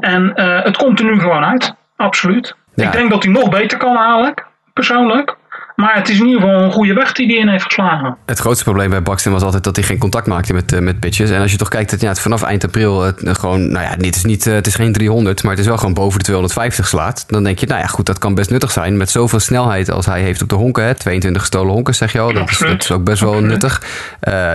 En 0.00 0.32
het 0.62 0.76
komt 0.76 0.98
er 0.98 1.04
nu 1.04 1.20
gewoon 1.20 1.44
uit. 1.44 1.74
Absoluut. 1.96 2.56
Ik 2.74 2.92
denk 2.92 3.10
dat 3.10 3.22
hij 3.22 3.32
nog 3.32 3.48
beter 3.48 3.78
kan 3.78 3.96
halen 3.96 4.34
persoonlijk. 4.78 5.36
Maar 5.80 5.94
het 5.94 6.08
is 6.08 6.18
in 6.18 6.26
ieder 6.26 6.40
geval 6.40 6.62
een 6.62 6.72
goede 6.72 6.92
weg 6.92 7.12
die 7.12 7.26
hij 7.26 7.36
in 7.36 7.48
heeft 7.48 7.64
geslagen. 7.64 8.16
Het 8.26 8.38
grootste 8.38 8.64
probleem 8.64 8.90
bij 8.90 9.02
Buxton 9.02 9.32
was 9.32 9.42
altijd 9.42 9.64
dat 9.64 9.76
hij 9.76 9.84
geen 9.84 9.98
contact 9.98 10.26
maakte 10.26 10.52
met, 10.52 10.72
uh, 10.72 10.80
met 10.80 11.00
pitches. 11.00 11.30
En 11.30 11.40
als 11.40 11.50
je 11.50 11.56
toch 11.56 11.68
kijkt, 11.68 11.90
dat 11.90 12.00
ja, 12.00 12.08
het 12.08 12.20
vanaf 12.20 12.42
eind 12.42 12.64
april 12.64 13.02
het, 13.02 13.22
uh, 13.22 13.34
gewoon, 13.34 13.72
nou 13.72 13.84
ja, 13.84 13.90
het 14.04 14.16
is, 14.16 14.24
niet, 14.24 14.46
uh, 14.46 14.54
het 14.54 14.66
is 14.66 14.74
geen 14.74 14.92
300, 14.92 15.42
maar 15.42 15.50
het 15.50 15.60
is 15.60 15.66
wel 15.66 15.76
gewoon 15.76 15.94
boven 15.94 16.18
de 16.18 16.24
250 16.24 16.88
slaat. 16.88 17.24
Dan 17.28 17.44
denk 17.44 17.58
je, 17.58 17.66
nou 17.66 17.80
ja, 17.80 17.86
goed, 17.86 18.06
dat 18.06 18.18
kan 18.18 18.34
best 18.34 18.50
nuttig 18.50 18.70
zijn. 18.70 18.96
Met 18.96 19.10
zoveel 19.10 19.40
snelheid 19.40 19.90
als 19.90 20.06
hij 20.06 20.22
heeft 20.22 20.42
op 20.42 20.48
de 20.48 20.54
honken, 20.54 20.84
hè, 20.84 20.94
22 20.94 21.42
gestolen 21.42 21.72
honken, 21.72 21.94
zeg 21.94 22.12
je 22.12 22.20
al. 22.20 22.32
Dat, 22.32 22.50
is, 22.50 22.58
dat 22.58 22.82
is, 22.82 22.90
ook 22.90 23.04
best 23.04 23.20
wel 23.20 23.40
nuttig. 23.40 23.82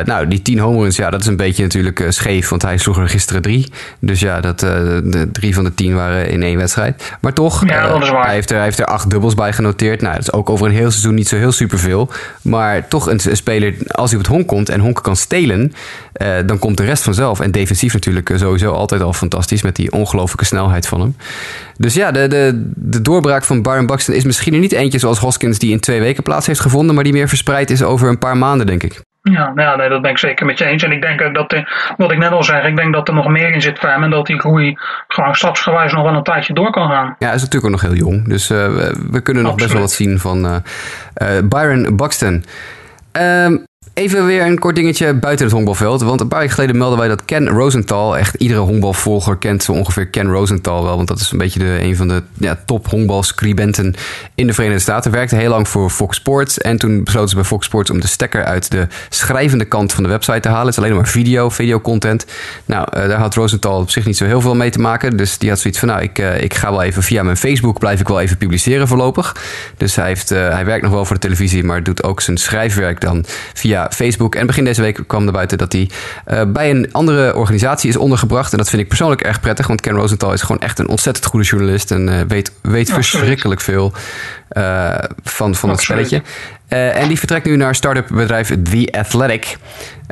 nou, 0.06 0.28
die 0.28 0.42
10 0.42 0.60
home 0.60 0.82
runs, 0.82 0.96
ja, 0.96 1.10
dat 1.10 1.22
is 1.22 1.28
een 1.28 1.38
beetje 1.38 1.64
natuurlijk 1.64 2.06
scheef, 2.10 2.50
want 2.50 2.62
hij 2.62 2.78
sloeg 2.78 2.98
er 2.98 3.10
gisteren 3.10 3.42
drie. 3.42 3.72
Dus 4.00 4.20
ja, 4.20 4.42
dat, 4.42 4.60
de 4.60 5.30
drie 5.32 5.54
van 5.56 5.64
de 5.64 5.74
tien 5.74 5.96
waren 5.96 6.30
in 6.30 6.44
één 6.44 6.58
wedstrijd. 6.58 7.18
Maar 7.22 7.34
toch, 7.34 7.68
ja, 7.68 8.00
hij, 8.00 8.34
heeft 8.34 8.50
er, 8.50 8.56
hij 8.56 8.66
heeft 8.66 8.80
er 8.80 8.86
acht 8.86 9.10
dubbels 9.10 9.34
bij 9.34 9.54
genoteerd. 9.54 10.02
Nou, 10.02 10.14
dat 10.14 10.24
is 10.24 10.32
ook 10.32 10.50
over 10.50 10.68
een 10.68 10.74
heel 10.74 10.92
seizoen 10.92 11.13
niet 11.14 11.28
zo 11.28 11.36
heel 11.36 11.52
superveel. 11.52 12.10
Maar 12.42 12.88
toch 12.88 13.08
een, 13.08 13.20
speler, 13.20 13.76
als 13.88 14.10
hij 14.10 14.20
op 14.20 14.26
het 14.26 14.36
honk 14.36 14.48
komt 14.48 14.70
en 14.70 14.80
honken 14.80 15.04
kan 15.04 15.16
stelen, 15.16 15.74
uh, 16.22 16.36
dan 16.46 16.60
komt 16.60 16.78
de 16.78 16.84
rest 16.84 17.04
vanzelf. 17.04 17.40
En 17.40 17.52
defensief 17.52 17.94
natuurlijk 17.94 18.30
eh, 18.30 18.38
sowieso 18.38 18.72
altijd 18.72 19.02
al 19.02 19.14
fantastisch 19.14 19.62
met 19.62 19.76
die 19.76 19.92
ongelofelijke 19.92 20.46
snelheid 20.46 20.88
van 20.88 21.00
hem. 21.00 21.16
Dus 21.78 21.94
ja, 21.94 22.12
de, 22.12 22.28
de, 22.28 22.72
de 22.76 23.02
doorbraak 23.02 23.44
van 23.44 23.62
Byron 23.62 23.86
Buxton 23.86 24.16
is 24.16 24.24
misschien 24.24 24.60
niet 24.60 24.72
eentje 24.72 25.00
zoals 25.00 25.20
Hoskins 25.20 25.60
die 25.60 25.72
in 25.72 25.80
twee 25.80 26.00
weken 26.00 26.24
plaats 26.24 26.48
heeft 26.48 26.60
gevonden, 26.60 26.96
maar 26.96 27.04
die 27.04 27.14
meer 27.14 27.28
verspreid 27.28 27.70
is 27.70 27.84
over 27.84 28.10
een 28.10 28.18
paar 28.18 28.38
maanden, 28.38 28.66
denk 28.68 28.84
ik. 28.84 29.02
Ja, 29.32 29.52
ja 29.56 29.76
nee, 29.76 29.90
dat 29.90 30.02
ben 30.02 30.12
ik 30.12 30.18
zeker 30.18 30.46
met 30.46 30.58
je 30.58 30.66
eens. 30.66 30.84
En 30.84 30.92
ik 30.92 31.02
denk 31.02 31.22
ook 31.22 31.34
dat, 31.34 31.64
wat 31.98 32.12
ik 32.12 32.18
net 32.18 32.32
al 32.32 32.44
zei, 32.44 32.68
ik 32.68 32.76
denk 32.76 32.94
dat 32.94 33.08
er 33.08 33.14
nog 33.14 33.28
meer 33.28 33.54
in 33.54 33.62
zit 33.62 33.80
voor 33.80 33.90
hem. 33.90 34.04
En 34.04 34.10
dat 34.10 34.26
die 34.26 34.40
groei 34.40 34.78
gewoon 35.08 35.36
stapsgewijs 35.36 35.94
nog 35.94 36.04
wel 36.04 36.14
een 36.14 36.24
tijdje 36.24 36.54
door 36.54 36.72
kan 36.72 36.90
gaan. 36.90 37.16
Ja, 37.20 37.26
hij 37.26 37.36
is 37.36 37.42
natuurlijk 37.42 37.66
ook 37.66 37.82
nog 37.82 37.92
heel 37.92 38.08
jong. 38.08 38.28
Dus 38.28 38.50
uh, 38.50 38.68
we, 39.10 39.22
kunnen 39.22 39.44
nog 39.44 39.56
best 39.56 39.72
wel 39.72 39.82
wat 39.82 39.92
zien 39.92 40.20
van 40.20 40.46
uh, 40.46 40.56
uh, 41.22 41.40
Byron 41.44 41.96
Buxton. 41.96 42.46
Um, 43.12 43.66
Even 43.94 44.26
weer 44.26 44.46
een 44.46 44.60
kort 44.60 44.76
dingetje 44.76 45.14
buiten 45.14 45.46
het 45.46 45.56
honkbalveld. 45.56 46.02
Want 46.02 46.22
een 46.22 46.28
paar 46.28 46.40
weken 46.40 46.54
geleden 46.54 46.78
melden 46.78 46.98
wij 46.98 47.08
dat 47.08 47.26
Ken 47.26 47.48
Rosenthal, 47.48 48.18
echt 48.18 48.36
iedere 48.36 48.60
honkbalvolger 48.60 49.38
kent 49.38 49.64
zo 49.64 49.72
ongeveer 49.72 50.08
Ken 50.08 50.28
Rosenthal 50.28 50.84
wel. 50.84 50.96
Want 50.96 51.08
dat 51.08 51.20
is 51.20 51.32
een 51.32 51.38
beetje 51.38 51.60
de, 51.60 51.80
een 51.82 51.96
van 51.96 52.08
de 52.08 52.24
ja, 52.34 52.60
top 52.66 52.88
honkbalscribenten 52.88 53.96
in 54.36 54.48
de 54.48 54.54
Verenigde 54.54 54.82
Staten. 54.82 55.12
Werkte 55.12 55.36
heel 55.36 55.50
lang 55.50 55.68
voor 55.68 55.90
Fox 55.90 56.18
Sports. 56.18 56.58
En 56.58 56.78
toen 56.78 57.04
besloten 57.04 57.30
ze 57.30 57.36
bij 57.36 57.44
Fox 57.44 57.66
Sports 57.66 57.90
om 57.90 58.00
de 58.00 58.08
stekker 58.08 58.44
uit 58.44 58.72
de 58.72 58.88
schrijvende 59.10 59.66
kant 59.66 59.94
van 59.94 60.04
de 60.04 60.10
website 60.10 60.40
te 60.40 60.48
halen. 60.48 60.66
Het 60.66 60.78
is 60.78 60.84
alleen 60.84 60.96
maar 60.96 61.08
video, 61.08 61.50
videocontent. 61.50 62.26
Nou, 62.66 62.88
uh, 62.94 63.08
daar 63.08 63.20
had 63.20 63.36
Rosenthal 63.36 63.80
op 63.80 63.90
zich 63.90 64.06
niet 64.06 64.18
zo 64.18 64.26
heel 64.26 64.42
veel 64.42 64.56
mee 64.56 64.70
te 64.70 64.80
maken. 64.80 65.18
Dus 65.18 65.38
die 65.38 65.50
had 65.50 65.60
zoiets 65.60 65.80
van, 65.80 65.88
nou, 65.88 66.02
ik, 66.02 66.20
uh, 66.20 66.42
ik 66.42 66.54
ga 66.54 66.72
wel 66.72 66.82
even 66.82 67.04
via 67.04 67.24
mijn 67.24 67.38
Facebook 67.38 67.80
blijf 67.80 68.00
ik 68.00 68.08
wel 68.08 68.22
even 68.22 68.38
publiceren 68.38 68.88
voorlopig. 68.88 69.36
Dus 69.78 69.96
hij, 69.96 70.08
heeft, 70.08 70.32
uh, 70.32 70.50
hij 70.50 70.66
werkt 70.66 70.84
nog 70.84 70.92
wel 70.92 71.06
voor 71.06 71.16
de 71.16 71.22
televisie, 71.22 71.64
maar 71.64 71.84
doet 71.84 72.04
ook 72.04 72.22
zijn 72.22 72.38
schrijfwerk 72.38 73.02
dan 73.02 73.26
via 73.54 73.73
Facebook. 73.92 74.36
En 74.36 74.48
begin 74.48 74.64
deze 74.64 74.82
week 74.82 75.04
kwam 75.08 75.26
er 75.26 75.32
buiten 75.32 75.58
dat 75.58 75.72
hij 75.72 75.90
uh, 76.28 76.42
bij 76.48 76.70
een 76.70 76.90
andere 76.92 77.36
organisatie 77.36 77.90
is 77.90 77.98
ondergebracht. 77.98 78.52
En 78.52 78.58
dat 78.58 78.70
vind 78.70 78.82
ik 78.82 78.88
persoonlijk 78.88 79.22
erg 79.22 79.40
prettig, 79.40 79.68
want 79.68 79.82
Ken 79.82 79.96
Rosenthal 79.96 80.34
is 80.34 80.42
gewoon 80.42 80.62
echt 80.62 80.80
een 80.80 80.88
ontzettend 80.88 81.26
goede 81.26 81.46
journalist 81.46 81.92
en 81.92 82.08
uh, 82.08 82.22
weet, 82.28 82.52
weet 82.62 82.92
verschrikkelijk 82.92 83.62
veel 83.62 83.94
uh, 84.58 84.94
van, 85.24 85.56
van 85.56 85.70
het 85.70 85.82
spelletje. 85.82 86.22
Uh, 86.74 87.02
en 87.02 87.08
die 87.08 87.18
vertrekt 87.18 87.46
nu 87.46 87.56
naar 87.56 87.76
start-up 87.76 88.08
bedrijf 88.12 88.56
The 88.64 88.88
Athletic. 88.92 89.58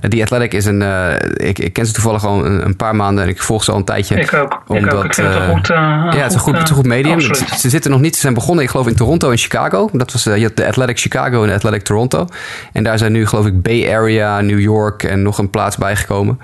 Uh, 0.03 0.09
The 0.09 0.21
Athletic 0.21 0.53
is 0.53 0.65
een. 0.65 0.81
Uh, 0.81 1.13
ik, 1.33 1.59
ik, 1.59 1.73
ken 1.73 1.85
ze 1.85 1.93
toevallig 1.93 2.25
al 2.25 2.45
een, 2.45 2.65
een, 2.65 2.75
paar 2.75 2.95
maanden 2.95 3.23
en 3.23 3.29
ik 3.29 3.41
volg 3.41 3.63
ze 3.63 3.71
al 3.71 3.77
een 3.77 3.83
tijdje. 3.83 4.19
Ik 4.19 4.33
ook. 4.33 4.61
Omdat, 4.67 4.91
ik, 4.91 4.93
ook. 4.93 5.05
ik 5.05 5.13
vind 5.13 5.27
het 5.27 5.43
goed. 5.43 5.67
ja, 5.67 6.11
het 6.11 6.25
is 6.25 6.33
een 6.33 6.39
goed, 6.39 6.53
het 6.53 6.63
is 6.63 6.69
een 6.69 6.75
goed 6.75 6.85
medium. 6.85 7.19
ze 7.57 7.69
zitten 7.69 7.91
nog 7.91 7.99
niet. 7.99 8.15
Ze 8.15 8.21
zijn 8.21 8.33
begonnen, 8.33 8.63
ik 8.63 8.69
geloof, 8.69 8.87
in 8.87 8.95
Toronto 8.95 9.31
en 9.31 9.37
Chicago. 9.37 9.89
Dat 9.93 10.11
was, 10.11 10.23
je 10.23 10.43
had 10.43 10.55
de 10.55 10.67
Athletic 10.67 10.99
Chicago 10.99 11.41
en 11.41 11.47
de 11.47 11.53
Athletic 11.53 11.81
Toronto. 11.81 12.27
En 12.73 12.83
daar 12.83 12.97
zijn 12.97 13.11
nu, 13.11 13.27
geloof 13.27 13.45
ik, 13.45 13.61
Bay 13.61 13.95
Area, 13.95 14.41
New 14.41 14.59
York 14.59 15.03
en 15.03 15.21
nog 15.21 15.37
een 15.37 15.49
plaats 15.49 15.77
bijgekomen. 15.77 16.39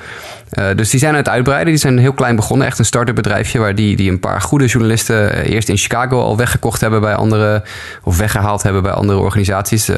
Uh, 0.52 0.66
dus 0.76 0.90
die 0.90 1.00
zijn 1.00 1.12
aan 1.12 1.18
het 1.18 1.30
uitbreiden. 1.30 1.68
Die 1.68 1.78
zijn 1.78 1.98
heel 1.98 2.14
klein 2.14 2.36
begonnen. 2.36 2.68
Echt 2.68 2.80
een 2.80 2.86
start-up 2.86 3.16
bedrijfje 3.16 3.60
waar 3.60 3.76
die, 3.76 3.96
die 3.96 4.12
een 4.12 4.20
paar 4.20 4.42
goede 4.42 4.66
journalisten 4.66 5.44
eerst 5.44 5.70
in 5.70 5.78
Chicago 5.78 6.22
al 6.22 6.38
weggekocht 6.38 6.82
hebben 6.82 7.02
bij 7.02 7.16
andere, 7.16 7.64
of 8.04 8.18
weggehaald 8.18 8.64
hebben 8.64 8.82
bij 8.84 8.92
andere 8.92 9.20
organisaties. 9.20 9.90
Uh, 9.90 9.98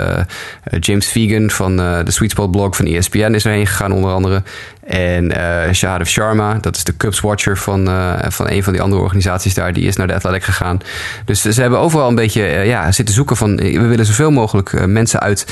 James 0.80 1.08
Vegan 1.08 1.50
van 1.50 1.78
de 1.78 2.12
Sweet 2.12 2.32
Spot 2.32 2.52
blog 2.52 2.76
van 2.76 2.86
ESPN 2.86 3.34
is 3.34 3.46
erheen 3.46 3.68
gegaan, 3.68 3.92
onder 3.92 4.12
andere. 4.12 4.44
En 4.90 5.24
uh, 5.38 5.74
Shahad 5.74 6.08
Sharma, 6.08 6.58
dat 6.62 6.76
is 6.76 6.84
de 6.84 6.98
Cubs 6.98 7.20
Watcher 7.20 7.58
van, 7.58 7.90
uh, 7.90 8.14
van 8.28 8.50
een 8.50 8.64
van 8.64 8.74
die 8.74 8.82
andere 8.82 9.02
organisaties 9.02 9.54
daar, 9.54 9.74
die 9.74 9.86
is 9.86 9.96
naar 9.96 10.08
de 10.08 10.14
Athletic 10.14 10.44
gegaan. 10.44 10.82
Dus 11.26 11.42
ze 11.42 11.62
hebben 11.62 11.80
overal 11.80 12.08
een 12.08 12.16
beetje 12.16 12.42
uh, 12.42 12.66
ja, 12.66 12.92
zitten 12.92 13.16
zoeken 13.16 13.36
van, 13.36 13.56
we 13.56 13.86
willen 13.86 14.06
zoveel 14.06 14.32
mogelijk 14.32 14.88
mensen 14.88 15.20
uit 15.20 15.46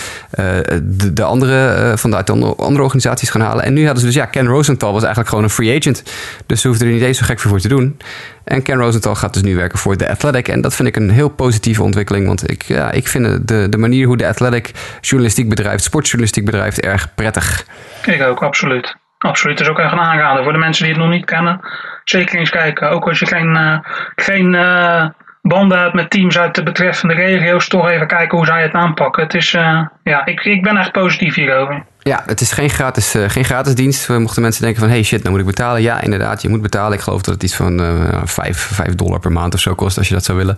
de, 0.84 1.14
de, 1.14 1.24
andere, 1.24 1.94
van 1.98 2.12
de, 2.12 2.24
de 2.24 2.32
andere 2.58 2.84
organisaties 2.84 3.30
gaan 3.30 3.42
halen. 3.42 3.64
En 3.64 3.74
nu 3.74 3.84
hadden 3.86 4.00
ze 4.00 4.06
dus, 4.06 4.16
ja, 4.16 4.26
Ken 4.26 4.48
Rosenthal 4.48 4.92
was 4.92 5.02
eigenlijk 5.02 5.30
gewoon 5.30 5.44
een 5.44 5.50
free 5.50 5.78
agent. 5.78 6.04
Dus 6.46 6.62
ze 6.62 6.68
hoefden 6.68 6.88
er 6.88 6.94
niet 6.94 7.04
eens 7.04 7.18
zo 7.18 7.26
gek 7.26 7.40
voor 7.40 7.60
te 7.60 7.68
doen. 7.68 7.98
En 8.44 8.62
Ken 8.62 8.78
Rosenthal 8.78 9.16
gaat 9.16 9.34
dus 9.34 9.44
nu 9.44 9.56
werken 9.56 9.80
voor 9.80 9.96
The 9.96 10.10
Athletic. 10.10 10.48
En 10.48 10.62
dat 10.62 10.76
vind 10.76 10.88
ik 10.88 10.96
een 10.96 11.10
heel 11.10 11.30
positieve 11.30 11.84
ontwikkeling. 11.84 12.28
Want 12.28 12.52
ik, 12.52 12.64
ja, 12.64 12.92
ik 12.92 13.08
vind 13.08 13.48
de, 13.48 13.70
de 13.70 13.78
manier 13.78 14.08
hoe 14.08 14.18
The 14.18 14.28
Athletic 14.28 14.72
journalistiek 15.02 15.50
bedrijft, 15.50 15.84
sportjournalistiek 15.84 16.46
bedrijft, 16.46 16.80
erg 16.80 17.16
prettig. 17.16 17.66
Ik 18.06 18.22
ook, 18.22 18.44
absoluut. 18.44 18.96
Absoluut, 19.18 19.58
dat 19.58 19.68
is 19.68 19.74
ook 19.74 19.80
echt 19.80 19.92
een 19.92 20.00
aanrader 20.00 20.44
voor 20.44 20.54
de 20.54 20.60
mensen 20.60 20.84
die 20.84 20.94
het 20.94 21.04
nog 21.04 21.12
niet 21.12 21.26
kennen. 21.26 21.60
Zeker 22.04 22.40
eens 22.40 22.50
kijken. 22.50 22.90
Ook 22.90 23.08
als 23.08 23.20
je 23.20 23.26
geen, 23.26 23.56
uh, 23.56 23.80
geen 24.16 24.54
uh, 24.54 25.06
banden 25.42 25.80
hebt 25.80 25.94
met 25.94 26.10
teams 26.10 26.40
uit 26.40 26.56
de 26.56 26.64
betreffende 26.64 27.14
regio's, 27.14 27.68
toch 27.68 27.90
even 27.90 28.08
kijken 28.08 28.38
hoe 28.38 28.46
zij 28.46 28.62
het 28.62 28.74
aanpakken. 28.74 29.24
Het 29.24 29.34
is, 29.34 29.54
uh, 29.54 29.86
ja, 30.04 30.26
ik, 30.26 30.46
ik 30.46 30.64
ben 30.64 30.78
echt 30.78 30.92
positief 30.92 31.36
hierover. 31.36 31.86
Ja, 32.08 32.24
het 32.26 32.42
is 32.42 32.52
geen 32.52 32.70
gratis, 32.70 33.16
uh, 33.16 33.30
geen 33.30 33.46
gratis 33.46 33.76
dienst. 33.76 34.10
Mochten 34.10 34.42
mensen 34.42 34.62
denken 34.62 34.82
van, 34.82 34.90
hey 34.90 35.04
shit, 35.04 35.20
nou 35.20 35.32
moet 35.32 35.40
ik 35.40 35.46
betalen. 35.46 35.82
Ja, 35.82 36.02
inderdaad, 36.02 36.42
je 36.42 36.50
moet 36.50 36.62
betalen. 36.62 36.94
Ik 36.94 37.04
geloof 37.04 37.22
dat 37.22 37.34
het 37.34 37.44
iets 37.44 37.56
van 37.56 37.82
uh, 37.82 38.22
5, 38.24 38.58
5 38.58 38.96
dollar 38.96 39.20
per 39.20 39.32
maand 39.32 39.54
of 39.54 39.60
zo 39.60 39.76
kost 39.76 39.98
als 39.98 40.08
je 40.08 40.14
dat 40.14 40.24
zou 40.24 40.38
willen. 40.38 40.58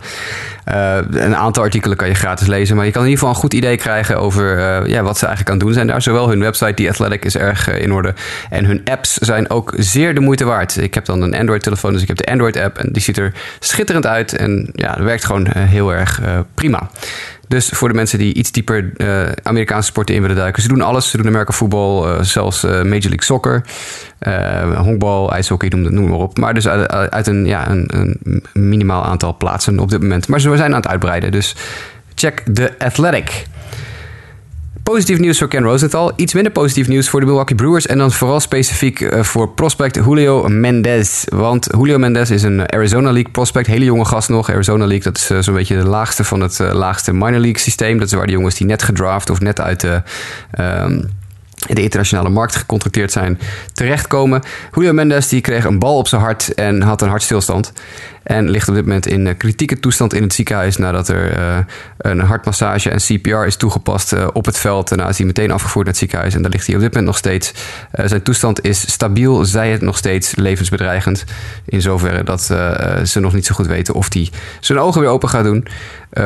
Uh, 0.67 0.97
een 1.09 1.35
aantal 1.35 1.63
artikelen 1.63 1.97
kan 1.97 2.07
je 2.07 2.13
gratis 2.13 2.47
lezen. 2.47 2.75
Maar 2.75 2.85
je 2.85 2.91
kan 2.91 3.01
in 3.01 3.07
ieder 3.07 3.19
geval 3.19 3.35
een 3.35 3.41
goed 3.41 3.53
idee 3.53 3.77
krijgen 3.77 4.17
over 4.19 4.57
uh, 4.57 4.87
ja, 4.87 5.01
wat 5.01 5.17
ze 5.17 5.25
eigenlijk 5.25 5.55
aan 5.55 5.65
doen 5.65 5.73
zijn 5.73 5.87
daar. 5.87 6.01
Zowel 6.01 6.29
hun 6.29 6.39
website, 6.39 6.73
die 6.73 6.89
Athletic, 6.89 7.25
is 7.25 7.37
erg 7.37 7.69
in 7.69 7.93
orde. 7.93 8.13
En 8.49 8.65
hun 8.65 8.81
apps 8.85 9.13
zijn 9.13 9.49
ook 9.49 9.73
zeer 9.77 10.13
de 10.13 10.21
moeite 10.21 10.45
waard. 10.45 10.77
Ik 10.77 10.93
heb 10.93 11.05
dan 11.05 11.21
een 11.21 11.35
Android-telefoon, 11.35 11.93
dus 11.93 12.01
ik 12.01 12.07
heb 12.07 12.17
de 12.17 12.25
Android-app. 12.31 12.77
En 12.77 12.91
die 12.91 13.01
ziet 13.01 13.17
er 13.17 13.33
schitterend 13.59 14.05
uit. 14.05 14.33
En 14.33 14.69
ja, 14.73 14.93
dat 14.93 15.03
werkt 15.03 15.25
gewoon 15.25 15.47
heel 15.57 15.93
erg 15.93 16.21
prima. 16.53 16.89
Dus 17.49 17.69
voor 17.69 17.87
de 17.87 17.93
mensen 17.93 18.19
die 18.19 18.33
iets 18.33 18.51
dieper 18.51 18.91
uh, 18.97 19.31
Amerikaanse 19.43 19.87
sporten 19.87 20.15
in 20.15 20.21
willen 20.21 20.35
duiken. 20.35 20.61
Ze 20.61 20.67
doen 20.67 20.81
alles. 20.81 21.09
Ze 21.09 21.17
doen 21.17 21.27
Amerika 21.27 21.51
voetbal, 21.51 22.09
uh, 22.09 22.21
zelfs 22.21 22.63
uh, 22.63 22.71
Major 22.71 22.87
League 22.87 23.23
Soccer. 23.23 23.63
honkbal, 24.75 25.31
ijshockey, 25.31 25.69
noem, 25.69 25.93
noem 25.93 26.09
maar 26.09 26.17
op. 26.17 26.37
Maar 26.37 26.53
dus 26.53 26.67
uit, 26.67 26.89
uit 26.89 27.27
een, 27.27 27.45
ja, 27.45 27.69
een, 27.69 27.89
een, 28.23 28.43
minimaal 28.53 29.03
aantal 29.03 29.37
plaatsen 29.37 29.79
op 29.79 29.89
dit 29.89 30.01
moment. 30.01 30.27
Maar 30.27 30.39
ze 30.41 30.57
zijn 30.57 30.71
aan 30.71 30.81
het 30.81 30.87
uitbreiden. 30.87 31.31
Dus 31.31 31.55
check 32.15 32.43
The 32.53 32.73
Athletic. 32.77 33.45
Positief 34.89 35.19
nieuws 35.19 35.37
voor 35.37 35.47
Ken 35.47 35.63
Rosenthal. 35.63 36.11
Iets 36.15 36.33
minder 36.33 36.51
positief 36.51 36.87
nieuws 36.87 37.09
voor 37.09 37.19
de 37.19 37.25
Milwaukee 37.25 37.55
Brewers. 37.55 37.87
En 37.87 37.97
dan 37.97 38.11
vooral 38.11 38.39
specifiek 38.39 38.99
uh, 38.99 39.23
voor 39.23 39.49
prospect 39.49 39.95
Julio 39.95 40.47
Mendez. 40.47 41.23
Want 41.27 41.67
Julio 41.77 41.97
Mendez 41.97 42.29
is 42.29 42.43
een 42.43 42.71
Arizona 42.71 43.11
League 43.11 43.31
prospect. 43.31 43.67
Hele 43.67 43.85
jonge 43.85 44.05
gast 44.05 44.29
nog. 44.29 44.49
Arizona 44.49 44.85
League, 44.85 45.03
dat 45.03 45.17
is 45.17 45.31
uh, 45.31 45.39
zo'n 45.39 45.53
beetje 45.53 45.77
de 45.77 45.87
laagste 45.87 46.23
van 46.23 46.41
het 46.41 46.59
uh, 46.59 46.73
laagste 46.73 47.13
minor 47.13 47.39
league 47.39 47.57
systeem. 47.59 47.97
Dat 47.97 48.07
is 48.07 48.13
waar 48.13 48.25
de 48.25 48.31
jongens 48.31 48.55
die 48.55 48.67
net 48.67 48.83
gedraft 48.83 49.29
of 49.29 49.39
net 49.39 49.61
uit 49.61 49.79
de... 49.79 50.01
Um, 50.59 51.09
de 51.67 51.81
internationale 51.81 52.29
markt 52.29 52.55
gecontracteerd 52.55 53.11
zijn, 53.11 53.39
terechtkomen. 53.73 54.41
Julio 54.73 54.93
Mendes 54.93 55.27
die 55.27 55.41
kreeg 55.41 55.65
een 55.65 55.79
bal 55.79 55.97
op 55.97 56.07
zijn 56.07 56.21
hart 56.21 56.53
en 56.53 56.81
had 56.81 57.01
een 57.01 57.09
hartstilstand. 57.09 57.73
En 58.29 58.49
ligt 58.49 58.69
op 58.69 58.75
dit 58.75 58.85
moment 58.85 59.07
in 59.07 59.37
kritieke 59.37 59.79
toestand 59.79 60.13
in 60.13 60.23
het 60.23 60.33
ziekenhuis 60.33 60.77
nadat 60.77 61.07
er 61.07 61.37
uh, 61.39 61.57
een 61.97 62.19
hartmassage 62.19 62.89
en 62.89 62.97
CPR 62.97 63.45
is 63.45 63.55
toegepast 63.55 64.13
uh, 64.13 64.27
op 64.33 64.45
het 64.45 64.57
veld. 64.57 64.89
Daarna 64.89 65.07
is 65.07 65.17
hij 65.17 65.25
meteen 65.25 65.51
afgevoerd 65.51 65.85
naar 65.85 65.93
het 65.93 65.97
ziekenhuis 65.97 66.35
en 66.35 66.41
daar 66.41 66.51
ligt 66.51 66.65
hij 66.65 66.75
op 66.75 66.81
dit 66.81 66.89
moment 66.89 67.07
nog 67.07 67.17
steeds. 67.17 67.53
Zijn 67.91 68.21
toestand 68.21 68.65
is 68.65 68.91
stabiel, 68.91 69.45
zij 69.45 69.71
het 69.71 69.81
nog 69.81 69.97
steeds 69.97 70.35
levensbedreigend. 70.35 71.25
In 71.65 71.81
zoverre 71.81 72.23
dat 72.23 72.41
ze 73.03 73.19
nog 73.19 73.33
niet 73.33 73.45
zo 73.45 73.55
goed 73.55 73.67
weten 73.67 73.93
of 73.93 74.13
hij 74.13 74.29
zijn 74.59 74.79
ogen 74.79 75.01
weer 75.01 75.09
open 75.09 75.29
gaat 75.29 75.43
doen. 75.43 75.67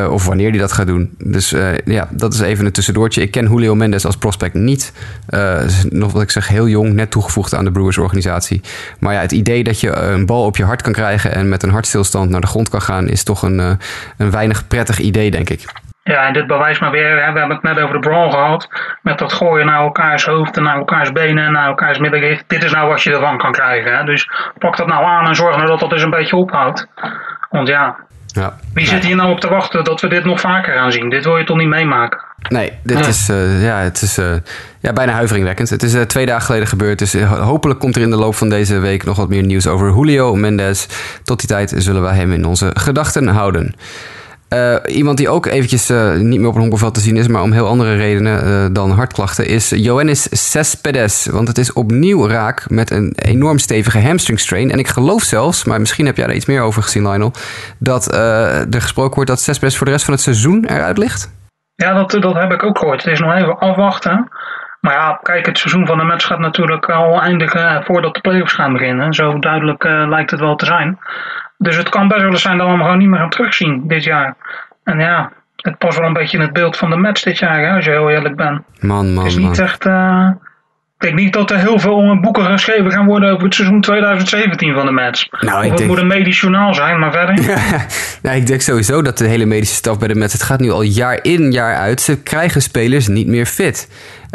of 0.09 0.25
wanneer 0.25 0.49
hij 0.49 0.59
dat 0.59 0.71
gaat 0.71 0.87
doen. 0.87 1.15
Dus 1.17 1.49
ja, 1.85 2.07
dat 2.11 2.33
is 2.33 2.39
even 2.39 2.65
een 2.65 2.71
tussendoortje. 2.71 3.21
Ik 3.21 3.31
ken 3.31 3.49
Julio 3.49 3.75
Mendes 3.75 4.05
als 4.05 4.17
prospect 4.17 4.53
niet. 4.53 4.91
nog 5.89 6.11
wat 6.11 6.21
ik 6.21 6.31
zeg, 6.31 6.47
heel 6.47 6.67
jong, 6.67 6.93
net 6.93 7.11
toegevoegd 7.11 7.53
aan 7.53 7.65
de 7.65 7.71
Brewers 7.71 7.97
organisatie. 7.97 8.61
Maar 8.99 9.13
ja, 9.13 9.21
het 9.21 9.31
idee 9.31 9.63
dat 9.63 9.79
je 9.79 9.95
een 9.95 10.25
bal 10.25 10.45
op 10.45 10.57
je 10.57 10.63
hart 10.63 10.81
kan 10.81 10.93
krijgen 10.93 11.31
en 11.31 11.49
met 11.49 11.63
een 11.63 11.69
hart 11.69 11.87
hartstilstand 11.93 12.29
naar 12.29 12.41
de 12.41 12.47
grond 12.47 12.69
kan 12.69 12.81
gaan, 12.81 13.07
is 13.07 13.23
toch 13.23 13.41
een, 13.41 13.59
uh, 13.59 13.71
een 14.17 14.31
weinig 14.31 14.67
prettig 14.67 14.99
idee, 14.99 15.31
denk 15.31 15.49
ik. 15.49 15.65
Ja, 16.03 16.25
en 16.25 16.33
dit 16.33 16.47
bewijst 16.47 16.81
maar 16.81 16.91
weer, 16.91 17.23
hè, 17.23 17.31
we 17.31 17.39
hebben 17.39 17.55
het 17.55 17.61
net 17.61 17.79
over 17.79 17.93
de 17.93 18.07
brawl 18.07 18.29
gehad, 18.29 18.69
met 19.01 19.19
dat 19.19 19.33
gooien 19.33 19.65
naar 19.65 19.81
elkaars 19.81 20.25
hoofd 20.25 20.57
en 20.57 20.63
naar 20.63 20.77
elkaars 20.77 21.11
benen 21.11 21.45
en 21.45 21.51
naar 21.51 21.67
elkaars 21.67 21.97
middengewicht. 21.97 22.43
Dit 22.47 22.63
is 22.63 22.71
nou 22.71 22.87
wat 22.87 23.01
je 23.01 23.13
ervan 23.13 23.37
kan 23.37 23.51
krijgen. 23.51 23.97
Hè. 23.97 24.03
Dus 24.03 24.29
pak 24.57 24.77
dat 24.77 24.87
nou 24.87 25.05
aan 25.05 25.27
en 25.27 25.35
zorg 25.35 25.55
nou 25.55 25.67
dat 25.67 25.79
dat 25.79 25.89
dus 25.89 26.03
een 26.03 26.09
beetje 26.09 26.35
ophoudt. 26.35 26.87
Want 27.49 27.67
ja, 27.67 27.95
ja. 28.25 28.53
wie 28.73 28.87
zit 28.87 29.05
hier 29.05 29.15
nou 29.15 29.31
op 29.31 29.39
te 29.39 29.49
wachten 29.49 29.83
dat 29.83 30.01
we 30.01 30.07
dit 30.07 30.25
nog 30.25 30.39
vaker 30.39 30.73
gaan 30.73 30.91
zien? 30.91 31.09
Dit 31.09 31.25
wil 31.25 31.37
je 31.37 31.43
toch 31.43 31.57
niet 31.57 31.67
meemaken? 31.67 32.19
Nee, 32.49 32.71
dit 32.83 33.07
is, 33.07 33.29
uh, 33.29 33.63
ja, 33.63 33.79
het 33.79 34.01
is 34.01 34.17
uh, 34.17 34.33
ja, 34.79 34.93
bijna 34.93 35.11
huiveringwekkend. 35.11 35.69
Het 35.69 35.83
is 35.83 35.93
uh, 35.93 36.01
twee 36.01 36.25
dagen 36.25 36.45
geleden 36.45 36.67
gebeurd. 36.67 36.99
Dus 36.99 37.13
hopelijk 37.23 37.79
komt 37.79 37.95
er 37.95 38.01
in 38.01 38.09
de 38.09 38.15
loop 38.15 38.35
van 38.35 38.49
deze 38.49 38.79
week 38.79 39.03
nog 39.03 39.17
wat 39.17 39.29
meer 39.29 39.43
nieuws 39.43 39.67
over 39.67 39.93
Julio 39.95 40.35
Mendes. 40.35 40.87
Tot 41.23 41.39
die 41.39 41.47
tijd 41.47 41.73
zullen 41.77 42.01
wij 42.01 42.15
hem 42.15 42.31
in 42.31 42.45
onze 42.45 42.71
gedachten 42.73 43.27
houden. 43.27 43.75
iemand 44.87 45.17
die 45.17 45.29
ook 45.29 45.45
eventjes 45.45 45.89
niet 46.17 46.39
meer 46.39 46.47
op 46.47 46.53
een 46.53 46.59
honkbalveld 46.59 46.93
te 46.93 46.99
zien 46.99 47.17
is, 47.17 47.27
maar 47.27 47.41
om 47.41 47.51
heel 47.51 47.67
andere 47.67 47.95
redenen 47.95 48.73
dan 48.73 48.91
hartklachten, 48.91 49.47
is 49.47 49.69
Joannis 49.69 50.27
Cespedes. 50.31 51.27
Want 51.31 51.47
het 51.47 51.57
is 51.57 51.73
opnieuw 51.73 52.27
raak 52.27 52.69
met 52.69 52.91
een 52.91 53.13
enorm 53.15 53.59
stevige 53.59 53.99
hamstring 53.99 54.39
strain. 54.39 54.71
En 54.71 54.79
ik 54.79 54.87
geloof 54.87 55.23
zelfs, 55.23 55.63
maar 55.63 55.79
misschien 55.79 56.05
heb 56.05 56.17
jij 56.17 56.25
daar 56.25 56.35
iets 56.35 56.45
meer 56.45 56.61
over 56.61 56.83
gezien, 56.83 57.07
Lionel, 57.07 57.31
dat 57.77 58.13
er 58.13 58.81
gesproken 58.81 59.15
wordt 59.15 59.29
dat 59.29 59.41
Cespedes 59.41 59.77
voor 59.77 59.85
de 59.85 59.91
rest 59.91 60.05
van 60.05 60.13
het 60.13 60.23
seizoen 60.23 60.65
eruit 60.65 60.97
ligt. 60.97 61.29
Ja, 61.83 61.93
dat, 61.93 62.11
dat 62.11 62.33
heb 62.33 62.51
ik 62.51 62.63
ook 62.63 62.77
gehoord. 62.77 63.03
Het 63.03 63.13
is 63.13 63.19
nog 63.19 63.33
even 63.33 63.59
afwachten. 63.59 64.29
Maar 64.79 64.93
ja, 64.93 65.19
kijk, 65.21 65.45
het 65.45 65.57
seizoen 65.57 65.85
van 65.85 65.97
de 65.97 66.03
match 66.03 66.25
gaat 66.25 66.39
natuurlijk 66.39 66.89
al 66.89 67.21
eindigen 67.21 67.83
voordat 67.83 68.13
de 68.13 68.21
playoffs 68.21 68.53
gaan 68.53 68.73
beginnen. 68.73 69.13
Zo 69.13 69.39
duidelijk 69.39 69.83
uh, 69.83 70.07
lijkt 70.07 70.31
het 70.31 70.39
wel 70.39 70.55
te 70.55 70.65
zijn. 70.65 70.99
Dus 71.57 71.77
het 71.77 71.89
kan 71.89 72.07
best 72.07 72.21
wel 72.21 72.31
eens 72.31 72.41
zijn 72.41 72.57
dat 72.57 72.65
we 72.65 72.73
hem 72.73 72.81
gewoon 72.81 72.97
niet 72.97 73.07
meer 73.09 73.19
gaan 73.19 73.29
terugzien 73.29 73.87
dit 73.87 74.03
jaar. 74.03 74.35
En 74.83 74.99
ja, 74.99 75.31
het 75.55 75.77
past 75.77 75.97
wel 75.97 76.07
een 76.07 76.13
beetje 76.13 76.37
in 76.37 76.43
het 76.43 76.53
beeld 76.53 76.77
van 76.77 76.89
de 76.89 76.95
match 76.95 77.23
dit 77.23 77.39
jaar, 77.39 77.59
hè, 77.59 77.75
als 77.75 77.85
je 77.85 77.91
heel 77.91 78.09
eerlijk 78.09 78.35
bent. 78.35 78.61
Man, 78.79 79.13
man, 79.13 79.23
Het 79.23 79.31
is 79.31 79.37
niet 79.37 79.57
man. 79.57 79.65
echt... 79.65 79.85
Uh, 79.85 80.29
ik 80.29 80.52
denk 81.03 81.15
niet 81.15 81.33
dat 81.33 81.51
er 81.51 81.59
heel 81.59 81.79
veel 81.79 82.19
boeken 82.19 82.45
geschreven 82.45 82.91
gaan 82.91 83.05
worden 83.05 83.31
over 83.31 83.43
het 83.43 83.53
seizoen 83.53 83.81
2017 83.81 84.73
van 84.73 84.85
de 84.85 84.91
Mets. 84.91 85.27
Nou, 85.29 85.57
of 85.57 85.69
het 85.69 85.77
denk... 85.77 85.89
moet 85.89 85.99
een 85.99 86.07
medisch 86.07 86.39
journaal 86.39 86.73
zijn, 86.73 86.99
maar 86.99 87.11
verder. 87.11 87.41
Ja, 87.53 87.85
nou, 88.21 88.37
ik 88.37 88.47
denk 88.47 88.61
sowieso 88.61 89.01
dat 89.01 89.17
de 89.17 89.27
hele 89.27 89.45
medische 89.45 89.75
staf 89.75 89.99
bij 89.99 90.07
de 90.07 90.15
Mets, 90.15 90.33
het 90.33 90.43
gaat 90.43 90.59
nu 90.59 90.71
al 90.71 90.81
jaar 90.81 91.19
in, 91.21 91.51
jaar 91.51 91.75
uit. 91.75 92.01
Ze 92.01 92.21
krijgen 92.21 92.61
spelers 92.61 93.07
niet 93.07 93.27
meer 93.27 93.45
fit. 93.45 93.87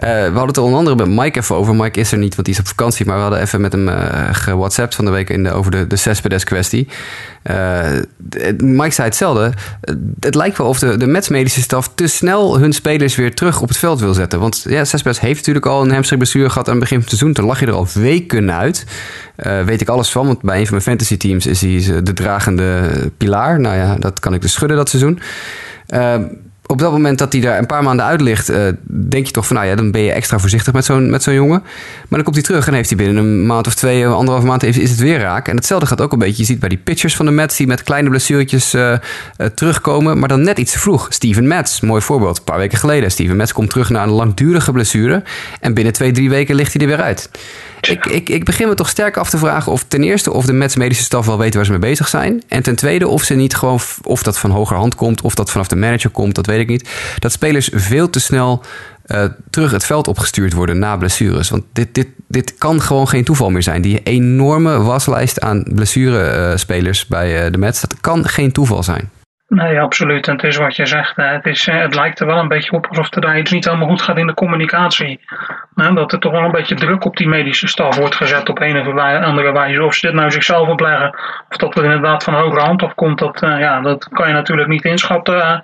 Uh, 0.04 0.10
we 0.10 0.22
hadden 0.22 0.46
het 0.46 0.56
er 0.56 0.62
onder 0.62 0.78
andere 0.78 0.96
met 0.96 1.08
Mike 1.08 1.38
even 1.38 1.56
over. 1.56 1.74
Mike 1.74 2.00
is 2.00 2.12
er 2.12 2.18
niet, 2.18 2.34
want 2.34 2.46
die 2.46 2.54
is 2.54 2.60
op 2.60 2.66
vakantie. 2.66 3.06
Maar 3.06 3.16
we 3.16 3.22
hadden 3.22 3.40
even 3.40 3.60
met 3.60 3.72
hem 3.72 3.88
uh, 3.88 4.28
gewhatsappt 4.32 4.94
van 4.94 5.04
de 5.04 5.10
week 5.10 5.30
in 5.30 5.42
de, 5.42 5.52
over 5.52 5.70
de, 5.70 5.86
de 5.86 5.96
Cespedes 5.96 6.44
kwestie. 6.44 6.88
Uh, 7.50 7.82
Mike 8.58 8.90
zei 8.90 9.08
hetzelfde. 9.08 9.52
Het 10.20 10.34
lijkt 10.34 10.58
wel 10.58 10.66
of 10.66 10.78
de, 10.78 10.96
de 10.96 11.06
Mets 11.06 11.28
medische 11.28 11.60
staf 11.60 11.90
te 11.94 12.06
snel 12.06 12.58
hun 12.58 12.72
spelers 12.72 13.16
weer 13.16 13.34
terug 13.34 13.60
op 13.60 13.68
het 13.68 13.76
veld 13.76 14.00
wil 14.00 14.14
zetten. 14.14 14.40
Want 14.40 14.64
ja, 14.68 14.84
Cespedes 14.84 15.20
heeft 15.20 15.36
natuurlijk 15.36 15.66
al 15.66 15.82
een 15.82 15.92
hamstringblessure 15.92 16.50
gehad 16.50 16.66
aan 16.66 16.74
het 16.74 16.82
begin 16.82 16.96
van 16.96 17.08
het 17.08 17.18
seizoen. 17.18 17.32
Toen 17.32 17.46
lag 17.46 17.60
je 17.60 17.66
er 17.66 17.72
al 17.72 17.86
weken 17.94 18.52
uit. 18.52 18.86
weet 19.64 19.80
ik 19.80 19.88
alles 19.88 20.10
van, 20.10 20.26
want 20.26 20.42
bij 20.42 20.58
een 20.58 20.66
van 20.66 20.72
mijn 20.74 20.86
fantasy 20.86 21.16
teams 21.16 21.46
is 21.46 21.60
hij 21.60 22.02
de 22.02 22.12
dragende 22.12 22.90
pilaar. 23.16 23.60
Nou 23.60 23.76
ja, 23.76 23.96
dat 23.96 24.20
kan 24.20 24.34
ik 24.34 24.42
dus 24.42 24.52
schudden 24.52 24.76
dat 24.76 24.88
seizoen 24.88 25.20
op 26.70 26.78
dat 26.78 26.92
moment 26.92 27.18
dat 27.18 27.32
hij 27.32 27.42
daar 27.42 27.58
een 27.58 27.66
paar 27.66 27.82
maanden 27.82 28.04
uit 28.04 28.20
ligt, 28.20 28.50
uh, 28.50 28.68
denk 28.86 29.26
je 29.26 29.32
toch 29.32 29.46
van, 29.46 29.56
nou 29.56 29.68
ja, 29.68 29.74
dan 29.74 29.90
ben 29.90 30.00
je 30.00 30.12
extra 30.12 30.38
voorzichtig 30.38 30.72
met 30.72 30.84
zo'n, 30.84 31.10
met 31.10 31.22
zo'n 31.22 31.34
jongen. 31.34 31.60
Maar 31.60 32.06
dan 32.08 32.22
komt 32.22 32.34
hij 32.34 32.44
terug 32.44 32.66
en 32.66 32.74
heeft 32.74 32.88
hij 32.88 32.98
binnen 32.98 33.24
een 33.24 33.46
maand 33.46 33.66
of 33.66 33.74
twee, 33.74 34.06
anderhalf 34.06 34.44
maand, 34.44 34.62
is, 34.62 34.78
is 34.78 34.90
het 34.90 34.98
weer 34.98 35.18
raak. 35.18 35.48
En 35.48 35.56
hetzelfde 35.56 35.86
gaat 35.86 36.00
ook 36.00 36.12
een 36.12 36.18
beetje, 36.18 36.36
je 36.36 36.44
ziet 36.44 36.58
bij 36.58 36.68
die 36.68 36.78
pitchers 36.78 37.16
van 37.16 37.26
de 37.26 37.32
Mets, 37.32 37.56
die 37.56 37.66
met 37.66 37.82
kleine 37.82 38.08
blessuretjes 38.08 38.74
uh, 38.74 38.90
uh, 38.90 39.46
terugkomen, 39.46 40.18
maar 40.18 40.28
dan 40.28 40.42
net 40.42 40.58
iets 40.58 40.72
te 40.72 40.78
vroeg. 40.78 41.06
Steven 41.10 41.46
Mets, 41.46 41.80
mooi 41.80 42.02
voorbeeld, 42.02 42.38
een 42.38 42.44
paar 42.44 42.58
weken 42.58 42.78
geleden. 42.78 43.10
Steven 43.10 43.36
Mets 43.36 43.52
komt 43.52 43.70
terug 43.70 43.90
na 43.90 44.02
een 44.02 44.08
langdurige 44.08 44.72
blessure 44.72 45.22
en 45.60 45.74
binnen 45.74 45.92
twee, 45.92 46.12
drie 46.12 46.30
weken 46.30 46.54
ligt 46.54 46.72
hij 46.72 46.82
er 46.82 46.88
weer 46.88 47.02
uit. 47.02 47.30
Ik, 47.80 48.06
ik, 48.06 48.28
ik 48.28 48.44
begin 48.44 48.68
me 48.68 48.74
toch 48.74 48.88
sterk 48.88 49.16
af 49.16 49.30
te 49.30 49.38
vragen 49.38 49.72
of 49.72 49.84
ten 49.88 50.02
eerste 50.02 50.32
of 50.32 50.46
de 50.46 50.52
Mets 50.52 50.76
medische 50.76 51.04
staf 51.04 51.26
wel 51.26 51.38
weten 51.38 51.56
waar 51.56 51.64
ze 51.64 51.70
mee 51.70 51.80
bezig 51.80 52.08
zijn. 52.08 52.42
En 52.48 52.62
ten 52.62 52.76
tweede 52.76 53.08
of 53.08 53.22
ze 53.22 53.34
niet 53.34 53.54
gewoon, 53.54 53.80
of 54.02 54.22
dat 54.22 54.38
van 54.38 54.50
hoger 54.50 54.76
hand 54.76 54.94
komt, 54.94 55.20
of 55.20 55.34
dat 55.34 55.50
vanaf 55.50 55.68
de 55.68 55.76
manager 55.76 56.10
komt, 56.10 56.34
dat 56.34 56.46
weet 56.46 56.57
ik 56.58 56.68
niet. 56.68 57.16
Dat 57.18 57.32
spelers 57.32 57.70
veel 57.72 58.10
te 58.10 58.20
snel 58.20 58.62
uh, 59.06 59.24
terug 59.50 59.70
het 59.70 59.86
veld 59.86 60.08
opgestuurd 60.08 60.52
worden 60.52 60.78
na 60.78 60.96
blessures. 60.96 61.50
Want 61.50 61.64
dit, 61.72 61.94
dit, 61.94 62.08
dit 62.28 62.58
kan 62.58 62.80
gewoon 62.80 63.08
geen 63.08 63.24
toeval 63.24 63.50
meer 63.50 63.62
zijn. 63.62 63.82
Die 63.82 64.02
enorme 64.02 64.82
waslijst 64.82 65.40
aan 65.40 65.64
blessurespelers 65.74 67.04
uh, 67.04 67.10
bij 67.10 67.44
uh, 67.44 67.52
de 67.52 67.58
Mets, 67.58 67.80
dat 67.80 68.00
kan 68.00 68.24
geen 68.24 68.52
toeval 68.52 68.82
zijn. 68.82 69.10
Nee, 69.48 69.80
absoluut. 69.80 70.28
En 70.28 70.34
het 70.34 70.44
is 70.44 70.56
wat 70.56 70.76
je 70.76 70.86
zegt. 70.86 71.16
Het, 71.16 71.46
is, 71.46 71.66
het 71.66 71.94
lijkt 71.94 72.20
er 72.20 72.26
wel 72.26 72.38
een 72.38 72.48
beetje 72.48 72.72
op 72.72 72.86
alsof 72.86 73.14
er 73.14 73.20
daar 73.20 73.38
iets 73.38 73.52
niet 73.52 73.64
helemaal 73.64 73.88
goed 73.88 74.02
gaat 74.02 74.18
in 74.18 74.26
de 74.26 74.34
communicatie. 74.34 75.20
dat 75.74 76.12
er 76.12 76.18
toch 76.18 76.32
wel 76.32 76.44
een 76.44 76.50
beetje 76.50 76.74
druk 76.74 77.04
op 77.04 77.16
die 77.16 77.28
medische 77.28 77.66
staf 77.66 77.96
wordt 77.96 78.14
gezet 78.14 78.48
op 78.48 78.60
een 78.60 78.80
of 78.80 78.86
andere 79.24 79.52
wijze. 79.52 79.82
Of 79.82 79.94
ze 79.94 80.06
dit 80.06 80.14
nou 80.16 80.30
zichzelf 80.30 80.68
opleggen, 80.68 81.18
of 81.48 81.56
dat 81.56 81.78
er 81.78 81.84
inderdaad 81.84 82.24
van 82.24 82.34
hogere 82.34 82.64
hand 82.64 82.82
op 82.82 82.96
komt, 82.96 83.18
dat, 83.18 83.40
ja, 83.40 83.80
dat 83.80 84.08
kan 84.08 84.28
je 84.28 84.34
natuurlijk 84.34 84.68
niet 84.68 84.84
inschatten 84.84 85.62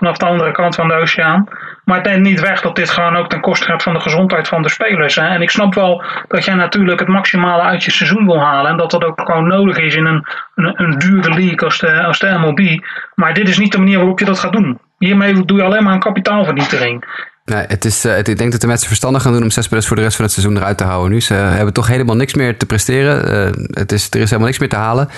vanaf 0.00 0.16
de 0.16 0.26
andere 0.26 0.52
kant 0.52 0.74
van 0.74 0.88
de 0.88 0.94
oceaan. 0.94 1.48
Maar 1.84 1.96
het 1.96 2.06
neemt 2.06 2.22
niet 2.22 2.40
weg 2.40 2.60
dat 2.60 2.76
dit 2.76 2.90
gewoon 2.90 3.16
ook 3.16 3.28
ten 3.28 3.40
koste 3.40 3.64
gaat 3.64 3.82
van 3.82 3.94
de 3.94 4.00
gezondheid 4.00 4.48
van 4.48 4.62
de 4.62 4.68
spelers. 4.68 5.14
Hè. 5.14 5.26
En 5.26 5.42
ik 5.42 5.50
snap 5.50 5.74
wel 5.74 6.04
dat 6.28 6.44
jij 6.44 6.54
natuurlijk 6.54 7.00
het 7.00 7.08
maximale 7.08 7.62
uit 7.62 7.84
je 7.84 7.90
seizoen 7.90 8.26
wil 8.26 8.40
halen. 8.40 8.70
En 8.70 8.76
dat 8.76 8.90
dat 8.90 9.04
ook 9.04 9.20
gewoon 9.20 9.46
nodig 9.46 9.78
is 9.78 9.94
in 9.94 10.06
een, 10.06 10.26
een, 10.54 10.98
dure 10.98 11.30
league 11.30 11.58
als 11.58 11.78
de, 11.78 12.02
als 12.02 12.18
de 12.18 12.38
MLB. 12.38 12.84
Maar 13.14 13.34
dit 13.34 13.48
is 13.48 13.58
niet 13.58 13.72
de 13.72 13.78
manier 13.78 13.98
waarop 13.98 14.18
je 14.18 14.24
dat 14.24 14.38
gaat 14.38 14.52
doen. 14.52 14.80
Hiermee 14.98 15.44
doe 15.44 15.58
je 15.58 15.64
alleen 15.64 15.84
maar 15.84 15.94
een 15.94 16.00
kapitaalvernietiging. 16.00 17.04
Nee, 17.50 17.64
het 17.68 17.84
is, 17.84 18.02
het, 18.02 18.28
ik 18.28 18.38
denk 18.38 18.52
dat 18.52 18.60
de 18.60 18.66
mensen 18.66 18.86
verstandig 18.86 19.22
gaan 19.22 19.32
doen 19.32 19.42
om 19.42 19.50
Cespedes 19.50 19.86
voor 19.86 19.96
de 19.96 20.02
rest 20.02 20.16
van 20.16 20.24
het 20.24 20.34
seizoen 20.34 20.56
eruit 20.56 20.78
te 20.78 20.84
houden. 20.84 21.10
Nu 21.10 21.20
ze 21.20 21.34
hebben 21.34 21.74
toch 21.74 21.86
helemaal 21.86 22.16
niks 22.16 22.34
meer 22.34 22.56
te 22.56 22.66
presteren. 22.66 23.32
Uh, 23.32 23.64
het 23.70 23.92
is, 23.92 24.06
er 24.10 24.20
is 24.20 24.24
helemaal 24.24 24.46
niks 24.46 24.58
meer 24.58 24.68
te 24.68 24.76
halen. 24.76 25.08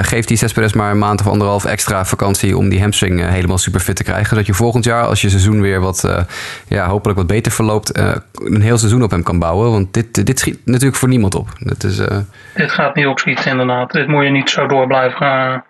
Geef 0.00 0.24
die 0.24 0.36
Cespedes 0.36 0.72
maar 0.72 0.90
een 0.90 0.98
maand 0.98 1.20
of 1.20 1.26
anderhalf 1.26 1.64
extra 1.64 2.04
vakantie 2.04 2.56
om 2.56 2.68
die 2.68 2.80
hamstring 2.80 3.28
helemaal 3.28 3.58
super 3.58 3.80
fit 3.80 3.96
te 3.96 4.04
krijgen. 4.04 4.26
Zodat 4.26 4.46
je 4.46 4.54
volgend 4.54 4.84
jaar, 4.84 5.04
als 5.04 5.20
je 5.20 5.28
seizoen 5.28 5.60
weer 5.60 5.80
wat, 5.80 6.24
ja, 6.68 6.86
hopelijk 6.86 7.18
wat 7.18 7.26
beter 7.26 7.52
verloopt, 7.52 7.98
een 7.98 8.62
heel 8.62 8.78
seizoen 8.78 9.02
op 9.02 9.10
hem 9.10 9.22
kan 9.22 9.38
bouwen. 9.38 9.70
Want 9.70 9.94
dit, 9.94 10.26
dit 10.26 10.38
schiet 10.38 10.58
natuurlijk 10.64 10.96
voor 10.96 11.08
niemand 11.08 11.34
op. 11.34 11.48
Dit, 11.58 11.84
is, 11.84 11.96
dit 12.54 12.70
gaat 12.70 12.94
niet 12.94 13.06
opschieten 13.06 13.50
inderdaad. 13.50 13.92
Dit 13.92 14.06
moet 14.06 14.24
je 14.24 14.30
niet 14.30 14.50
zo 14.50 14.66
door 14.66 14.86
blijven 14.86 15.64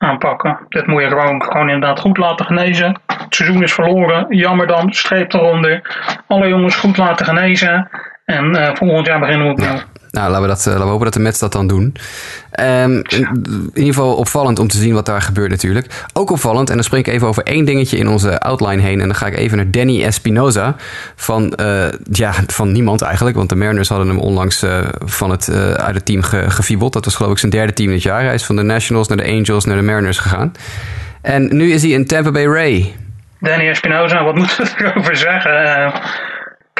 aanpakken. 0.00 0.58
Dit 0.68 0.86
moet 0.86 1.02
je 1.02 1.08
gewoon, 1.08 1.42
gewoon 1.42 1.70
inderdaad 1.70 2.00
goed 2.00 2.18
laten 2.18 2.46
genezen. 2.46 3.00
Het 3.06 3.34
seizoen 3.34 3.62
is 3.62 3.72
verloren. 3.72 4.26
Jammer 4.36 4.66
dan. 4.66 4.92
Streep 4.92 5.32
eronder. 5.32 5.96
Alle 6.26 6.48
jongens 6.48 6.76
goed 6.76 6.96
laten 6.96 7.26
genezen. 7.26 7.88
En 8.24 8.56
uh, 8.56 8.74
volgend 8.74 9.06
jaar 9.06 9.20
beginnen 9.20 9.46
we 9.46 9.52
opnieuw. 9.52 9.80
Nou, 10.10 10.30
laten 10.30 10.42
we, 10.42 10.48
dat, 10.48 10.66
laten 10.66 10.82
we 10.82 10.88
hopen 10.88 11.04
dat 11.04 11.14
de 11.14 11.20
Mets 11.20 11.38
dat 11.38 11.52
dan 11.52 11.66
doen. 11.66 11.94
Um, 12.60 13.02
in 13.10 13.70
ieder 13.74 13.94
geval 13.94 14.14
opvallend 14.14 14.58
om 14.58 14.68
te 14.68 14.78
zien 14.78 14.94
wat 14.94 15.06
daar 15.06 15.22
gebeurt 15.22 15.50
natuurlijk. 15.50 16.06
Ook 16.12 16.30
opvallend, 16.30 16.68
en 16.68 16.74
dan 16.74 16.84
spring 16.84 17.06
ik 17.06 17.12
even 17.12 17.26
over 17.26 17.42
één 17.42 17.64
dingetje 17.64 17.96
in 17.96 18.08
onze 18.08 18.40
outline 18.40 18.82
heen. 18.82 19.00
En 19.00 19.06
dan 19.06 19.16
ga 19.16 19.26
ik 19.26 19.36
even 19.36 19.56
naar 19.56 19.70
Danny 19.70 20.04
Espinoza. 20.04 20.76
Van, 21.16 21.52
uh, 21.60 21.84
ja, 22.12 22.32
van 22.46 22.72
niemand 22.72 23.02
eigenlijk, 23.02 23.36
want 23.36 23.48
de 23.48 23.56
Mariners 23.56 23.88
hadden 23.88 24.08
hem 24.08 24.18
onlangs 24.18 24.62
uh, 24.62 24.78
van 25.04 25.30
het, 25.30 25.48
uh, 25.48 25.70
uit 25.70 25.94
het 25.94 26.04
team 26.04 26.22
ge 26.22 26.50
gefiebeld. 26.50 26.92
Dat 26.92 27.04
was 27.04 27.14
geloof 27.14 27.32
ik 27.32 27.38
zijn 27.38 27.52
derde 27.52 27.72
team 27.72 27.90
dit 27.90 28.02
jaar. 28.02 28.22
Hij 28.22 28.34
is 28.34 28.44
van 28.44 28.56
de 28.56 28.62
Nationals 28.62 29.08
naar 29.08 29.16
de 29.16 29.26
Angels 29.26 29.64
naar 29.64 29.76
de 29.76 29.82
Mariners 29.82 30.18
gegaan. 30.18 30.52
En 31.22 31.56
nu 31.56 31.72
is 31.72 31.82
hij 31.82 31.90
in 31.90 32.06
Tampa 32.06 32.30
Bay 32.30 32.46
Ray. 32.46 32.94
Danny 33.40 33.68
Espinoza, 33.68 34.24
wat 34.24 34.34
moeten 34.34 34.64
we 34.64 34.70
erover 34.84 35.16
zeggen? 35.16 35.92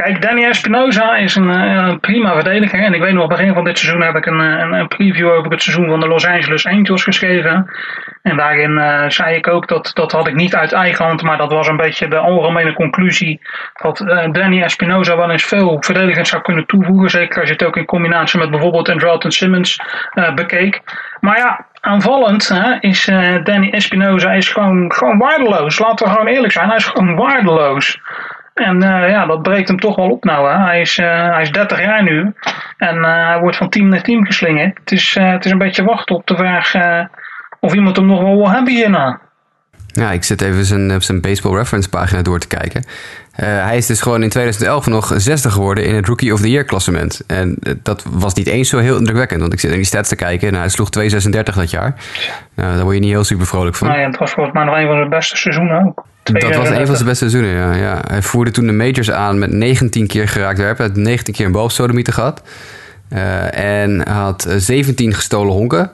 Kijk, 0.02 0.22
Danny 0.22 0.44
Espinoza 0.44 1.16
is 1.16 1.36
een, 1.36 1.48
een, 1.48 2.00
prima 2.00 2.34
verdediger. 2.34 2.82
En 2.82 2.94
ik 2.94 3.00
weet 3.00 3.12
nog, 3.12 3.26
begin 3.26 3.54
van 3.54 3.64
dit 3.64 3.78
seizoen 3.78 4.02
heb 4.02 4.14
ik 4.14 4.26
een, 4.26 4.38
een, 4.38 4.72
een, 4.72 4.88
preview 4.88 5.28
over 5.28 5.50
het 5.50 5.62
seizoen 5.62 5.88
van 5.88 6.00
de 6.00 6.08
Los 6.08 6.26
Angeles 6.26 6.66
Angels 6.66 7.02
geschreven. 7.02 7.70
En 8.22 8.36
daarin 8.36 8.70
uh, 8.70 9.08
zei 9.08 9.36
ik 9.36 9.48
ook, 9.48 9.68
dat, 9.68 9.90
dat 9.94 10.12
had 10.12 10.28
ik 10.28 10.34
niet 10.34 10.54
uit 10.54 10.72
eigen 10.72 11.04
hand, 11.04 11.22
maar 11.22 11.36
dat 11.36 11.52
was 11.52 11.68
een 11.68 11.76
beetje 11.76 12.08
de 12.08 12.16
algemene 12.16 12.72
conclusie. 12.72 13.40
Dat 13.82 13.98
Danny 14.32 14.62
Espinoza 14.62 15.16
wel 15.16 15.30
eens 15.30 15.44
veel 15.44 15.76
verdedigers 15.80 16.28
zou 16.28 16.42
kunnen 16.42 16.66
toevoegen. 16.66 17.10
Zeker 17.10 17.40
als 17.40 17.48
je 17.48 17.54
het 17.54 17.64
ook 17.64 17.76
in 17.76 17.84
combinatie 17.84 18.38
met 18.38 18.50
bijvoorbeeld 18.50 18.88
Andrelton 18.88 19.30
Simmons 19.30 19.80
bekeek. 20.34 20.80
Maar 21.20 21.38
ja, 21.38 21.66
aanvallend 21.80 22.48
hè, 22.48 22.76
is 22.80 23.04
Danny 23.42 23.70
Espinoza 23.70 24.32
is 24.32 24.48
gewoon, 24.48 24.92
gewoon 24.92 25.18
waardeloos. 25.18 25.78
Laten 25.78 26.06
we 26.06 26.12
gewoon 26.12 26.26
eerlijk 26.26 26.52
zijn, 26.52 26.68
hij 26.68 26.76
is 26.76 26.84
gewoon 26.84 27.16
waardeloos. 27.16 28.00
En 28.60 28.82
uh, 28.82 29.10
ja, 29.10 29.26
dat 29.26 29.42
breekt 29.42 29.68
hem 29.68 29.78
toch 29.78 29.96
wel 29.96 30.10
op 30.10 30.24
nou. 30.24 30.50
Hè. 30.50 30.58
Hij, 30.58 30.80
is, 30.80 30.98
uh, 30.98 31.32
hij 31.32 31.42
is 31.42 31.52
30 31.52 31.80
jaar 31.80 32.02
nu. 32.02 32.32
En 32.76 32.96
uh, 32.96 33.26
hij 33.26 33.38
wordt 33.40 33.56
van 33.56 33.68
team 33.68 33.88
naar 33.88 34.02
team 34.02 34.24
geslingerd. 34.24 34.78
Het 34.78 34.92
is, 34.92 35.16
het 35.20 35.44
is 35.44 35.50
een 35.50 35.58
beetje 35.58 35.84
wachten 35.84 36.16
op 36.16 36.26
de 36.26 36.36
vraag 36.36 36.74
of 37.60 37.74
iemand 37.74 37.96
hem 37.96 38.06
nog 38.06 38.22
wel 38.22 38.36
wil 38.36 38.50
hebben 38.50 38.72
hierna. 38.72 39.20
Ja, 39.92 40.12
ik 40.12 40.24
zit 40.24 40.42
even 40.42 40.64
zijn, 40.64 41.02
zijn 41.02 41.20
baseball 41.20 41.56
reference 41.56 41.88
pagina 41.88 42.22
door 42.22 42.38
te 42.38 42.46
kijken. 42.46 42.84
hij 43.40 43.76
is 43.76 43.86
dus 43.86 44.00
gewoon 44.00 44.22
in 44.22 44.28
2011 44.28 44.86
nog 44.86 45.12
zesde 45.16 45.50
geworden 45.50 45.84
in 45.84 45.94
het 45.94 46.06
Rookie 46.06 46.32
of 46.32 46.40
the 46.40 46.50
Year 46.50 46.64
klassement. 46.64 47.22
En 47.26 47.58
dat 47.82 48.04
was 48.10 48.34
niet 48.34 48.46
eens 48.46 48.68
zo 48.68 48.78
heel 48.78 48.96
indrukwekkend. 48.96 49.40
Want 49.40 49.52
ik 49.52 49.60
zit 49.60 49.68
naar 49.68 49.78
die 49.78 49.88
stats 49.88 50.08
te 50.08 50.16
kijken 50.16 50.48
en 50.48 50.54
hij 50.54 50.68
sloeg 50.68 50.88
2,36 50.98 51.54
dat 51.54 51.70
jaar. 51.70 51.94
Nou, 52.54 52.74
daar 52.74 52.82
word 52.82 52.94
je 52.94 53.00
niet 53.00 53.10
heel 53.10 53.24
super 53.24 53.46
vrolijk 53.46 53.76
van. 53.76 53.88
Nou 53.88 54.00
ja, 54.00 54.06
het 54.06 54.18
was 54.18 54.30
volgens 54.30 54.54
mij 54.54 54.64
nog 54.64 54.76
een 54.76 54.86
van 54.86 55.02
de 55.02 55.08
beste 55.08 55.36
seizoenen 55.36 55.86
ook. 55.86 56.04
Dat 56.22 56.56
was 56.56 56.68
een 56.68 56.86
van 56.86 56.96
zijn 56.96 57.08
beste 57.08 57.28
seizoenen, 57.28 57.50
ja, 57.50 57.74
ja. 57.74 58.00
Hij 58.08 58.22
voerde 58.22 58.50
toen 58.50 58.66
de 58.66 58.72
majors 58.72 59.10
aan 59.10 59.38
met 59.38 59.52
19 59.52 60.06
keer 60.06 60.28
geraakt 60.28 60.58
werpen. 60.58 60.84
Hij 60.84 60.94
had 60.94 61.04
19 61.04 61.34
keer 61.34 61.46
een 61.46 61.52
bovensodomieten 61.52 62.12
gehad. 62.12 62.42
Uh, 63.12 63.80
en 63.82 64.08
had 64.08 64.46
17 64.56 65.14
gestolen 65.14 65.52
honken. 65.52 65.90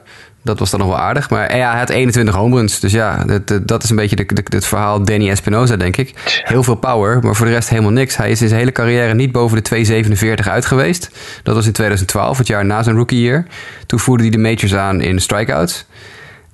Dat 0.47 0.59
was 0.59 0.69
dan 0.69 0.79
nog 0.79 0.89
wel 0.89 0.97
aardig. 0.97 1.29
Maar 1.29 1.57
ja, 1.57 1.69
hij 1.69 1.79
had 1.79 1.89
21 1.89 2.35
home 2.35 2.55
runs. 2.55 2.79
Dus 2.79 2.91
ja, 2.91 3.23
dat, 3.25 3.67
dat 3.67 3.83
is 3.83 3.89
een 3.89 3.95
beetje 3.95 4.15
de, 4.15 4.25
de, 4.25 4.43
het 4.49 4.65
verhaal 4.65 5.03
Danny 5.03 5.29
Espinosa, 5.29 5.75
denk 5.75 5.97
ik. 5.97 6.13
Heel 6.43 6.63
veel 6.63 6.75
power, 6.75 7.19
maar 7.23 7.35
voor 7.35 7.45
de 7.45 7.51
rest 7.51 7.69
helemaal 7.69 7.91
niks. 7.91 8.17
Hij 8.17 8.31
is 8.31 8.41
in 8.41 8.47
zijn 8.47 8.59
hele 8.59 8.71
carrière 8.71 9.13
niet 9.13 9.31
boven 9.31 9.63
de 9.63 10.03
2,47 10.39 10.49
uit 10.49 10.65
geweest. 10.65 11.11
Dat 11.43 11.55
was 11.55 11.65
in 11.65 11.71
2012, 11.71 12.37
het 12.37 12.47
jaar 12.47 12.65
na 12.65 12.83
zijn 12.83 12.95
rookie 12.95 13.21
year. 13.21 13.45
Toen 13.85 13.99
voerde 13.99 14.23
hij 14.23 14.31
de 14.31 14.37
majors 14.37 14.75
aan 14.75 15.01
in 15.01 15.19
strikeouts. 15.19 15.85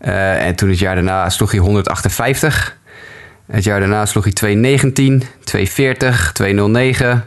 Uh, 0.02 0.46
en 0.46 0.56
toen 0.56 0.70
het 0.70 0.80
jaar 0.80 0.96
daarna 0.96 1.30
sloeg 1.30 1.52
hij 1.52 1.60
158. 1.60 2.78
Het 3.52 3.64
jaar 3.64 3.80
daarna 3.80 4.06
sloeg 4.06 4.24
hij 4.24 4.34
219, 4.34 5.24
240, 5.44 6.32
209. 6.32 7.26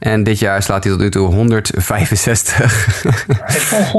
En 0.00 0.22
dit 0.22 0.38
jaar 0.38 0.62
slaat 0.62 0.84
hij 0.84 0.92
tot 0.92 1.02
nu 1.02 1.10
toe 1.10 1.26
165. 1.26 3.04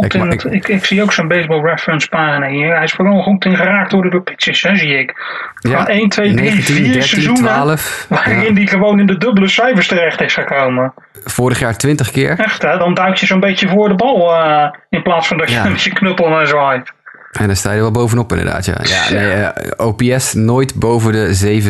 ik, 0.02 0.14
ik, 0.34 0.44
ik, 0.44 0.68
ik, 0.68 0.86
zie 0.86 1.02
ook 1.02 1.14
zo'n 1.14 1.28
baseball 1.28 1.62
reference 1.62 2.10
pagina 2.10 2.48
hier. 2.48 2.76
Hij 2.76 2.84
is 2.84 2.92
vooral 2.92 3.22
goed 3.22 3.46
in 3.46 3.56
geraakt 3.56 3.92
worden 3.92 4.12
door 4.12 4.22
pitches, 4.22 4.62
hè, 4.62 4.76
zie 4.76 4.98
ik. 4.98 5.14
Ja, 5.60 5.88
1, 5.88 6.10
2, 6.10 6.34
3, 6.34 6.50
19, 6.50 6.76
4 6.76 6.84
13, 6.84 7.04
seizoenen 7.04 7.44
12, 7.44 8.06
waarin 8.10 8.42
ja. 8.42 8.52
die 8.52 8.68
gewoon 8.68 9.00
in 9.00 9.06
de 9.06 9.18
dubbele 9.18 9.48
cijfers 9.48 9.88
terecht 9.88 10.22
is 10.22 10.34
gekomen. 10.34 10.94
Vorig 11.24 11.60
jaar 11.60 11.78
20 11.78 12.12
keer. 12.12 12.40
Echt, 12.40 12.62
hè? 12.62 12.78
Dan 12.78 12.94
duik 12.94 13.16
je 13.16 13.26
zo'n 13.26 13.40
beetje 13.40 13.68
voor 13.68 13.88
de 13.88 13.96
bal 13.96 14.34
uh, 14.34 14.70
in 14.90 15.02
plaats 15.02 15.28
van 15.28 15.38
dat 15.38 15.50
je 15.50 15.56
ja. 15.56 15.70
met 15.70 15.82
je 15.82 15.94
knuppel 15.94 16.30
naar 16.30 16.48
zwaait. 16.48 16.92
En 17.32 17.48
dan 17.48 17.56
sta 17.56 17.70
je 17.70 17.76
er 17.76 17.82
wel 17.82 17.92
bovenop 17.92 18.32
inderdaad, 18.32 18.66
ja. 18.66 18.78
ja, 18.84 19.14
nee, 19.14 19.38
uh, 19.38 19.88
OPS 19.88 20.34
nooit 20.34 20.76
boven 20.76 21.12
de 21.12 21.62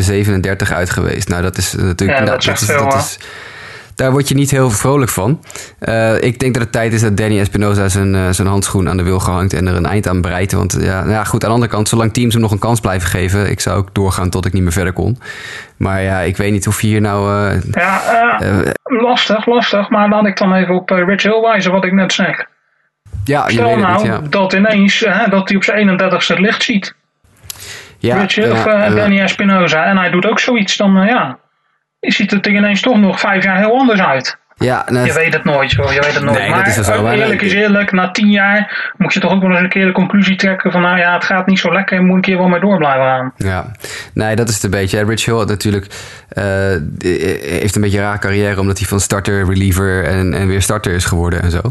7,37 0.68 0.74
uit 0.74 0.90
geweest. 0.90 1.30
Nou, 1.30 1.42
dat 1.42 1.58
is 1.58 1.74
natuurlijk... 1.74 2.20
Ja, 2.20 2.26
dat, 2.26 2.44
dat, 2.44 2.62
is, 2.62 2.68
dat 2.68 2.94
is, 2.94 3.20
daar 4.02 4.12
word 4.12 4.28
je 4.28 4.36
niet 4.36 4.52
heel 4.52 4.70
vrolijk 4.70 5.12
van. 5.12 5.40
Uh, 5.80 6.22
ik 6.22 6.40
denk 6.40 6.54
dat 6.54 6.64
het 6.64 6.72
tijd 6.72 6.94
is 6.94 7.02
dat 7.02 7.18
Danny 7.18 7.40
Espinosa 7.40 7.90
zijn, 7.90 8.14
uh, 8.14 8.30
zijn 8.30 8.48
handschoen 8.48 8.90
aan 8.90 8.98
de 8.98 9.04
wil 9.04 9.20
gehangt 9.20 9.54
en 9.54 9.68
er 9.68 9.76
een 9.76 9.86
eind 9.86 10.08
aan 10.08 10.22
breidt. 10.22 10.52
Want 10.52 10.78
ja, 10.82 11.00
nou 11.00 11.12
ja, 11.12 11.24
goed, 11.24 11.44
aan 11.44 11.50
de 11.50 11.56
andere 11.56 11.72
kant, 11.72 11.88
zolang 11.88 12.14
teams 12.14 12.34
hem 12.34 12.42
nog 12.42 12.52
een 12.52 12.60
kans 12.60 12.80
blijven 12.80 13.10
geven, 13.10 13.50
ik 13.50 13.60
zou 13.60 13.78
ook 13.78 13.94
doorgaan 13.94 14.30
tot 14.30 14.46
ik 14.46 14.54
niet 14.54 14.64
meer 14.64 14.72
verder 14.72 14.94
kon. 14.94 15.18
Maar 15.78 16.02
ja, 16.02 16.20
ik 16.20 16.38
weet 16.38 16.52
niet 16.52 16.68
of 16.68 16.82
je 16.82 16.88
hier 16.88 17.02
nou. 17.02 17.52
Uh, 17.54 17.62
ja, 17.72 18.38
lastig, 18.84 19.46
lastig. 19.46 19.90
Maar 19.90 20.10
laat 20.10 20.26
ik 20.26 20.38
dan 20.38 20.54
even 20.54 20.76
op 20.76 20.90
Rich 20.90 21.24
Hill 21.24 21.42
wijzen 21.42 21.72
wat 21.72 21.86
ik 21.86 21.92
net 21.92 22.14
zeg. 22.14 22.46
Ja, 23.24 23.50
Stel 23.50 23.70
je 23.70 23.76
weet 23.76 23.84
nou 23.84 23.94
het, 23.94 24.06
ja. 24.06 24.22
dat 24.30 24.54
ineens 24.54 25.00
hè, 25.00 25.30
dat 25.30 25.48
hij 25.48 25.58
op 25.58 25.64
zijn 25.64 26.00
31ste 26.00 26.28
het 26.28 26.40
licht 26.40 26.64
ziet. 26.64 26.96
Ja, 27.98 28.24
of 28.24 28.36
ja, 28.36 28.90
uh, 28.90 28.96
Danny 28.96 29.20
Espinosa. 29.20 29.86
En 29.86 29.98
hij 29.98 30.10
doet 30.10 30.26
ook 30.26 30.40
zoiets, 30.40 30.78
dan 30.78 30.92
ja, 30.92 31.38
ziet 32.02 32.32
het 32.32 32.46
er 32.46 32.52
ineens 32.52 32.82
toch 32.82 32.98
nog 32.98 33.20
vijf 33.20 33.44
jaar 33.44 33.58
heel 33.58 33.78
anders 33.80 34.02
uit. 34.02 34.40
Ja, 34.56 34.86
nou, 34.90 35.06
Je 35.06 35.14
weet 35.14 35.34
het 35.34 35.44
nooit. 35.44 35.72
Je 35.72 36.00
weet 36.02 36.14
het 36.14 36.24
nooit. 36.24 36.38
Nee, 36.38 36.50
maar 36.50 36.66
dat 36.66 36.78
is 36.78 36.86
zo, 36.86 37.04
maar- 37.04 37.14
eerlijk 37.14 37.42
is 37.42 37.54
eerlijk, 37.54 37.92
na 37.92 38.12
tien 38.12 38.30
jaar 38.30 38.92
moet 38.98 39.14
je 39.14 39.20
toch 39.20 39.32
ook 39.32 39.42
wel 39.42 39.52
eens 39.52 39.60
een 39.60 39.70
keer 39.70 39.86
de 39.86 39.92
conclusie 39.92 40.36
trekken 40.36 40.72
van, 40.72 40.82
nou 40.82 40.98
ja, 40.98 41.14
het 41.14 41.24
gaat 41.24 41.48
niet 41.48 41.60
zo 41.60 41.74
lekker, 41.74 41.98
je 41.98 42.06
moet 42.06 42.16
een 42.16 42.22
keer 42.22 42.38
wel 42.38 42.48
mee 42.48 42.60
door 42.60 42.78
blijven 42.78 43.02
gaan. 43.06 43.34
Ja, 43.38 43.72
nee, 44.14 44.36
dat 44.36 44.50
is 44.50 44.54
het 44.56 44.64
een 44.64 44.70
beetje. 44.70 45.04
Rich 45.06 45.26
Hill 45.26 45.44
natuurlijk 45.46 45.86
eh, 46.30 46.44
heeft 47.42 47.76
een 47.76 47.82
beetje 47.82 47.98
een 47.98 48.04
raar 48.04 48.20
carrière 48.20 48.60
omdat 48.60 48.78
hij 48.78 48.88
van 48.88 49.00
starter, 49.00 49.46
reliever 49.46 50.04
en, 50.04 50.34
en 50.34 50.48
weer 50.48 50.62
starter 50.62 50.94
is 50.94 51.06
geworden 51.06 51.42
en 51.42 51.52
zo. 51.52 51.62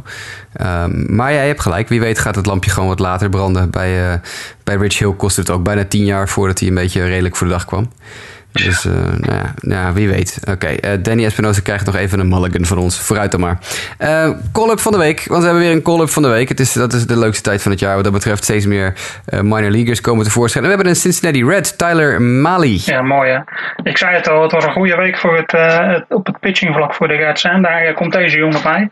Ehm, 0.52 1.14
maar 1.14 1.32
ja, 1.32 1.40
je 1.40 1.46
hebt 1.46 1.60
gelijk. 1.60 1.88
Wie 1.88 2.00
weet 2.00 2.18
gaat 2.18 2.34
het 2.34 2.46
lampje 2.46 2.70
gewoon 2.70 2.88
wat 2.88 2.98
later 2.98 3.28
branden. 3.28 3.70
Bij, 3.70 4.10
eh, 4.12 4.18
bij 4.64 4.76
Rich 4.76 4.98
Hill 4.98 5.12
kostte 5.16 5.40
het 5.40 5.50
ook 5.50 5.62
bijna 5.62 5.84
tien 5.84 6.04
jaar 6.04 6.28
voordat 6.28 6.58
hij 6.58 6.68
een 6.68 6.74
beetje 6.74 7.04
redelijk 7.04 7.36
voor 7.36 7.46
de 7.46 7.52
dag 7.52 7.64
kwam. 7.64 7.92
Dus 8.52 8.84
eh, 8.84 8.92
nou, 8.92 9.32
ja, 9.34 9.54
nou 9.60 9.86
ja, 9.86 9.92
wie 9.92 10.08
weet. 10.08 10.38
Oké, 10.50 10.66
eh, 10.66 10.90
Danny 11.02 11.24
Espinosa 11.24 11.60
krijgt 11.60 11.86
nog 11.86 11.96
even 11.96 12.20
een 12.20 12.28
mulligan 12.28 12.64
van 12.64 12.78
ons. 12.78 13.00
Vooruit 13.00 13.30
dan 13.30 13.40
maar. 13.40 13.58
Eh 13.98 14.30
call-up 14.52 14.80
van 14.80 14.92
de 14.92 14.98
week. 14.98 15.24
Want 15.26 15.40
we 15.40 15.44
hebben 15.48 15.64
weer 15.66 15.72
een 15.74 15.82
call-up 15.82 16.08
van 16.08 16.22
de 16.22 16.28
week. 16.28 16.48
Het 16.48 16.60
is, 16.60 16.72
dat 16.72 16.92
is 16.92 17.06
de 17.06 17.18
leukste 17.18 17.42
tijd 17.42 17.62
van 17.62 17.70
het 17.70 17.80
jaar. 17.80 17.94
Wat 17.94 18.04
dat 18.04 18.12
betreft 18.12 18.44
steeds 18.44 18.66
meer 18.66 18.94
minor 19.42 19.70
leaguers 19.70 20.00
komen 20.00 20.24
tevoorschijn. 20.24 20.64
En 20.64 20.70
we 20.70 20.76
hebben 20.76 20.92
een 20.94 21.00
Cincinnati 21.00 21.44
Red, 21.44 21.78
Tyler 21.78 22.22
Mali. 22.22 22.80
Ja, 22.84 23.02
mooi 23.02 23.30
hè. 23.30 23.38
Ik 23.82 23.98
zei 23.98 24.14
het 24.16 24.28
al, 24.28 24.42
het 24.42 24.52
was 24.52 24.64
een 24.64 24.72
goede 24.72 24.96
week 24.96 25.18
voor 25.18 25.36
het, 25.36 25.52
het- 25.52 26.04
op 26.08 26.26
het 26.26 26.40
pitchingvlak 26.40 26.94
voor 26.94 27.08
de 27.08 27.14
Reds. 27.14 27.44
En 27.44 27.62
daar 27.62 27.94
komt 27.94 28.12
deze 28.12 28.38
jongen 28.38 28.62
bij. 28.62 28.88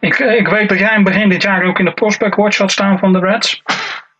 Ik, 0.00 0.18
ik 0.18 0.48
weet 0.48 0.68
dat 0.68 0.78
jij 0.78 0.94
in 0.96 1.04
begin 1.04 1.28
dit 1.28 1.42
jaar 1.42 1.64
ook 1.64 1.78
in 1.78 1.84
de 1.84 1.92
prospect 1.92 2.36
watch 2.36 2.58
had 2.58 2.70
staan 2.70 2.98
van 2.98 3.12
de 3.12 3.18
Reds. 3.18 3.62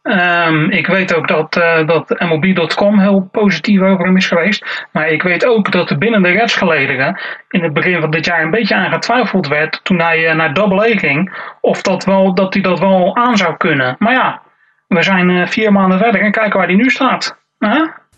Ehm, 0.02 0.70
ik 0.70 0.86
weet 0.86 1.14
ook 1.14 1.28
dat, 1.28 1.56
eh, 1.56 1.86
dat 1.86 2.08
MLB.com 2.18 2.98
heel 2.98 3.28
positief 3.32 3.80
over 3.80 4.04
hem 4.04 4.16
is 4.16 4.26
geweest. 4.26 4.86
Maar 4.92 5.08
ik 5.08 5.22
weet 5.22 5.46
ook 5.46 5.72
dat 5.72 5.90
er 5.90 5.98
binnen 5.98 6.22
de 6.22 6.30
Reds 6.30 6.56
gelederen 6.56 7.20
in 7.48 7.62
het 7.62 7.72
begin 7.72 8.00
van 8.00 8.10
dit 8.10 8.24
jaar 8.24 8.42
een 8.42 8.50
beetje 8.50 8.74
aan 8.74 8.92
getwijfeld 8.92 9.48
werd 9.48 9.80
toen 9.82 10.00
hij 10.00 10.26
eh, 10.26 10.34
naar 10.34 10.54
Double 10.54 10.92
A 10.94 10.98
ging. 10.98 11.32
Of 11.60 11.82
dat, 11.82 12.04
wel, 12.04 12.34
dat 12.34 12.54
hij 12.54 12.62
dat 12.62 12.78
wel 12.78 13.16
aan 13.16 13.36
zou 13.36 13.56
kunnen. 13.56 13.96
Maar 13.98 14.12
ja, 14.12 14.42
we 14.88 15.02
zijn 15.02 15.30
eh, 15.30 15.46
vier 15.46 15.72
maanden 15.72 15.98
verder 15.98 16.20
en 16.20 16.32
kijken 16.32 16.58
waar 16.58 16.68
hij 16.68 16.76
nu 16.76 16.90
staat. 16.90 17.38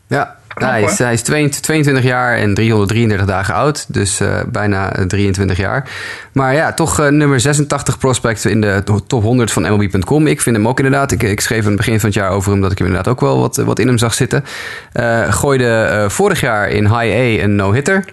Ja, 0.06 0.36
hij 0.54 0.82
is, 0.82 0.98
hij 0.98 1.12
is 1.12 1.22
22 1.22 2.02
jaar 2.02 2.36
en 2.36 2.54
333 2.54 3.26
dagen 3.26 3.54
oud, 3.54 3.84
dus 3.88 4.20
uh, 4.20 4.40
bijna 4.48 4.92
23 5.06 5.56
jaar. 5.56 5.90
Maar 6.32 6.54
ja, 6.54 6.72
toch 6.72 7.00
uh, 7.00 7.08
nummer 7.08 7.40
86 7.40 7.98
prospect 7.98 8.44
in 8.44 8.60
de 8.60 8.82
top 9.06 9.22
100 9.22 9.52
van 9.52 9.62
MLB.com. 9.62 10.26
Ik 10.26 10.40
vind 10.40 10.56
hem 10.56 10.68
ook 10.68 10.78
inderdaad. 10.78 11.12
Ik, 11.12 11.22
ik 11.22 11.40
schreef 11.40 11.62
aan 11.62 11.66
het 11.66 11.76
begin 11.76 12.00
van 12.00 12.08
het 12.08 12.18
jaar 12.18 12.30
over 12.30 12.50
hem 12.50 12.60
dat 12.60 12.72
ik 12.72 12.78
hem 12.78 12.86
inderdaad 12.86 13.12
ook 13.12 13.20
wel 13.20 13.40
wat, 13.40 13.56
wat 13.56 13.78
in 13.78 13.86
hem 13.86 13.98
zag 13.98 14.14
zitten. 14.14 14.44
Uh, 14.92 15.32
gooide 15.32 16.06
vorig 16.08 16.40
jaar 16.40 16.68
in 16.68 16.84
High 16.84 17.14
A 17.14 17.42
een 17.42 17.56
no-hitter. 17.56 18.04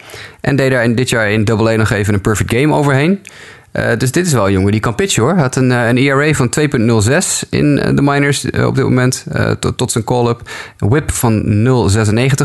En 0.41 0.55
deed 0.55 0.71
daar 0.71 0.83
in 0.83 0.95
dit 0.95 1.09
jaar 1.09 1.31
in 1.31 1.43
Double 1.43 1.71
A 1.71 1.75
nog 1.75 1.89
even 1.89 2.13
een 2.13 2.21
perfect 2.21 2.53
game 2.53 2.73
overheen. 2.73 3.19
Uh, 3.73 3.97
dus 3.97 4.11
dit 4.11 4.25
is 4.25 4.33
wel 4.33 4.45
een 4.45 4.51
jongen 4.51 4.71
die 4.71 4.81
kan 4.81 4.95
pitchen 4.95 5.23
hoor. 5.23 5.35
Had 5.35 5.55
een, 5.55 5.69
een 5.69 5.97
ERA 5.97 6.33
van 6.33 6.53
2,06 6.59 7.49
in 7.49 7.75
de 7.75 8.01
minors 8.01 8.45
op 8.45 8.75
dit 8.75 8.83
moment. 8.83 9.25
Tot, 9.75 9.91
zijn 9.91 10.03
call-up. 10.03 10.41
Whip 10.77 11.11
van 11.11 11.43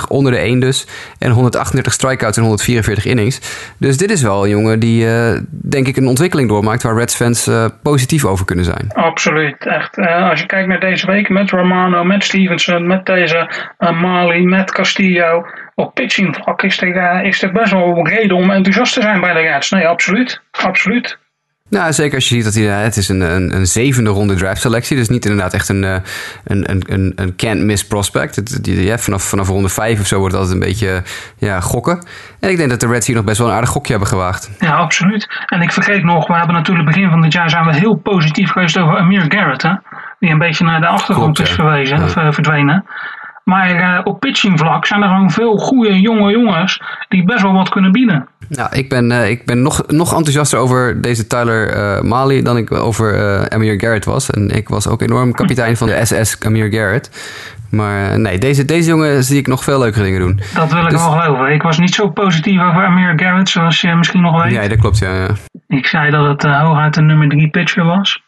0,96, 0.01 0.09
onder 0.09 0.33
de 0.33 0.39
1 0.39 0.61
dus. 0.61 0.87
En 1.19 1.31
138 1.31 1.93
strikeouts 1.93 2.37
en 2.37 2.43
144 2.43 3.05
innings. 3.07 3.41
Dus 3.79 3.97
dit 3.97 4.11
is 4.11 4.23
wel 4.23 4.45
een 4.45 4.51
jongen 4.51 4.79
die 4.79 5.07
denk 5.51 5.87
ik 5.87 5.97
een 5.97 6.07
ontwikkeling 6.07 6.49
doormaakt... 6.49 6.83
waar 6.83 6.97
Reds 6.97 7.15
fans 7.15 7.51
positief 7.83 8.25
over 8.25 8.45
kunnen 8.45 8.65
zijn. 8.65 8.93
Absoluut, 8.93 9.57
echt. 9.59 9.99
als 9.99 10.41
je 10.41 10.47
kijkt 10.47 10.69
naar 10.69 10.81
deze 10.81 11.07
week 11.07 11.29
met 11.29 11.51
Romano, 11.51 12.05
met 12.05 12.25
Stevenson, 12.25 12.87
met 12.87 13.07
deze 13.07 13.51
Mali, 13.79 14.45
met 14.45 14.73
Castillo 14.73 15.47
op 15.77 15.95
pitching 15.95 16.37
vlak 16.37 16.63
is 16.63 16.83
er, 16.83 17.25
is 17.25 17.43
er 17.43 17.53
best 17.53 17.73
wel 17.73 18.07
reden 18.09 18.37
om 18.37 18.51
enthousiast 18.51 18.95
te 18.95 19.01
zijn 19.01 19.21
bij 19.21 19.33
de 19.33 19.41
Reds. 19.41 19.71
Nee, 19.71 19.89
absoluut. 19.89 20.41
Absoluut. 20.51 21.19
Nou, 21.69 21.93
zeker 21.93 22.15
als 22.15 22.29
je 22.29 22.35
ziet 22.35 22.45
dat 22.45 22.55
hij, 22.55 22.65
het 22.65 22.97
is 22.97 23.09
een, 23.09 23.21
een, 23.21 23.55
een 23.55 23.67
zevende 23.67 24.11
ronde 24.11 24.35
draft 24.35 24.61
selectie. 24.61 24.97
Dus 24.97 25.09
niet 25.09 25.25
inderdaad 25.25 25.55
echt 25.55 25.69
een, 25.69 25.83
een, 25.83 26.03
een, 26.45 26.83
een, 26.87 27.13
een 27.17 27.37
can't 27.37 27.61
miss 27.61 27.87
prospect. 27.87 28.37
Het, 28.37 28.61
ja, 28.63 28.99
vanaf, 28.99 29.23
vanaf 29.23 29.49
ronde 29.49 29.69
vijf 29.69 30.01
of 30.01 30.07
zo 30.07 30.19
wordt 30.19 30.35
het 30.35 30.43
altijd 30.43 30.61
een 30.61 30.69
beetje 30.69 31.03
ja, 31.39 31.61
gokken. 31.61 32.07
En 32.41 32.51
ik 32.51 32.57
denk 32.57 32.71
dat 32.71 32.81
de 32.81 32.87
Reds 32.87 33.07
hier 33.07 33.17
nog 33.17 33.25
best 33.25 33.39
wel 33.39 33.49
een 33.49 33.55
aardig 33.55 33.71
gokje 33.71 33.91
hebben 33.91 34.09
gewaagd. 34.09 34.51
Ja, 34.59 34.75
absoluut. 34.75 35.27
En 35.47 35.61
ik 35.61 35.73
vergeet 35.73 36.05
nog, 36.05 36.27
we 36.27 36.35
hebben 36.35 36.55
natuurlijk 36.55 36.87
begin 36.87 37.11
van 37.11 37.21
dit 37.21 37.33
jaar 37.33 37.51
zijn 37.51 37.65
we 37.65 37.75
heel 37.75 37.95
positief 37.95 38.51
geweest 38.51 38.79
over 38.79 38.99
Amir 38.99 39.25
Garrett. 39.29 39.63
Hè? 39.63 39.75
Die 40.19 40.31
een 40.31 40.39
beetje 40.39 40.65
naar 40.65 40.81
de 40.81 40.87
achtergrond 40.87 41.41
is 41.41 41.59
of, 41.59 42.17
uh, 42.17 42.33
verdwenen. 42.33 42.85
Maar 43.49 43.75
uh, 43.75 44.01
op 44.05 44.21
pitchingvlak 44.21 44.87
zijn 44.87 45.03
er 45.03 45.09
gewoon 45.09 45.31
veel 45.31 45.57
goede 45.57 46.01
jonge 46.01 46.31
jongens 46.31 46.83
die 47.09 47.25
best 47.25 47.43
wel 47.43 47.53
wat 47.53 47.69
kunnen 47.69 47.93
bieden. 47.93 48.29
Ja, 48.49 48.73
ik 48.73 48.89
ben, 48.89 49.11
uh, 49.11 49.31
ik 49.31 49.45
ben 49.45 49.63
nog, 49.63 49.87
nog 49.87 50.15
enthousiaster 50.15 50.59
over 50.59 51.01
deze 51.03 51.27
Tyler 51.27 51.77
uh, 51.77 52.01
Mali 52.03 52.43
dan 52.43 52.57
ik 52.57 52.73
over 52.73 53.49
Amir 53.49 53.81
Garrett 53.81 54.05
was. 54.05 54.31
En 54.31 54.51
ik 54.51 54.69
was 54.69 54.89
ook 54.89 55.03
enorm 55.03 55.33
kapitein 55.33 55.77
van 55.77 55.87
de 55.87 56.05
SS 56.05 56.41
Amir 56.45 56.73
Garrett. 56.73 57.11
Maar 57.71 58.21
nee, 58.21 58.39
deze, 58.39 58.65
deze 58.65 58.89
jongen 58.89 59.25
zie 59.25 59.39
ik 59.39 59.47
nog 59.47 59.65
veel 59.65 59.79
leukere 59.79 60.05
dingen 60.05 60.21
doen. 60.21 60.41
Dat 60.55 60.73
wil 60.73 60.83
ik 60.83 60.91
dus... 60.91 61.01
wel 61.01 61.11
geloven. 61.11 61.53
Ik 61.53 61.63
was 61.63 61.79
niet 61.79 61.95
zo 61.95 62.09
positief 62.11 62.61
over 62.61 62.85
Amir 62.85 63.13
Garrett, 63.17 63.49
zoals 63.49 63.81
je 63.81 63.95
misschien 63.95 64.23
nog 64.23 64.43
weet. 64.43 64.53
Ja, 64.53 64.69
dat 64.69 64.79
klopt, 64.79 64.99
ja. 64.99 65.15
ja. 65.15 65.29
Ik 65.67 65.87
zei 65.87 66.11
dat 66.11 66.27
het 66.27 66.43
hooguit 66.43 66.95
de 66.95 67.03
nummer 67.03 67.29
3 67.29 67.49
pitcher 67.49 67.85
was. 67.85 68.23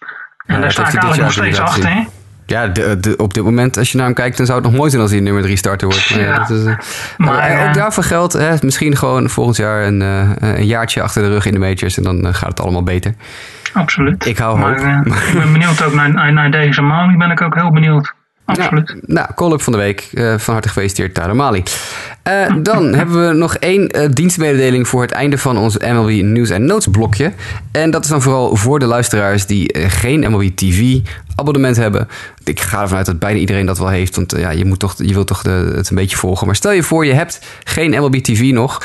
En 0.46 0.54
ja, 0.54 0.60
daar 0.60 0.72
sta 0.72 0.82
ik 0.82 0.94
eigenlijk 0.94 1.22
nog 1.22 1.32
steeds 1.32 1.60
achter, 1.60 1.90
hè? 1.90 2.02
Ja, 2.48 2.66
de, 2.66 3.00
de, 3.00 3.16
op 3.16 3.34
dit 3.34 3.44
moment, 3.44 3.76
als 3.78 3.90
je 3.90 3.96
naar 3.96 4.06
hem 4.06 4.14
kijkt, 4.14 4.36
dan 4.36 4.46
zou 4.46 4.58
het 4.58 4.68
nog 4.68 4.76
mooi 4.76 4.90
zijn 4.90 5.02
als 5.02 5.10
hij 5.10 5.20
nummer 5.20 5.42
3 5.42 5.56
starter 5.56 5.88
wordt. 5.88 6.10
Maar, 6.10 6.20
ja. 6.20 6.38
dat 6.38 6.50
is, 6.50 6.64
maar, 6.64 6.78
maar 7.16 7.68
ook 7.68 7.74
daarvoor 7.74 8.02
geldt, 8.02 8.32
hè, 8.32 8.54
misschien 8.60 8.96
gewoon 8.96 9.28
volgend 9.28 9.56
jaar 9.56 9.86
een, 9.86 10.00
een 10.00 10.66
jaartje 10.66 11.02
achter 11.02 11.22
de 11.22 11.28
rug 11.28 11.46
in 11.46 11.52
de 11.52 11.58
majors 11.58 11.96
en 11.96 12.02
dan 12.02 12.34
gaat 12.34 12.48
het 12.48 12.60
allemaal 12.60 12.82
beter. 12.82 13.14
Absoluut. 13.72 14.26
Ik 14.26 14.38
hou 14.38 14.58
maar, 14.58 14.96
hoop. 14.96 15.06
ik 15.28 15.34
ben 15.34 15.52
benieuwd 15.52 15.82
ook 15.82 15.94
naar, 15.94 16.32
naar 16.32 16.50
deze 16.50 16.82
Mali, 16.82 17.16
ben 17.16 17.30
ik 17.30 17.40
ook 17.40 17.54
heel 17.54 17.72
benieuwd. 17.72 18.14
Absoluut. 18.44 18.88
Nou, 18.88 19.00
nou 19.06 19.28
call-up 19.34 19.62
van 19.62 19.72
de 19.72 19.78
week. 19.78 20.08
van 20.36 20.54
harte 20.54 20.68
gefeliciteerd, 20.68 21.14
Tyler 21.14 21.36
Mali. 21.36 21.62
Uh, 22.28 22.54
dan 22.62 22.92
hebben 22.98 23.28
we 23.28 23.34
nog 23.34 23.56
één 23.56 23.96
uh, 23.96 24.08
dienstmededeling 24.12 24.88
voor 24.88 25.02
het 25.02 25.10
einde 25.10 25.38
van 25.38 25.58
ons 25.58 25.78
MLB 25.78 26.22
News 26.22 26.50
en 26.50 26.64
Notes 26.64 26.86
blokje. 26.86 27.32
En 27.70 27.90
dat 27.90 28.04
is 28.04 28.10
dan 28.10 28.22
vooral 28.22 28.56
voor 28.56 28.78
de 28.78 28.86
luisteraars 28.86 29.46
die 29.46 29.78
uh, 29.78 29.84
geen 29.88 30.30
MLB 30.30 30.50
TV 30.54 30.98
abonnement 31.34 31.76
hebben. 31.76 32.08
Ik 32.44 32.60
ga 32.60 32.82
ervan 32.82 32.96
uit 32.96 33.06
dat 33.06 33.18
bijna 33.18 33.38
iedereen 33.38 33.66
dat 33.66 33.78
wel 33.78 33.88
heeft, 33.88 34.16
want 34.16 34.34
ja, 34.36 34.50
je, 34.50 34.64
moet 34.64 34.78
toch, 34.78 34.94
je 34.96 35.12
wilt 35.12 35.26
toch 35.26 35.42
de, 35.42 35.72
het 35.74 35.90
een 35.90 35.96
beetje 35.96 36.16
volgen. 36.16 36.46
Maar 36.46 36.56
stel 36.56 36.72
je 36.72 36.82
voor, 36.82 37.06
je 37.06 37.12
hebt 37.12 37.40
geen 37.64 37.90
MLB 37.90 38.14
TV 38.14 38.40
nog. 38.52 38.82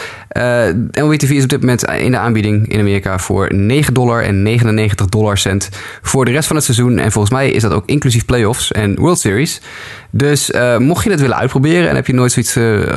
MLB 0.91 1.13
TV 1.13 1.29
is 1.29 1.43
op 1.43 1.49
dit 1.49 1.59
moment 1.59 1.83
in 1.83 2.11
de 2.11 2.17
aanbieding 2.17 2.67
in 2.67 2.79
Amerika 2.79 3.19
voor 3.19 3.53
9 3.53 3.93
dollar 3.93 4.23
en 4.23 4.43
99 4.43 5.07
dollar 5.07 5.37
cent 5.37 5.69
voor 6.01 6.25
de 6.25 6.31
rest 6.31 6.47
van 6.47 6.55
het 6.55 6.65
seizoen. 6.65 6.97
En 6.97 7.11
volgens 7.11 7.33
mij 7.33 7.51
is 7.51 7.61
dat 7.61 7.71
ook 7.71 7.85
inclusief 7.85 8.25
playoffs 8.25 8.71
en 8.71 8.95
World 8.95 9.19
Series. 9.19 9.61
Dus 10.09 10.51
mocht 10.77 11.03
je 11.03 11.09
het 11.09 11.21
willen 11.21 11.37
uitproberen 11.37 11.89
en 11.89 11.95
heb 11.95 12.07
je 12.07 12.13
nooit 12.13 12.31
zoiets 12.31 12.51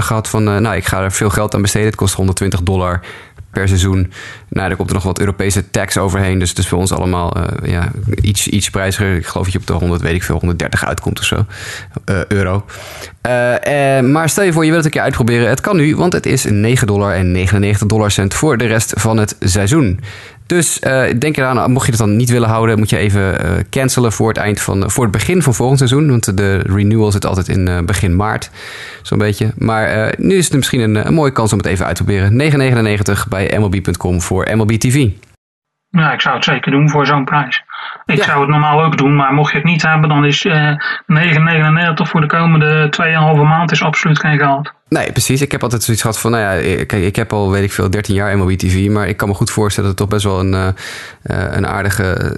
gehad 0.05 0.28
van, 0.28 0.36
uh, 0.43 0.59
nou, 0.59 0.76
ik 0.76 0.87
ga 0.87 1.03
er 1.03 1.12
veel 1.12 1.30
geld 1.30 1.55
aan 1.55 1.62
besteden. 1.62 1.87
Het 1.87 1.97
kost 1.97 2.14
120 2.14 2.62
dollar 2.62 3.01
per 3.51 3.68
seizoen. 3.68 4.12
Nou, 4.49 4.70
er 4.70 4.76
komt 4.76 4.89
er 4.89 4.95
nog 4.95 5.05
wat 5.05 5.18
Europese 5.18 5.70
tax 5.70 5.99
overheen. 5.99 6.39
Dus 6.39 6.49
het 6.49 6.59
is 6.59 6.68
voor 6.68 6.78
ons 6.78 6.93
allemaal 6.93 7.37
uh, 7.37 7.70
ja, 7.70 7.91
iets, 8.20 8.49
iets 8.49 8.70
prijziger. 8.70 9.16
Ik 9.16 9.26
geloof 9.26 9.45
dat 9.45 9.53
je 9.53 9.59
op 9.59 9.66
de 9.66 9.72
100, 9.72 10.03
weet 10.03 10.14
ik 10.14 10.22
veel, 10.22 10.39
130 10.39 10.84
uitkomt 10.84 11.18
of 11.18 11.24
zo. 11.24 11.47
Uh, 12.11 12.24
euro. 12.24 12.64
maar 14.03 14.28
stel 14.28 14.45
je 14.45 14.53
voor, 14.53 14.64
je 14.64 14.70
wilt 14.70 14.84
het 14.84 14.95
een 14.95 15.01
keer 15.01 15.09
uitproberen. 15.09 15.49
Het 15.49 15.61
kan 15.61 15.76
nu, 15.76 15.97
want 15.97 16.12
het 16.12 16.26
is 16.26 16.45
9 16.45 16.87
dollar 16.87 17.14
en 17.14 17.32
99 17.32 17.87
dollar 17.87 18.11
cent 18.11 18.34
voor 18.34 18.59
de 18.59 18.66
rest 18.66 18.93
van 18.97 19.16
het 19.16 19.37
seizoen. 19.41 20.01
Dus 20.47 20.80
uh, 20.80 21.05
denk 21.18 21.36
eraan, 21.36 21.70
mocht 21.70 21.84
je 21.84 21.90
het 21.90 22.01
dan 22.01 22.16
niet 22.16 22.30
willen 22.30 22.49
houden, 22.49 22.78
moet 22.78 22.90
je 22.90 22.97
even 22.97 23.44
uh, 23.44 23.51
cancelen 23.70 24.12
voor 24.12 24.28
het, 24.28 24.36
eind 24.36 24.61
van, 24.61 24.90
voor 24.90 25.03
het 25.03 25.12
begin 25.12 25.42
van 25.42 25.55
volgend 25.55 25.78
seizoen. 25.78 26.11
Want 26.11 26.36
de 26.36 26.59
renewal 26.59 27.11
zit 27.12 27.26
altijd 27.26 27.49
in 27.49 27.68
uh, 27.68 27.80
begin 27.80 28.16
maart, 28.16 28.51
zo'n 29.03 29.18
beetje. 29.18 29.53
Maar 29.59 30.14
nu 30.18 30.36
is 30.36 30.44
het 30.44 30.55
misschien 30.55 30.80
een, 30.80 31.07
een, 31.07 31.14
mooie 31.14 31.32
kans 31.32 31.53
om 31.53 31.59
het 31.59 31.66
even 31.66 31.86
uit 31.86 31.97
te 31.97 32.05
proberen. 32.05 32.97
9,99 33.16 33.28
bij 33.28 33.59
MLB.com 33.59 34.20
voor 34.20 34.49
MLB 34.57 34.70
TV. 34.70 35.09
Ja, 35.88 36.12
ik 36.12 36.20
zou 36.20 36.34
het 36.34 36.44
zeker 36.44 36.70
doen 36.70 36.90
voor 36.90 37.07
zo'n 37.07 37.24
prijs. 37.24 37.62
Ik 38.07 38.16
ja. 38.16 38.24
zou 38.24 38.41
het 38.41 38.49
normaal 38.49 38.84
ook 38.84 38.97
doen, 38.97 39.16
maar 39.16 39.32
mocht 39.32 39.51
je 39.51 39.57
het 39.57 39.66
niet 39.66 39.82
hebben, 39.82 40.09
dan 40.09 40.24
is 40.24 40.47
9,99 40.49 40.53
voor 41.95 42.20
de 42.20 42.26
komende 42.26 42.89
2,5 43.37 43.43
maand 43.43 43.72
is 43.72 43.82
absoluut 43.82 44.18
geen 44.18 44.39
geld. 44.39 44.74
Nee, 44.89 45.12
precies. 45.12 45.41
Ik 45.41 45.53
heb 45.53 45.62
altijd 45.62 45.82
zoiets 45.82 46.03
gehad 46.03 46.18
van, 46.18 46.30
nou 46.30 46.43
ja, 46.43 46.84
kijk, 46.84 47.03
ik 47.03 47.16
heb 47.16 47.32
al, 47.32 47.51
weet 47.51 47.62
ik 47.62 47.72
veel, 47.72 47.91
13 47.91 48.14
jaar 48.14 48.39
MLB 48.39 48.51
TV, 48.51 48.89
maar 48.89 49.09
ik 49.09 49.16
kan 49.16 49.28
me 49.28 49.34
goed 49.34 49.51
voorstellen 49.51 49.91
dat 49.91 49.99
het 49.99 50.09
toch 50.09 50.20
best 50.20 50.34
wel 50.34 50.41
een, 50.41 50.53
uh, 50.53 51.57
een 51.57 51.66
aardige 51.66 52.37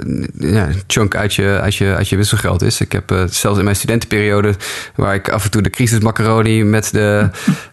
chunk 0.87 1.17
uit 1.17 1.35
je, 1.35 1.59
uit, 1.63 1.75
je, 1.75 1.95
uit 1.95 2.09
je 2.09 2.17
wisselgeld 2.17 2.63
is. 2.63 2.81
Ik 2.81 2.93
heb 2.93 3.13
uh, 3.13 3.23
zelfs 3.27 3.59
in 3.59 3.65
mijn 3.65 3.77
studentenperiode, 3.77 4.55
waar 4.95 5.15
ik 5.15 5.29
af 5.29 5.45
en 5.45 5.51
toe 5.51 5.63
de 5.63 5.71
crisismacaroni 5.71 6.65
met 6.65 6.93
de, 6.93 7.29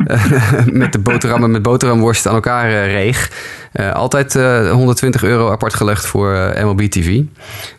met 0.71 0.91
de 0.91 0.99
boterhammen 0.99 1.51
met 1.51 1.61
boterhamworst 1.61 2.27
aan 2.27 2.33
elkaar 2.33 2.69
reeg, 2.69 3.31
altijd 3.93 4.33
120 4.33 5.23
euro 5.23 5.51
apart 5.51 5.73
gelegd 5.73 6.05
voor 6.05 6.53
MLB 6.61 6.81
TV. 6.81 7.21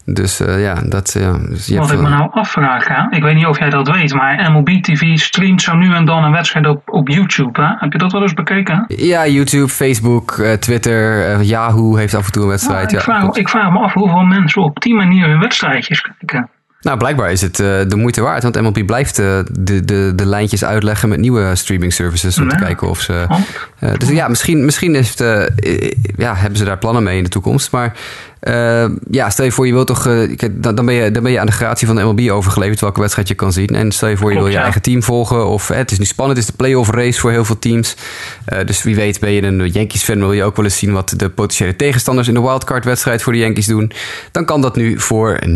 Dus 0.05 0.39
ja, 0.39 0.75
dat... 0.75 1.17
Ja, 1.19 1.33
dus 1.33 1.69
Wat 1.69 1.93
ik 1.93 2.01
me 2.01 2.09
nou 2.09 2.31
afvraag, 2.31 2.89
hè? 2.89 3.17
ik 3.17 3.23
weet 3.23 3.35
niet 3.35 3.47
of 3.47 3.59
jij 3.59 3.71
dat 3.71 3.89
weet, 3.89 4.15
maar 4.15 4.51
MLB 4.53 4.69
TV 4.69 5.17
streamt 5.17 5.63
zo 5.63 5.75
nu 5.75 5.95
en 5.95 6.05
dan 6.05 6.25
een 6.25 6.33
wedstrijd 6.33 6.67
op 6.67 6.87
op 6.87 7.09
YouTube. 7.09 7.63
Hè? 7.63 7.69
Heb 7.79 7.93
je 7.93 7.99
dat 7.99 8.13
wel 8.13 8.23
eens 8.23 8.35
bekeken? 8.35 8.85
Ja, 8.89 9.27
YouTube, 9.27 9.69
Facebook, 9.69 10.37
uh, 10.37 10.53
Twitter, 10.53 11.31
uh, 11.39 11.43
Yahoo 11.43 11.97
heeft 11.97 12.15
af 12.15 12.27
en 12.27 12.33
toe 12.33 12.43
een 12.43 12.49
wedstrijd. 12.49 12.85
Nou, 12.85 12.97
ik, 12.97 13.03
vraag, 13.03 13.37
ik, 13.37 13.49
vraag, 13.49 13.73
me 13.73 13.79
af 13.79 13.93
hoeveel 13.93 14.23
mensen 14.23 14.63
op 14.63 14.81
die 14.81 14.95
manier 14.95 15.29
hun 15.29 15.39
wedstrijdjes 15.39 16.01
kijken. 16.01 16.51
Nou, 16.81 16.99
blijkbaar 16.99 17.33
is 17.33 17.41
het 17.41 17.59
uh, 17.59 17.67
de 17.89 17.97
moeite 17.97 18.21
waard, 18.21 18.43
want 18.43 18.61
MLB 18.61 18.87
blijft 18.87 19.19
uh, 19.19 19.39
de, 19.51 19.85
de, 19.85 20.13
de 20.15 20.27
lijntjes 20.27 20.65
uitleggen 20.65 21.09
met 21.09 21.19
nieuwe 21.19 21.55
streaming 21.55 21.93
services 21.93 22.39
om 22.39 22.45
ja. 22.45 22.51
te 22.51 22.65
kijken 22.65 22.89
of 22.89 23.01
ze. 23.01 23.27
Uh, 23.81 23.95
dus 23.95 24.09
ja, 24.09 24.29
misschien, 24.29 24.65
misschien 24.65 24.95
heeft, 24.95 25.19
ja, 26.17 26.35
hebben 26.35 26.59
ze 26.59 26.65
daar 26.65 26.79
plannen 26.79 27.03
mee 27.03 27.17
in 27.17 27.23
de 27.23 27.29
toekomst. 27.29 27.73
Maar 27.73 27.93
uh, 28.49 28.85
ja, 29.11 29.31
stel 29.31 29.45
je 29.45 29.53
voor, 29.53 29.67
je 29.67 29.73
wilt 29.73 29.87
toch. 29.87 30.07
Uh, 30.07 30.37
dan, 30.51 30.75
dan, 30.75 30.87
ben 30.87 30.95
je, 30.95 31.11
dan 31.11 31.23
ben 31.23 31.33
je 31.33 31.41
aan 31.41 31.47
de 31.47 31.53
gratie 31.53 31.87
van 31.87 31.97
de 31.97 32.03
MLB 32.03 32.31
overgeleverd 32.31 32.81
welke 32.81 33.01
wedstrijd 33.01 33.29
je 33.29 33.35
kan 33.35 33.53
zien. 33.53 33.69
En 33.69 33.93
stel 33.93 34.09
je 34.09 34.17
voor, 34.17 34.29
je 34.29 34.37
Klopt, 34.37 34.43
wil 34.43 34.53
je 34.53 34.59
ja. 34.59 34.63
eigen 34.63 34.83
team 34.83 35.03
volgen. 35.03 35.47
Of 35.47 35.69
het 35.69 35.91
is 35.91 35.99
nu 35.99 36.05
spannend, 36.05 36.39
het 36.39 36.49
is 36.49 36.55
de 36.55 36.63
playoff 36.63 36.91
race 36.91 37.21
voor 37.21 37.31
heel 37.31 37.45
veel 37.45 37.59
teams. 37.59 37.97
Uh, 38.53 38.59
dus 38.67 38.83
wie 38.83 38.95
weet, 38.95 39.21
ben 39.21 39.31
je 39.31 39.43
een 39.43 39.69
Yankees-fan, 39.69 40.19
wil 40.19 40.33
je 40.33 40.45
ook 40.45 40.57
wel 40.57 40.65
eens 40.65 40.79
zien 40.79 40.93
wat 40.93 41.15
de 41.17 41.29
potentiële 41.29 41.77
tegenstanders 41.77 42.29
in 42.29 42.35
de 42.35 42.41
wildcard-wedstrijd 42.41 43.23
voor 43.23 43.33
de 43.33 43.39
Yankees 43.39 43.67
doen. 43.67 43.93
Dan 44.31 44.45
kan 44.45 44.61
dat 44.61 44.77
nu 44.77 45.01
voor 45.01 45.39
9,99. 45.47 45.49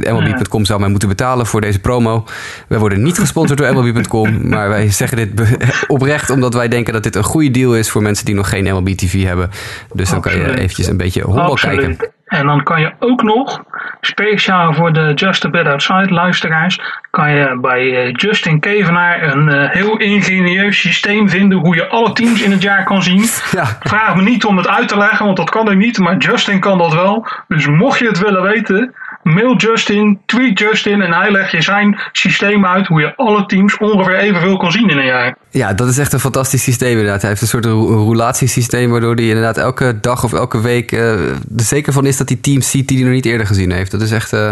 MLB.com 0.00 0.64
zou 0.64 0.80
mij 0.80 0.88
moeten 0.88 1.08
betalen 1.08 1.46
voor 1.46 1.60
deze 1.60 1.78
promo. 1.78 2.24
Wij 2.68 2.78
worden 2.78 3.02
niet 3.02 3.18
gesponsord 3.18 3.58
door 3.58 3.74
MLB.com, 3.74 4.40
maar 4.48 4.68
wij 4.68 4.90
zeggen 4.90 5.16
dit 5.16 5.56
oprecht 5.86 6.30
omdat 6.30 6.54
wij 6.54 6.68
denken 6.68 6.92
dat 6.92 7.02
dit 7.02 7.16
een 7.16 7.24
goede 7.24 7.50
deal 7.50 7.76
is 7.76 7.90
voor 7.90 8.02
mensen 8.02 8.24
die 8.24 8.34
nog 8.34 8.48
geen 8.48 8.64
MLB 8.64 8.88
TV 8.88 9.24
hebben. 9.24 9.50
Dus 9.92 10.10
dan 10.10 10.20
kan 10.20 10.36
je 10.36 10.58
eventjes 10.58 10.86
een 10.86 10.96
beetje 10.96 11.26
Absoluut. 11.40 11.78
kijken. 11.78 12.16
En 12.28 12.46
dan 12.46 12.62
kan 12.62 12.80
je 12.80 12.92
ook 12.98 13.22
nog, 13.22 13.62
speciaal 14.00 14.72
voor 14.72 14.92
de 14.92 15.12
Just 15.14 15.44
a 15.44 15.50
Bit 15.50 15.66
Outside 15.66 16.12
luisteraars, 16.12 16.80
kan 17.10 17.30
je 17.30 17.58
bij 17.60 18.10
Justin 18.10 18.60
Kevenaar 18.60 19.22
een 19.22 19.48
uh, 19.48 19.70
heel 19.70 19.96
ingenieus 19.96 20.80
systeem 20.80 21.28
vinden 21.28 21.58
hoe 21.58 21.74
je 21.74 21.88
alle 21.88 22.12
teams 22.12 22.42
in 22.42 22.50
het 22.50 22.62
jaar 22.62 22.84
kan 22.84 23.02
zien. 23.02 23.24
Ja. 23.50 23.64
Vraag 23.80 24.14
me 24.14 24.22
niet 24.22 24.44
om 24.44 24.56
het 24.56 24.68
uit 24.68 24.88
te 24.88 24.96
leggen, 24.96 25.24
want 25.24 25.36
dat 25.36 25.50
kan 25.50 25.70
ik 25.70 25.76
niet, 25.76 25.98
maar 25.98 26.16
Justin 26.16 26.60
kan 26.60 26.78
dat 26.78 26.94
wel. 26.94 27.26
Dus 27.48 27.66
mocht 27.66 27.98
je 27.98 28.06
het 28.06 28.18
willen 28.18 28.42
weten, 28.42 28.94
mail 29.34 29.56
Justin, 29.56 30.20
tweet 30.26 30.58
Justin 30.58 31.02
en 31.02 31.12
hij 31.12 31.30
legt 31.30 31.50
je 31.50 31.62
zijn 31.62 32.00
systeem 32.12 32.66
uit 32.66 32.86
hoe 32.86 33.00
je 33.00 33.16
alle 33.16 33.46
teams 33.46 33.76
ongeveer 33.76 34.18
evenveel 34.18 34.56
kan 34.56 34.72
zien 34.72 34.88
in 34.88 34.98
een 34.98 35.06
jaar. 35.06 35.36
Ja, 35.50 35.72
dat 35.72 35.88
is 35.88 35.98
echt 35.98 36.12
een 36.12 36.20
fantastisch 36.20 36.62
systeem 36.62 36.90
inderdaad. 36.90 37.20
Hij 37.20 37.30
heeft 37.30 37.42
een 37.42 37.48
soort 37.48 37.64
roulatiesysteem 37.64 38.90
waardoor 38.90 39.14
hij 39.14 39.28
inderdaad 39.28 39.56
elke 39.56 39.98
dag 40.00 40.24
of 40.24 40.32
elke 40.32 40.60
week 40.60 40.92
uh, 40.92 41.28
er 41.30 41.38
zeker 41.56 41.92
van 41.92 42.06
is 42.06 42.16
dat 42.16 42.28
hij 42.28 42.38
teams 42.40 42.70
ziet 42.70 42.88
die 42.88 42.96
hij 42.96 43.06
nog 43.06 43.14
niet 43.14 43.24
eerder 43.24 43.46
gezien 43.46 43.70
heeft. 43.70 43.90
Dat 43.90 44.00
is 44.00 44.10
echt 44.10 44.32
uh, 44.32 44.48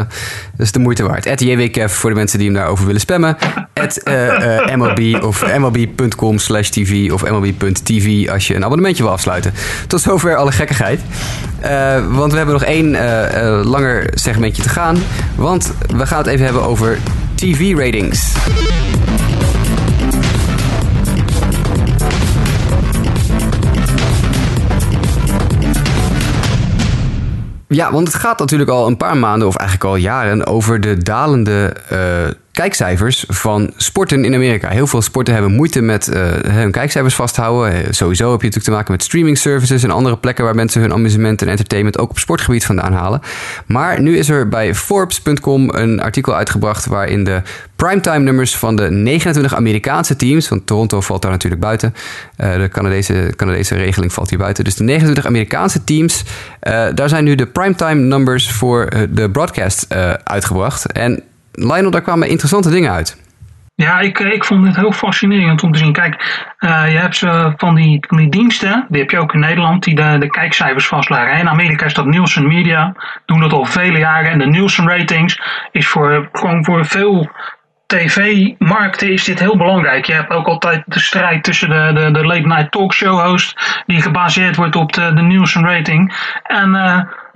dat 0.57 0.67
is 0.67 0.73
de 0.73 0.79
moeite 0.79 1.03
waard. 1.03 1.27
At 1.27 1.41
JWKF 1.41 1.93
voor 1.93 2.11
de 2.11 2.17
mensen 2.17 2.39
die 2.39 2.47
hem 2.47 2.57
daarover 2.57 2.87
willen 2.87 3.01
spammen. 3.01 3.37
At 3.75 4.01
uh, 4.05 4.77
MLB 4.77 5.23
of 5.25 5.59
mlb.com 5.59 6.39
slash 6.39 6.69
tv 6.69 7.13
of 7.13 7.31
mlb.tv 7.31 8.29
als 8.29 8.47
je 8.47 8.55
een 8.55 8.65
abonnementje 8.65 9.03
wil 9.03 9.13
afsluiten. 9.13 9.53
Tot 9.87 10.01
zover 10.01 10.37
alle 10.37 10.53
gekkigheid. 10.53 11.01
want 12.11 12.31
we 12.31 12.37
hebben 12.37 12.55
nog 12.55 12.65
één 12.65 12.91
langer 13.65 14.11
segmentje 14.15 14.63
gaan. 14.69 14.97
Want 15.37 15.73
we 15.87 16.07
gaan 16.07 16.19
het 16.19 16.27
even 16.27 16.45
hebben 16.45 16.63
over 16.63 16.99
TV-ratings. 17.35 18.35
Ja, 27.69 27.93
want 27.93 28.07
het 28.07 28.17
gaat 28.17 28.39
natuurlijk 28.39 28.71
al 28.71 28.87
een 28.87 28.97
paar 28.97 29.17
maanden, 29.17 29.49
of 29.49 29.57
eigenlijk 29.57 29.91
al 29.91 29.97
jaren, 29.97 30.47
over 30.47 30.81
de 30.81 30.97
dalende 30.97 31.77
uh, 31.93 31.99
kijkcijfers 32.57 33.25
van 33.29 33.73
sporten 33.77 34.25
in 34.25 34.35
Amerika. 34.35 34.69
Heel 34.69 34.87
veel 34.87 35.03
sporten 35.03 35.35
hebben 35.35 35.53
moeite 35.53 35.81
met 35.81 36.09
uh, 36.09 36.17
hun 36.47 36.71
kijkcijfers 36.71 37.15
vasthouden. 37.15 37.73
Uh, 37.73 37.87
sowieso 37.91 38.31
heb 38.31 38.41
je 38.41 38.47
natuurlijk 38.47 38.65
te 38.65 38.71
maken 38.71 38.93
met 38.93 39.03
streaming 39.03 39.39
services 39.39 39.83
en 39.83 39.91
andere 39.91 40.17
plekken 40.17 40.45
waar 40.45 40.55
mensen 40.55 40.81
hun 40.81 40.93
amusement 40.93 41.43
en 41.43 41.49
entertainment 41.49 41.99
ook 41.99 42.11
op 42.11 42.19
sportgebied 42.19 42.65
vandaan 42.65 42.93
halen. 42.93 43.21
Maar 43.67 44.01
nu 44.01 44.19
is 44.19 44.29
er 44.29 44.49
bij 44.49 44.75
Forbes.com 44.75 45.69
een 45.75 46.01
artikel 46.01 46.35
uitgebracht 46.35 46.87
waarin 46.87 47.25
de 47.25 47.43
primetime 47.77 48.19
nummers 48.19 48.57
van 48.57 48.77
de 48.77 48.91
29 48.91 49.55
Amerikaanse 49.55 50.17
teams, 50.17 50.49
want 50.49 50.67
Toronto 50.67 51.01
valt 51.01 51.23
daar 51.23 51.31
natuurlijk 51.31 51.63
buiten, 51.63 51.95
uh, 52.41 52.55
de 52.55 52.69
Canadese, 52.69 53.33
Canadese 53.37 53.75
regeling 53.75 54.13
valt 54.13 54.31
hier 54.31 54.39
buiten. 54.39 54.65
Dus 54.65 54.75
de 54.75 54.85
29 54.85 55.27
Amerikaanse 55.27 55.85
teams, 55.85 56.25
daar 56.95 57.09
zijn 57.09 57.25
nu 57.25 57.35
de 57.35 57.47
primetime 57.47 57.95
numbers 57.95 58.51
voor 58.53 58.89
de 59.11 59.31
broadcast 59.31 59.95
uitgebracht. 60.25 60.93
En 60.93 61.23
Lionel, 61.57 61.91
daar 61.91 62.03
kwamen 62.03 62.29
interessante 62.29 62.71
dingen 62.71 62.93
uit. 62.93 63.25
Ja, 63.75 64.01
ik, 64.01 64.19
ik 64.19 64.45
vond 64.45 64.67
het 64.67 64.77
heel 64.77 64.93
fascinerend 64.93 65.63
om 65.63 65.73
te 65.73 65.79
zien. 65.79 65.93
Kijk, 65.93 66.15
uh, 66.61 66.93
je 66.93 66.99
hebt 66.99 67.17
ze 67.17 67.53
van 67.57 67.75
die, 67.75 68.05
van 68.09 68.17
die 68.17 68.29
diensten, 68.29 68.87
die 68.89 69.01
heb 69.01 69.11
je 69.11 69.19
ook 69.19 69.35
in 69.35 69.41
Nederland, 69.41 69.85
die 69.85 69.95
de, 69.95 70.17
de 70.19 70.31
kijkcijfers 70.31 70.87
vastleggen. 70.87 71.39
In 71.39 71.49
Amerika 71.49 71.85
is 71.85 71.95
dat 71.95 72.07
Nielsen 72.07 72.47
Media, 72.47 72.95
doen 73.27 73.41
dat 73.41 73.53
al 73.53 73.65
vele 73.65 73.99
jaren. 73.99 74.31
En 74.31 74.39
de 74.39 74.47
Nielsen 74.47 74.89
ratings 74.89 75.41
is 75.73 75.89
voor, 75.89 76.29
gewoon 76.33 76.65
voor 76.65 76.85
veel 76.85 77.31
tv-markten 77.87 79.13
is 79.13 79.25
dit 79.25 79.39
heel 79.39 79.57
belangrijk. 79.57 80.05
Je 80.05 80.13
hebt 80.13 80.33
ook 80.33 80.47
altijd 80.47 80.83
de 80.87 81.01
strijd 81.01 81.45
tussen 81.45 81.69
de, 81.69 81.91
de, 81.95 82.11
de 82.11 82.27
late 82.27 82.47
night 82.47 82.71
talkshow 82.71 83.21
host, 83.21 83.83
die 83.87 84.03
gebaseerd 84.03 84.57
wordt 84.57 84.77
op 84.77 84.93
de, 84.93 85.15
de 85.15 85.23
Nielsen 85.23 85.65
rating. 85.65 86.15
En... 86.43 86.75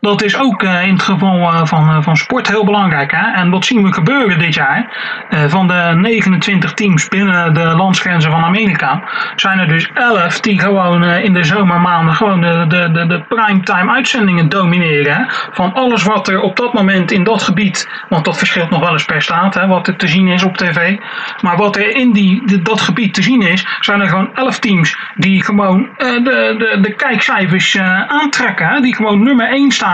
dat 0.00 0.22
is 0.22 0.38
ook 0.38 0.62
uh, 0.62 0.86
in 0.86 0.92
het 0.92 1.02
geval 1.02 1.38
uh, 1.38 1.64
van, 1.64 1.88
uh, 1.88 2.02
van 2.02 2.16
sport 2.16 2.48
heel 2.48 2.64
belangrijk. 2.64 3.10
Hè? 3.10 3.32
En 3.32 3.50
wat 3.50 3.64
zien 3.64 3.82
we 3.82 3.92
gebeuren 3.92 4.38
dit 4.38 4.54
jaar? 4.54 5.08
van 5.48 5.66
de 5.66 5.92
29 5.94 6.74
teams 6.74 7.08
binnen 7.08 7.54
de 7.54 7.64
landsgrenzen 7.64 8.30
van 8.30 8.44
Amerika 8.44 9.02
zijn 9.36 9.58
er 9.58 9.68
dus 9.68 9.90
11 9.94 10.40
die 10.40 10.60
gewoon 10.60 11.04
in 11.04 11.32
de 11.32 11.44
zomermaanden 11.44 12.14
gewoon 12.14 12.40
de, 12.40 12.64
de, 12.68 12.90
de, 12.92 13.06
de 13.06 13.24
primetime 13.28 13.92
uitzendingen 13.92 14.48
domineren. 14.48 15.26
Van 15.52 15.72
alles 15.72 16.02
wat 16.02 16.28
er 16.28 16.40
op 16.40 16.56
dat 16.56 16.72
moment 16.72 17.12
in 17.12 17.24
dat 17.24 17.42
gebied, 17.42 17.88
want 18.08 18.24
dat 18.24 18.38
verschilt 18.38 18.70
nog 18.70 18.80
wel 18.80 18.92
eens 18.92 19.04
per 19.04 19.22
staat, 19.22 19.54
hè, 19.54 19.66
wat 19.66 19.88
er 19.88 19.96
te 19.96 20.08
zien 20.08 20.28
is 20.28 20.42
op 20.42 20.56
tv. 20.56 20.98
Maar 21.40 21.56
wat 21.56 21.76
er 21.76 21.96
in 21.96 22.12
die, 22.12 22.62
dat 22.62 22.80
gebied 22.80 23.14
te 23.14 23.22
zien 23.22 23.42
is, 23.42 23.66
zijn 23.80 24.00
er 24.00 24.08
gewoon 24.08 24.34
11 24.34 24.58
teams 24.58 24.96
die 25.14 25.44
gewoon 25.44 25.88
de, 25.96 26.54
de, 26.58 26.78
de 26.80 26.94
kijkcijfers 26.94 27.78
aantrekken. 28.06 28.66
Hè? 28.66 28.80
Die 28.80 28.94
gewoon 28.94 29.22
nummer 29.22 29.48
1 29.48 29.70
staan 29.70 29.89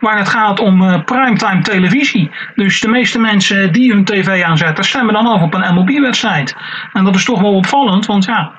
waar 0.00 0.18
het 0.18 0.28
gaat 0.28 0.60
om 0.60 0.82
uh, 0.82 1.04
primetime 1.04 1.62
televisie. 1.62 2.30
Dus 2.54 2.80
de 2.80 2.88
meeste 2.88 3.18
mensen 3.18 3.72
die 3.72 3.92
hun 3.92 4.04
tv 4.04 4.42
aanzetten, 4.42 4.84
stemmen 4.84 5.14
dan 5.14 5.26
af 5.26 5.42
op 5.42 5.54
een 5.54 5.74
MLB-wedstrijd. 5.74 6.56
En 6.92 7.04
dat 7.04 7.14
is 7.14 7.24
toch 7.24 7.40
wel 7.40 7.54
opvallend, 7.54 8.06
want 8.06 8.24
ja, 8.24 8.52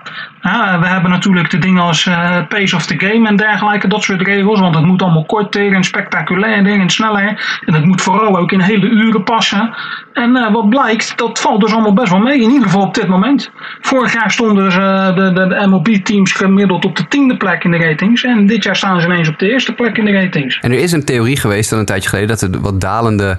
we 0.80 0.88
hebben 0.88 1.12
natuurlijk 1.12 1.50
de 1.50 1.58
dingen 1.58 1.82
als 1.82 2.06
uh, 2.06 2.38
pace 2.48 2.76
of 2.76 2.86
the 2.86 3.00
game 3.00 3.28
en 3.28 3.36
dergelijke, 3.36 3.88
dat 3.88 4.04
soort 4.04 4.22
regels. 4.22 4.60
Want 4.60 4.76
het 4.76 4.86
moet 4.86 5.02
allemaal 5.02 5.26
korter 5.26 5.74
en 5.74 5.84
spectaculairder 5.84 6.80
en 6.80 6.90
sneller. 6.90 7.60
En 7.66 7.74
het 7.74 7.86
moet 7.86 8.02
vooral 8.02 8.38
ook 8.38 8.52
in 8.52 8.60
hele 8.60 8.88
uren 8.88 9.24
passen. 9.24 9.74
En 10.14 10.30
uh, 10.30 10.52
wat 10.52 10.70
blijkt, 10.70 11.18
dat 11.18 11.40
valt 11.40 11.62
dus 11.62 11.74
allemaal 11.74 11.94
best 11.94 12.12
wel 12.12 12.20
mee. 12.20 12.42
In 12.42 12.50
ieder 12.50 12.64
geval 12.64 12.82
op 12.82 12.94
dit 12.94 13.08
moment. 13.08 13.52
Vorig 13.82 14.14
jaar 14.14 14.32
stonden 14.32 14.66
uh, 14.66 15.16
de, 15.16 15.34
de, 15.34 15.48
de 15.48 15.68
MLB-teams 15.68 16.32
gemiddeld 16.32 16.86
op 16.86 16.96
de 16.96 17.08
tiende 17.08 17.38
plek 17.38 17.64
in 17.64 17.72
de 17.72 17.78
ratings. 17.78 18.24
En 18.24 18.46
dit 18.46 18.64
jaar 18.64 18.76
staan 18.76 19.02
ze 19.02 19.08
ineens 19.08 19.30
op 19.30 19.40
de 19.40 19.52
eerste 19.52 19.74
plek 19.74 19.98
in 19.98 20.06
de 20.06 20.12
ratings. 20.12 20.60
En 20.60 20.73
er 20.74 20.84
is 20.84 20.92
een 20.92 21.04
theorie 21.04 21.38
geweest 21.38 21.70
dan 21.70 21.80
een 21.80 21.86
tijdje 21.86 22.10
geleden 22.10 22.30
dat 22.30 22.42
er 22.42 22.62
wat 22.62 22.82
dalende 22.82 23.38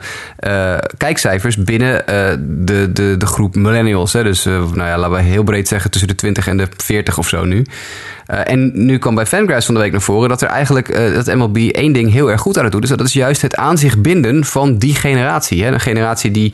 kijkcijfers 0.97 1.57
binnen 1.57 2.03
de, 2.67 2.93
de, 2.93 3.17
de 3.19 3.27
groep 3.27 3.55
millennials. 3.55 4.13
Hè, 4.13 4.23
dus 4.23 4.45
nou 4.45 4.77
ja, 4.77 4.99
laten 4.99 5.17
we 5.17 5.23
heel 5.23 5.43
breed 5.43 5.69
zeggen 5.69 5.91
tussen 5.91 6.09
de 6.09 6.15
20 6.15 6.47
en 6.47 6.57
de 6.57 6.67
40 6.77 7.15
40 7.15 7.19
of 7.19 7.29
zo 7.29 7.45
nu. 7.45 7.67
En 8.27 8.71
nu 8.87 8.99
kwam 8.99 9.15
bij 9.15 9.27
Fangraphs 9.27 9.67
van 9.67 9.75
de 9.75 9.81
week 9.81 9.93
naar 9.93 10.01
voren 10.01 10.29
dat 10.29 10.43
er 10.43 10.49
eigenlijk 10.49 11.15
dat 11.15 11.35
MLB 11.35 11.57
één 11.57 11.93
ding 11.93 12.13
heel 12.13 12.31
erg 12.31 12.41
goed 12.41 12.59
aan 12.59 12.65
het 12.65 12.73
doen 12.73 12.83
is. 12.83 12.89
Dat 12.89 13.01
is 13.01 13.13
juist 13.13 13.43
het 13.43 13.57
aan 13.57 13.79
zich 13.79 13.99
binden 13.99 14.45
van 14.45 14.79
die 14.79 14.95
generatie. 14.95 15.65
Hè? 15.65 15.73
Een 15.73 15.81
generatie 15.81 16.31
die 16.31 16.53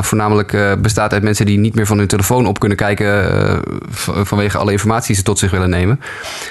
voornamelijk 0.00 0.76
bestaat 0.82 1.12
uit 1.12 1.22
mensen 1.22 1.46
die 1.46 1.58
niet 1.58 1.74
meer 1.74 1.86
van 1.86 1.98
hun 1.98 2.06
telefoon 2.06 2.46
op 2.46 2.58
kunnen 2.58 2.78
kijken 2.78 3.62
vanwege 4.24 4.58
alle 4.58 4.72
informatie 4.72 5.06
die 5.06 5.16
ze 5.16 5.22
tot 5.22 5.38
zich 5.38 5.50
willen 5.50 5.70
nemen. 5.70 6.00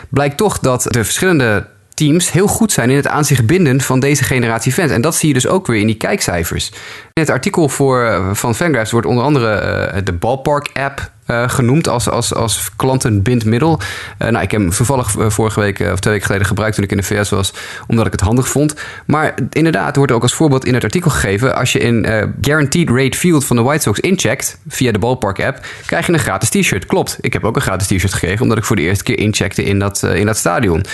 Blijkt 0.10 0.38
toch 0.38 0.60
dat 0.60 0.84
de 0.84 1.04
verschillende 1.04 1.66
teams 1.98 2.32
heel 2.32 2.48
goed 2.48 2.72
zijn 2.72 2.90
in 2.90 2.96
het 2.96 3.08
aan 3.08 3.26
zich 3.26 3.46
binden 3.46 3.82
van 3.82 4.00
deze 4.00 4.24
generatie 4.24 4.72
fans. 4.72 4.92
En 4.92 5.02
dat 5.02 5.16
zie 5.16 5.28
je 5.28 5.34
dus 5.34 5.48
ook 5.48 5.68
weer 5.68 5.80
in 5.80 5.88
die 5.88 5.96
kijkcijfers. 5.96 6.70
In 7.14 7.22
het 7.22 7.30
artikel 7.30 7.70
voor, 7.70 8.22
van 8.34 8.56
Fangraphs 8.56 8.92
wordt 8.92 9.08
onder 9.08 9.24
andere 9.24 10.04
de 10.04 10.14
Ballpark 10.14 10.70
app 10.74 11.12
uh, 11.28 11.50
genoemd 11.50 11.88
als, 11.88 12.10
als, 12.10 12.34
als 12.34 12.70
klantenbindmiddel. 12.76 13.80
Uh, 14.20 14.30
nou, 14.30 14.44
ik 14.44 14.52
heb 14.52 14.62
hem 14.62 14.70
toevallig 14.70 15.18
eh, 15.18 15.30
vorige 15.30 15.60
week 15.60 15.80
of 15.80 16.00
twee 16.00 16.14
weken 16.14 16.26
geleden 16.26 16.48
gebruikt 16.48 16.76
toen 16.76 16.84
ik 16.84 16.92
in 16.92 16.98
de 16.98 17.04
VS 17.04 17.30
was, 17.30 17.54
omdat 17.88 18.06
ik 18.06 18.12
het 18.12 18.22
handig 18.22 18.48
vond. 18.48 18.76
Maar 19.06 19.34
inderdaad, 19.50 19.96
wordt 19.96 20.12
ook 20.12 20.22
als 20.22 20.34
voorbeeld 20.34 20.66
in 20.66 20.74
het 20.74 20.84
artikel 20.84 21.12
gegeven: 21.12 21.56
als 21.56 21.72
je 21.72 21.80
in 21.80 22.06
Guaranteed 22.42 22.90
Rate 22.90 23.18
Field 23.18 23.46
van 23.46 23.56
de 23.56 23.62
White 23.62 23.82
Sox 23.82 24.00
incheckt 24.00 24.58
via 24.68 24.92
de 24.92 25.00
Ballpark 25.00 25.44
app, 25.44 25.66
krijg 25.86 26.06
je 26.08 26.14
een 26.14 26.20
gratis 26.20 26.50
t-shirt. 26.50 26.86
Klopt, 26.86 27.18
ik 27.22 27.34
heb 27.34 27.44
ook 27.44 27.56
een 27.56 27.62
gratis 27.62 27.88
t-shirt 27.88 28.14
gekregen, 28.14 28.42
omdat 28.42 28.58
ik 28.58 28.64
voor 28.64 28.76
de 28.76 28.82
eerste 28.82 29.04
keer 29.04 29.20
incheckte 29.20 29.64
in 29.64 29.80
dat, 29.80 30.04
in 30.04 30.26
dat 30.26 30.38
stadion. 30.38 30.86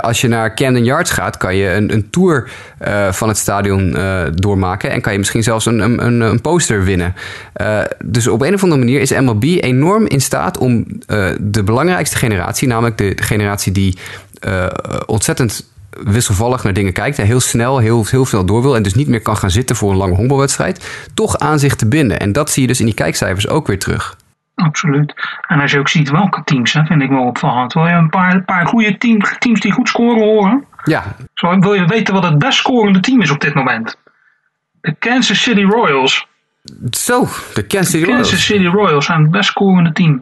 als 0.00 0.20
je 0.20 0.28
naar 0.28 0.54
Camden 0.54 0.84
Yards 0.84 1.10
gaat, 1.10 1.36
kan 1.36 1.56
je 1.56 1.72
een, 1.72 1.92
een 1.92 2.10
tour 2.10 2.50
van 3.10 3.28
het 3.28 3.36
stadion 3.36 3.96
doormaken 4.34 4.90
en 4.90 5.00
kan 5.00 5.12
je 5.12 5.18
misschien 5.18 5.42
zelfs 5.42 5.66
een, 5.66 5.80
een, 5.80 6.20
een 6.20 6.40
poster 6.40 6.84
winnen. 6.84 7.14
dus 8.04 8.26
op 8.28 8.42
een 8.42 8.54
of 8.54 8.62
andere 8.62 8.80
manier 8.80 9.00
is 9.00 9.10
MLB 9.10 9.49
enorm 9.58 10.06
in 10.06 10.20
staat 10.20 10.58
om 10.58 10.86
uh, 10.88 11.30
de 11.40 11.62
belangrijkste 11.64 12.16
generatie, 12.16 12.68
namelijk 12.68 12.98
de, 12.98 13.14
de 13.14 13.22
generatie 13.22 13.72
die 13.72 13.98
uh, 14.46 14.66
ontzettend 15.06 15.70
wisselvallig 15.90 16.62
naar 16.62 16.72
dingen 16.72 16.92
kijkt 16.92 17.18
en 17.18 17.26
heel 17.26 17.40
snel, 17.40 17.78
heel, 17.78 18.06
heel 18.06 18.26
snel 18.26 18.44
door 18.44 18.62
wil 18.62 18.76
en 18.76 18.82
dus 18.82 18.94
niet 18.94 19.08
meer 19.08 19.22
kan 19.22 19.36
gaan 19.36 19.50
zitten 19.50 19.76
voor 19.76 19.90
een 19.90 19.96
lange 19.96 20.14
honkbalwedstrijd, 20.14 21.08
toch 21.14 21.38
aan 21.38 21.58
zich 21.58 21.74
te 21.74 21.88
binden. 21.88 22.20
En 22.20 22.32
dat 22.32 22.50
zie 22.50 22.62
je 22.62 22.68
dus 22.68 22.80
in 22.80 22.86
die 22.86 22.94
kijkcijfers 22.94 23.48
ook 23.48 23.66
weer 23.66 23.78
terug. 23.78 24.16
Absoluut. 24.54 25.14
En 25.46 25.60
als 25.60 25.70
je 25.70 25.78
ook 25.78 25.88
ziet 25.88 26.10
welke 26.10 26.44
teams, 26.44 26.72
hè, 26.72 26.84
vind 26.84 27.02
ik 27.02 27.10
wel 27.10 27.24
opvallend. 27.24 27.72
Wil 27.72 27.86
je 27.86 27.92
een 27.92 28.10
paar, 28.10 28.44
paar 28.44 28.66
goede 28.66 28.98
team, 28.98 29.20
teams 29.38 29.60
die 29.60 29.72
goed 29.72 29.88
scoren 29.88 30.22
horen? 30.22 30.64
Ja. 30.84 31.04
Zo, 31.34 31.58
wil 31.58 31.74
je 31.74 31.84
weten 31.84 32.14
wat 32.14 32.24
het 32.24 32.38
best 32.38 32.58
scorende 32.58 33.00
team 33.00 33.20
is 33.20 33.30
op 33.30 33.40
dit 33.40 33.54
moment? 33.54 33.96
De 34.80 34.94
Kansas 34.98 35.42
City 35.42 35.62
Royals. 35.62 36.26
Zo, 36.90 37.26
de 37.54 37.66
Kansas 37.66 37.90
City 37.90 38.04
Royals. 38.04 38.28
Kansas 38.28 38.44
City 38.44 38.66
Royals 38.66 39.06
zijn 39.06 39.22
het 39.22 39.30
best 39.30 39.48
scorende 39.48 39.92
team. 39.92 40.20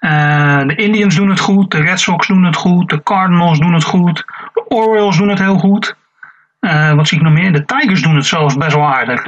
Uh, 0.00 0.66
de 0.66 0.74
Indians 0.74 1.14
doen 1.14 1.28
het 1.28 1.40
goed, 1.40 1.70
de 1.70 1.80
Red 1.80 2.00
Sox 2.00 2.26
doen 2.26 2.44
het 2.44 2.56
goed, 2.56 2.90
de 2.90 3.02
Cardinals 3.02 3.58
doen 3.58 3.74
het 3.74 3.84
goed, 3.84 4.24
de 4.54 4.64
Orioles 4.68 5.16
doen 5.16 5.28
het 5.28 5.38
heel 5.38 5.58
goed. 5.58 5.96
Uh, 6.60 6.92
wat 6.92 7.08
zie 7.08 7.18
ik 7.18 7.24
nog 7.24 7.32
meer? 7.32 7.52
De 7.52 7.64
Tigers 7.64 8.02
doen 8.02 8.16
het 8.16 8.26
zelfs 8.26 8.56
best 8.56 8.74
wel 8.74 8.86
aardig. 8.86 9.26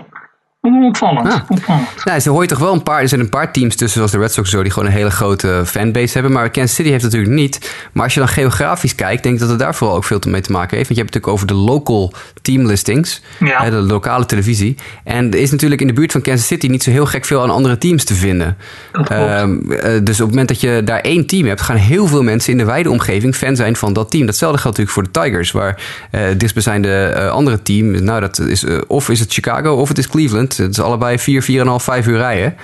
Opvallend. 0.87 1.33
Ah. 1.33 1.41
opvallend. 1.49 1.89
Nou, 2.05 2.21
ze 2.21 2.31
hoor 2.31 2.43
je 2.43 2.49
toch 2.49 2.59
wel 2.59 2.73
een 2.73 2.83
paar, 2.83 3.01
er 3.01 3.09
zijn 3.09 3.21
een 3.21 3.29
paar 3.29 3.53
teams 3.53 3.77
tussen, 3.77 3.97
zoals 3.97 4.11
de 4.13 4.19
Red 4.19 4.33
Sox, 4.33 4.51
zo, 4.51 4.63
die 4.63 4.73
gewoon 4.73 4.89
een 4.89 4.95
hele 4.95 5.11
grote 5.11 5.63
fanbase 5.67 6.13
hebben. 6.13 6.33
Maar 6.33 6.51
Kansas 6.51 6.75
City 6.77 6.91
heeft 6.91 7.05
natuurlijk 7.05 7.33
niet. 7.33 7.75
Maar 7.93 8.05
als 8.05 8.15
je 8.15 8.21
dan 8.21 8.29
geografisch 8.29 8.95
kijkt, 8.95 9.23
denk 9.23 9.35
ik 9.35 9.41
dat 9.41 9.51
het 9.51 9.59
daar 9.59 9.75
vooral 9.75 9.97
ook 9.97 10.05
veel 10.05 10.21
mee 10.29 10.41
te 10.41 10.53
maken 10.53 10.77
heeft. 10.77 10.89
Want 10.89 10.99
je 11.01 11.05
hebt 11.05 11.15
het 11.15 11.25
natuurlijk 11.25 11.33
over 11.33 11.47
de 11.47 11.73
local 11.73 12.13
team 12.43 12.67
listings, 12.67 13.23
Ja. 13.39 13.63
hè, 13.63 13.71
de 13.71 13.77
lokale 13.77 14.27
televisie. 14.27 14.77
En 15.05 15.31
er 15.33 15.39
is 15.39 15.51
natuurlijk 15.51 15.81
in 15.81 15.87
de 15.87 15.93
buurt 15.93 16.13
van 16.13 16.21
Kansas 16.21 16.47
City 16.47 16.67
niet 16.67 16.83
zo 16.83 16.91
heel 16.91 17.07
gek 17.07 17.25
veel 17.25 17.43
aan 17.43 17.51
andere 17.51 17.79
teams 17.79 18.05
te 18.05 18.15
vinden. 18.15 18.57
Ehm, 18.93 19.71
eh, 19.71 19.93
dus 20.03 20.15
op 20.21 20.27
het 20.27 20.29
moment 20.29 20.49
dat 20.49 20.61
je 20.61 20.83
daar 20.85 21.01
één 21.01 21.27
team 21.27 21.47
hebt, 21.47 21.61
gaan 21.61 21.77
heel 21.77 22.07
veel 22.07 22.23
mensen 22.23 22.53
in 22.53 22.59
de 22.59 22.65
wijde 22.65 22.91
omgeving 22.91 23.35
fan 23.37 23.57
zijn 23.57 23.77
van 23.77 23.93
dat 23.93 24.11
team. 24.11 24.27
Datzelfde 24.27 24.59
geldt 24.59 24.79
natuurlijk 24.79 25.09
voor 25.09 25.21
de 25.23 25.29
Tigers, 25.31 25.51
waar 25.51 25.83
eh 26.11 26.21
dichtstbijzijnde 26.37 27.05
eh, 27.07 27.31
andere 27.31 27.63
team, 27.63 28.05
nou 28.05 28.21
dat 28.21 28.39
is 28.39 28.65
of 28.87 29.09
is 29.11 29.21
het 29.21 29.33
Chicago 29.33 29.75
of 29.75 29.89
het 29.89 29.99
is 29.99 30.09
Cleveland. 30.09 30.58
Het 30.59 30.71
is 30.71 30.81
allebei 30.81 31.19
4, 31.19 31.43
4,5, 31.43 31.85
5 31.85 32.07
uur 32.07 32.17
rijden. 32.17 32.57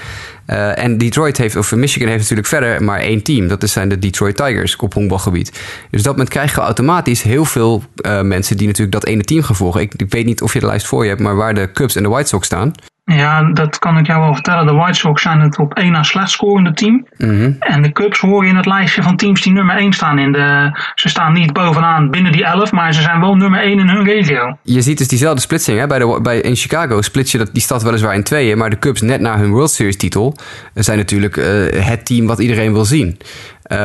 Eh, 0.46 0.78
en 0.78 0.98
Detroit 0.98 1.36
heeft, 1.36 1.56
of 1.56 1.74
Michigan 1.74 2.08
heeft 2.08 2.20
natuurlijk 2.20 2.48
verder 2.48 2.82
maar 2.82 3.00
één 3.00 3.22
team. 3.22 3.48
Dat 3.48 3.68
zijn 3.68 3.88
de 3.88 3.98
Detroit 3.98 4.36
Tigers 4.36 4.76
op 4.76 4.94
honkbalgebied. 4.94 5.60
Dus 5.90 6.02
dat 6.02 6.12
moment 6.12 6.30
krijg 6.30 6.54
je 6.54 6.60
automatisch 6.60 7.22
heel 7.22 7.44
veel 7.44 7.82
eh, 7.94 8.20
mensen 8.20 8.56
die 8.56 8.66
natuurlijk 8.66 8.92
dat 8.92 9.06
ene 9.06 9.22
team 9.22 9.42
gaan 9.42 9.56
volgen. 9.56 9.80
Ik, 9.80 9.94
ik 9.96 10.10
weet 10.10 10.24
niet 10.24 10.42
of 10.42 10.52
je 10.52 10.60
de 10.60 10.66
lijst 10.66 10.86
voor 10.86 11.02
je 11.02 11.08
hebt, 11.08 11.20
maar 11.20 11.36
waar 11.36 11.54
de 11.54 11.70
Cubs 11.72 11.96
en 11.96 12.02
de 12.02 12.08
White 12.08 12.28
Sox 12.28 12.46
staan. 12.46 12.72
Ja, 13.04 13.52
dat 13.52 13.78
kan 13.78 13.98
ik 13.98 14.06
jou 14.06 14.20
wel 14.20 14.34
vertellen. 14.34 14.66
De 14.66 14.72
White 14.72 14.98
Sox 14.98 15.22
zijn 15.22 15.40
het 15.40 15.58
op 15.58 15.74
één 15.74 15.92
na 15.92 16.02
slecht 16.02 16.30
scorende 16.30 16.72
team. 16.72 17.06
Mhm. 17.16 17.52
En 17.58 17.82
de 17.82 17.92
Cubs 17.92 18.20
horen 18.20 18.48
in 18.48 18.56
het 18.56 18.66
lijstje 18.66 19.02
van 19.02 19.16
teams 19.16 19.42
die 19.42 19.52
nummer 19.52 19.76
1 19.76 19.92
staan. 19.92 20.18
In 20.18 20.32
de, 20.32 20.78
ze 20.94 21.08
staan 21.08 21.32
niet 21.32 21.52
bovenaan 21.52 22.10
binnen 22.10 22.32
die 22.32 22.44
11, 22.44 22.72
maar 22.72 22.94
ze 22.94 23.02
zijn 23.02 23.20
wel 23.20 23.34
nummer 23.34 23.60
1 23.60 23.78
in 23.78 23.88
hun 23.88 24.04
regio. 24.04 24.58
Je 24.62 24.82
ziet 24.82 24.98
dus 24.98 25.08
diezelfde 25.08 25.40
splitsing. 25.40 25.78
Hè? 25.78 25.86
Bij 25.86 25.98
de, 25.98 26.18
bij, 26.22 26.40
in 26.40 26.56
Chicago 26.56 27.02
splits 27.02 27.32
je 27.32 27.38
dat, 27.38 27.52
die 27.52 27.62
stad 27.62 27.82
weliswaar 27.82 28.14
in 28.14 28.22
tweeën. 28.22 28.58
Maar 28.58 28.70
de 28.70 28.78
Cubs, 28.78 29.00
net 29.00 29.20
na 29.20 29.38
hun 29.38 29.50
World 29.50 29.70
Series 29.70 29.96
titel, 29.96 30.36
zijn 30.74 30.98
natuurlijk 30.98 31.36
eh, 31.36 31.86
het 31.86 32.06
team 32.06 32.26
wat 32.26 32.38
iedereen 32.38 32.72
wil 32.72 32.84
zien. 32.84 33.18
Eh, 33.62 33.78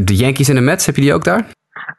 de 0.00 0.16
Yankees 0.16 0.48
en 0.48 0.54
de 0.54 0.60
Mets, 0.60 0.86
heb 0.86 0.96
je 0.96 1.02
die 1.02 1.14
ook 1.14 1.24
daar? 1.24 1.44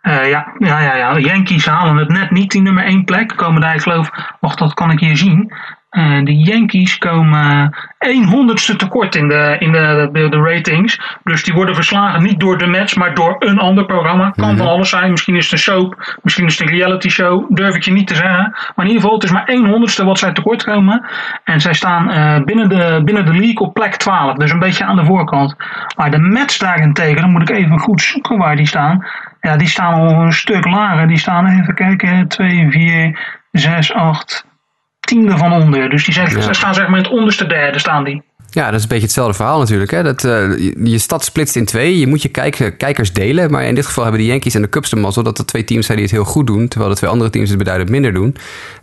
Eh, 0.01 0.29
ja, 0.29 0.53
ja, 0.57 0.79
ja, 0.79 0.95
ja. 0.95 1.13
De 1.13 1.21
Yankees 1.21 1.65
halen 1.65 1.95
het 1.95 2.09
net 2.09 2.31
niet, 2.31 2.51
die 2.51 2.61
nummer 2.61 2.83
1 2.83 3.03
plek. 3.03 3.33
Komen 3.35 3.61
daar, 3.61 3.75
ik 3.75 3.81
geloof, 3.81 4.09
wacht, 4.39 4.59
dat 4.59 4.73
kan 4.73 4.91
ik 4.91 4.99
hier 4.99 5.17
zien. 5.17 5.53
Eh, 5.97 6.23
de 6.23 6.37
Yankees 6.37 6.97
komen 6.97 7.75
1 7.99 8.25
honderdste 8.25 8.75
tekort 8.75 9.15
in, 9.15 9.27
de, 9.27 9.55
in 9.59 9.71
de, 9.71 10.09
de, 10.11 10.29
de 10.29 10.37
ratings. 10.37 10.99
Dus 11.23 11.43
die 11.43 11.53
worden 11.53 11.75
verslagen 11.75 12.23
niet 12.23 12.39
door 12.39 12.57
de 12.57 12.65
Mets, 12.65 12.93
maar 12.93 13.13
door 13.13 13.35
een 13.39 13.59
ander 13.59 13.85
programma. 13.85 14.29
Kan 14.29 14.57
van 14.57 14.67
alles 14.67 14.89
zijn. 14.89 15.11
Misschien 15.11 15.35
is 15.35 15.43
het 15.43 15.53
een 15.53 15.59
soap, 15.59 16.17
misschien 16.21 16.45
is 16.45 16.59
het 16.59 16.69
een 16.69 16.75
reality 16.75 17.09
show. 17.09 17.55
Durf 17.55 17.75
ik 17.75 17.83
je 17.83 17.91
niet 17.91 18.07
te 18.07 18.15
zeggen. 18.15 18.49
Maar 18.51 18.85
in 18.85 18.91
ieder 18.91 19.01
geval, 19.01 19.13
het 19.13 19.23
is 19.23 19.31
maar 19.31 19.45
1 19.45 19.65
honderdste 19.65 20.05
wat 20.05 20.19
zij 20.19 20.31
tekort 20.31 20.63
komen. 20.63 21.05
En 21.43 21.61
zij 21.61 21.73
staan 21.73 22.09
eh, 22.09 22.43
binnen, 22.43 22.69
de, 22.69 23.01
binnen 23.05 23.25
de 23.25 23.33
league 23.33 23.59
op 23.59 23.73
plek 23.73 23.95
12. 23.95 24.35
Dus 24.35 24.51
een 24.51 24.59
beetje 24.59 24.85
aan 24.85 24.95
de 24.95 25.05
voorkant. 25.05 25.55
Maar 25.95 26.11
de 26.11 26.19
Mets 26.19 26.57
daarentegen, 26.57 27.21
dan 27.21 27.31
moet 27.31 27.49
ik 27.49 27.55
even 27.55 27.79
goed 27.79 28.01
zoeken 28.01 28.37
waar 28.37 28.55
die 28.55 28.67
staan. 28.67 29.05
Ja, 29.41 29.57
die 29.57 29.67
staan 29.67 29.93
al 29.93 30.09
een 30.09 30.33
stuk 30.33 30.65
lager. 30.65 31.07
Die 31.07 31.17
staan, 31.17 31.59
even 31.59 31.75
kijken, 31.75 32.27
2, 32.27 32.67
4, 32.71 33.19
6, 33.51 33.93
8, 33.93 34.46
tiende 35.07 35.37
van 35.37 35.53
onder. 35.53 35.89
Dus 35.89 36.05
die 36.05 36.13
zijn, 36.13 36.29
Ja. 36.29 36.53
staan 36.53 36.73
zeg 36.73 36.87
maar 36.87 36.97
in 36.97 37.03
het 37.03 37.13
onderste 37.13 37.47
derde 37.47 37.79
staan 37.79 38.03
die. 38.03 38.21
Ja, 38.49 38.65
dat 38.65 38.73
is 38.73 38.81
een 38.81 38.87
beetje 38.87 39.03
hetzelfde 39.03 39.33
verhaal 39.33 39.59
natuurlijk. 39.59 39.91
Hè? 39.91 40.03
Dat, 40.03 40.23
eh, 40.23 40.57
je, 40.83 40.97
stad 40.97 41.23
splitst 41.23 41.55
in 41.55 41.65
twee. 41.65 41.99
Je 41.99 42.07
moet 42.07 42.21
je 42.21 42.29
kijk, 42.29 42.73
kijkers 42.77 43.13
delen. 43.13 43.51
Maar 43.51 43.63
in 43.63 43.75
dit 43.75 43.85
geval 43.85 44.03
hebben 44.03 44.21
de 44.21 44.27
Yankees 44.27 44.55
en 44.55 44.61
de 44.61 44.69
Cubs 44.69 44.89
de 44.89 44.95
mazzel... 44.95 45.23
dat 45.23 45.37
er 45.37 45.45
twee 45.45 45.63
teams 45.63 45.85
zijn 45.85 45.97
die 45.97 46.07
het 46.07 46.15
heel 46.15 46.25
goed 46.25 46.47
doen... 46.47 46.67
terwijl 46.67 46.91
de 46.91 46.97
twee 46.97 47.09
andere 47.09 47.29
teams 47.29 47.49
het 47.49 47.57
beduidend 47.57 47.89
minder 47.89 48.13
doen. 48.13 48.35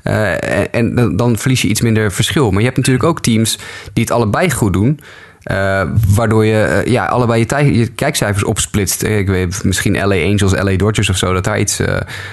Eh, 0.02 0.32
en 0.32 0.72
en 0.72 0.94
dan, 0.94 1.16
dan 1.16 1.36
verlies 1.36 1.62
je 1.62 1.68
iets 1.68 1.80
minder 1.80 2.12
verschil. 2.12 2.50
Maar 2.50 2.58
je 2.58 2.64
hebt 2.64 2.76
natuurlijk 2.76 3.04
ook 3.04 3.20
teams 3.20 3.58
die 3.92 4.04
het 4.04 4.12
allebei 4.12 4.50
goed 4.50 4.72
doen... 4.72 5.00
eh, 5.44 5.82
waardoor 6.08 6.44
je 6.44 6.62
eh, 6.62 6.92
ja, 6.92 7.04
allebei 7.04 7.38
je, 7.38 7.46
tij- 7.46 7.72
je 7.72 7.86
kijkcijfers 7.86 8.44
opsplitst. 8.44 9.02
Eh, 9.02 9.18
Ik 9.18 9.28
weet 9.28 9.64
misschien 9.64 9.92
LA 9.96 10.14
Angels, 10.24 10.52
LA 10.62 10.76
Dodgers 10.76 11.08
of 11.10 11.16
zo... 11.16 11.32
dat 11.32 11.44
daar 11.44 11.58
iets 11.58 11.80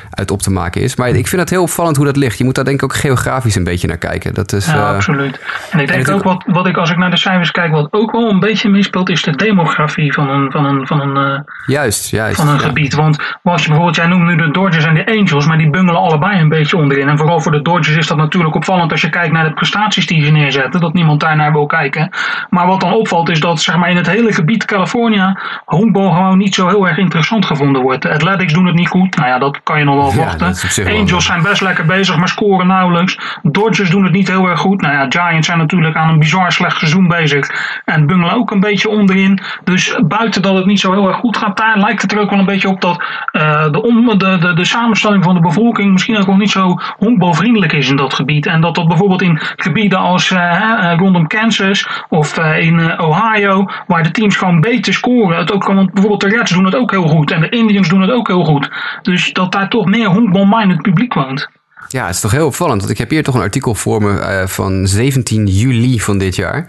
uit 0.09 0.31
op 0.31 0.41
te 0.41 0.51
maken 0.51 0.81
is. 0.81 0.95
Maar 0.95 1.09
ik 1.09 1.27
vind 1.27 1.41
het 1.41 1.49
heel 1.49 1.61
opvallend 1.61 1.95
hoe 1.95 2.05
dat 2.05 2.15
ligt. 2.15 2.37
Je 2.37 2.43
moet 2.43 2.55
daar 2.55 2.65
denk 2.65 2.77
ik 2.77 2.83
ook 2.83 2.95
geografisch 2.95 3.55
een 3.55 3.63
beetje 3.63 3.87
naar 3.87 3.97
kijken. 3.97 4.33
Dat 4.33 4.53
is, 4.53 4.65
Ja, 4.65 4.93
absoluut. 4.93 5.39
En 5.71 5.79
ik 5.79 5.87
denk 5.87 6.09
ook, 6.09 6.23
wat, 6.23 6.43
wat 6.47 6.67
ik 6.67 6.77
als 6.77 6.89
ik 6.91 6.97
naar 6.97 7.09
de 7.11 7.17
cijfers 7.17 7.51
kijk, 7.51 7.71
wat 7.71 7.87
ook 7.91 8.11
wel 8.11 8.29
een 8.29 8.39
beetje 8.39 8.69
meespeelt, 8.69 9.09
is 9.09 9.21
de 9.21 9.35
demografie 9.35 10.13
van 10.13 10.29
een, 10.29 10.51
van 10.51 10.65
een, 10.65 10.87
van 10.87 10.99
een, 11.01 11.43
Juist, 11.65 12.09
juist. 12.09 12.35
van 12.35 12.47
een 12.47 12.53
ja. 12.53 12.59
gebied. 12.59 12.93
Want 12.93 13.17
als 13.43 13.61
je 13.61 13.67
bijvoorbeeld, 13.67 13.95
jij 13.97 14.07
noemt 14.07 14.23
nu 14.25 14.35
de 14.35 14.51
Dodgers 14.51 14.85
en 14.85 14.93
de 14.93 15.05
Angels, 15.05 15.45
maar 15.45 15.57
die 15.57 15.69
bungelen 15.69 16.01
allebei 16.01 16.39
een 16.39 16.49
beetje 16.49 16.77
onderin. 16.77 17.07
En 17.09 17.17
vooral 17.17 17.39
voor 17.41 17.51
de 17.51 17.61
Dodgers 17.61 17.97
is 17.97 18.07
dat 18.07 18.17
natuurlijk 18.17 18.55
opvallend 18.55 18.91
als 18.91 19.01
je 19.01 19.09
kijkt 19.09 19.33
naar 19.33 19.43
de 19.47 19.53
prestaties 19.53 20.07
die 20.07 20.25
ze 20.25 20.31
neerzetten, 20.31 20.81
dat 20.81 20.93
niemand 20.93 21.19
daarnaar 21.19 21.51
wil 21.51 21.65
kijken. 21.65 22.09
Maar 22.49 22.67
wat 22.67 22.79
dan 22.79 22.93
opvalt 23.01 23.29
is 23.29 23.39
dat 23.39 23.61
zeg 23.61 23.77
maar, 23.77 23.89
in 23.89 23.95
het 23.95 24.07
hele 24.07 24.33
gebied 24.33 24.65
California 24.65 25.39
honkbal 25.65 26.11
gewoon 26.11 26.37
niet 26.37 26.55
zo 26.55 26.67
heel 26.67 26.87
erg 26.87 26.97
interessant 26.97 27.45
gevonden 27.45 27.81
wordt. 27.81 28.01
De 28.01 28.13
Athletics 28.13 28.53
doen 28.53 28.65
het 28.65 28.75
niet 28.75 28.87
goed, 28.87 29.15
nou 29.15 29.27
ja, 29.27 29.39
dat 29.39 29.59
kan 29.63 29.79
je 29.79 29.85
nog 29.85 29.95
wel 29.95 30.23
wachten. 30.23 30.55
wel 30.83 30.99
Angels 30.99 31.25
zijn 31.25 31.41
best 31.41 31.61
lekker 31.61 31.85
bezig, 31.85 32.17
maar 32.17 32.27
scoren 32.27 32.67
nauwelijks. 32.67 33.17
Dodgers 33.43 33.89
doen 33.89 34.03
het 34.03 34.13
niet 34.13 34.27
heel 34.27 34.47
erg 34.47 34.59
goed. 34.59 34.81
Nou 34.81 34.93
ja, 34.93 35.05
Giants 35.09 35.47
zijn 35.47 35.57
natuurlijk 35.57 35.95
aan 35.95 36.09
een 36.09 36.19
bizar 36.19 36.51
slecht 36.51 36.77
seizoen 36.77 37.07
bezig. 37.07 37.49
En 37.85 38.07
bungelen 38.07 38.35
ook 38.35 38.51
een 38.51 38.59
beetje 38.59 38.89
onderin. 38.89 39.39
Dus 39.63 39.97
buiten 40.07 40.41
dat 40.41 40.55
het 40.55 40.65
niet 40.65 40.79
zo 40.79 40.91
heel 40.91 41.07
erg 41.07 41.17
goed 41.17 41.37
gaat, 41.37 41.57
daar 41.57 41.77
lijkt 41.77 42.01
het 42.01 42.11
er 42.11 42.19
ook 42.19 42.29
wel 42.29 42.39
een 42.39 42.45
beetje 42.45 42.69
op 42.69 42.81
dat 42.81 43.03
eh, 43.31 43.63
de, 43.71 44.15
de, 44.17 44.37
de, 44.37 44.53
de 44.53 44.65
samenstelling 44.65 45.23
van 45.23 45.33
de 45.33 45.41
bevolking 45.41 45.91
misschien 45.91 46.17
ook 46.17 46.25
wel 46.25 46.35
niet 46.35 46.51
zo 46.51 46.79
honkbalvriendelijk 46.97 47.73
is 47.73 47.89
in 47.89 47.95
dat 47.95 48.13
gebied. 48.13 48.45
En 48.45 48.61
dat 48.61 48.75
dat 48.75 48.87
bijvoorbeeld 48.87 49.21
in 49.21 49.39
gebieden 49.55 49.99
als 49.99 50.31
eh, 50.31 50.91
eh, 50.91 50.97
rondom 50.97 51.27
Kansas 51.27 51.87
of 52.09 52.37
in 52.37 52.90
Ohio, 52.99 53.65
waar 53.87 54.03
de 54.03 54.11
teams 54.11 54.35
gewoon 54.35 54.61
beter 54.61 54.93
scoren. 54.93 55.37
Het 55.37 55.51
ook, 55.51 55.63
want 55.63 55.91
bijvoorbeeld 55.91 56.21
de 56.21 56.37
Reds 56.37 56.51
doen 56.51 56.65
het 56.65 56.75
ook 56.75 56.91
heel 56.91 57.07
goed 57.07 57.31
en 57.31 57.41
de 57.41 57.49
Indians 57.49 57.89
doen 57.89 58.01
het 58.01 58.11
ook 58.11 58.27
heel 58.27 58.43
goed. 58.43 58.69
Dus 59.01 59.33
dat 59.33 59.51
daar 59.51 59.69
toch 59.69 59.85
meer 59.85 60.07
honkbalminded 60.07 60.81
publiek 60.81 61.13
woont. 61.13 61.49
Ja, 61.87 62.05
het 62.05 62.15
is 62.15 62.21
toch 62.21 62.31
heel 62.31 62.45
opvallend. 62.45 62.79
Want 62.79 62.91
ik 62.91 62.97
heb 62.97 63.09
hier 63.09 63.23
toch 63.23 63.35
een 63.35 63.41
artikel 63.41 63.75
voor 63.75 64.01
me 64.01 64.19
eh, 64.19 64.47
van 64.47 64.87
17 64.87 65.47
juli 65.47 65.99
van 65.99 66.17
dit 66.17 66.35
jaar. 66.35 66.67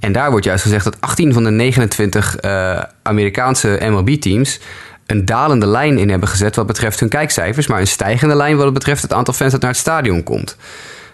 En 0.00 0.12
daar 0.12 0.30
wordt 0.30 0.44
juist 0.44 0.62
gezegd 0.62 0.84
dat 0.84 1.00
18 1.00 1.32
van 1.32 1.44
de 1.44 1.50
29 1.50 2.36
eh, 2.36 2.82
Amerikaanse 3.02 3.78
MLB-teams 3.82 4.60
een 5.06 5.24
dalende 5.24 5.66
lijn 5.66 5.98
in 5.98 6.10
hebben 6.10 6.28
gezet 6.28 6.56
wat 6.56 6.66
betreft 6.66 7.00
hun 7.00 7.08
kijkcijfers, 7.08 7.66
maar 7.66 7.80
een 7.80 7.86
stijgende 7.86 8.34
lijn 8.34 8.56
wat 8.56 8.72
betreft 8.72 9.02
het 9.02 9.12
aantal 9.12 9.34
fans 9.34 9.52
dat 9.52 9.60
naar 9.60 9.70
het 9.70 9.78
stadion 9.78 10.22
komt. 10.22 10.56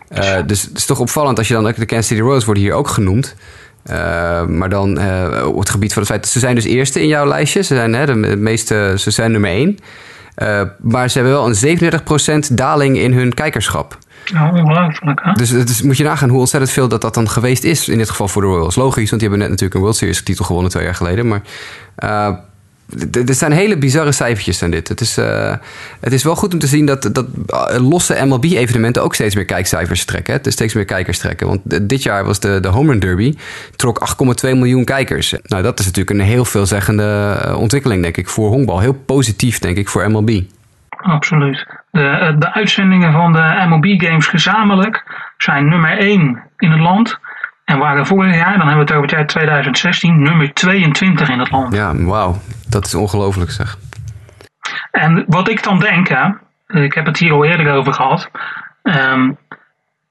Eh, 0.08 0.36
dus 0.46 0.62
het 0.62 0.76
is 0.76 0.86
toch 0.86 1.00
opvallend 1.00 1.38
als 1.38 1.48
je 1.48 1.54
dan 1.54 1.66
ook 1.66 1.76
de 1.76 1.86
Kansas 1.86 2.06
City 2.06 2.20
Royals 2.20 2.44
worden 2.44 2.62
hier 2.62 2.72
ook 2.72 2.88
genoemd. 2.88 3.34
Eh, 3.82 4.44
maar 4.46 4.68
dan 4.68 4.98
eh, 4.98 5.46
op 5.46 5.58
het 5.58 5.70
gebied 5.70 5.92
van 5.92 6.02
het 6.02 6.10
feit 6.10 6.26
ze 6.26 6.38
zijn 6.38 6.54
dus 6.54 6.64
eerste 6.64 7.00
in 7.00 7.08
jouw 7.08 7.26
lijstje. 7.26 7.62
Ze 7.62 7.74
zijn 7.74 7.94
hè, 7.94 8.06
de 8.06 8.14
me- 8.14 8.36
meeste, 8.36 8.94
ze 8.98 9.10
zijn 9.10 9.32
nummer 9.32 9.50
één. 9.50 9.78
Eh, 10.34 10.62
maar 10.80 11.10
ze 11.10 11.18
hebben 11.18 11.36
wel 11.36 11.46
een 11.48 11.54
37% 12.50 12.54
daling 12.54 12.98
in 12.98 13.12
hun 13.12 13.34
kijkerschap. 13.34 13.98
Ja, 14.24 14.50
ongelooflijk 14.50 15.20
hè? 15.22 15.32
Dus 15.32 15.50
is, 15.50 15.82
moet 15.82 15.96
je 15.96 16.04
nagaan 16.04 16.28
hoe 16.28 16.38
ontzettend 16.38 16.72
veel 16.72 16.88
dat 16.88 17.00
dat 17.00 17.14
dan 17.14 17.28
geweest 17.28 17.64
is. 17.64 17.88
In 17.88 17.98
dit 17.98 18.10
geval 18.10 18.28
voor 18.28 18.42
de 18.42 18.48
Royals. 18.48 18.74
Logisch, 18.74 19.10
want 19.10 19.20
die 19.22 19.30
hebben 19.30 19.38
net 19.38 19.48
natuurlijk 19.48 19.74
een 19.74 19.80
World 19.80 19.96
Series 19.96 20.22
titel 20.22 20.44
gewonnen 20.44 20.70
twee 20.70 20.84
jaar 20.84 20.94
geleden. 20.94 21.28
Maar 21.28 21.42
er 23.26 23.34
zijn 23.34 23.52
hele 23.52 23.78
bizarre 23.78 24.12
cijfertjes 24.12 24.62
aan 24.62 24.70
dit. 24.70 24.88
Het 24.88 25.00
is, 25.00 25.18
eh, 25.18 25.54
het 26.00 26.12
is 26.12 26.24
wel 26.24 26.36
goed 26.36 26.52
om 26.52 26.58
te 26.58 26.66
zien 26.66 26.86
dat, 26.86 27.10
dat 27.12 27.26
eh, 27.46 27.88
losse 27.90 28.24
MLB-evenementen 28.24 29.02
ook 29.02 29.14
steeds 29.14 29.34
meer 29.34 29.44
kijkcijfers 29.44 30.04
trekken. 30.04 30.42
Is 30.42 30.52
steeds 30.52 30.74
meer 30.74 30.84
kijkers 30.84 31.18
trekken. 31.18 31.46
Want 31.46 31.88
dit 31.88 32.02
jaar 32.02 32.24
was 32.24 32.40
de, 32.40 32.60
de 32.60 32.68
Home 32.68 32.90
Run 32.90 32.98
Derby. 32.98 33.34
Trok 33.76 34.00
8,2 34.44 34.50
miljoen 34.50 34.84
kijkers. 34.84 35.34
Nou, 35.42 35.62
dat 35.62 35.78
is 35.78 35.84
natuurlijk 35.84 36.18
een 36.18 36.26
heel 36.26 36.44
veelzeggende 36.44 37.38
eh, 37.44 37.58
ontwikkeling, 37.58 38.02
denk 38.02 38.16
ik, 38.16 38.28
voor 38.28 38.48
honkbal. 38.48 38.80
Heel 38.80 39.02
positief, 39.06 39.58
denk 39.58 39.76
ik, 39.76 39.88
voor 39.88 40.10
MLB. 40.10 40.40
Absoluut. 40.88 41.66
De, 41.90 42.36
de 42.38 42.52
uitzendingen 42.52 43.12
van 43.12 43.32
de 43.32 43.64
MLB-games 43.68 44.26
gezamenlijk 44.26 45.04
zijn 45.36 45.68
nummer 45.68 45.98
1 45.98 46.42
in 46.56 46.70
het 46.70 46.80
land. 46.80 47.18
En 47.64 47.78
waren 47.78 48.06
vorig 48.06 48.34
jaar, 48.34 48.58
dan 48.58 48.66
hebben 48.66 48.74
we 48.74 48.80
het 48.80 48.92
over 48.92 49.02
het 49.02 49.10
jaar 49.10 49.26
2016, 49.26 50.22
nummer 50.22 50.52
22 50.52 51.28
in 51.28 51.38
het 51.38 51.50
land. 51.50 51.74
Ja, 51.74 51.96
wauw. 51.96 52.36
Dat 52.68 52.86
is 52.86 52.94
ongelooflijk, 52.94 53.50
zeg. 53.50 53.78
En 54.90 55.24
wat 55.26 55.48
ik 55.48 55.62
dan 55.62 55.78
denk, 55.78 56.08
hè, 56.08 56.28
ik 56.84 56.94
heb 56.94 57.06
het 57.06 57.18
hier 57.18 57.32
al 57.32 57.44
eerder 57.44 57.72
over 57.72 57.92
gehad, 57.92 58.30
ehm, 58.82 59.30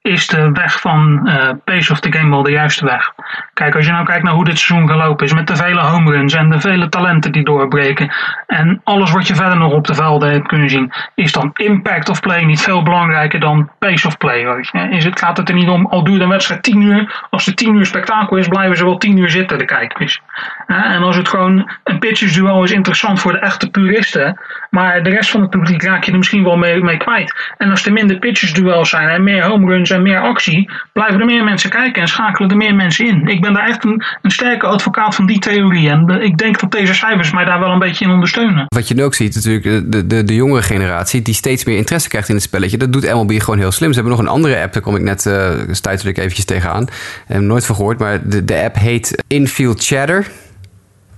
is 0.02 0.26
de 0.26 0.50
weg 0.52 0.80
van 0.80 1.26
eh, 1.26 1.50
pace 1.64 1.92
of 1.92 2.00
the 2.00 2.12
game 2.12 2.30
wel 2.30 2.42
de 2.42 2.50
juiste 2.50 2.84
weg. 2.84 3.12
Kijk, 3.54 3.74
als 3.74 3.86
je 3.86 3.92
nou 3.92 4.04
kijkt 4.04 4.22
naar 4.22 4.32
hoe 4.32 4.44
dit 4.44 4.58
seizoen 4.58 4.88
gelopen 4.88 5.26
is, 5.26 5.32
met 5.32 5.46
de 5.46 5.56
vele 5.56 5.80
home 5.80 6.10
runs 6.10 6.34
en 6.34 6.50
de 6.50 6.60
vele 6.60 6.88
talenten 6.88 7.32
die 7.32 7.44
doorbreken, 7.44 8.12
en 8.46 8.80
alles 8.84 9.10
wat 9.10 9.26
je 9.26 9.34
verder 9.34 9.58
nog 9.58 9.72
op 9.72 9.86
de 9.86 9.94
velden 9.94 10.30
hebt 10.30 10.48
kunnen 10.48 10.70
zien, 10.70 10.92
is 11.14 11.32
dan 11.32 11.50
impact 11.54 12.08
of 12.08 12.20
play 12.20 12.44
niet 12.44 12.60
veel 12.60 12.82
belangrijker 12.82 13.40
dan 13.40 13.70
pace 13.78 14.06
of 14.06 14.18
play? 14.18 14.64
Is 14.90 15.04
het, 15.04 15.18
gaat 15.18 15.36
het 15.36 15.48
er 15.48 15.54
niet 15.54 15.68
om, 15.68 15.86
al 15.86 16.04
duurt 16.04 16.20
een 16.20 16.28
wedstrijd 16.28 16.62
10 16.62 16.80
uur, 16.80 17.26
als 17.30 17.46
het 17.46 17.56
10 17.56 17.74
uur 17.74 17.86
spektakel 17.86 18.36
is, 18.36 18.48
blijven 18.48 18.76
ze 18.76 18.84
wel 18.84 18.98
10 18.98 19.16
uur 19.16 19.30
zitten, 19.30 19.58
de 19.58 19.64
kijkers. 19.64 20.20
En 20.66 21.02
als 21.02 21.16
het 21.16 21.28
gewoon 21.28 21.70
een 21.84 21.98
pitchersduel 21.98 22.64
is 22.64 22.72
interessant 22.72 23.20
voor 23.20 23.32
de 23.32 23.38
echte 23.38 23.70
puristen. 23.70 24.40
Maar 24.70 25.02
de 25.02 25.10
rest 25.10 25.30
van 25.30 25.40
het 25.40 25.50
publiek 25.50 25.82
raak 25.82 26.04
je 26.04 26.12
er 26.12 26.18
misschien 26.18 26.44
wel 26.44 26.56
mee, 26.56 26.82
mee 26.82 26.96
kwijt. 26.96 27.34
En 27.58 27.70
als 27.70 27.86
er 27.86 27.92
minder 27.92 28.18
pitchersduels 28.18 28.88
zijn 28.88 29.08
en 29.08 29.24
meer 29.24 29.44
home 29.44 29.68
runs 29.68 29.90
en 29.90 30.02
meer 30.02 30.20
actie, 30.20 30.70
blijven 30.92 31.20
er 31.20 31.26
meer 31.26 31.44
mensen 31.44 31.70
kijken 31.70 32.02
en 32.02 32.08
schakelen 32.08 32.50
er 32.50 32.56
meer 32.56 32.74
mensen 32.74 33.06
in. 33.06 33.26
Ik 33.26 33.40
ben 33.40 33.52
daar 33.52 33.68
echt 33.68 33.84
een, 33.84 34.04
een 34.22 34.30
sterke 34.30 34.66
advocaat 34.66 35.14
van 35.14 35.26
die 35.26 35.38
theorie. 35.38 35.90
En 35.90 36.08
ik 36.08 36.38
denk 36.38 36.60
dat 36.60 36.70
deze 36.70 36.94
cijfers 36.94 37.32
mij 37.32 37.44
daar 37.44 37.60
wel 37.60 37.70
een 37.70 37.78
beetje 37.78 38.04
in 38.04 38.10
ondersteunen. 38.10 38.64
Wat 38.68 38.88
je 38.88 38.94
nu 38.94 39.02
ook 39.02 39.14
ziet, 39.14 39.34
natuurlijk, 39.34 39.92
de, 39.92 40.06
de, 40.06 40.24
de 40.24 40.34
jongere 40.34 40.62
generatie 40.62 41.22
die 41.22 41.34
steeds 41.34 41.64
meer 41.64 41.76
interesse 41.76 42.08
krijgt 42.08 42.28
in 42.28 42.34
het 42.34 42.44
spelletje. 42.44 42.76
Dat 42.76 42.92
doet 42.92 43.12
MLB 43.12 43.40
gewoon 43.40 43.58
heel 43.58 43.72
slim. 43.72 43.88
Ze 43.88 43.94
hebben 43.94 44.16
nog 44.16 44.26
een 44.26 44.32
andere 44.32 44.62
app, 44.62 44.72
daar 44.72 44.82
kom 44.82 44.96
ik 44.96 45.02
net 45.02 45.26
uh, 45.26 45.50
stuiterde 45.70 46.10
ik 46.10 46.18
eventjes 46.18 46.44
tegenaan. 46.44 46.86
Heb 47.26 47.40
nooit 47.40 47.66
van 47.66 47.76
gehoord, 47.76 47.98
maar 47.98 48.28
de, 48.28 48.44
de 48.44 48.62
app 48.62 48.76
heet 48.76 49.24
Infield 49.26 49.84
Chatter. 49.84 50.26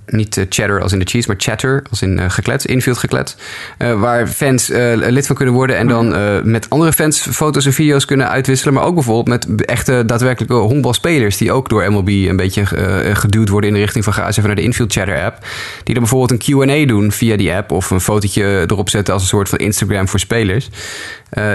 Niet 0.06 0.36
uh, 0.36 0.44
chatter 0.48 0.80
als 0.80 0.92
in 0.92 0.98
de 0.98 1.04
cheese, 1.04 1.28
maar 1.28 1.36
chatter 1.38 1.82
als 1.90 2.02
in 2.02 2.18
uh, 2.18 2.24
geklet, 2.28 2.64
infield 2.64 2.98
geklet. 2.98 3.36
Uh, 3.78 4.00
waar 4.00 4.26
fans 4.26 4.68
lid 4.94 5.26
van 5.26 5.36
kunnen 5.36 5.54
worden 5.54 5.76
en 5.76 5.88
dan 5.88 6.08
met 6.50 6.70
andere 6.70 6.92
fans 6.92 7.20
foto's 7.20 7.66
en 7.66 7.72
video's 7.72 8.04
kunnen 8.04 8.28
uitwisselen. 8.28 8.74
Maar 8.74 8.84
ook 8.84 8.94
bijvoorbeeld 8.94 9.28
met 9.28 9.64
echte 9.64 10.02
daadwerkelijke 10.06 10.54
honkbalspelers 10.54 11.36
die 11.36 11.52
ook 11.52 11.68
door 11.68 11.92
MLB 11.92 12.08
een 12.08 12.36
beetje 12.36 12.66
geduwd 13.14 13.48
worden 13.48 13.68
in 13.68 13.74
de 13.74 13.82
richting 13.82 14.04
van 14.04 14.12
ga 14.12 14.26
eens 14.26 14.36
even 14.36 14.48
naar 14.48 14.58
de 14.58 14.62
infield 14.62 14.92
chatter 14.92 15.22
app. 15.22 15.46
Die 15.84 15.94
dan 15.94 16.02
bijvoorbeeld 16.02 16.48
een 16.48 16.66
Q&A 16.66 16.86
doen 16.86 17.12
via 17.12 17.36
die 17.36 17.52
app 17.52 17.70
of 17.70 17.90
een 17.90 18.00
fotootje 18.00 18.64
erop 18.66 18.88
zetten 18.88 19.14
als 19.14 19.22
een 19.22 19.28
soort 19.28 19.48
van 19.48 19.58
Instagram 19.58 20.08
voor 20.08 20.20
spelers. 20.20 20.70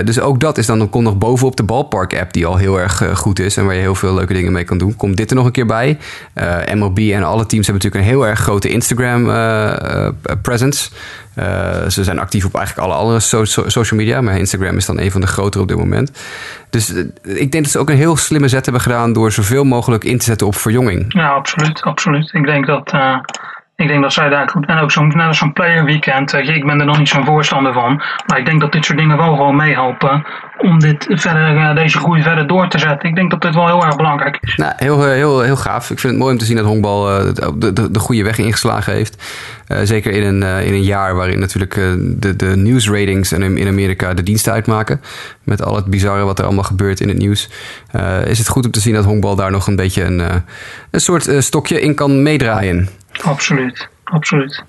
Dus 0.03 0.19
ook 0.19 0.39
dat 0.39 0.57
is 0.57 0.65
dan, 0.65 0.89
komt 0.89 1.03
nog 1.03 1.17
bovenop 1.17 1.55
de 1.55 1.63
ballpark 1.63 2.19
app 2.19 2.33
die 2.33 2.45
al 2.45 2.57
heel 2.57 2.79
erg 2.79 3.03
goed 3.13 3.39
is 3.39 3.57
en 3.57 3.65
waar 3.65 3.73
je 3.73 3.81
heel 3.81 3.95
veel 3.95 4.13
leuke 4.13 4.33
dingen 4.33 4.51
mee 4.51 4.63
kan 4.63 4.77
doen. 4.77 4.95
Komt 4.95 5.17
dit 5.17 5.29
er 5.29 5.35
nog 5.35 5.45
een 5.45 5.51
keer 5.51 5.65
bij. 5.65 5.97
MLB 6.73 6.97
en 6.97 7.23
alle 7.23 7.45
teams 7.45 7.67
hebben 7.67 7.83
natuurlijk 7.83 7.95
een 7.95 8.17
heel 8.17 8.27
erg 8.27 8.39
grote 8.39 8.69
Instagram 8.69 9.29
uh, 9.29 10.07
presence. 10.41 10.89
Uh, 11.35 11.87
ze 11.87 12.03
zijn 12.03 12.19
actief 12.19 12.45
op 12.45 12.55
eigenlijk 12.55 12.87
alle 12.87 12.97
andere 12.97 13.19
so 13.19 13.45
social 13.45 13.99
media, 13.99 14.21
maar 14.21 14.37
Instagram 14.37 14.77
is 14.77 14.85
dan 14.85 14.99
een 14.99 15.11
van 15.11 15.21
de 15.21 15.27
grotere 15.27 15.63
op 15.63 15.67
dit 15.67 15.77
moment. 15.77 16.11
Dus 16.69 16.93
ik 17.23 17.51
denk 17.51 17.63
dat 17.63 17.71
ze 17.71 17.79
ook 17.79 17.89
een 17.89 17.95
heel 17.95 18.17
slimme 18.17 18.47
zet 18.47 18.63
hebben 18.63 18.81
gedaan 18.81 19.13
door 19.13 19.31
zoveel 19.31 19.63
mogelijk 19.63 20.03
in 20.03 20.17
te 20.17 20.25
zetten 20.25 20.47
op 20.47 20.55
verjonging. 20.55 21.05
Ja, 21.13 21.29
absoluut, 21.29 21.81
absoluut. 21.81 22.33
Ik 22.33 22.45
denk 22.45 22.65
dat 22.65 22.91
ik 23.79 23.87
denk 23.87 24.01
dat 24.01 24.13
zij 24.13 24.29
daar 24.29 24.49
goed. 24.49 24.65
En 24.65 24.77
ook 24.77 24.91
zo'n 24.91 25.13
zo'n 25.31 25.53
player 25.53 25.85
weekend. 25.85 26.33
ik 26.33 26.65
ben 26.65 26.79
er 26.79 26.85
nog 26.85 26.97
niet 26.97 27.09
zo'n 27.09 27.25
voorstander 27.25 27.73
van. 27.73 28.01
Maar 28.25 28.39
ik 28.39 28.45
denk 28.45 28.61
dat 28.61 28.71
dit 28.71 28.85
soort 28.85 28.97
dingen 28.97 29.17
wel 29.17 29.35
gewoon 29.35 29.55
meehelpen. 29.55 30.25
Om 30.57 30.79
dit 30.79 31.05
verder, 31.09 31.55
uh, 31.55 31.75
deze 31.75 31.97
groei 31.97 32.21
verder 32.21 32.47
door 32.47 32.67
te 32.67 32.79
zetten. 32.79 33.09
Ik 33.09 33.15
denk 33.15 33.31
dat 33.31 33.41
dit 33.41 33.55
wel 33.55 33.67
heel 33.67 33.85
erg 33.85 33.95
belangrijk 33.95 34.37
is. 34.41 34.55
Nou, 34.55 34.73
heel, 34.75 35.03
heel, 35.03 35.41
heel 35.41 35.55
gaaf. 35.55 35.89
Ik 35.89 35.99
vind 35.99 36.13
het 36.13 36.21
mooi 36.21 36.33
om 36.33 36.39
te 36.39 36.45
zien 36.45 36.55
dat 36.55 36.65
honkbal 36.65 37.03
de, 37.03 37.73
de, 37.73 37.91
de 37.91 37.99
goede 37.99 38.23
weg 38.23 38.37
ingeslagen 38.37 38.93
heeft. 38.93 39.23
Zeker 39.83 40.11
in 40.11 40.23
een, 40.23 40.65
in 40.65 40.73
een 40.73 40.83
jaar 40.83 41.15
waarin 41.15 41.39
natuurlijk 41.39 41.73
de, 41.73 42.35
de 42.35 42.55
nieuwsratings 42.55 43.31
in, 43.31 43.57
in 43.57 43.67
Amerika 43.67 44.13
de 44.13 44.23
diensten 44.23 44.53
uitmaken. 44.53 45.01
Met 45.43 45.63
al 45.63 45.75
het 45.75 45.85
bizarre 45.85 46.23
wat 46.23 46.39
er 46.39 46.45
allemaal 46.45 46.63
gebeurt 46.63 46.99
in 46.99 47.07
het 47.07 47.17
nieuws. 47.17 47.49
is 48.25 48.37
het 48.37 48.47
goed 48.47 48.65
om 48.65 48.71
te 48.71 48.79
zien 48.79 48.93
dat 48.93 49.05
honkbal 49.05 49.35
daar 49.35 49.51
nog 49.51 49.67
een 49.67 49.75
beetje 49.75 50.03
een, 50.03 50.21
een 50.91 51.01
soort 51.01 51.29
stokje 51.37 51.81
in 51.81 51.95
kan 51.95 52.23
meedraaien. 52.23 52.89
Absoluut, 53.23 53.87
absoluut. 54.03 54.63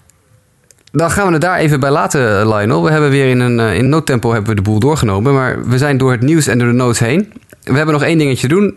Dan 0.93 1.11
gaan 1.11 1.27
we 1.27 1.33
het 1.33 1.41
daar 1.41 1.59
even 1.59 1.81
bij 1.81 1.91
laten, 1.91 2.49
Lionel. 2.49 2.85
We 2.85 2.91
hebben 2.91 3.11
weer 3.11 3.29
in 3.29 3.41
een 3.41 3.75
in 3.75 3.89
noodtempo 3.89 4.33
hebben 4.33 4.51
we 4.51 4.57
de 4.57 4.63
boel 4.63 4.79
doorgenomen. 4.79 5.35
Maar 5.35 5.69
we 5.69 5.79
zijn 5.79 5.99
door 5.99 6.11
het 6.11 6.21
nieuws 6.21 6.47
en 6.47 6.59
door 6.59 6.69
de 6.69 6.75
notes 6.75 6.99
heen. 6.99 7.33
We 7.63 7.77
hebben 7.77 7.95
nog 7.95 8.03
één 8.03 8.19
dingetje 8.19 8.49
te 8.49 8.55
doen. 8.55 8.77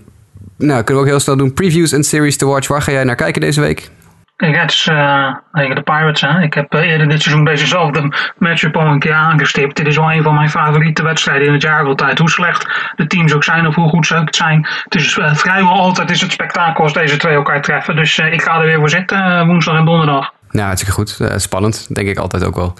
Nou, 0.57 0.83
kunnen 0.83 1.03
we 1.03 1.09
ook 1.09 1.15
heel 1.15 1.19
snel 1.19 1.37
doen. 1.37 1.53
Previews 1.53 1.91
en 1.91 2.03
series 2.03 2.37
to 2.37 2.47
watch. 2.47 2.67
Waar 2.67 2.81
ga 2.81 2.91
jij 2.91 3.03
naar 3.03 3.15
kijken 3.15 3.41
deze 3.41 3.61
week? 3.61 3.91
Reds 4.35 4.87
uh, 4.87 5.35
tegen 5.51 5.75
de 5.75 5.81
Pirates. 5.81 6.21
Hè. 6.21 6.41
Ik 6.41 6.53
heb 6.53 6.73
uh, 6.73 6.81
eerder 6.81 7.09
dit 7.09 7.21
seizoen 7.21 7.45
dezezelfde 7.45 8.13
matchup 8.37 8.77
al 8.77 8.85
een 8.85 8.99
keer 8.99 9.13
aangestipt. 9.13 9.75
Dit 9.75 9.87
is 9.87 9.95
wel 9.95 10.11
een 10.11 10.23
van 10.23 10.33
mijn 10.33 10.49
favoriete 10.49 11.03
wedstrijden 11.03 11.47
in 11.47 11.53
het 11.53 11.61
jaar 11.61 11.85
altijd. 11.85 12.19
Hoe 12.19 12.29
slecht 12.29 12.91
de 12.95 13.07
teams 13.07 13.33
ook 13.33 13.43
zijn 13.43 13.67
of 13.67 13.75
hoe 13.75 13.89
goed 13.89 14.07
ze 14.07 14.15
ook 14.15 14.35
zijn. 14.35 14.67
Het 14.83 14.95
is 14.95 15.17
uh, 15.17 15.33
vrijwel 15.33 15.71
altijd 15.71 16.11
is 16.11 16.21
het 16.21 16.31
spektakel 16.31 16.83
als 16.83 16.93
deze 16.93 17.17
twee 17.17 17.33
elkaar 17.33 17.61
treffen. 17.61 17.95
Dus 17.95 18.17
ik 18.17 18.41
ga 18.41 18.59
er 18.59 18.65
weer 18.65 18.79
voor 18.79 18.89
zitten 18.89 19.47
woensdag 19.47 19.77
en 19.77 19.85
donderdag. 19.85 20.33
Nou, 20.51 20.65
hartstikke 20.65 20.95
goed. 20.95 21.19
spannend, 21.35 21.95
denk 21.95 22.07
ik 22.07 22.17
altijd 22.17 22.43
ook 22.43 22.55
wel. 22.55 22.73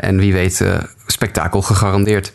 en 0.00 0.18
wie 0.18 0.32
weet, 0.32 0.80
spektakel 1.06 1.62
gegarandeerd. 1.62 2.32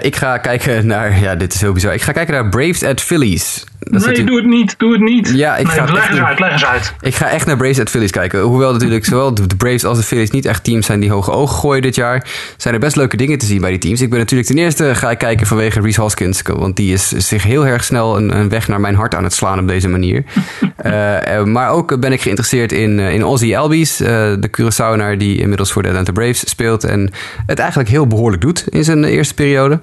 Ik 0.00 0.16
ga 0.16 0.38
kijken 0.38 0.86
naar, 0.86 1.18
ja, 1.18 1.34
dit 1.34 1.54
is 1.54 1.60
heel 1.60 1.72
bizar. 1.72 1.94
Ik 1.94 2.02
ga 2.02 2.12
kijken 2.12 2.34
naar 2.34 2.48
Braves 2.48 2.82
at 2.82 3.00
Phillies. 3.00 3.64
Nee, 3.80 4.24
doe 4.24 4.36
het 4.36 4.46
niet, 4.46 4.78
doe 4.78 4.92
het 4.92 5.00
niet. 5.00 5.32
Ja, 5.34 5.56
ik 5.56 5.66
nee, 5.66 5.76
ga 5.76 5.92
leg 5.92 6.10
eens 6.10 6.20
uit, 6.20 6.38
leg 6.38 6.52
eens 6.52 6.64
uit. 6.64 6.94
Ik 7.00 7.14
ga 7.14 7.28
echt 7.28 7.46
naar 7.46 7.56
Braves 7.56 7.80
at 7.80 7.90
Phillies 7.90 8.10
kijken. 8.10 8.40
Hoewel 8.40 8.72
natuurlijk 8.72 9.04
zowel 9.04 9.34
de 9.34 9.56
Braves 9.56 9.84
als 9.84 9.98
de 9.98 10.04
Phillies 10.04 10.30
niet 10.30 10.44
echt 10.44 10.64
teams 10.64 10.86
zijn 10.86 11.00
die 11.00 11.10
hoge 11.10 11.30
ogen 11.30 11.56
gooien 11.56 11.82
dit 11.82 11.94
jaar. 11.94 12.26
Zijn 12.56 12.74
er 12.74 12.80
best 12.80 12.96
leuke 12.96 13.16
dingen 13.16 13.38
te 13.38 13.46
zien 13.46 13.60
bij 13.60 13.70
die 13.70 13.78
teams. 13.78 14.00
Ik 14.00 14.10
ben 14.10 14.18
natuurlijk 14.18 14.48
ten 14.48 14.58
eerste 14.58 14.94
ga 14.94 15.10
ik 15.10 15.18
kijken 15.18 15.46
vanwege 15.46 15.80
Reese 15.80 16.00
Hoskins. 16.00 16.42
Want 16.42 16.76
die 16.76 16.92
is 16.92 17.08
zich 17.08 17.42
heel 17.42 17.66
erg 17.66 17.84
snel 17.84 18.16
een, 18.16 18.36
een 18.36 18.48
weg 18.48 18.68
naar 18.68 18.80
mijn 18.80 18.94
hart 18.94 19.14
aan 19.14 19.24
het 19.24 19.32
slaan 19.32 19.58
op 19.58 19.68
deze 19.68 19.88
manier. 19.88 20.24
uh, 20.86 21.44
maar 21.54 21.70
ook 21.70 22.00
ben 22.00 22.12
ik 22.12 22.20
geïnteresseerd 22.20 22.72
in, 22.72 22.98
in 22.98 23.24
Ozzy 23.24 23.56
Albies. 23.56 24.00
Uh, 24.00 24.08
de 24.08 24.50
Curaçaoenaar 24.50 25.16
die 25.16 25.38
inmiddels 25.38 25.72
voor 25.72 25.82
de 25.82 25.88
Atlanta 25.88 26.12
Braves 26.12 26.48
speelt. 26.48 26.84
En 26.84 27.10
het 27.46 27.58
eigenlijk 27.58 27.88
heel 27.88 28.06
behoorlijk 28.06 28.42
doet 28.42 28.64
in 28.68 28.84
zijn 28.84 29.04
eerste 29.04 29.34
periode. 29.34 29.80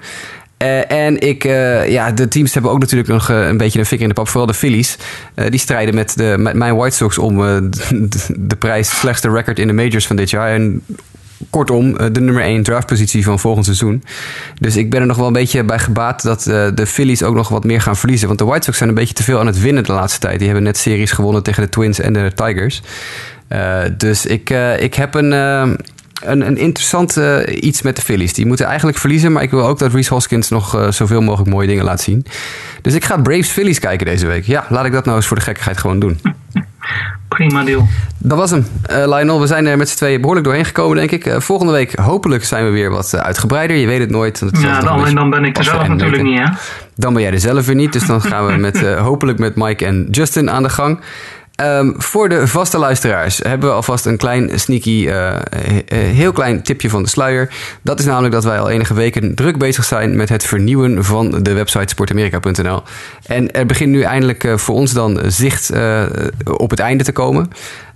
Uh, 0.63 0.91
en 0.91 1.19
ik, 1.19 1.43
uh, 1.43 1.89
ja, 1.89 2.11
de 2.11 2.27
teams 2.27 2.53
hebben 2.53 2.71
ook 2.71 2.79
natuurlijk 2.79 3.09
nog 3.09 3.29
een 3.29 3.57
beetje 3.57 3.79
een 3.79 3.85
vinger 3.85 4.03
in 4.03 4.09
de 4.09 4.15
pap. 4.15 4.27
Vooral 4.27 4.47
de 4.47 4.53
Phillies. 4.53 4.97
die 5.49 5.59
strijden 5.59 5.95
met, 5.95 6.17
de, 6.17 6.35
met 6.39 6.55
mijn 6.55 6.75
White 6.75 6.95
Sox 6.95 7.17
om 7.17 7.37
de, 7.37 8.07
de, 8.37 8.55
prijs 8.55 8.99
slechtste 8.99 9.29
record 9.29 9.59
in 9.59 9.67
de 9.67 9.73
majors 9.73 10.07
van 10.07 10.15
dit 10.15 10.29
jaar. 10.29 10.53
En 10.53 10.83
kortom, 11.49 11.97
de 12.13 12.21
nummer 12.21 12.43
1 12.43 12.63
draftpositie 12.63 13.23
van 13.23 13.39
volgend 13.39 13.65
seizoen. 13.65 14.03
Dus 14.59 14.75
ik 14.75 14.89
ben 14.89 15.01
er 15.01 15.07
nog 15.07 15.17
wel 15.17 15.27
een 15.27 15.33
beetje 15.33 15.63
bij 15.63 15.79
gebaat 15.79 16.23
dat 16.23 16.43
de 16.75 16.85
Phillies 16.85 17.23
ook 17.23 17.35
nog 17.35 17.49
wat 17.49 17.63
meer 17.63 17.81
gaan 17.81 17.97
verliezen. 17.97 18.27
Want 18.27 18.39
de 18.39 18.45
White 18.45 18.63
Sox 18.63 18.77
zijn 18.77 18.89
een 18.89 18.95
beetje 18.95 19.13
te 19.13 19.23
veel 19.23 19.39
aan 19.39 19.47
het 19.47 19.61
winnen 19.61 19.83
de 19.83 19.93
laatste 19.93 20.19
tijd. 20.19 20.37
Die 20.37 20.47
hebben 20.47 20.65
net 20.65 20.77
series 20.77 21.11
gewonnen 21.11 21.43
tegen 21.43 21.63
de 21.63 21.69
Twins 21.69 21.99
en 21.99 22.13
de 22.13 22.31
Tigers. 22.35 22.81
dus 23.97 24.25
ik, 24.25 24.49
ik 24.79 24.93
heb 24.93 25.13
een 25.13 25.31
een, 26.25 26.47
een 26.47 26.57
interessant 26.57 27.17
uh, 27.17 27.37
iets 27.47 27.81
met 27.81 27.95
de 27.95 28.01
Phillies. 28.01 28.33
Die 28.33 28.45
moeten 28.45 28.65
eigenlijk 28.65 28.97
verliezen, 28.97 29.31
maar 29.31 29.43
ik 29.43 29.51
wil 29.51 29.67
ook 29.67 29.79
dat 29.79 29.93
Reese 29.93 30.13
Hoskins 30.13 30.49
nog 30.49 30.75
uh, 30.75 30.91
zoveel 30.91 31.21
mogelijk 31.21 31.49
mooie 31.49 31.67
dingen 31.67 31.83
laat 31.83 32.01
zien. 32.01 32.25
Dus 32.81 32.93
ik 32.93 33.03
ga 33.03 33.17
Braves 33.17 33.49
Phillies 33.49 33.79
kijken 33.79 34.05
deze 34.05 34.27
week. 34.27 34.45
Ja, 34.45 34.65
laat 34.69 34.85
ik 34.85 34.91
dat 34.91 35.05
nou 35.05 35.17
eens 35.17 35.27
voor 35.27 35.37
de 35.37 35.43
gekkigheid 35.43 35.77
gewoon 35.77 35.99
doen. 35.99 36.19
Prima 37.27 37.63
deal. 37.63 37.87
Dat 38.17 38.37
was 38.37 38.51
hem. 38.51 38.65
Uh, 38.91 38.97
Lionel, 38.97 39.39
we 39.39 39.47
zijn 39.47 39.65
er 39.65 39.77
met 39.77 39.89
z'n 39.89 39.97
tweeën 39.97 40.19
behoorlijk 40.19 40.45
doorheen 40.45 40.65
gekomen, 40.65 40.97
denk 40.97 41.11
ik. 41.11 41.41
volgende 41.41 41.71
week 41.71 41.95
hopelijk 41.95 42.43
zijn 42.43 42.65
we 42.65 42.71
weer 42.71 42.89
wat 42.89 43.15
uitgebreider. 43.15 43.75
Je 43.75 43.87
weet 43.87 43.99
het 43.99 44.09
nooit. 44.09 44.39
Het 44.39 44.61
ja, 44.61 44.79
dan, 44.79 45.15
dan 45.15 45.29
ben 45.29 45.45
ik 45.45 45.57
er 45.57 45.63
zelf 45.63 45.87
natuurlijk 45.87 46.23
niet, 46.23 46.39
hè? 46.39 46.45
Dan 46.95 47.13
ben 47.13 47.21
jij 47.21 47.31
er 47.31 47.39
zelf 47.39 47.65
weer 47.65 47.75
niet. 47.75 47.93
Dus 47.93 48.05
dan 48.05 48.21
gaan 48.21 48.45
we 48.45 48.57
met, 48.57 48.81
hopelijk 49.09 49.39
met 49.39 49.55
Mike 49.55 49.85
en 49.85 50.07
Justin 50.11 50.51
aan 50.51 50.63
de 50.63 50.69
gang. 50.69 50.99
Um, 51.61 51.93
voor 51.97 52.29
de 52.29 52.47
vaste 52.47 52.77
luisteraars 52.77 53.37
hebben 53.37 53.69
we 53.69 53.75
alvast 53.75 54.05
een 54.05 54.17
klein 54.17 54.59
sneaky, 54.59 55.07
uh, 55.07 55.35
heel 55.87 56.31
klein 56.31 56.63
tipje 56.63 56.89
van 56.89 57.03
de 57.03 57.09
sluier. 57.09 57.53
Dat 57.81 57.99
is 57.99 58.05
namelijk 58.05 58.33
dat 58.33 58.43
wij 58.43 58.59
al 58.59 58.69
enige 58.69 58.93
weken 58.93 59.35
druk 59.35 59.57
bezig 59.57 59.83
zijn 59.83 60.15
met 60.15 60.29
het 60.29 60.45
vernieuwen 60.45 61.03
van 61.03 61.43
de 61.43 61.53
website 61.53 61.87
sportamerika.nl. 61.87 62.83
En 63.25 63.51
er 63.51 63.65
begint 63.65 63.91
nu 63.91 64.01
eindelijk 64.01 64.43
uh, 64.43 64.57
voor 64.57 64.75
ons 64.75 64.93
dan 64.93 65.19
zicht 65.27 65.71
op 66.43 66.69
het 66.69 66.79
einde 66.79 67.03
te 67.03 67.11
komen. 67.11 67.49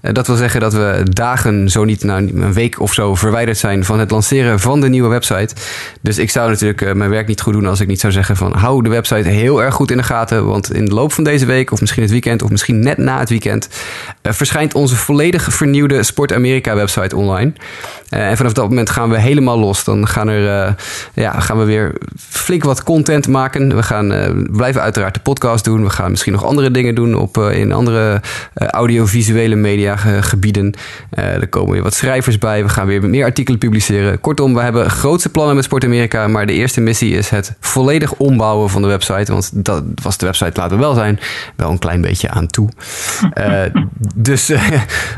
Eh, 0.08 0.14
dat 0.14 0.28
wil 0.28 0.36
zeggen 0.36 0.60
dat 0.60 0.74
we 0.74 1.04
dagen, 1.04 1.70
zo 1.70 1.84
niet 1.84 2.04
nou, 2.04 2.32
een 2.36 2.54
week 2.54 2.80
of 2.80 2.94
zo, 2.94 3.16
verwijderd 3.16 3.58
zijn 3.58 3.86
van 3.86 4.00
het 4.00 4.12
lanceren 4.12 4.60
van 4.60 4.82
de 4.82 4.90
nieuwe 4.90 5.10
website. 5.10 5.56
Dus 6.02 6.18
ik 6.18 6.30
zou 6.30 6.50
natuurlijk 6.50 6.82
eh, 6.82 6.94
mijn 6.94 7.10
werk 7.10 7.28
niet 7.28 7.42
goed 7.42 7.54
doen 7.54 7.66
als 7.66 7.80
ik 7.80 7.88
niet 7.88 8.00
zou 8.00 8.14
zeggen 8.14 8.36
van 8.36 8.54
hou 8.54 8.84
de 8.84 8.90
website 8.90 9.30
heel 9.30 9.64
erg 9.64 9.74
goed 9.74 9.92
in 9.92 9.98
de 9.98 10.04
gaten. 10.04 10.46
Want 10.46 10.74
in 10.74 10.86
de 10.86 10.94
loop 10.94 11.14
van 11.14 11.24
deze 11.24 11.46
week, 11.46 11.72
of 11.72 11.80
misschien 11.80 12.02
het 12.02 12.12
weekend, 12.12 12.42
of 12.42 12.50
misschien 12.50 12.80
net 12.80 12.98
na 12.98 13.20
het 13.20 13.30
weekend, 13.30 13.70
uh, 14.24 14.32
verschijnt 14.34 14.74
onze 14.74 14.96
volledig 14.96 15.44
vernieuwde 15.54 16.04
Sport 16.04 16.34
Amerika 16.34 16.76
website 16.76 17.16
online. 17.16 17.54
En 18.10 18.38
vanaf 18.38 18.54
dat 18.54 18.70
moment 18.70 18.90
gaan 18.90 19.10
we 19.10 19.20
helemaal 19.20 19.60
los. 19.60 19.84
Dan 19.84 20.08
gaan, 20.08 20.28
er, 20.28 20.76
ja, 21.14 21.40
gaan 21.40 21.58
we 21.58 21.64
weer 21.64 21.96
flink 22.18 22.64
wat 22.64 22.84
content 22.84 23.28
maken. 23.28 23.76
We 23.76 23.84
gaan 23.84 24.08
blijven 24.52 24.82
uiteraard 24.82 25.14
de 25.14 25.20
podcast 25.20 25.64
doen. 25.64 25.84
We 25.84 25.90
gaan 25.90 26.10
misschien 26.10 26.34
nog 26.34 26.46
andere 26.46 26.72
dingen 26.72 26.96
doen 26.96 27.16
op, 27.16 27.38
in 27.38 27.72
andere 27.72 28.22
audiovisuele 28.54 29.56
media 29.56 29.97
gebieden. 30.22 30.74
er 31.10 31.48
komen 31.48 31.72
weer 31.72 31.84
wat 31.84 31.94
schrijvers 31.94 32.38
bij. 32.38 32.64
We 32.64 32.70
gaan 32.70 32.88
weer 32.88 33.10
meer 33.10 33.26
artikelen 33.26 33.60
publiceren. 33.60 34.20
Kortom, 34.20 34.54
we 34.54 34.62
hebben 34.62 34.90
grootste 34.90 35.30
plannen 35.30 35.56
met 35.56 35.64
Sport 35.64 35.84
Amerika. 35.84 36.28
Maar 36.28 36.46
de 36.46 36.54
eerste 36.54 36.82
missie 36.82 37.14
is 37.14 37.30
het 37.30 37.56
volledig 37.60 38.14
ombouwen 38.14 38.70
van 38.70 38.82
de 38.82 38.88
website. 38.88 39.32
Want 39.32 39.50
dat 39.54 39.84
was 40.04 40.18
de 40.18 40.26
website, 40.26 40.60
laten 40.60 40.78
we 40.78 40.84
wel 40.84 40.94
zijn, 40.94 41.20
wel 41.56 41.70
een 41.70 41.80
klein 41.80 42.02
beetje 42.02 42.30
aan 42.30 42.48
toe. 42.48 42.70
dus 44.16 44.48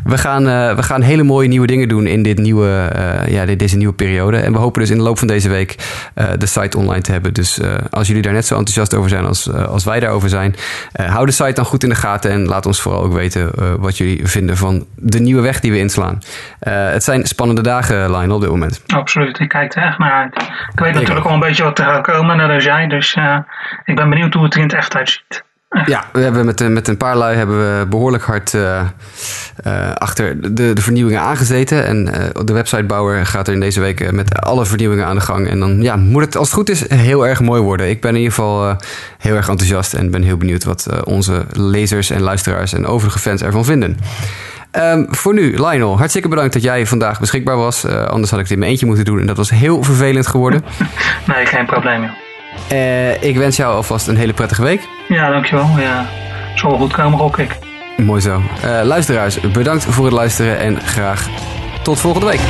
we, 0.03 0.17
gaan, 0.17 0.43
we 0.75 0.83
gaan 0.83 1.01
hele 1.01 1.23
mooie 1.23 1.47
nieuwe 1.47 1.67
dingen 1.67 1.87
doen 1.87 2.07
in 2.07 2.23
dit 2.23 2.37
nieuwe, 2.37 2.91
ja, 3.27 3.45
deze 3.45 3.77
nieuwe 3.77 3.93
periode. 3.93 4.37
En 4.37 4.51
we 4.51 4.57
hopen 4.57 4.81
dus 4.81 4.89
in 4.89 4.97
de 4.97 5.03
loop 5.03 5.17
van 5.17 5.27
deze 5.27 5.49
week 5.49 5.75
de 6.37 6.45
site 6.45 6.77
online 6.77 7.01
te 7.01 7.11
hebben. 7.11 7.33
Dus 7.33 7.59
als 7.89 8.07
jullie 8.07 8.21
daar 8.21 8.33
net 8.33 8.45
zo 8.45 8.55
enthousiast 8.55 8.93
over 8.93 9.09
zijn 9.09 9.25
als, 9.25 9.53
als 9.53 9.83
wij 9.83 9.99
daarover 9.99 10.29
zijn, 10.29 10.55
hou 10.93 11.25
de 11.25 11.31
site 11.31 11.53
dan 11.53 11.65
goed 11.65 11.83
in 11.83 11.89
de 11.89 11.95
gaten 11.95 12.31
en 12.31 12.45
laat 12.45 12.65
ons 12.65 12.81
vooral 12.81 13.03
ook 13.03 13.13
weten 13.13 13.51
wat 13.79 13.97
jullie 13.97 14.27
vinden 14.27 14.57
van 14.59 14.85
de 14.95 15.19
nieuwe 15.19 15.41
weg 15.41 15.59
die 15.59 15.71
we 15.71 15.77
inslaan. 15.77 16.19
het 16.59 17.03
zijn 17.03 17.25
spannende 17.25 17.61
dagen, 17.61 18.11
Lionel, 18.11 18.35
op 18.35 18.41
dit 18.41 18.49
moment. 18.49 18.83
Absoluut, 18.87 19.39
ik 19.39 19.49
kijk 19.49 19.75
er 19.75 19.83
echt 19.83 19.97
naar 19.97 20.11
uit. 20.11 20.35
Ik 20.73 20.79
weet 20.79 20.93
natuurlijk 20.93 21.25
al 21.25 21.33
een 21.33 21.39
beetje 21.39 21.63
wat 21.63 21.79
er 21.79 21.85
gaat 21.85 22.05
komen, 22.05 22.37
naar 22.37 22.57
de 22.57 22.63
jij, 22.63 22.87
dus 22.87 23.17
ik 23.85 23.95
ben 23.95 24.09
benieuwd 24.09 24.33
hoe 24.33 24.43
het 24.43 24.53
er 24.53 24.59
in 24.59 24.65
het 24.65 24.75
echt 24.75 24.95
uitziet. 24.95 25.47
Ja, 25.85 26.05
we 26.13 26.19
hebben 26.19 26.45
met, 26.45 26.69
met 26.69 26.87
een 26.87 26.97
paar 26.97 27.15
lui 27.15 27.35
hebben 27.35 27.79
we 27.79 27.85
behoorlijk 27.85 28.23
hard 28.23 28.53
uh, 28.53 28.81
uh, 29.67 29.91
achter 29.93 30.55
de, 30.55 30.73
de 30.73 30.81
vernieuwingen 30.81 31.21
aangezeten. 31.21 31.85
En 31.85 32.05
de 32.45 32.53
websitebouwer 32.53 33.25
gaat 33.25 33.47
er 33.47 33.53
in 33.53 33.59
deze 33.59 33.79
week 33.79 34.11
met 34.11 34.41
alle 34.41 34.65
vernieuwingen 34.65 35.05
aan 35.05 35.15
de 35.15 35.21
gang. 35.21 35.47
En 35.47 35.59
dan 35.59 35.81
ja, 35.81 35.95
moet 35.95 36.21
het, 36.21 36.37
als 36.37 36.47
het 36.47 36.55
goed 36.55 36.69
is, 36.69 36.89
heel 36.89 37.27
erg 37.27 37.39
mooi 37.39 37.61
worden. 37.61 37.89
Ik 37.89 38.01
ben 38.01 38.11
in 38.11 38.17
ieder 38.17 38.33
geval 38.33 38.75
heel 39.17 39.35
erg 39.35 39.49
enthousiast 39.49 39.93
en 39.93 40.11
ben 40.11 40.23
heel 40.23 40.37
benieuwd 40.37 40.63
wat 40.63 41.03
onze 41.03 41.45
lezers 41.51 42.09
en 42.09 42.21
luisteraars 42.21 42.73
en 42.73 42.85
overige 42.85 43.19
fans 43.19 43.41
ervan 43.41 43.65
vinden. 43.65 43.97
Um, 44.71 45.07
voor 45.09 45.33
nu, 45.33 45.49
Lionel, 45.49 45.97
hartstikke 45.97 46.27
bedankt 46.27 46.53
dat 46.53 46.63
jij 46.63 46.85
vandaag 46.85 47.19
beschikbaar 47.19 47.57
was. 47.57 47.85
anders 47.85 48.31
had 48.31 48.39
ik 48.39 48.45
dit 48.45 48.53
in 48.53 48.59
mijn 48.59 48.71
eentje 48.71 48.85
moeten 48.85 49.05
doen 49.05 49.19
en 49.19 49.27
dat 49.27 49.37
was 49.37 49.49
heel 49.49 49.83
vervelend 49.83 50.27
geworden. 50.27 50.63
nee, 51.27 51.45
geen 51.45 51.65
probleem. 51.65 52.09
Uh, 52.71 53.23
ik 53.23 53.37
wens 53.37 53.55
jou 53.55 53.75
alvast 53.75 54.07
een 54.07 54.17
hele 54.17 54.33
prettige 54.33 54.63
week. 54.63 54.87
Ja, 55.07 55.29
dankjewel. 55.31 55.69
Ja, 55.77 56.05
zal 56.55 56.69
wel 56.69 56.79
goed 56.79 56.93
komen, 56.93 57.19
gok 57.19 57.37
ik. 57.37 57.57
Mooi 57.97 58.21
zo. 58.21 58.41
Uh, 58.65 58.81
luisteraars, 58.83 59.39
bedankt 59.39 59.85
voor 59.85 60.05
het 60.05 60.13
luisteren 60.13 60.59
en 60.59 60.81
graag 60.81 61.27
tot 61.83 61.99
volgende 61.99 62.27
week. 62.27 62.41